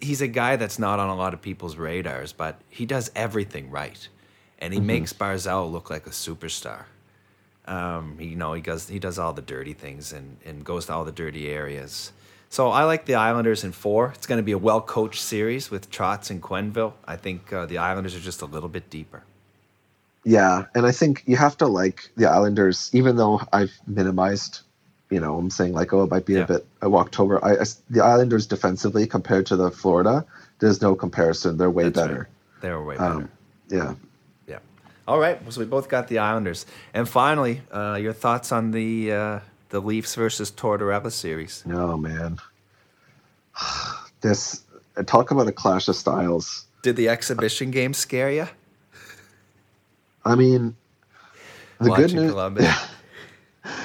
he's 0.00 0.20
a 0.20 0.28
guy 0.28 0.56
that's 0.56 0.78
not 0.78 0.98
on 0.98 1.08
a 1.08 1.14
lot 1.14 1.32
of 1.34 1.40
people's 1.40 1.76
radars, 1.76 2.32
but 2.32 2.60
he 2.68 2.84
does 2.86 3.10
everything 3.14 3.70
right, 3.70 4.08
and 4.58 4.74
he 4.74 4.80
makes 4.80 5.12
Barzal 5.12 5.70
look 5.70 5.90
like 5.90 6.06
a 6.06 6.10
superstar. 6.10 6.84
Um, 7.66 8.18
he, 8.18 8.28
you 8.28 8.36
know, 8.36 8.52
he 8.54 8.60
does 8.60 8.88
he 8.88 8.98
does 8.98 9.18
all 9.18 9.32
the 9.32 9.42
dirty 9.42 9.72
things 9.72 10.12
and 10.12 10.36
and 10.44 10.64
goes 10.64 10.86
to 10.86 10.92
all 10.92 11.04
the 11.04 11.12
dirty 11.12 11.48
areas. 11.48 12.12
So 12.48 12.68
I 12.68 12.84
like 12.84 13.06
the 13.06 13.14
Islanders 13.14 13.64
in 13.64 13.72
four. 13.72 14.12
It's 14.14 14.26
going 14.26 14.36
to 14.36 14.42
be 14.42 14.52
a 14.52 14.58
well 14.58 14.82
coached 14.82 15.22
series 15.22 15.70
with 15.70 15.90
Trotz 15.90 16.30
and 16.30 16.42
Quenneville. 16.42 16.92
I 17.06 17.16
think 17.16 17.50
uh, 17.50 17.64
the 17.64 17.78
Islanders 17.78 18.14
are 18.14 18.20
just 18.20 18.42
a 18.42 18.46
little 18.46 18.68
bit 18.68 18.90
deeper. 18.90 19.22
Yeah, 20.24 20.66
and 20.74 20.86
I 20.86 20.92
think 20.92 21.22
you 21.26 21.36
have 21.36 21.56
to 21.58 21.66
like 21.66 22.10
the 22.16 22.26
Islanders, 22.26 22.90
even 22.92 23.16
though 23.16 23.40
I've 23.52 23.72
minimized. 23.86 24.60
You 25.12 25.20
know, 25.20 25.36
I'm 25.36 25.50
saying 25.50 25.74
like, 25.74 25.92
oh, 25.92 26.04
it 26.04 26.10
might 26.10 26.24
be 26.24 26.34
Yeah. 26.34 26.44
a 26.44 26.46
bit 26.46 26.66
of 26.80 26.94
October. 26.94 27.44
I, 27.44 27.56
I- 27.58 27.64
the 27.90 28.02
Islanders 28.02 28.46
defensively 28.46 29.06
compared 29.06 29.44
to 29.46 29.56
the 29.56 29.70
Florida, 29.70 30.24
there's 30.58 30.80
no 30.80 30.94
comparison. 30.94 31.58
They're 31.58 31.70
way 31.70 31.84
That's 31.90 31.98
right. 31.98 32.08
better. 32.08 32.28
They're 32.62 32.82
way 32.82 32.96
better. 32.96 33.12
Um, 33.12 33.30
yeah. 33.68 33.94
yeah. 34.46 34.58
All 35.06 35.18
right. 35.18 35.38
So 35.52 35.60
we 35.60 35.66
both 35.66 35.90
got 35.90 36.08
the 36.08 36.18
Islanders. 36.18 36.64
And 36.94 37.06
finally, 37.06 37.60
uh, 37.70 37.98
your 38.00 38.14
thoughts 38.14 38.52
on 38.52 38.70
the 38.70 39.12
uh, 39.12 39.40
the 39.68 39.80
Leafs 39.80 40.14
versus 40.14 40.50
Tortorella 40.50 41.12
series? 41.12 41.62
Oh 41.70 41.98
man, 41.98 42.38
this 44.22 44.62
talk 45.06 45.30
about 45.30 45.46
a 45.46 45.52
clash 45.52 45.88
of 45.88 45.96
styles. 45.96 46.66
Did 46.82 46.96
the 46.96 47.08
exhibition 47.10 47.70
game 47.70 47.92
scare 47.92 48.30
you? 48.30 48.48
I 50.24 50.36
mean, 50.36 50.74
the 51.80 51.90
good 51.90 52.14
news. 52.14 52.30
Columbus. 52.30 52.66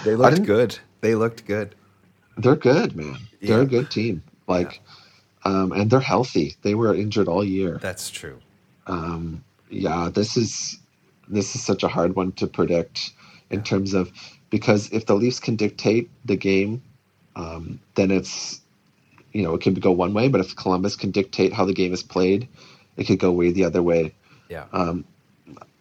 They 0.03 0.15
looked 0.15 0.41
good. 0.43 0.80
They 1.01 1.15
looked 1.15 1.45
good. 1.45 1.75
They're 2.37 2.55
good, 2.55 2.95
man. 2.95 3.17
They're 3.41 3.61
a 3.61 3.65
good 3.65 3.89
team. 3.89 4.23
Like, 4.47 4.81
um, 5.43 5.71
and 5.71 5.89
they're 5.89 5.99
healthy. 5.99 6.55
They 6.61 6.75
were 6.75 6.93
injured 6.93 7.27
all 7.27 7.43
year. 7.43 7.79
That's 7.81 8.09
true. 8.09 8.39
Um, 8.85 9.43
yeah, 9.69 10.09
this 10.13 10.37
is 10.37 10.79
this 11.27 11.55
is 11.55 11.61
such 11.61 11.83
a 11.83 11.87
hard 11.87 12.15
one 12.15 12.31
to 12.33 12.47
predict 12.47 13.11
in 13.49 13.63
terms 13.63 13.93
of 13.93 14.11
because 14.49 14.89
if 14.91 15.05
the 15.05 15.15
Leafs 15.15 15.39
can 15.39 15.55
dictate 15.55 16.09
the 16.25 16.37
game, 16.37 16.81
um, 17.35 17.79
then 17.95 18.11
it's 18.11 18.61
you 19.33 19.43
know 19.43 19.53
it 19.55 19.61
can 19.61 19.73
go 19.73 19.91
one 19.91 20.13
way. 20.13 20.29
But 20.29 20.41
if 20.41 20.55
Columbus 20.55 20.95
can 20.95 21.11
dictate 21.11 21.53
how 21.53 21.65
the 21.65 21.73
game 21.73 21.93
is 21.93 22.03
played, 22.03 22.47
it 22.95 23.05
could 23.05 23.19
go 23.19 23.31
way 23.31 23.51
the 23.51 23.65
other 23.65 23.83
way. 23.83 24.13
Yeah. 24.49 24.65
Um, 24.71 25.05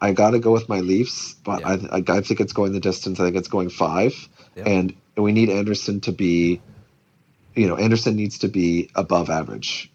I 0.01 0.11
got 0.13 0.31
to 0.31 0.39
go 0.39 0.51
with 0.51 0.69
my 0.69 0.79
Leafs, 0.79 1.33
but 1.43 1.61
Yeah. 1.61 1.77
I, 1.91 1.97
I, 1.97 2.17
I 2.17 2.21
think 2.21 2.39
it's 2.39 2.53
going 2.53 2.73
the 2.73 2.79
distance. 2.79 3.19
I 3.19 3.25
think 3.25 3.35
it's 3.35 3.47
going 3.47 3.69
five, 3.69 4.13
Yeah. 4.55 4.63
and 4.65 4.93
we 5.23 5.31
need 5.31 5.49
Anderson 5.49 5.99
to 6.01 6.11
be, 6.11 6.61
you 7.55 7.67
know, 7.67 7.75
Anderson 7.75 8.15
needs 8.15 8.37
to 8.39 8.47
be 8.47 8.89
above 8.95 9.29
average. 9.29 9.91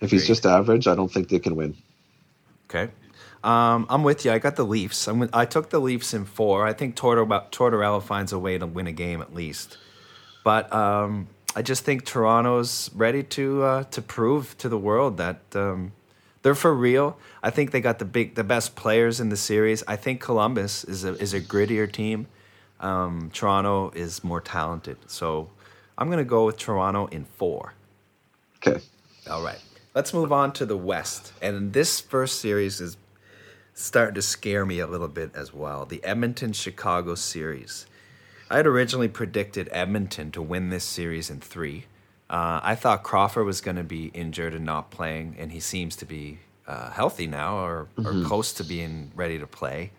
If 0.00 0.10
he's 0.10 0.26
just 0.26 0.46
average, 0.46 0.88
I 0.88 0.94
don't 0.94 1.10
think 1.10 1.28
they 1.28 1.38
can 1.38 1.54
win. 1.54 1.76
Okay. 2.68 2.90
Um, 3.44 3.86
I'm 3.88 4.02
with 4.02 4.24
you. 4.24 4.32
I 4.32 4.38
got 4.38 4.56
the 4.56 4.64
Leafs. 4.64 5.06
I'm 5.08 5.18
with, 5.18 5.30
I 5.34 5.44
took 5.44 5.70
the 5.70 5.80
Leafs 5.80 6.14
in 6.14 6.24
four. 6.24 6.66
I 6.66 6.72
think 6.72 6.96
Tortor- 6.96 7.26
Tortorella 7.50 8.02
finds 8.02 8.32
a 8.32 8.38
way 8.38 8.58
to 8.58 8.66
win 8.66 8.86
a 8.86 8.92
game 8.92 9.20
at 9.20 9.34
least. 9.34 9.78
But 10.44 10.72
um, 10.72 11.28
I 11.54 11.62
just 11.62 11.84
think 11.84 12.04
Toronto's 12.04 12.90
ready 12.94 13.22
to 13.24 13.62
uh, 13.62 13.84
to 13.84 14.02
prove 14.02 14.56
to 14.58 14.68
the 14.68 14.78
world 14.78 15.18
that 15.18 15.40
um, 15.54 15.92
they're 16.42 16.54
for 16.54 16.74
real. 16.74 17.16
I 17.42 17.50
think 17.50 17.70
they 17.70 17.80
got 17.80 17.98
the 17.98 18.04
big, 18.04 18.34
the 18.34 18.44
best 18.44 18.74
players 18.74 19.20
in 19.20 19.28
the 19.28 19.36
series. 19.36 19.82
I 19.86 19.96
think 19.96 20.20
Columbus 20.20 20.84
is 20.84 21.04
a 21.04 21.14
is 21.14 21.34
a 21.34 21.40
grittier 21.40 21.90
team. 21.90 22.26
Um, 22.82 23.30
Toronto 23.32 23.90
is 23.94 24.22
more 24.22 24.40
talented. 24.40 24.98
So 25.06 25.48
I'm 25.96 26.10
gonna 26.10 26.24
go 26.24 26.46
with 26.46 26.58
Toronto 26.58 27.06
in 27.06 27.24
four. 27.24 27.74
Okay. 28.56 28.82
All 29.30 29.42
right. 29.42 29.60
Let's 29.94 30.12
move 30.12 30.32
on 30.32 30.52
to 30.54 30.66
the 30.66 30.76
West. 30.76 31.32
And 31.40 31.72
this 31.72 32.00
first 32.00 32.40
series 32.40 32.80
is 32.80 32.96
starting 33.74 34.14
to 34.14 34.22
scare 34.22 34.64
me 34.66 34.78
a 34.78 34.86
little 34.86 35.08
bit 35.08 35.30
as 35.34 35.52
well. 35.52 35.84
The 35.84 36.02
Edmonton 36.04 36.52
Chicago 36.52 37.14
series. 37.14 37.86
I 38.50 38.56
had 38.56 38.66
originally 38.66 39.08
predicted 39.08 39.68
Edmonton 39.72 40.30
to 40.32 40.42
win 40.42 40.70
this 40.70 40.84
series 40.84 41.30
in 41.30 41.40
three. 41.40 41.86
Uh, 42.28 42.60
I 42.62 42.74
thought 42.74 43.02
Crawford 43.02 43.46
was 43.46 43.60
going 43.60 43.76
to 43.76 43.84
be 43.84 44.06
injured 44.14 44.54
and 44.54 44.64
not 44.64 44.90
playing, 44.90 45.36
and 45.38 45.52
he 45.52 45.60
seems 45.60 45.96
to 45.96 46.06
be 46.06 46.38
uh, 46.66 46.90
healthy 46.90 47.26
now 47.26 47.58
or, 47.58 47.88
or 48.02 48.22
close 48.24 48.52
to 48.54 48.64
being 48.64 49.10
ready 49.14 49.38
to 49.38 49.46
play. 49.46 49.90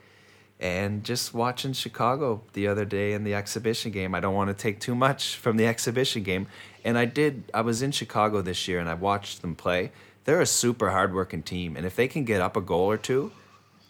And 0.63 1.03
just 1.03 1.33
watching 1.33 1.73
Chicago 1.73 2.41
the 2.53 2.69
other 2.69 2.85
day 2.85 3.11
in 3.11 3.25
the 3.25 3.33
exhibition 3.33 3.91
game, 3.91 4.15
I 4.15 4.21
don't 4.21 4.33
want 4.33 4.47
to 4.47 4.53
take 4.53 4.79
too 4.79 4.95
much 4.95 5.35
from 5.35 5.57
the 5.57 5.67
exhibition 5.73 6.23
game. 6.23 6.47
And 6.85 6.97
I 6.97 7.03
did, 7.03 7.43
I 7.53 7.61
was 7.61 7.81
in 7.81 7.91
Chicago 7.91 8.41
this 8.41 8.65
year 8.65 8.79
and 8.79 8.87
I 8.87 8.93
watched 8.93 9.41
them 9.41 9.55
play. 9.55 9.91
They're 10.23 10.39
a 10.39 10.45
super 10.45 10.91
hardworking 10.91 11.43
team. 11.43 11.75
And 11.75 11.85
if 11.85 11.97
they 11.97 12.07
can 12.07 12.23
get 12.23 12.39
up 12.39 12.55
a 12.55 12.61
goal 12.61 12.89
or 12.89 12.97
two, 12.97 13.33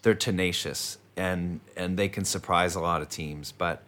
they're 0.02 0.16
tenacious 0.16 0.98
and, 1.16 1.60
and 1.76 1.96
they 1.96 2.08
can 2.08 2.24
surprise 2.24 2.74
a 2.74 2.80
lot 2.80 3.02
of 3.02 3.08
teams. 3.08 3.52
But 3.52 3.84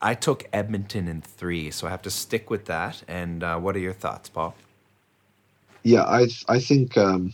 I 0.00 0.14
took 0.14 0.48
Edmonton 0.50 1.08
in 1.08 1.20
three, 1.20 1.70
so 1.70 1.86
I 1.86 1.90
have 1.90 2.02
to 2.02 2.10
stick 2.10 2.48
with 2.48 2.64
that. 2.66 3.02
And 3.06 3.44
uh, 3.44 3.58
what 3.58 3.76
are 3.76 3.80
your 3.80 3.92
thoughts, 3.92 4.30
Paul? 4.30 4.54
Yeah, 5.82 6.04
I 6.04 6.28
I 6.48 6.58
think 6.58 6.96
um, 6.96 7.32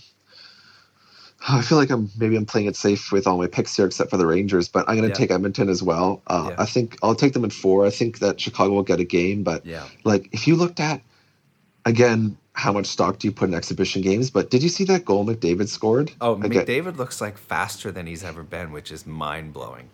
I 1.48 1.60
feel 1.62 1.78
like 1.78 1.90
I'm 1.90 2.10
maybe 2.18 2.36
I'm 2.36 2.46
playing 2.46 2.66
it 2.66 2.76
safe 2.76 3.12
with 3.12 3.26
all 3.26 3.38
my 3.38 3.46
picks 3.46 3.76
here, 3.76 3.86
except 3.86 4.10
for 4.10 4.16
the 4.16 4.26
Rangers. 4.26 4.68
But 4.68 4.88
I'm 4.88 4.96
going 4.96 5.02
to 5.02 5.08
Yeah. 5.08 5.14
take 5.14 5.30
Edmonton 5.30 5.68
as 5.68 5.82
well. 5.82 6.22
Uh, 6.26 6.48
Yeah. 6.50 6.56
I 6.58 6.64
think 6.66 6.96
I'll 7.02 7.14
take 7.14 7.32
them 7.32 7.44
in 7.44 7.50
four. 7.50 7.84
I 7.86 7.90
think 7.90 8.18
that 8.20 8.40
Chicago 8.40 8.72
will 8.74 8.82
get 8.82 9.00
a 9.00 9.04
game, 9.04 9.42
but 9.42 9.64
Yeah. 9.66 9.84
like 10.04 10.28
if 10.32 10.46
you 10.46 10.56
looked 10.56 10.80
at 10.80 11.02
again 11.84 12.36
how 12.56 12.72
much 12.72 12.86
stock 12.86 13.18
do 13.18 13.26
you 13.26 13.32
put 13.32 13.48
in 13.48 13.54
exhibition 13.54 14.00
games? 14.00 14.30
But 14.30 14.48
did 14.48 14.62
you 14.62 14.68
see 14.68 14.84
that 14.84 15.04
goal 15.04 15.26
McDavid 15.26 15.68
scored? 15.68 16.12
Oh, 16.20 16.34
Again- 16.40 16.64
McDavid 16.64 16.96
looks 16.96 17.20
like 17.20 17.36
faster 17.36 17.90
than 17.90 18.06
he's 18.06 18.22
ever 18.22 18.44
been, 18.44 18.70
which 18.70 18.92
is 18.92 19.06
mind 19.06 19.52
blowing. 19.52 19.88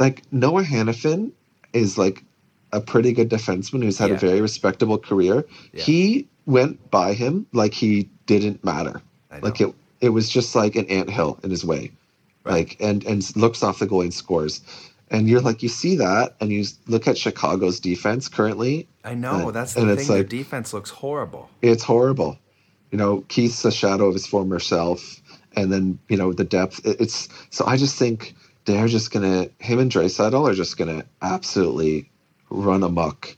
like 0.00 0.22
Noah 0.32 0.64
Hanifin 0.64 1.30
is 1.72 1.96
like 1.98 2.24
a 2.72 2.80
pretty 2.80 3.12
good 3.12 3.28
defenseman 3.30 3.82
who's 3.84 3.96
had 3.98 4.10
Yeah. 4.10 4.16
a 4.16 4.18
very 4.18 4.40
respectable 4.40 4.98
career. 4.98 5.44
Yeah. 5.72 5.82
He 5.84 6.26
went 6.46 6.90
by 6.90 7.12
him 7.14 7.46
like 7.52 7.74
he 7.74 8.08
didn't 8.26 8.64
matter. 8.64 9.02
I 9.30 9.38
Like 9.38 9.60
it 9.60 9.72
it 10.04 10.10
was 10.10 10.28
just 10.28 10.54
like 10.54 10.76
an 10.76 10.86
anthill 10.86 11.38
in 11.42 11.50
his 11.50 11.64
way. 11.64 11.90
Right. 12.44 12.52
Like 12.68 12.76
and 12.80 13.04
and 13.04 13.36
looks 13.36 13.62
off 13.62 13.78
the 13.78 13.86
goal 13.86 14.02
and 14.02 14.12
scores. 14.12 14.60
And 15.10 15.28
you're 15.28 15.40
like 15.40 15.62
you 15.62 15.68
see 15.68 15.96
that 15.96 16.34
and 16.40 16.50
you 16.50 16.64
look 16.86 17.06
at 17.06 17.16
Chicago's 17.16 17.78
defense 17.80 18.28
currently, 18.28 18.86
I 19.04 19.14
know. 19.14 19.48
Uh, 19.48 19.50
That's 19.50 19.74
the 19.74 19.80
and 19.80 19.88
thing. 19.90 19.98
it's 19.98 20.08
Their 20.08 20.18
like- 20.18 20.28
defense 20.28 20.72
looks 20.74 20.90
horrible. 20.90 21.48
it's 21.62 21.82
horrible. 21.84 22.38
You 22.90 22.98
know, 22.98 23.24
Keith's 23.28 23.64
a 23.64 23.72
shadow 23.72 24.06
of 24.06 24.14
his 24.14 24.26
former 24.26 24.60
self, 24.60 25.20
and 25.56 25.72
then 25.72 25.98
you 26.08 26.16
know 26.16 26.32
the 26.32 26.44
depth. 26.44 26.84
it- 26.86 27.00
It's 27.00 27.28
so 27.50 27.64
I 27.66 27.76
just 27.76 27.96
think 27.98 28.34
they're 28.66 28.88
just 28.88 29.10
gonna 29.10 29.48
him 29.58 29.78
and 29.78 29.90
Draisaitl 29.90 30.48
are 30.50 30.54
just 30.54 30.76
gonna 30.76 31.04
absolutely 31.22 32.10
run 32.50 32.82
amok, 32.82 33.36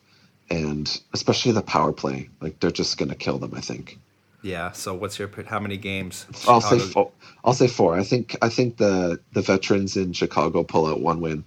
and 0.51 1.01
especially 1.14 1.53
the 1.53 1.62
power 1.62 1.93
play, 1.93 2.29
like 2.41 2.59
they're 2.61 2.71
just 2.83 2.99
gonna 2.99 3.14
kill 3.14 3.39
them. 3.39 3.53
I 3.55 3.61
think. 3.61 3.99
Yeah. 4.43 4.72
So 4.72 4.95
what's 4.95 5.18
your 5.18 5.30
how 5.47 5.59
many 5.59 5.76
games? 5.76 6.26
I'll 6.47 6.61
say 6.61 6.78
four. 6.78 7.11
I'll 7.45 7.55
say 7.55 7.68
four. 7.68 7.99
I 7.99 8.03
think 8.03 8.37
I 8.43 8.49
think 8.49 8.76
the 8.76 9.20
the 9.32 9.43
veterans 9.43 9.97
in 9.97 10.12
Chicago 10.12 10.62
pull 10.62 10.87
out 10.87 11.01
one 11.01 11.20
win. 11.20 11.45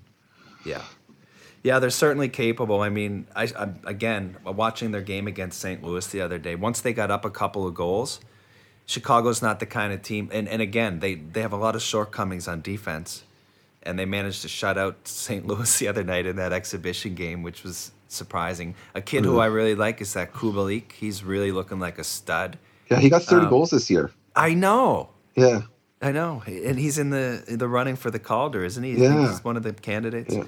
Yeah. 0.66 0.82
Yeah, 1.62 1.80
they're 1.80 1.90
certainly 1.90 2.30
capable. 2.30 2.82
I 2.82 2.90
mean, 2.90 3.28
I, 3.36 3.44
I 3.44 3.70
again 3.86 4.38
watching 4.46 4.92
their 4.92 5.02
game 5.02 5.28
against 5.28 5.60
St. 5.60 5.84
Louis 5.84 6.06
the 6.08 6.22
other 6.22 6.38
day. 6.38 6.56
Once 6.56 6.82
they 6.82 6.94
got 6.94 7.12
up 7.12 7.26
a 7.26 7.30
couple 7.30 7.68
of 7.68 7.74
goals, 7.74 8.22
Chicago's 8.86 9.42
not 9.42 9.60
the 9.60 9.66
kind 9.66 9.92
of 9.94 10.02
team. 10.02 10.30
And 10.32 10.48
and 10.48 10.62
again, 10.62 11.00
they 11.00 11.16
they 11.16 11.42
have 11.42 11.54
a 11.54 11.58
lot 11.58 11.76
of 11.76 11.82
shortcomings 11.82 12.48
on 12.48 12.62
defense, 12.62 13.24
and 13.84 14.00
they 14.00 14.06
managed 14.06 14.42
to 14.44 14.48
shut 14.48 14.78
out 14.78 15.08
St. 15.08 15.46
Louis 15.46 15.78
the 15.80 15.88
other 15.88 16.04
night 16.04 16.26
in 16.26 16.38
that 16.38 16.54
exhibition 16.54 17.14
game, 17.14 17.44
which 17.44 17.64
was 17.64 17.92
surprising. 18.08 18.76
A 18.96 19.02
kid 19.02 19.26
who 19.26 19.32
mm-hmm. 19.32 19.42
I 19.42 19.46
really 19.46 19.76
like 19.76 20.02
is 20.02 20.14
that 20.14 20.34
Kubalik. 20.34 20.94
He's 20.94 21.24
really 21.24 21.52
looking 21.52 21.80
like 21.80 22.00
a 22.00 22.04
stud. 22.04 22.58
Yeah, 22.90 23.00
he 23.00 23.10
got 23.10 23.24
thirty 23.24 23.46
Um, 23.46 23.50
goals 23.50 23.72
this 23.72 23.90
year. 23.90 24.12
I 24.36 24.54
know. 24.54 25.10
Yeah, 25.36 25.62
I 26.02 26.12
know, 26.12 26.44
and 26.48 26.80
he's 26.80 26.98
in 26.98 27.10
the 27.10 27.44
the 27.48 27.68
running 27.68 27.96
for 27.96 28.12
the 28.12 28.20
Calder, 28.20 28.64
isn't 28.64 28.84
he? 28.84 28.94
Yeah. 28.94 29.30
he's 29.30 29.44
one 29.44 29.58
of 29.58 29.64
the 29.64 29.74
candidates. 29.74 30.34
Yeah. 30.36 30.44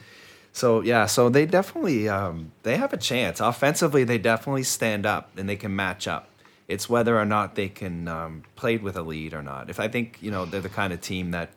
So 0.53 0.81
yeah, 0.81 1.05
so 1.05 1.29
they 1.29 1.45
definitely 1.45 2.09
um, 2.09 2.51
they 2.63 2.77
have 2.77 2.93
a 2.93 2.97
chance 2.97 3.39
offensively. 3.39 4.03
They 4.03 4.17
definitely 4.17 4.63
stand 4.63 5.05
up 5.05 5.31
and 5.37 5.47
they 5.47 5.55
can 5.55 5.75
match 5.75 6.07
up. 6.07 6.27
It's 6.67 6.89
whether 6.89 7.17
or 7.19 7.25
not 7.25 7.55
they 7.55 7.69
can 7.69 8.07
um, 8.07 8.43
play 8.55 8.77
with 8.77 8.95
a 8.97 9.01
lead 9.01 9.33
or 9.33 9.41
not. 9.41 9.69
If 9.69 9.79
I 9.79 9.87
think 9.87 10.17
you 10.21 10.31
know 10.31 10.45
they're 10.45 10.61
the 10.61 10.69
kind 10.69 10.93
of 10.93 11.01
team 11.01 11.31
that, 11.31 11.49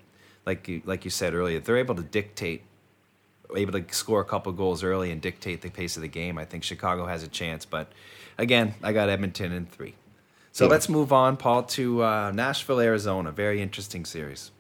like 0.47 0.69
you, 0.69 0.83
like 0.85 1.05
you 1.05 1.11
said 1.11 1.35
earlier, 1.35 1.61
they're 1.61 1.77
able 1.77 1.95
to 1.97 2.03
dictate, 2.03 2.63
able 3.57 3.73
to 3.73 3.85
score 3.95 4.21
a 4.21 4.25
couple 4.25 4.53
goals 4.53 4.83
early 4.85 5.11
and 5.11 5.21
dictate 5.21 5.63
the 5.63 5.71
pace 5.71 5.97
of 5.97 6.03
the 6.03 6.09
game. 6.09 6.39
I 6.39 6.45
think 6.45 6.65
Chicago 6.65 7.07
has 7.07 7.23
a 7.23 7.29
chance, 7.29 7.65
but 7.65 7.89
again, 8.39 8.75
I 8.83 8.93
got 8.93 9.09
Edmonton 9.09 9.53
in 9.53 9.67
three. 9.67 9.95
So 10.55 10.67
Yeah. 10.67 10.71
let's 10.71 10.89
move 10.89 11.13
on, 11.13 11.37
Paul, 11.37 11.65
to 11.65 12.05
uh, 12.05 12.31
Nashville, 12.33 12.81
Arizona. 12.81 13.33
Very 13.33 13.61
interesting 13.61 14.05
series. 14.05 14.53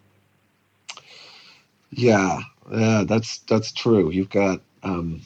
Yeah, 1.93 2.41
yeah, 2.73 3.05
that's 3.07 3.39
that's 3.41 3.71
true. 3.71 4.11
You've 4.11 4.31
got 4.31 4.61
um, 4.83 5.23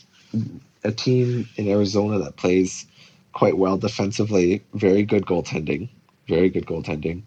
a 0.84 0.92
team 0.92 1.48
in 1.56 1.68
Arizona 1.68 2.18
that 2.18 2.36
plays 2.36 2.86
quite 3.32 3.56
well 3.56 3.78
defensively, 3.78 4.62
very 4.74 5.04
good 5.04 5.24
goaltending, 5.24 5.88
very 6.28 6.50
good 6.50 6.66
goaltending, 6.66 7.22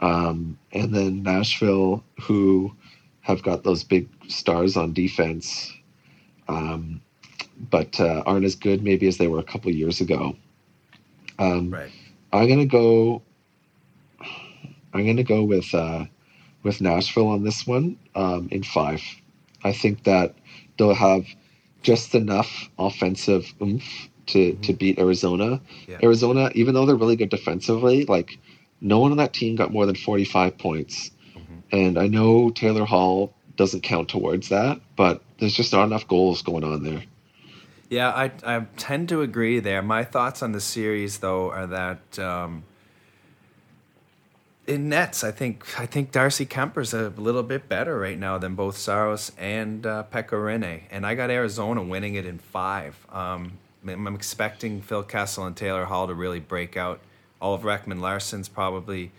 um, 0.00 0.58
and 0.72 0.94
then 0.94 1.22
Nashville, 1.22 2.02
who 2.22 2.74
have 3.20 3.42
got 3.42 3.64
those 3.64 3.84
big 3.84 4.08
stars 4.28 4.78
on 4.78 4.94
defense, 4.94 5.70
um, 6.48 7.02
but 7.70 8.00
uh, 8.00 8.22
aren't 8.24 8.46
as 8.46 8.54
good 8.54 8.82
maybe 8.82 9.06
as 9.08 9.18
they 9.18 9.28
were 9.28 9.40
a 9.40 9.44
couple 9.44 9.70
years 9.70 10.00
ago. 10.00 10.34
Um, 11.38 11.70
Right. 11.70 11.90
I'm 12.32 12.48
gonna 12.48 12.66
go. 12.66 13.22
I'm 14.94 15.06
gonna 15.06 15.24
go 15.24 15.42
with 15.44 15.74
uh, 15.74 16.06
with 16.62 16.80
Nashville 16.80 17.28
on 17.28 17.44
this 17.44 17.66
one 17.66 17.98
um, 18.14 18.48
in 18.50 18.62
five. 18.62 19.02
I 19.64 19.72
think 19.72 20.04
that 20.04 20.34
they'll 20.78 20.94
have 20.94 21.26
just 21.82 22.14
enough 22.14 22.68
offensive 22.78 23.52
oomph 23.60 24.08
to 24.26 24.54
to 24.54 24.72
beat 24.72 24.98
Arizona. 24.98 25.60
Yeah. 25.86 25.98
Arizona, 26.02 26.50
even 26.54 26.74
though 26.74 26.86
they're 26.86 26.96
really 26.96 27.16
good 27.16 27.30
defensively, 27.30 28.04
like 28.06 28.38
no 28.80 28.98
one 28.98 29.10
on 29.10 29.18
that 29.18 29.32
team 29.32 29.56
got 29.56 29.72
more 29.72 29.86
than 29.86 29.94
45 29.94 30.58
points, 30.58 31.10
and 31.70 31.98
I 31.98 32.06
know 32.06 32.50
Taylor 32.50 32.84
Hall 32.84 33.34
doesn't 33.56 33.82
count 33.82 34.08
towards 34.08 34.48
that, 34.48 34.80
but 34.96 35.22
there's 35.38 35.54
just 35.54 35.72
not 35.72 35.84
enough 35.84 36.08
goals 36.08 36.42
going 36.42 36.64
on 36.64 36.82
there. 36.82 37.02
Yeah, 37.92 38.08
I, 38.08 38.30
I 38.42 38.60
tend 38.78 39.10
to 39.10 39.20
agree 39.20 39.60
there. 39.60 39.82
My 39.82 40.02
thoughts 40.02 40.42
on 40.42 40.52
the 40.52 40.62
series, 40.62 41.18
though, 41.18 41.50
are 41.50 41.66
that 41.66 42.18
um, 42.18 42.64
in 44.66 44.88
nets, 44.88 45.22
I 45.22 45.30
think 45.30 45.78
I 45.78 45.84
think 45.84 46.10
Darcy 46.10 46.46
Kuemper's 46.46 46.94
a 46.94 47.10
little 47.18 47.42
bit 47.42 47.68
better 47.68 47.98
right 47.98 48.18
now 48.18 48.38
than 48.38 48.54
both 48.54 48.78
Saros 48.78 49.30
and 49.36 49.84
uh, 49.84 50.04
Pekka 50.10 50.30
Rinne, 50.30 50.84
and 50.90 51.04
I 51.04 51.14
got 51.14 51.28
Arizona 51.28 51.82
winning 51.82 52.14
it 52.14 52.24
in 52.24 52.38
five. 52.38 52.96
Um, 53.10 53.58
I'm 53.86 54.14
expecting 54.14 54.80
Phil 54.80 55.02
Kessel 55.02 55.44
and 55.44 55.54
Taylor 55.54 55.84
Hall 55.84 56.06
to 56.06 56.14
really 56.14 56.40
break 56.40 56.78
out. 56.78 56.98
Oliver 57.42 57.68
Ekman 57.68 58.00
Larsson's 58.00 58.48
probably 58.48 59.10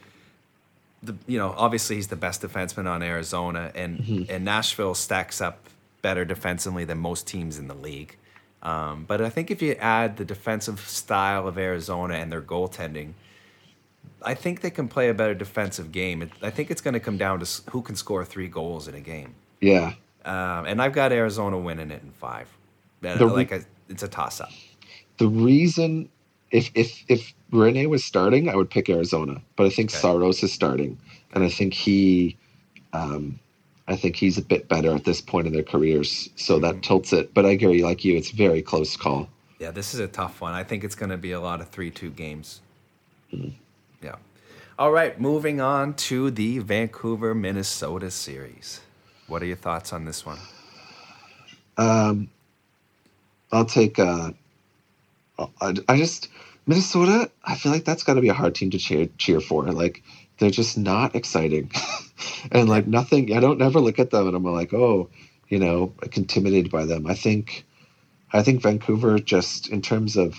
the 1.03 1.15
you 1.27 1.37
know 1.37 1.53
obviously 1.55 1.97
he's 1.97 2.07
the 2.07 2.15
best 2.15 2.41
defenseman 2.41 2.87
on 2.87 3.03
Arizona, 3.03 3.71
and 3.75 4.27
and 4.31 4.43
Nashville 4.43 4.95
stacks 4.95 5.41
up 5.41 5.59
better 6.01 6.25
defensively 6.25 6.85
than 6.85 6.97
most 6.97 7.27
teams 7.27 7.59
in 7.59 7.67
the 7.67 7.75
league. 7.75 8.17
Um, 8.63 9.03
but 9.05 9.21
I 9.21 9.29
think 9.29 9.51
if 9.51 9.61
you 9.61 9.73
add 9.73 10.17
the 10.17 10.25
defensive 10.25 10.79
style 10.79 11.47
of 11.47 11.57
Arizona 11.57 12.15
and 12.15 12.31
their 12.31 12.41
goaltending, 12.41 13.13
I 14.21 14.33
think 14.35 14.61
they 14.61 14.69
can 14.69 14.87
play 14.87 15.09
a 15.09 15.13
better 15.13 15.33
defensive 15.35 15.91
game. 15.91 16.21
It, 16.21 16.29
I 16.41 16.49
think 16.49 16.71
it's 16.71 16.79
going 16.81 16.93
to 16.93 16.99
come 17.01 17.17
down 17.17 17.39
to 17.41 17.61
who 17.71 17.81
can 17.81 17.95
score 17.95 18.23
three 18.23 18.47
goals 18.47 18.87
in 18.87 18.95
a 18.95 19.01
game. 19.01 19.35
Yeah, 19.59 19.93
Um, 20.25 20.65
and 20.65 20.81
I've 20.81 20.93
got 20.93 21.11
Arizona 21.11 21.57
winning 21.57 21.91
it 21.91 22.01
in 22.03 22.11
five. 22.11 22.47
That- 23.01 23.19
The 23.19 23.25
like 23.25 23.51
a, 23.51 23.61
it's 23.89 24.03
a 24.03 24.07
toss 24.07 24.39
up. 24.39 24.49
the 25.17 25.27
reason 25.27 26.09
if 26.51 26.71
if 26.73 27.03
if 27.09 27.33
Rinne 27.51 27.89
was 27.89 28.03
starting, 28.05 28.47
I 28.49 28.55
would 28.55 28.69
pick 28.69 28.89
Arizona, 28.89 29.41
but 29.57 29.65
I 29.65 29.69
think 29.69 29.91
Okay. 29.91 29.99
Saros 29.99 30.41
is 30.43 30.53
starting, 30.53 30.97
and 31.33 31.43
I 31.43 31.49
think 31.49 31.73
he, 31.73 32.37
um, 32.93 33.39
I 33.87 33.95
think 33.95 34.15
he's 34.15 34.37
a 34.37 34.41
bit 34.41 34.69
better 34.69 34.93
at 34.95 35.03
this 35.03 35.21
point 35.21 35.47
in 35.47 35.53
their 35.53 35.63
careers, 35.63 36.29
so 36.35 36.55
Mm-hmm. 36.55 36.63
that 36.63 36.83
tilts 36.83 37.13
it. 37.13 37.33
But 37.33 37.45
I 37.45 37.49
agree, 37.51 37.83
like 37.83 38.05
you, 38.05 38.15
it's 38.15 38.31
very 38.31 38.61
close 38.61 38.95
call. 38.95 39.27
Yeah, 39.59 39.71
this 39.71 39.93
is 39.93 39.99
a 39.99 40.07
tough 40.07 40.41
one. 40.41 40.53
I 40.53 40.63
think 40.63 40.83
it's 40.83 40.95
going 40.95 41.09
to 41.11 41.17
be 41.17 41.31
a 41.31 41.39
lot 41.39 41.61
of 41.61 41.69
3 41.69 41.89
2 41.91 42.09
games. 42.11 42.61
Yeah. 44.01 44.15
All 44.77 44.91
right, 44.91 45.19
moving 45.19 45.61
on 45.61 45.93
to 45.95 46.31
the 46.31 46.59
Vancouver, 46.59 47.33
Minnesota 47.35 48.09
series. 48.11 48.81
What 49.27 49.41
are 49.41 49.45
your 49.45 49.55
thoughts 49.55 49.93
on 49.93 50.05
this 50.05 50.25
one? 50.25 50.39
Um, 51.77 52.29
I'll 53.51 53.65
take. 53.65 53.99
Uh, 53.99 54.31
I, 55.39 55.75
I 55.87 55.97
just 55.97 56.29
Minnesota. 56.67 57.29
I 57.45 57.55
feel 57.55 57.71
like 57.71 57.85
that's 57.85 58.03
got 58.03 58.15
to 58.15 58.21
be 58.21 58.29
a 58.29 58.33
hard 58.33 58.55
team 58.55 58.69
to 58.71 58.77
cheer 58.77 59.07
cheer 59.17 59.39
for. 59.39 59.63
Like 59.71 60.03
they're 60.43 60.51
just 60.51 60.77
not 60.77 61.15
exciting, 61.15 61.71
and 62.51 62.67
like 62.67 62.85
nothing. 62.85 63.35
I 63.35 63.39
don't 63.39 63.57
never 63.57 63.79
look 63.79 63.97
at 63.97 64.11
them 64.11 64.27
and 64.27 64.35
I'm 64.35 64.43
like, 64.43 64.73
oh, 64.73 65.09
you 65.47 65.57
know, 65.57 65.93
like 66.01 66.17
intimidated 66.17 66.71
by 66.71 66.85
them. 66.85 67.07
I 67.07 67.15
think, 67.15 67.65
I 68.33 68.43
think 68.43 68.61
Vancouver 68.61 69.19
just 69.19 69.69
in 69.69 69.81
terms 69.81 70.17
of, 70.17 70.35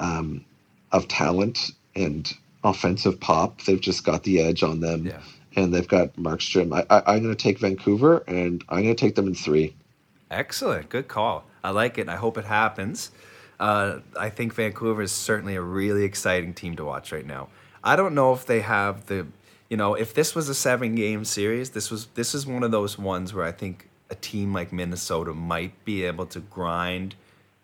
um, 0.00 0.44
of 0.92 1.08
talent 1.08 1.70
and 1.94 2.32
offensive 2.64 3.20
pop. 3.20 3.62
They've 3.62 3.80
just 3.80 4.04
got 4.04 4.24
the 4.24 4.40
edge 4.40 4.62
on 4.62 4.80
them. 4.80 5.06
Yeah. 5.06 5.20
And 5.56 5.72
they've 5.72 5.86
got 5.86 6.16
Markstrom. 6.16 6.74
I, 6.74 6.84
I, 6.90 7.14
I'm 7.14 7.22
going 7.22 7.34
to 7.34 7.40
take 7.40 7.60
Vancouver, 7.60 8.24
and 8.26 8.64
I'm 8.68 8.82
going 8.82 8.96
to 8.96 9.00
take 9.00 9.14
them 9.14 9.28
in 9.28 9.34
three. 9.34 9.76
Excellent. 10.30 10.88
Good 10.88 11.06
call. 11.06 11.44
I 11.62 11.70
like 11.70 11.96
it. 11.98 12.08
I 12.08 12.16
hope 12.16 12.36
it 12.38 12.44
happens. 12.44 13.12
Uh, 13.60 14.00
I 14.18 14.30
think 14.30 14.52
Vancouver 14.52 15.02
is 15.02 15.12
certainly 15.12 15.54
a 15.54 15.60
really 15.60 16.02
exciting 16.02 16.54
team 16.54 16.74
to 16.76 16.84
watch 16.84 17.12
right 17.12 17.24
now. 17.24 17.48
I 17.84 17.96
don't 17.96 18.14
know 18.14 18.32
if 18.32 18.46
they 18.46 18.60
have 18.62 19.06
the, 19.06 19.26
you 19.68 19.76
know, 19.76 19.94
if 19.94 20.14
this 20.14 20.34
was 20.34 20.48
a 20.48 20.54
seven 20.54 20.94
game 20.94 21.24
series, 21.24 21.70
this 21.70 21.90
was 21.90 22.06
this 22.14 22.34
is 22.34 22.46
one 22.46 22.62
of 22.64 22.70
those 22.70 22.98
ones 22.98 23.34
where 23.34 23.44
I 23.44 23.52
think 23.52 23.88
a 24.10 24.14
team 24.14 24.52
like 24.54 24.72
Minnesota 24.72 25.34
might 25.34 25.84
be 25.84 26.04
able 26.04 26.26
to 26.26 26.40
grind 26.40 27.14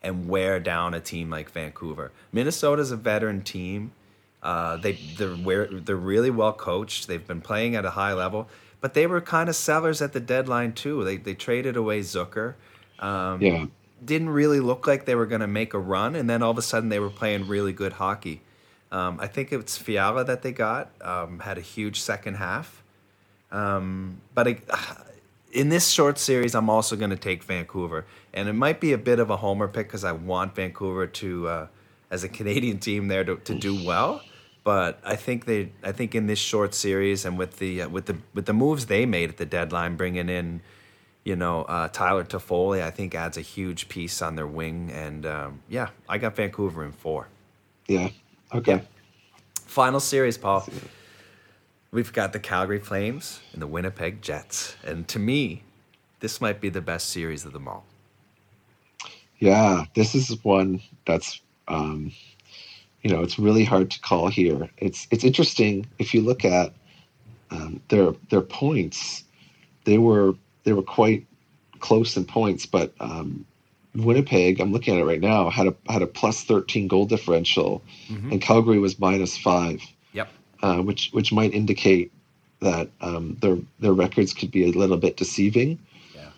and 0.02 0.28
wear 0.28 0.60
down 0.60 0.94
a 0.94 1.00
team 1.00 1.30
like 1.30 1.50
Vancouver. 1.50 2.12
Minnesota's 2.32 2.90
a 2.90 2.96
veteran 2.96 3.42
team. 3.42 3.92
Uh, 4.42 4.76
they 4.76 4.92
they're 4.92 5.34
where 5.34 5.66
they're 5.66 5.96
really 5.96 6.30
well 6.30 6.52
coached. 6.52 7.08
They've 7.08 7.26
been 7.26 7.40
playing 7.42 7.74
at 7.74 7.84
a 7.84 7.90
high 7.90 8.12
level, 8.14 8.48
but 8.80 8.94
they 8.94 9.06
were 9.06 9.20
kind 9.20 9.48
of 9.48 9.56
sellers 9.56 10.00
at 10.02 10.12
the 10.12 10.20
deadline 10.20 10.72
too. 10.72 11.04
They 11.04 11.16
they 11.16 11.34
traded 11.34 11.76
away 11.76 12.00
Zucker. 12.00 12.54
Um, 12.98 13.40
Yeah. 13.42 13.66
didn't 14.04 14.30
really 14.30 14.60
look 14.60 14.86
like 14.86 15.04
they 15.04 15.14
were 15.14 15.26
going 15.26 15.42
to 15.42 15.46
make 15.46 15.74
a 15.74 15.78
run, 15.78 16.14
and 16.14 16.28
then 16.28 16.42
all 16.42 16.50
of 16.50 16.58
a 16.58 16.62
sudden 16.62 16.88
they 16.88 16.98
were 16.98 17.10
playing 17.10 17.46
really 17.48 17.72
good 17.72 17.94
hockey. 17.94 18.40
Um, 18.92 19.18
I 19.20 19.26
think 19.26 19.52
it's 19.52 19.76
Fiala 19.76 20.24
that 20.24 20.42
they 20.42 20.52
got 20.52 20.90
um, 21.00 21.40
had 21.40 21.58
a 21.58 21.60
huge 21.60 22.00
second 22.00 22.34
half, 22.34 22.82
um, 23.52 24.20
but 24.34 24.48
it, 24.48 24.68
in 25.52 25.68
this 25.68 25.88
short 25.88 26.18
series, 26.18 26.54
I'm 26.54 26.70
also 26.70 26.96
going 26.96 27.10
to 27.10 27.16
take 27.16 27.42
Vancouver, 27.44 28.04
and 28.32 28.48
it 28.48 28.52
might 28.52 28.80
be 28.80 28.92
a 28.92 28.98
bit 28.98 29.18
of 29.18 29.30
a 29.30 29.36
homer 29.36 29.68
pick 29.68 29.86
because 29.88 30.04
I 30.04 30.12
want 30.12 30.54
Vancouver 30.54 31.06
to, 31.06 31.48
uh, 31.48 31.66
as 32.10 32.24
a 32.24 32.28
Canadian 32.28 32.78
team, 32.86 33.08
there 33.08 33.24
to, 33.24 33.36
to 33.36 33.54
do 33.54 33.84
well. 33.84 34.22
But 34.62 35.00
I 35.04 35.16
think 35.16 35.46
they, 35.46 35.72
I 35.82 35.92
think 35.92 36.14
in 36.14 36.26
this 36.26 36.38
short 36.38 36.74
series 36.74 37.24
and 37.24 37.38
with 37.38 37.58
the 37.58 37.82
uh, 37.82 37.88
with 37.88 38.06
the 38.06 38.18
with 38.34 38.44
the 38.44 38.52
moves 38.52 38.86
they 38.86 39.06
made 39.06 39.30
at 39.30 39.36
the 39.38 39.46
deadline, 39.46 39.96
bringing 39.96 40.28
in, 40.28 40.60
you 41.24 41.34
know, 41.34 41.62
uh, 41.62 41.88
Tyler 41.88 42.24
Toffoli, 42.24 42.82
I 42.82 42.90
think 42.90 43.14
adds 43.14 43.38
a 43.38 43.40
huge 43.40 43.88
piece 43.88 44.20
on 44.20 44.36
their 44.36 44.46
wing. 44.46 44.90
And 44.92 45.24
um, 45.24 45.60
yeah, 45.68 45.88
I 46.08 46.18
got 46.18 46.36
Vancouver 46.36 46.84
in 46.84 46.92
four. 46.92 47.28
Yeah. 47.88 48.10
Okay. 48.52 48.82
Final 49.66 50.00
series, 50.00 50.36
Paul. 50.36 50.66
We've 51.92 52.12
got 52.12 52.32
the 52.32 52.40
Calgary 52.40 52.80
Flames 52.80 53.40
and 53.52 53.62
the 53.62 53.66
Winnipeg 53.66 54.22
Jets. 54.22 54.76
And 54.84 55.06
to 55.08 55.18
me, 55.18 55.62
this 56.20 56.40
might 56.40 56.60
be 56.60 56.68
the 56.68 56.80
best 56.80 57.10
series 57.10 57.44
of 57.44 57.52
them 57.52 57.68
all. 57.68 57.84
Yeah. 59.38 59.84
This 59.94 60.14
is 60.14 60.42
one 60.44 60.80
that's, 61.06 61.40
um, 61.68 62.12
you 63.02 63.10
know, 63.10 63.22
it's 63.22 63.38
really 63.38 63.64
hard 63.64 63.90
to 63.92 64.00
call 64.00 64.28
here. 64.28 64.68
It's 64.78 65.06
it's 65.10 65.24
interesting 65.24 65.86
if 65.98 66.12
you 66.12 66.20
look 66.20 66.44
at 66.44 66.74
um, 67.50 67.80
their 67.88 68.12
their 68.28 68.42
points. 68.42 69.24
They 69.84 69.98
were 69.98 70.34
they 70.64 70.72
were 70.72 70.82
quite 70.82 71.26
close 71.78 72.16
in 72.16 72.24
points, 72.24 72.66
but 72.66 72.92
um, 73.00 73.46
Winnipeg, 73.94 74.60
I'm 74.60 74.72
looking 74.72 74.94
at 74.94 75.00
it 75.00 75.04
right 75.04 75.20
now, 75.20 75.50
had 75.50 75.66
a 75.66 75.74
had 75.92 76.02
a 76.02 76.06
plus 76.06 76.42
13 76.44 76.86
goal 76.88 77.06
differential, 77.06 77.82
Mhm. 78.08 78.32
and 78.32 78.40
Calgary 78.40 78.78
was 78.78 78.98
minus 78.98 79.36
five. 79.36 79.80
Yep. 80.12 80.28
uh, 80.62 80.78
which 80.82 81.10
which 81.12 81.32
might 81.32 81.54
indicate 81.54 82.12
that 82.60 82.88
um, 83.00 83.36
their 83.40 83.58
their 83.78 83.92
records 83.94 84.32
could 84.34 84.50
be 84.50 84.64
a 84.64 84.72
little 84.72 84.96
bit 84.98 85.16
deceiving. 85.16 85.78
Yeah. 86.14 86.28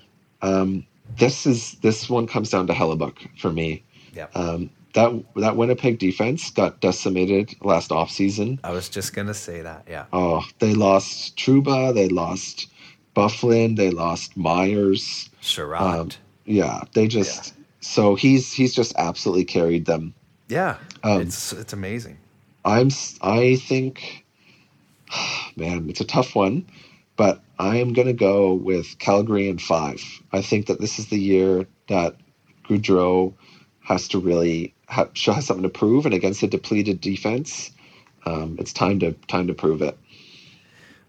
Um, 0.43 0.87
this 1.19 1.47
is 1.47 1.73
this 1.83 2.09
one 2.09 2.27
comes 2.27 2.51
down 2.51 2.67
to 2.69 2.73
Hellebuyck 2.73 3.17
for 3.39 3.51
me. 3.53 3.83
Yep. 4.15 4.37
Um, 4.37 4.71
that 4.95 5.11
that 5.37 5.57
Winnipeg 5.57 5.99
defense 5.99 6.51
got 6.51 6.81
decimated 6.81 7.55
last 7.63 7.91
offseason. 7.91 8.59
I 8.63 8.71
was 8.73 8.89
just 8.89 9.13
going 9.15 9.27
to 9.27 9.35
say 9.35 9.63
that. 9.63 9.87
Yeah. 9.89 10.05
Oh, 10.13 10.45
they 10.61 10.75
lost 10.75 11.37
Trouba, 11.37 11.93
they 11.95 12.09
lost 12.09 12.69
Byfuglien, 13.17 13.77
they 13.77 13.91
lost 13.91 14.37
Myers. 14.37 15.29
Chiarot. 15.43 16.17
Yeah, 16.45 16.83
they 16.95 17.09
just 17.09 17.55
so 17.81 18.15
he's 18.15 18.53
he's 18.53 18.75
just 18.75 18.95
absolutely 18.97 19.45
carried 19.45 19.87
them. 19.87 20.15
yeah. 20.49 20.79
um, 21.05 21.23
it's 21.23 21.53
it's 21.53 21.73
amazing. 21.73 22.19
I'm 22.65 22.91
I 23.21 23.57
think 23.57 24.25
man, 25.57 25.89
it's 25.89 26.01
a 26.01 26.07
tough 26.07 26.35
one, 26.35 26.67
but 27.17 27.41
I 27.59 27.77
am 27.77 27.93
going 27.93 28.09
to 28.09 28.13
go 28.13 28.55
with 28.55 28.99
Calgary 28.99 29.49
in 29.49 29.59
5. 29.59 30.23
I 30.33 30.43
think 30.43 30.67
that 30.67 30.81
this 30.81 30.99
is 30.99 31.07
the 31.09 31.19
year 31.19 31.67
that 31.89 32.17
Gaudreau 32.65 33.35
has 33.85 34.09
to 34.09 34.19
really 34.19 34.75
ha- 34.89 35.09
show 35.15 35.33
has 35.33 35.47
something 35.47 35.63
to 35.63 35.69
prove 35.69 36.07
and 36.07 36.15
against 36.15 36.43
a 36.43 36.47
depleted 36.47 37.01
defense, 37.01 37.71
um, 38.27 38.57
it's 38.59 38.73
time 38.73 39.01
to 39.01 39.13
time 39.29 39.47
to 39.49 39.55
prove 39.55 39.83
it. 39.83 39.99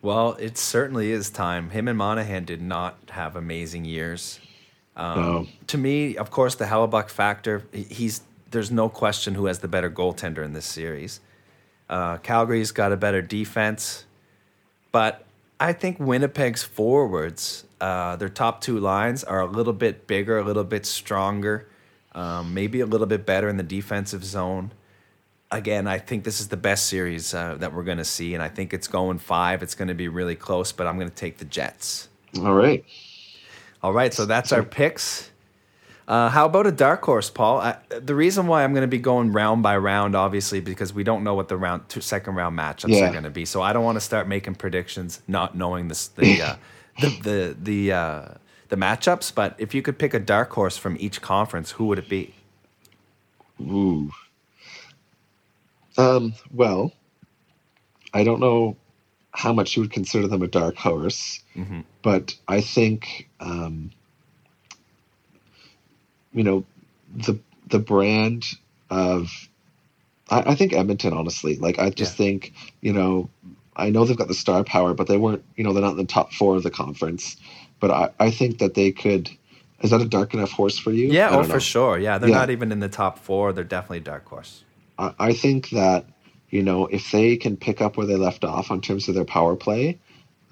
Well, 0.01 0.34
it 0.34 0.57
certainly 0.57 1.11
is 1.11 1.30
time. 1.30 1.69
Him 1.69 1.88
and 1.88 1.97
Monahan 1.97 2.43
did 2.43 2.61
not 2.61 2.97
have 3.11 3.35
amazing 3.35 3.85
years. 3.85 4.39
Um, 4.95 5.22
No. 5.22 5.48
To 5.68 5.78
me, 5.78 6.18
of 6.18 6.32
course, 6.32 6.56
the 6.56 6.65
Hellebuyck 6.65 7.10
factor. 7.10 7.64
He's 7.72 8.22
there's 8.52 8.72
no 8.72 8.88
question 8.88 9.34
who 9.34 9.48
has 9.48 9.60
the 9.60 9.68
better 9.68 9.90
goaltender 9.90 10.44
in 10.45 10.53
this 10.53 10.65
series. 10.65 11.20
Uh, 11.90 12.18
Calgary's 12.18 12.72
got 12.72 12.91
a 12.91 12.98
better 12.98 13.22
defense, 13.22 14.06
but 14.91 15.26
I 15.60 15.74
think 15.74 15.98
Winnipeg's 15.98 16.64
forwards, 16.64 17.65
uh, 17.82 18.15
their 18.15 18.30
top 18.30 18.61
two 18.61 18.80
lines, 18.80 19.24
are 19.24 19.41
a 19.41 19.48
little 19.48 19.74
bit 19.74 20.06
bigger, 20.06 20.38
a 20.38 20.44
little 20.44 20.64
bit 20.64 20.86
stronger, 20.86 21.68
um, 22.14 22.53
maybe 22.53 22.80
a 22.80 22.86
little 22.86 23.07
bit 23.07 23.26
better 23.26 23.49
in 23.49 23.57
the 23.57 23.64
defensive 23.64 24.24
zone 24.24 24.72
again, 25.53 25.88
I 25.88 25.99
think 25.99 26.24
this 26.24 26.41
is 26.41 26.49
the 26.49 26.57
best 26.57 26.88
series 26.88 27.34
uh, 27.34 27.56
that 27.60 27.74
we're 27.74 27.84
going 27.84 27.99
to 27.99 28.06
see, 28.06 28.34
and 28.34 28.44
I 28.44 28.49
think 28.49 28.74
it's 28.74 28.88
going 28.88 29.20
five. 29.20 29.64
It's 29.64 29.76
going 29.76 29.88
to 29.88 29.94
be 29.94 30.07
really 30.07 30.36
close, 30.36 30.72
but 30.72 30.88
I'm 30.88 30.98
going 30.98 31.10
to 31.10 31.15
take 31.15 31.38
the 31.38 31.45
Jets. 31.45 32.10
All 32.40 32.53
right. 32.53 32.84
All 33.84 33.93
right, 33.93 34.14
so 34.14 34.26
that's 34.26 34.53
our 34.53 34.64
picks. 34.64 35.30
Uh, 36.07 36.30
how 36.30 36.45
about 36.45 36.68
a 36.68 36.72
dark 36.72 37.03
horse, 37.03 37.30
Paul? 37.30 37.60
I, 37.60 37.77
the 37.89 38.15
reason 38.15 38.47
why 38.47 38.64
I'm 38.64 38.73
going 38.73 38.84
to 38.84 38.88
be 38.88 38.97
going 38.97 39.31
round 39.34 39.64
by 39.64 39.77
round, 39.77 40.15
obviously, 40.15 40.61
because 40.61 40.93
we 40.93 41.03
don't 41.03 41.23
know 41.23 41.34
what 41.35 41.49
the 41.49 41.57
round 41.57 41.89
two, 41.89 42.01
second 42.01 42.35
round 42.35 42.57
matchups 42.57 42.89
Yeah. 42.89 43.10
are 43.10 43.11
going 43.11 43.23
to 43.23 43.30
be. 43.30 43.45
So 43.45 43.61
I 43.61 43.73
don't 43.73 43.84
want 43.84 43.97
to 43.97 44.01
start 44.01 44.27
making 44.27 44.55
predictions, 44.55 45.22
not 45.27 45.55
knowing 45.55 45.89
this, 45.89 46.07
the 46.10 46.41
uh, 46.41 46.55
the 47.01 47.10
the 47.10 47.57
the 47.61 47.91
uh, 47.93 48.26
the 48.69 48.77
matchups. 48.77 49.34
But 49.35 49.55
if 49.57 49.73
you 49.73 49.81
could 49.81 49.97
pick 49.99 50.14
a 50.14 50.19
dark 50.19 50.51
horse 50.51 50.77
from 50.77 50.97
each 50.99 51.22
conference, 51.22 51.72
who 51.72 51.85
would 51.85 51.99
it 51.99 52.10
be? 52.10 52.35
Ooh. 53.61 54.11
Um, 55.97 56.34
well, 56.51 56.91
I 58.14 58.23
don't 58.23 58.39
know 58.39 58.77
how 59.34 59.51
much 59.51 59.76
you 59.76 59.81
would 59.81 59.91
consider 59.91 60.27
them 60.27 60.41
a 60.41 60.47
dark 60.47 60.76
horse, 60.76 61.41
hmm 61.55 61.81
but 62.01 62.35
I 62.47 62.61
think 62.61 63.30
um, 63.39 63.91
you 66.34 66.43
know 66.43 66.65
the 67.15 67.39
the 67.68 67.80
brand 67.80 68.45
of 68.89 69.30
I, 70.30 70.51
I 70.51 70.55
think 70.55 70.73
Edmonton 70.73 71.14
honestly 71.14 71.55
like 71.57 71.80
I 71.80 71.89
just 71.89 72.14
Yeah. 72.19 72.26
think 72.26 72.53
you 72.81 72.93
know 72.93 73.30
I 73.76 73.89
know 73.89 74.05
they've 74.05 74.18
got 74.18 74.27
the 74.27 74.34
star 74.34 74.64
power 74.64 74.93
but 74.93 75.07
they 75.07 75.18
weren't 75.18 75.43
you 75.55 75.64
know 75.64 75.73
they're 75.73 75.81
not 75.84 75.91
in 75.91 75.97
the 75.97 76.05
top 76.05 76.34
four 76.34 76.55
of 76.55 76.64
the 76.64 76.72
conference 76.72 77.38
but 77.80 77.91
I, 77.91 78.10
I 78.19 78.31
think 78.31 78.60
that 78.60 78.73
they 78.76 78.91
could 78.91 79.30
is 79.81 79.91
that 79.91 80.01
a 80.01 80.05
dark 80.05 80.34
enough 80.34 80.51
horse 80.51 80.77
for 80.77 80.91
you 80.91 81.07
Yeah, 81.11 81.30
oh 81.31 81.38
don't 81.38 81.49
for 81.49 81.60
sure. 81.60 81.97
Yeah, 81.99 82.18
they're 82.18 82.30
Yeah. 82.30 82.35
not 82.38 82.49
even 82.49 82.72
in 82.72 82.80
the 82.80 82.89
top 82.89 83.19
four. 83.19 83.53
They're 83.53 83.64
definitely 83.64 83.97
a 83.97 84.01
dark 84.01 84.26
horse. 84.27 84.64
I, 84.97 85.14
I 85.19 85.34
think 85.34 85.69
that 85.69 86.05
you 86.54 86.62
know 86.62 86.86
if 86.86 87.10
they 87.10 87.36
can 87.36 87.58
pick 87.58 87.82
up 87.82 87.98
where 87.98 88.06
they 88.06 88.16
left 88.16 88.44
off 88.44 88.70
on 88.70 88.80
terms 88.80 89.08
of 89.10 89.16
their 89.16 89.26
power 89.26 89.56
play, 89.56 89.98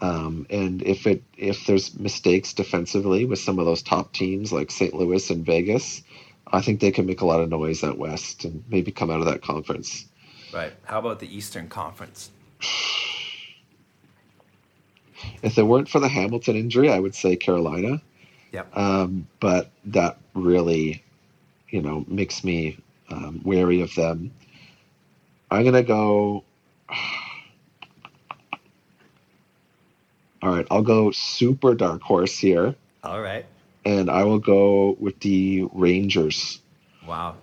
um, 0.02 0.48
and 0.50 0.82
if 0.82 1.06
it 1.06 1.22
if 1.38 1.68
there's 1.68 1.94
mistakes 2.00 2.54
defensively 2.54 3.24
with 3.24 3.38
some 3.38 3.60
of 3.60 3.66
those 3.66 3.84
top 3.84 4.12
teams 4.12 4.52
like 4.52 4.72
St. 4.72 4.96
Louis 4.96 5.30
and 5.30 5.46
Vegas, 5.46 6.02
I 6.48 6.62
think 6.62 6.80
they 6.80 6.90
can 6.90 7.06
make 7.06 7.22
a 7.22 7.26
lot 7.28 7.40
of 7.40 7.50
noise 7.50 7.84
out 7.84 8.00
west 8.00 8.46
and 8.46 8.64
maybe 8.68 8.92
come 8.92 9.12
out 9.12 9.20
of 9.20 9.28
that 9.28 9.44
conference. 9.44 10.06
Right. 10.52 10.74
How 10.86 10.98
about 10.98 11.20
the 11.20 11.34
Eastern 11.34 11.68
Conference? 11.70 12.32
If 15.44 15.56
it 15.60 15.64
weren't 15.64 15.88
for 15.88 16.00
the 16.00 16.08
Hamilton 16.08 16.56
injury, 16.56 16.92
I 16.92 16.98
would 16.98 17.14
say 17.14 17.36
Carolina. 17.36 18.02
Yep. 18.54 18.76
Um, 18.76 19.28
but 19.40 19.70
that 19.86 20.18
really, 20.34 21.04
you 21.70 21.82
know, 21.82 22.06
makes 22.08 22.44
me 22.44 22.78
um, 23.10 23.42
wary 23.44 23.82
of 23.82 23.94
them. 23.94 24.32
I'm 25.52 25.64
gonna 25.66 25.84
go. 25.84 26.44
All 30.44 30.50
right, 30.56 30.66
I'll 30.72 30.82
go 30.82 31.12
super 31.12 31.76
dark 31.76 32.02
horse 32.02 32.36
here, 32.38 32.74
All 33.04 33.22
right. 33.22 33.46
and 33.86 34.10
I 34.10 34.24
will 34.24 34.40
go 34.40 34.96
with 35.00 35.20
the 35.20 35.68
Rangers. 35.72 36.60
Wow. 37.06 37.36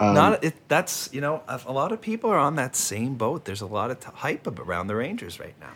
Um, 0.00 0.14
Not 0.14 0.42
it, 0.44 0.54
that's 0.68 1.10
you 1.12 1.20
know 1.20 1.42
a, 1.48 1.60
a 1.66 1.72
lot 1.72 1.92
of 1.92 2.00
people 2.00 2.30
are 2.30 2.38
on 2.38 2.54
that 2.56 2.74
same 2.74 3.14
boat. 3.16 3.44
There's 3.44 3.60
a 3.60 3.66
lot 3.66 3.90
of 3.90 4.00
t- 4.00 4.08
hype 4.14 4.46
around 4.46 4.86
the 4.86 4.96
Rangers 4.96 5.38
right 5.38 5.54
now. 5.60 5.74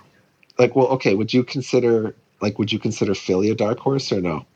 like, 0.59 0.75
well, 0.77 0.87
okay. 0.89 1.15
Would 1.15 1.35
you 1.35 1.45
consider 1.45 2.15
like 2.41 2.59
would 2.59 2.73
you 2.73 2.79
consider 2.79 3.15
Philly 3.15 3.51
a 3.51 3.55
dark 3.55 3.79
horse 3.79 4.11
or 4.13 4.21
no? 4.23 4.47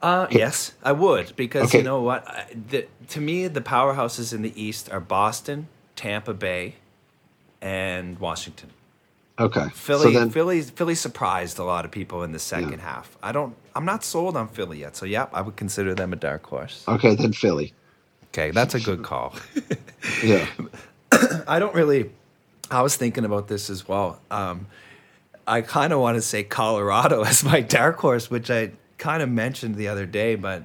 Uh, 0.00 0.26
yes, 0.30 0.72
I 0.82 0.92
would 0.92 1.34
because 1.36 1.64
Okay. 1.70 1.78
you 1.78 1.84
know 1.84 2.00
what? 2.00 2.26
I, 2.28 2.46
the, 2.70 2.86
to 3.08 3.20
me, 3.20 3.46
the 3.48 3.60
powerhouses 3.60 4.32
in 4.32 4.40
the 4.42 4.58
East 4.62 4.88
are 4.90 5.00
Boston, 5.00 5.68
Tampa 5.98 6.32
Bay, 6.32 6.76
and 7.60 8.20
Washington. 8.20 8.70
Okay. 9.36 9.68
Philly, 9.74 10.12
So 10.12 10.18
then, 10.18 10.30
Philly, 10.30 10.62
Philly 10.62 10.94
surprised 10.94 11.58
a 11.58 11.64
lot 11.64 11.84
of 11.84 11.90
people 11.90 12.22
in 12.22 12.30
the 12.30 12.38
second 12.38 12.78
half. 12.78 13.16
I 13.20 13.32
don't, 13.32 13.56
I'm 13.74 13.84
not 13.84 14.04
sold 14.04 14.36
on 14.36 14.46
Philly 14.48 14.78
yet. 14.78 14.94
So 14.96 15.06
yeah, 15.06 15.26
I 15.32 15.40
would 15.42 15.56
consider 15.56 15.94
them 15.96 16.12
a 16.12 16.16
dark 16.16 16.46
horse. 16.46 16.84
okay, 16.86 17.16
then 17.16 17.32
Philly. 17.32 17.72
Okay, 18.28 18.52
that's 18.52 18.74
a 18.74 18.80
good 18.80 19.02
call. 19.02 19.34
Yeah. 20.22 20.46
I 21.48 21.58
don't 21.58 21.74
really. 21.74 22.12
I 22.70 22.82
was 22.82 22.94
thinking 22.96 23.24
about 23.24 23.48
this 23.48 23.68
as 23.68 23.88
well. 23.88 24.20
Um, 24.30 24.68
I 25.48 25.60
kind 25.62 25.92
of 25.92 25.98
want 25.98 26.14
to 26.16 26.22
say 26.22 26.44
Colorado 26.44 27.22
as 27.32 27.42
my 27.42 27.60
dark 27.60 27.96
horse, 27.96 28.30
which 28.30 28.48
I 28.50 28.70
kind 28.98 29.20
of 29.22 29.28
mentioned 29.28 29.74
the 29.74 29.88
other 29.88 30.06
day, 30.06 30.36
but 30.36 30.62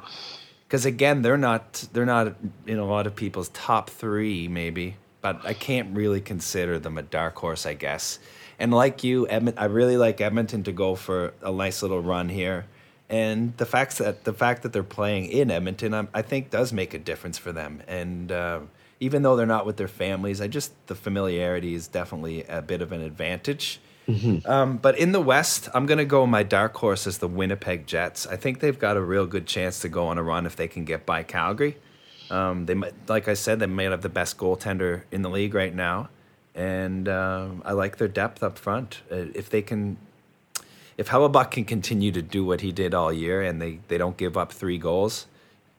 because 0.67 0.85
again, 0.85 1.23
they're 1.23 1.37
not 1.37 1.87
they're 1.93 2.05
not 2.05 2.35
in 2.67 2.77
a 2.77 2.85
lot 2.85 3.07
of 3.07 3.15
people's 3.15 3.49
top 3.49 3.89
three, 3.89 4.47
maybe, 4.47 4.95
but 5.23 5.43
I 5.45 5.53
can't 5.53 5.95
really 5.95 6.21
consider 6.21 6.77
them 6.77 6.97
a 6.99 7.01
dark 7.01 7.35
horse, 7.37 7.65
I 7.65 7.73
guess. 7.73 8.19
And 8.59 8.71
like 8.71 9.03
you, 9.03 9.25
Edmont, 9.27 9.55
I 9.57 9.65
really 9.65 9.97
like 9.97 10.21
Edmonton 10.21 10.63
to 10.63 10.71
go 10.71 10.93
for 10.93 11.33
a 11.41 11.51
nice 11.51 11.81
little 11.81 12.01
run 12.01 12.29
here. 12.29 12.65
And 13.09 13.55
the 13.57 13.65
fact 13.65 13.97
that 13.97 14.25
the 14.25 14.33
fact 14.33 14.63
that 14.63 14.73
they're 14.73 14.83
playing 14.83 15.27
in 15.27 15.49
Edmonton, 15.49 15.93
I, 15.93 16.07
I 16.13 16.21
think, 16.21 16.49
does 16.51 16.73
make 16.73 16.93
a 16.93 16.99
difference 16.99 17.37
for 17.37 17.51
them. 17.51 17.81
And 17.87 18.31
uh, 18.31 18.59
even 18.99 19.23
though 19.23 19.35
they're 19.35 19.45
not 19.45 19.65
with 19.65 19.77
their 19.77 19.87
families, 19.87 20.41
I 20.41 20.47
just 20.47 20.73
the 20.87 20.95
familiarity 20.95 21.73
is 21.73 21.87
definitely 21.87 22.43
a 22.43 22.61
bit 22.61 22.81
of 22.81 22.91
an 22.91 23.01
advantage. 23.01 23.79
Um, 24.45 24.77
but 24.77 24.97
in 24.99 25.13
the 25.13 25.21
West, 25.21 25.69
I'm 25.73 25.85
going 25.85 25.99
to 25.99 26.05
go 26.05 26.25
my 26.27 26.43
dark 26.43 26.75
horse 26.75 27.07
as 27.07 27.19
the 27.19 27.27
Winnipeg 27.29 27.87
Jets. 27.87 28.27
I 28.27 28.35
think 28.35 28.59
they've 28.59 28.77
got 28.77 28.97
a 28.97 29.01
real 29.01 29.25
good 29.25 29.47
chance 29.47 29.79
to 29.79 29.89
go 29.89 30.07
on 30.07 30.17
a 30.17 30.23
run 30.23 30.45
if 30.45 30.57
they 30.57 30.67
can 30.67 30.83
get 30.83 31.05
by 31.05 31.23
Calgary. 31.23 31.77
Um, 32.29 32.65
they 32.65 32.73
might, 32.73 32.93
like 33.07 33.27
I 33.27 33.33
said, 33.33 33.59
they 33.59 33.65
might 33.65 33.91
have 33.91 34.01
the 34.01 34.09
best 34.09 34.37
goaltender 34.37 35.03
in 35.11 35.21
the 35.21 35.29
league 35.29 35.53
right 35.53 35.73
now, 35.73 36.09
and 36.55 37.07
um, 37.09 37.61
I 37.65 37.73
like 37.73 37.97
their 37.97 38.07
depth 38.07 38.41
up 38.43 38.57
front. 38.57 39.01
Uh, 39.11 39.25
if 39.35 39.49
they 39.49 39.61
can, 39.61 39.97
if 40.97 41.09
Hellebuyck 41.09 41.51
can 41.51 41.65
continue 41.65 42.11
to 42.11 42.21
do 42.21 42.45
what 42.45 42.61
he 42.61 42.71
did 42.71 42.93
all 42.93 43.11
year, 43.11 43.41
and 43.41 43.61
they 43.61 43.79
they 43.87 43.97
don't 43.97 44.17
give 44.17 44.37
up 44.37 44.51
three 44.51 44.77
goals 44.77 45.27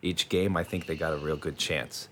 each 0.02 0.28
game, 0.28 0.56
I 0.56 0.64
think 0.64 0.86
they 0.86 0.96
got 0.96 1.12
a 1.12 1.16
real 1.16 1.36
good 1.36 1.58
chance. 1.58 2.08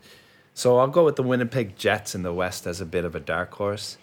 So 0.54 0.78
I'll 0.78 0.88
go 0.88 1.04
with 1.04 1.16
the 1.16 1.22
Winnipeg 1.22 1.76
Jets 1.76 2.14
in 2.14 2.22
the 2.22 2.32
West 2.32 2.66
as 2.66 2.80
a 2.80 2.86
bit 2.86 3.04
of 3.04 3.14
a 3.14 3.20
dark 3.20 3.52
horse. 3.54 3.96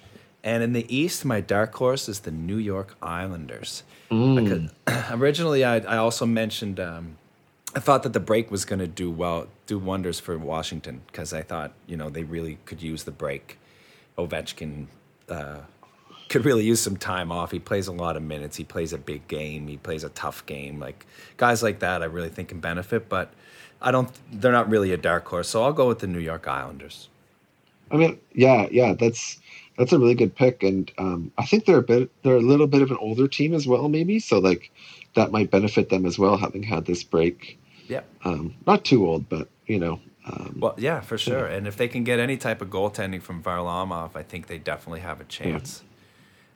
And 0.43 0.63
in 0.63 0.73
the 0.73 0.85
East, 0.95 1.25
my 1.25 1.41
dark 1.41 1.75
horse 1.75 2.07
is 2.07 2.21
the 2.21 2.31
New 2.31 2.57
York 2.57 2.95
Islanders. 3.01 3.83
Because 4.35 4.71
originally, 5.11 5.63
I, 5.63 5.77
I 5.77 5.97
also 5.97 6.25
mentioned 6.25 6.79
um, 6.79 7.17
I 7.75 7.79
thought 7.79 8.03
that 8.03 8.13
the 8.13 8.19
break 8.19 8.49
was 8.49 8.65
going 8.65 8.79
to 8.79 8.87
do 8.87 9.11
well, 9.11 9.47
do 9.67 9.77
wonders 9.77 10.19
for 10.19 10.37
Washington 10.37 11.01
because 11.07 11.33
I 11.33 11.41
thought 11.41 11.73
you 11.87 11.97
know 11.97 12.09
they 12.09 12.23
really 12.23 12.57
could 12.65 12.81
use 12.81 13.03
the 13.03 13.11
break. 13.11 13.59
Ovechkin 14.17 14.87
uh, 15.29 15.59
could 16.29 16.45
really 16.45 16.65
use 16.65 16.81
some 16.81 16.97
time 16.97 17.31
off. 17.31 17.51
He 17.51 17.59
plays 17.59 17.87
a 17.87 17.91
lot 17.91 18.17
of 18.17 18.23
minutes. 18.23 18.57
He 18.57 18.63
plays 18.63 18.91
a 18.91 18.97
big 18.97 19.27
game. 19.27 19.67
He 19.67 19.77
plays 19.77 20.03
a 20.03 20.09
tough 20.09 20.45
game. 20.45 20.79
Like 20.79 21.05
guys 21.37 21.61
like 21.61 21.79
that, 21.79 22.01
I 22.01 22.05
really 22.05 22.29
think 22.29 22.49
can 22.49 22.59
benefit. 22.59 23.07
But 23.07 23.33
I 23.81 23.91
don't. 23.91 24.09
They're 24.31 24.51
not 24.51 24.69
really 24.69 24.91
a 24.91 24.97
dark 24.97 25.27
horse, 25.27 25.49
so 25.49 25.63
I'll 25.63 25.73
go 25.73 25.87
with 25.87 25.99
the 25.99 26.07
New 26.07 26.19
York 26.19 26.47
Islanders. 26.47 27.09
I 27.91 27.97
mean, 27.97 28.19
yeah, 28.33 28.67
yeah, 28.71 28.93
that's 28.93 29.39
that's 29.77 29.93
a 29.93 29.99
really 29.99 30.15
good 30.15 30.35
pick, 30.35 30.63
and 30.63 30.91
um, 30.97 31.31
I 31.37 31.45
think 31.45 31.65
they're 31.65 31.77
a 31.77 31.83
bit 31.83 32.11
they're 32.23 32.35
a 32.35 32.41
little 32.41 32.67
bit 32.67 32.81
of 32.81 32.91
an 32.91 32.97
older 32.99 33.27
team 33.27 33.53
as 33.53 33.67
well, 33.67 33.89
maybe. 33.89 34.19
So 34.19 34.39
like 34.39 34.71
that 35.15 35.31
might 35.31 35.51
benefit 35.51 35.89
them 35.89 36.05
as 36.05 36.17
well, 36.19 36.37
having 36.37 36.63
had 36.63 36.85
this 36.85 37.03
break. 37.03 37.59
Yeah. 37.87 38.01
Um, 38.23 38.55
not 38.67 38.85
too 38.85 39.07
old, 39.07 39.27
but 39.29 39.49
you 39.65 39.79
know, 39.79 39.99
um, 40.25 40.57
Well, 40.59 40.75
yeah, 40.77 41.01
for 41.01 41.17
sure. 41.17 41.45
And 41.45 41.67
if 41.67 41.77
they 41.77 41.87
can 41.87 42.03
get 42.03 42.19
any 42.19 42.37
type 42.37 42.61
of 42.61 42.69
goaltending 42.69 43.21
from 43.21 43.41
Varlamov, 43.41 44.15
I 44.15 44.23
think 44.23 44.47
they 44.47 44.57
definitely 44.57 44.99
have 44.99 45.19
a 45.19 45.23
chance. 45.25 45.83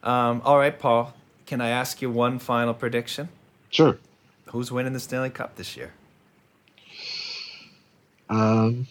Um, 0.04 0.42
all 0.44 0.58
right, 0.58 0.78
Paul. 0.78 1.14
Can 1.46 1.62
I 1.62 1.70
ask 1.70 2.02
you 2.02 2.10
one 2.10 2.40
final 2.40 2.74
prediction? 2.74 3.30
sure. 3.70 3.98
Who's 4.48 4.72
winning 4.72 4.94
the 4.94 5.00
Stanley 5.00 5.32
Cup 5.32 5.56
this 5.56 5.76
year? 5.76 5.94
Um, 8.30 8.88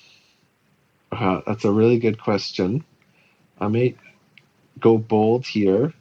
uh, 1.13 1.41
that's 1.47 1.65
a 1.65 1.71
really 1.71 1.99
good 1.99 2.21
question. 2.21 2.85
I 3.61 3.69
may 3.69 3.95
go 4.81 4.99
bold 4.99 5.47
here 5.47 5.93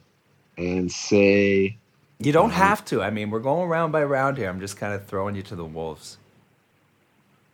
and 0.56 0.90
say 0.90 1.76
You 2.24 2.32
don't 2.32 2.46
Um, 2.46 2.50
have 2.52 2.84
to. 2.86 3.02
I 3.02 3.10
mean, 3.10 3.30
we're 3.30 3.40
going 3.40 3.68
round 3.68 3.92
by 3.92 4.04
round 4.04 4.38
here. 4.38 4.48
I'm 4.48 4.60
just 4.60 4.76
kind 4.76 4.94
of 4.94 5.06
throwing 5.06 5.34
you 5.34 5.42
to 5.42 5.56
the 5.56 5.64
wolves. 5.64 6.18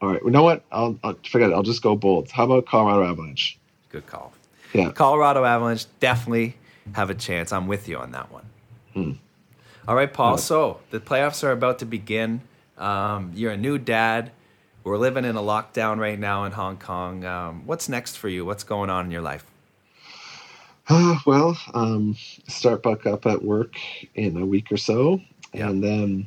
All 0.01 0.11
right. 0.11 0.21
You 0.25 0.31
know 0.31 0.43
what? 0.45 0.63
I'll, 0.71 0.99
I'll 1.03 1.17
forget 1.29 1.51
it. 1.51 1.55
I'll 1.55 1.63
just 1.63 1.83
go 1.83 1.97
bold. 1.97 2.31
How 2.31 2.45
about 2.45 2.67
Colorado 2.67 3.05
Avalanche? 3.05 3.59
Good 3.91 4.07
call. 4.07 4.33
Yeah. 4.73 4.91
Colorado 4.93 5.45
Avalanche 5.45 5.87
definitely 6.01 6.57
have 6.93 7.11
a 7.11 7.15
chance. 7.15 7.53
I'm 7.53 7.67
with 7.67 7.89
you 7.89 7.99
on 7.99 8.13
that 8.13 8.31
one. 8.31 8.45
Hmm. 8.95 9.13
All 9.89 9.95
right, 9.95 10.13
Paul. 10.13 10.39
So 10.39 10.81
the 10.91 11.01
playoffs 11.01 11.43
are 11.43 11.53
about 11.53 11.79
to 11.81 11.87
begin. 11.87 12.43
Um, 12.77 13.33
you're 13.35 13.53
a 13.53 13.57
new 13.57 13.79
dad. 13.79 14.31
We're 14.85 14.99
living 14.99 15.25
in 15.25 15.37
a 15.37 15.41
lockdown 15.41 15.99
right 15.99 16.19
now 16.19 16.45
in 16.45 16.53
Hong 16.53 16.77
Kong. 16.79 17.25
Um, 17.25 17.67
what's 17.67 17.89
next 17.89 18.17
for 18.17 18.29
you? 18.29 18.45
What's 18.45 18.65
going 18.65 18.91
on 18.91 19.07
in 19.07 19.11
your 19.11 19.23
life? 19.23 19.45
Uh, 20.89 21.19
well, 21.27 21.57
um, 21.75 22.17
start 22.49 22.83
back 22.83 23.07
up 23.07 23.27
at 23.27 23.45
work 23.45 23.75
in 24.15 24.37
a 24.39 24.47
week 24.47 24.73
or 24.73 24.77
so, 24.79 25.21
Yeah. 25.53 25.69
and 25.69 25.85
then 25.85 26.27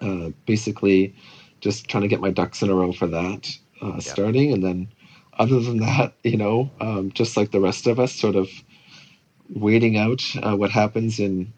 uh, 0.00 0.30
basically 0.46 1.14
just 1.60 1.88
trying 1.88 2.02
to 2.02 2.08
get 2.08 2.20
my 2.20 2.30
ducks 2.30 2.62
in 2.62 2.70
a 2.70 2.74
row 2.74 2.92
for 2.92 3.08
that 3.08 3.48
uh, 3.80 3.98
starting, 4.00 4.52
and 4.52 4.62
then 4.62 4.88
other 5.38 5.60
than 5.60 5.78
that, 5.78 6.12
you 6.22 6.36
know, 6.36 6.70
um, 6.80 7.10
just 7.12 7.36
like 7.36 7.50
the 7.50 7.60
rest 7.60 7.86
of 7.88 7.98
us, 7.98 8.12
sort 8.12 8.36
of 8.36 8.48
waiting 9.50 9.96
out 9.96 10.22
uh, 10.42 10.56
what 10.56 10.70
happens 10.70 11.18
in 11.18 11.52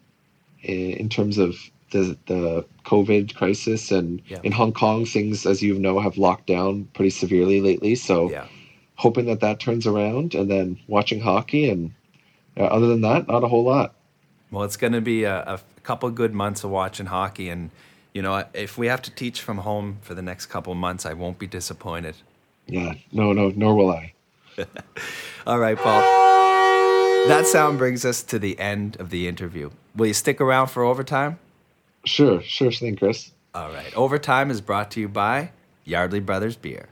in 0.63 1.09
terms 1.09 1.37
of 1.37 1.55
the 1.91 2.17
the 2.25 2.65
COVID 2.85 3.35
crisis, 3.35 3.91
and 3.91 4.21
Yeah. 4.27 4.39
in 4.43 4.51
Hong 4.51 4.73
Kong, 4.73 5.05
things 5.05 5.45
as 5.45 5.61
you 5.61 5.77
know 5.77 5.99
have 5.99 6.17
locked 6.17 6.47
down 6.47 6.85
pretty 6.93 7.11
severely 7.11 7.61
lately. 7.61 7.93
So 7.95 8.31
Yeah. 8.31 8.47
hoping 8.95 9.25
that 9.25 9.41
that 9.41 9.59
turns 9.59 9.85
around, 9.85 10.33
and 10.33 10.49
then 10.49 10.79
watching 10.87 11.19
hockey, 11.19 11.69
and 11.69 11.91
Uh, 12.57 12.63
other 12.63 12.87
than 12.87 13.01
that, 13.01 13.27
not 13.27 13.43
a 13.43 13.47
whole 13.47 13.63
lot. 13.63 13.93
Well, 14.51 14.63
it's 14.63 14.77
going 14.77 14.93
to 14.93 15.01
be 15.01 15.23
a, 15.23 15.41
a 15.41 15.59
couple 15.83 16.09
good 16.11 16.33
months 16.33 16.63
of 16.63 16.69
watching 16.69 17.07
hockey, 17.07 17.49
and 17.49 17.71
you 18.13 18.21
know, 18.21 18.45
if 18.53 18.77
we 18.77 18.87
have 18.87 19.01
to 19.03 19.11
teach 19.11 19.41
from 19.41 19.59
home 19.59 19.97
for 20.01 20.13
the 20.13 20.21
next 20.21 20.45
couple 20.45 20.73
months, 20.75 21.05
I 21.05 21.13
won't 21.13 21.37
be 21.37 21.47
disappointed. 21.47 22.15
Yeah, 22.67 22.93
no, 23.11 23.33
no, 23.33 23.49
nor 23.55 23.75
will 23.75 23.91
I. 23.91 24.13
All 25.47 25.59
right, 25.59 25.77
Paul. 25.77 26.01
That 27.27 27.45
sound 27.47 27.77
brings 27.77 28.05
us 28.05 28.23
to 28.23 28.39
the 28.39 28.57
end 28.59 28.97
of 28.99 29.09
the 29.09 29.27
interview. 29.27 29.71
Will 29.95 30.07
you 30.07 30.13
stick 30.13 30.39
around 30.39 30.67
for 30.67 30.83
overtime? 30.83 31.39
Sure, 32.05 32.41
sure 32.41 32.71
thing, 32.71 32.95
Chris. 32.95 33.31
All 33.55 33.71
right. 33.71 33.91
Overtime 33.95 34.51
is 34.51 34.61
brought 34.61 34.91
to 34.91 34.99
you 34.99 35.07
by 35.07 35.51
Yardley 35.85 36.19
Brothers 36.19 36.55
Beer. 36.55 36.87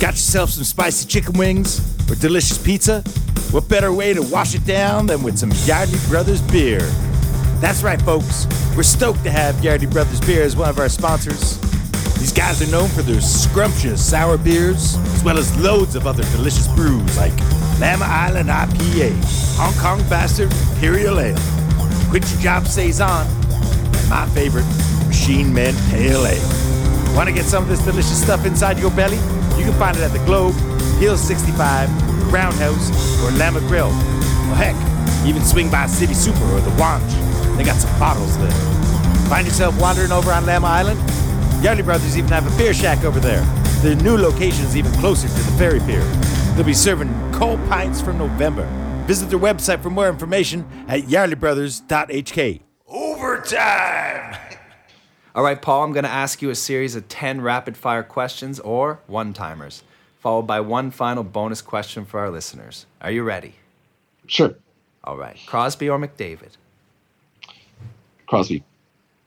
Got 0.00 0.12
yourself 0.14 0.50
some 0.50 0.64
spicy 0.64 1.08
chicken 1.08 1.36
wings 1.38 1.80
or 2.10 2.14
delicious 2.14 2.58
pizza? 2.58 3.02
What 3.50 3.68
better 3.68 3.92
way 3.92 4.14
to 4.14 4.22
wash 4.22 4.54
it 4.54 4.64
down 4.66 5.06
than 5.06 5.22
with 5.22 5.38
some 5.38 5.52
Yardley 5.64 5.98
Brothers 6.08 6.40
beer? 6.42 6.80
That's 7.60 7.82
right, 7.82 8.00
folks. 8.02 8.46
We're 8.76 8.82
stoked 8.82 9.22
to 9.24 9.30
have 9.30 9.62
Yardley 9.62 9.86
Brothers 9.86 10.20
beer 10.20 10.42
as 10.42 10.56
one 10.56 10.68
of 10.68 10.78
our 10.78 10.88
sponsors. 10.88 11.58
These 12.18 12.32
guys 12.32 12.60
are 12.62 12.70
known 12.70 12.88
for 12.88 13.02
their 13.02 13.20
scrumptious 13.20 14.04
sour 14.04 14.38
beers, 14.38 14.96
as 14.96 15.22
well 15.22 15.38
as 15.38 15.56
loads 15.58 15.94
of 15.94 16.06
other 16.06 16.22
delicious 16.32 16.66
brews 16.68 17.16
like 17.16 17.32
Lamma 17.78 18.02
Island 18.02 18.48
IPA, 18.48 19.12
Hong 19.56 19.74
Kong 19.74 20.08
Bastard 20.08 20.50
Imperial 20.72 21.20
Ale, 21.20 21.36
Quincy 22.10 22.42
Job 22.42 22.66
Saison, 22.66 23.26
and 23.26 24.08
my 24.08 24.26
favorite, 24.28 24.66
Machine 25.06 25.52
Men 25.52 25.74
Pale 25.90 26.26
Ale. 26.26 27.14
Want 27.14 27.28
to 27.28 27.34
get 27.34 27.44
some 27.44 27.62
of 27.62 27.68
this 27.68 27.84
delicious 27.84 28.22
stuff 28.22 28.44
inside 28.46 28.78
your 28.78 28.90
belly? 28.90 29.18
You 29.58 29.64
can 29.64 29.74
find 29.74 29.96
it 29.96 30.02
at 30.02 30.12
the 30.12 30.24
Globe, 30.24 30.54
Hill 30.98 31.16
65, 31.16 31.88
Roundhouse, 32.34 32.90
or 33.22 33.30
Lamma 33.38 33.60
Grill. 33.68 33.90
Well, 33.90 34.56
heck, 34.56 34.74
even 35.24 35.44
swing 35.44 35.70
by 35.70 35.86
City 35.86 36.14
Super 36.14 36.42
or 36.46 36.60
the 36.60 36.70
Wanch. 36.70 37.56
They 37.56 37.62
got 37.62 37.76
some 37.76 37.96
bottles 38.00 38.36
there. 38.38 38.50
Find 39.28 39.46
yourself 39.46 39.80
wandering 39.80 40.10
over 40.10 40.32
on 40.32 40.42
Lamma 40.42 40.64
Island? 40.64 40.98
Yardley 41.62 41.84
Brothers 41.84 42.18
even 42.18 42.30
have 42.30 42.52
a 42.52 42.58
beer 42.58 42.74
shack 42.74 43.04
over 43.04 43.20
there. 43.20 43.42
Their 43.82 43.94
new 43.94 44.16
location 44.16 44.64
is 44.64 44.76
even 44.76 44.90
closer 44.94 45.28
to 45.28 45.34
the 45.34 45.52
ferry 45.56 45.78
pier. 45.78 46.02
They'll 46.56 46.64
be 46.64 46.74
serving 46.74 47.08
cold 47.32 47.64
pints 47.68 48.00
from 48.00 48.18
November. 48.18 48.66
Visit 49.06 49.30
their 49.30 49.38
website 49.38 49.80
for 49.80 49.90
more 49.90 50.08
information 50.08 50.66
at 50.88 51.02
yardleybrothers.hk. 51.02 52.60
Overtime! 52.88 54.36
All 55.36 55.44
right, 55.44 55.62
Paul, 55.62 55.84
I'm 55.84 55.92
going 55.92 56.04
to 56.04 56.10
ask 56.10 56.42
you 56.42 56.50
a 56.50 56.56
series 56.56 56.96
of 56.96 57.06
10 57.06 57.42
rapid 57.42 57.76
fire 57.76 58.02
questions 58.02 58.58
or 58.58 59.00
one 59.06 59.32
timers, 59.32 59.84
followed 60.24 60.46
by 60.46 60.58
one 60.58 60.90
final 60.90 61.22
bonus 61.22 61.60
question 61.60 62.06
for 62.06 62.18
our 62.18 62.30
listeners. 62.30 62.86
Are 63.02 63.10
you 63.10 63.22
ready? 63.22 63.56
Sure, 64.26 64.54
All 65.04 65.18
right. 65.18 65.36
Crosby 65.44 65.86
or 65.90 65.98
McDavid? 65.98 66.52
Crosby, 68.26 68.64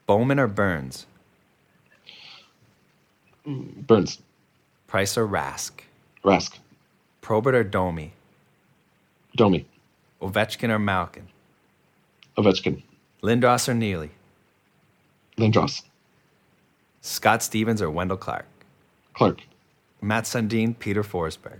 Bowman 0.07 0.39
or 0.39 0.47
Burns? 0.47 1.05
Burns, 3.45 4.19
Price 4.87 5.15
or 5.19 5.27
Rask? 5.27 5.81
Rask, 6.25 6.57
Probert 7.21 7.53
or 7.53 7.63
Domi? 7.63 8.13
Domi, 9.35 9.67
Ovechkin 10.19 10.69
or 10.71 10.79
Malkin? 10.79 11.27
Ovechkin, 12.39 12.81
Lindros 13.21 13.69
or 13.69 13.75
Neely? 13.75 14.09
Lindros, 15.37 15.83
Scott 17.01 17.43
Stevens 17.43 17.83
or 17.83 17.91
Wendell 17.91 18.17
Clark? 18.17 18.47
Clark, 19.13 19.41
Mats 20.01 20.29
Sundin, 20.29 20.77
Peter 20.77 21.03
Forsberg? 21.03 21.59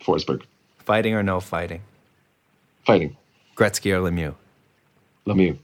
Forsberg, 0.00 0.42
Fighting 0.78 1.14
or 1.14 1.22
no 1.22 1.40
fighting? 1.40 1.82
fighting, 2.84 3.16
Gretzky 3.56 3.92
or 3.92 4.00
Lemieux? 4.00 4.34
Lemieux. 5.26 5.58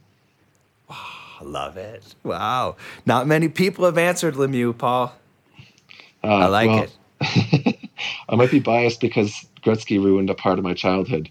I 0.89 1.43
love 1.43 1.77
it. 1.77 2.15
Wow. 2.23 2.75
Not 3.05 3.27
many 3.27 3.47
people 3.49 3.85
have 3.85 3.97
answered 3.97 4.35
Lemieux, 4.35 4.77
Paul. 4.77 5.13
Uh, 6.23 6.27
I 6.27 6.45
like 6.47 6.69
well, 6.69 6.87
it. 7.19 7.89
I 8.29 8.35
might 8.35 8.51
be 8.51 8.59
biased 8.59 9.01
because 9.01 9.45
Gretzky 9.63 10.03
ruined 10.03 10.29
a 10.29 10.35
part 10.35 10.59
of 10.59 10.63
my 10.63 10.73
childhood. 10.73 11.29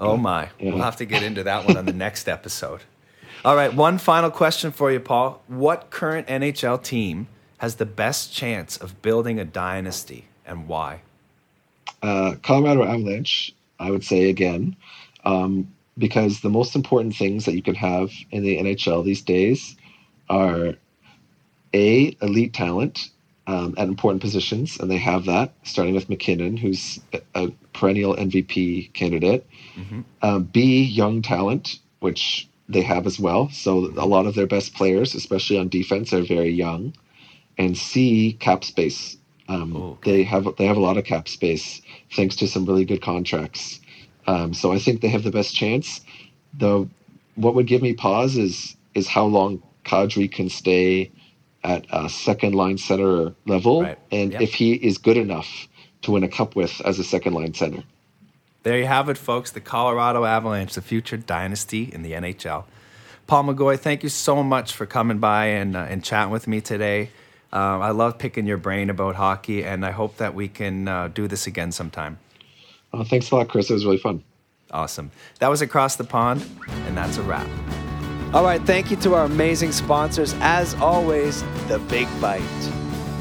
Oh 0.00 0.16
my. 0.16 0.48
Yeah. 0.58 0.72
We'll 0.72 0.82
have 0.82 0.96
to 0.96 1.04
get 1.04 1.22
into 1.22 1.44
that 1.44 1.66
one 1.66 1.76
on 1.76 1.84
the 1.86 1.92
next 1.92 2.28
episode. 2.28 2.80
All 3.44 3.56
right, 3.56 3.72
one 3.74 3.98
final 3.98 4.30
question 4.30 4.70
for 4.70 4.90
you, 4.92 5.00
Paul. 5.00 5.42
What 5.48 5.90
current 5.90 6.28
NHL 6.28 6.82
team 6.82 7.28
has 7.62 7.76
the 7.76 7.86
best 7.86 8.32
chance 8.34 8.76
of 8.76 9.00
building 9.02 9.38
a 9.38 9.44
dynasty 9.44 10.24
and 10.44 10.66
why? 10.66 11.00
Uh, 12.02 12.34
Colorado 12.42 12.82
Avalanche, 12.82 13.54
I 13.78 13.88
would 13.88 14.02
say 14.02 14.28
again, 14.28 14.74
um, 15.24 15.72
because 15.96 16.40
the 16.40 16.50
most 16.50 16.74
important 16.74 17.14
things 17.14 17.44
that 17.44 17.54
you 17.54 17.62
can 17.62 17.76
have 17.76 18.10
in 18.32 18.42
the 18.42 18.58
NHL 18.58 19.04
these 19.04 19.22
days 19.22 19.76
are 20.28 20.74
a 21.72 22.16
elite 22.20 22.52
talent 22.52 23.10
um, 23.46 23.76
at 23.78 23.86
important 23.86 24.22
positions, 24.22 24.80
and 24.80 24.90
they 24.90 24.98
have 24.98 25.26
that, 25.26 25.52
starting 25.62 25.94
with 25.94 26.08
MacKinnon, 26.08 26.56
who's 26.56 26.98
a, 27.12 27.20
a 27.36 27.50
perennial 27.74 28.16
MVP 28.16 28.92
candidate. 28.92 29.46
Um, 30.22 30.42
B, 30.44 30.82
young 30.82 31.22
talent, 31.22 31.78
which 32.00 32.48
they 32.68 32.82
have 32.82 33.06
as 33.06 33.20
well. 33.20 33.50
So 33.50 33.92
a 33.96 34.06
lot 34.06 34.26
of 34.26 34.34
their 34.34 34.48
best 34.48 34.74
players, 34.74 35.14
especially 35.14 35.58
on 35.58 35.68
defense, 35.68 36.12
are 36.12 36.22
very 36.22 36.50
young. 36.50 36.92
And 37.58 37.76
C, 37.76 38.32
cap 38.34 38.64
space. 38.64 39.16
Um, 39.48 39.76
Oh, 39.76 39.98
They 40.04 40.22
have 40.24 40.46
they 40.56 40.66
have 40.66 40.76
a 40.76 40.80
lot 40.80 40.96
of 40.96 41.04
cap 41.04 41.28
space 41.28 41.82
thanks 42.14 42.36
to 42.36 42.46
some 42.48 42.64
really 42.64 42.84
good 42.84 43.02
contracts. 43.02 43.80
Um, 44.26 44.54
so 44.54 44.72
I 44.72 44.78
think 44.78 45.00
they 45.00 45.08
have 45.08 45.24
the 45.24 45.30
best 45.32 45.54
chance. 45.54 46.00
The 46.58 46.88
what 47.34 47.54
would 47.54 47.66
give 47.66 47.82
me 47.82 47.92
pause 47.94 48.36
is 48.36 48.76
is 48.94 49.08
how 49.08 49.24
long 49.26 49.62
Kadri 49.84 50.30
can 50.30 50.48
stay 50.48 51.10
at 51.64 51.86
a 51.92 52.08
second 52.08 52.54
line 52.54 52.78
center 52.78 53.34
level, 53.46 53.82
Right. 53.82 53.98
and 54.10 54.32
Yep. 54.32 54.40
if 54.42 54.54
he 54.54 54.74
is 54.74 54.98
good 54.98 55.16
enough 55.16 55.68
to 56.02 56.12
win 56.12 56.22
a 56.24 56.28
cup 56.28 56.56
with 56.56 56.80
as 56.84 56.98
a 56.98 57.04
second 57.04 57.34
line 57.34 57.54
center. 57.54 57.82
There 58.64 58.78
you 58.78 58.86
have 58.86 59.08
it, 59.08 59.18
folks. 59.18 59.50
The 59.50 59.60
Colorado 59.60 60.24
Avalanche, 60.24 60.74
the 60.74 60.82
future 60.82 61.16
dynasty 61.16 61.90
in 61.92 62.02
the 62.02 62.12
NHL. 62.12 62.64
Paul 63.26 63.44
McGoy, 63.44 63.78
thank 63.78 64.02
you 64.02 64.08
so 64.08 64.42
much 64.42 64.72
for 64.72 64.86
coming 64.86 65.18
by 65.18 65.46
and, 65.46 65.76
uh, 65.76 65.86
and 65.88 66.02
chatting 66.04 66.30
with 66.32 66.46
me 66.46 66.60
today. 66.60 67.10
Um, 67.52 67.82
I 67.82 67.90
love 67.90 68.18
picking 68.18 68.46
your 68.46 68.56
brain 68.56 68.88
about 68.88 69.14
hockey, 69.14 69.64
and 69.64 69.84
I 69.84 69.90
hope 69.90 70.16
that 70.16 70.34
we 70.34 70.48
can 70.48 70.88
uh, 70.88 71.08
do 71.08 71.28
this 71.28 71.46
again 71.46 71.70
sometime. 71.70 72.18
Uh, 72.92 73.04
thanks 73.04 73.30
a 73.30 73.36
lot, 73.36 73.48
Chris. 73.48 73.70
It 73.70 73.74
was 73.74 73.84
really 73.84 73.98
fun. 73.98 74.22
Awesome. 74.70 75.10
That 75.38 75.48
was 75.48 75.60
Across 75.60 75.96
the 75.96 76.04
Pond, 76.04 76.44
and 76.86 76.96
that's 76.96 77.18
a 77.18 77.22
wrap. 77.22 77.46
All 78.32 78.42
right, 78.42 78.62
thank 78.62 78.90
you 78.90 78.96
to 78.98 79.14
our 79.14 79.26
amazing 79.26 79.72
sponsors. 79.72 80.34
As 80.40 80.74
always, 80.76 81.42
The 81.68 81.78
Big 81.90 82.08
Bite, 82.22 82.42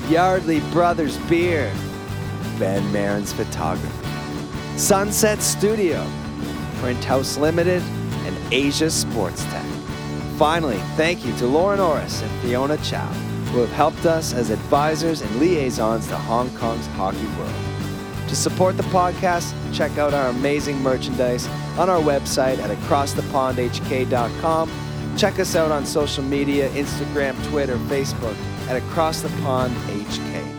Yardley 0.07 0.61
Brothers 0.71 1.17
Beer, 1.29 1.69
Ben 2.57 2.89
Marin's 2.93 3.33
Photography, 3.33 4.07
Sunset 4.77 5.41
Studio, 5.41 6.09
Print 6.77 7.03
House 7.03 7.37
Limited, 7.37 7.83
and 8.25 8.53
Asia 8.53 8.89
Sports 8.89 9.43
Tech. 9.45 9.65
Finally, 10.37 10.77
thank 10.95 11.25
you 11.25 11.35
to 11.37 11.45
Lauren 11.45 11.81
Orris 11.81 12.21
and 12.21 12.31
Fiona 12.41 12.77
Chow, 12.77 13.11
who 13.51 13.59
have 13.59 13.71
helped 13.71 14.05
us 14.05 14.33
as 14.33 14.49
advisors 14.49 15.21
and 15.21 15.39
liaisons 15.39 16.07
to 16.07 16.17
Hong 16.17 16.49
Kong's 16.57 16.87
hockey 16.87 17.27
world. 17.37 17.53
To 18.27 18.35
support 18.35 18.77
the 18.77 18.83
podcast, 18.83 19.53
check 19.73 19.97
out 19.97 20.13
our 20.13 20.29
amazing 20.29 20.81
merchandise 20.81 21.47
on 21.77 21.89
our 21.89 22.01
website 22.01 22.59
at 22.59 22.69
acrossthepondhk.com. 22.77 24.71
Check 25.17 25.39
us 25.39 25.55
out 25.55 25.71
on 25.71 25.85
social 25.85 26.23
media 26.23 26.69
Instagram, 26.69 27.35
Twitter, 27.49 27.75
Facebook 27.77 28.35
at 28.67 28.81
acrossthepondhk. 28.81 30.01
HK. 30.11 30.50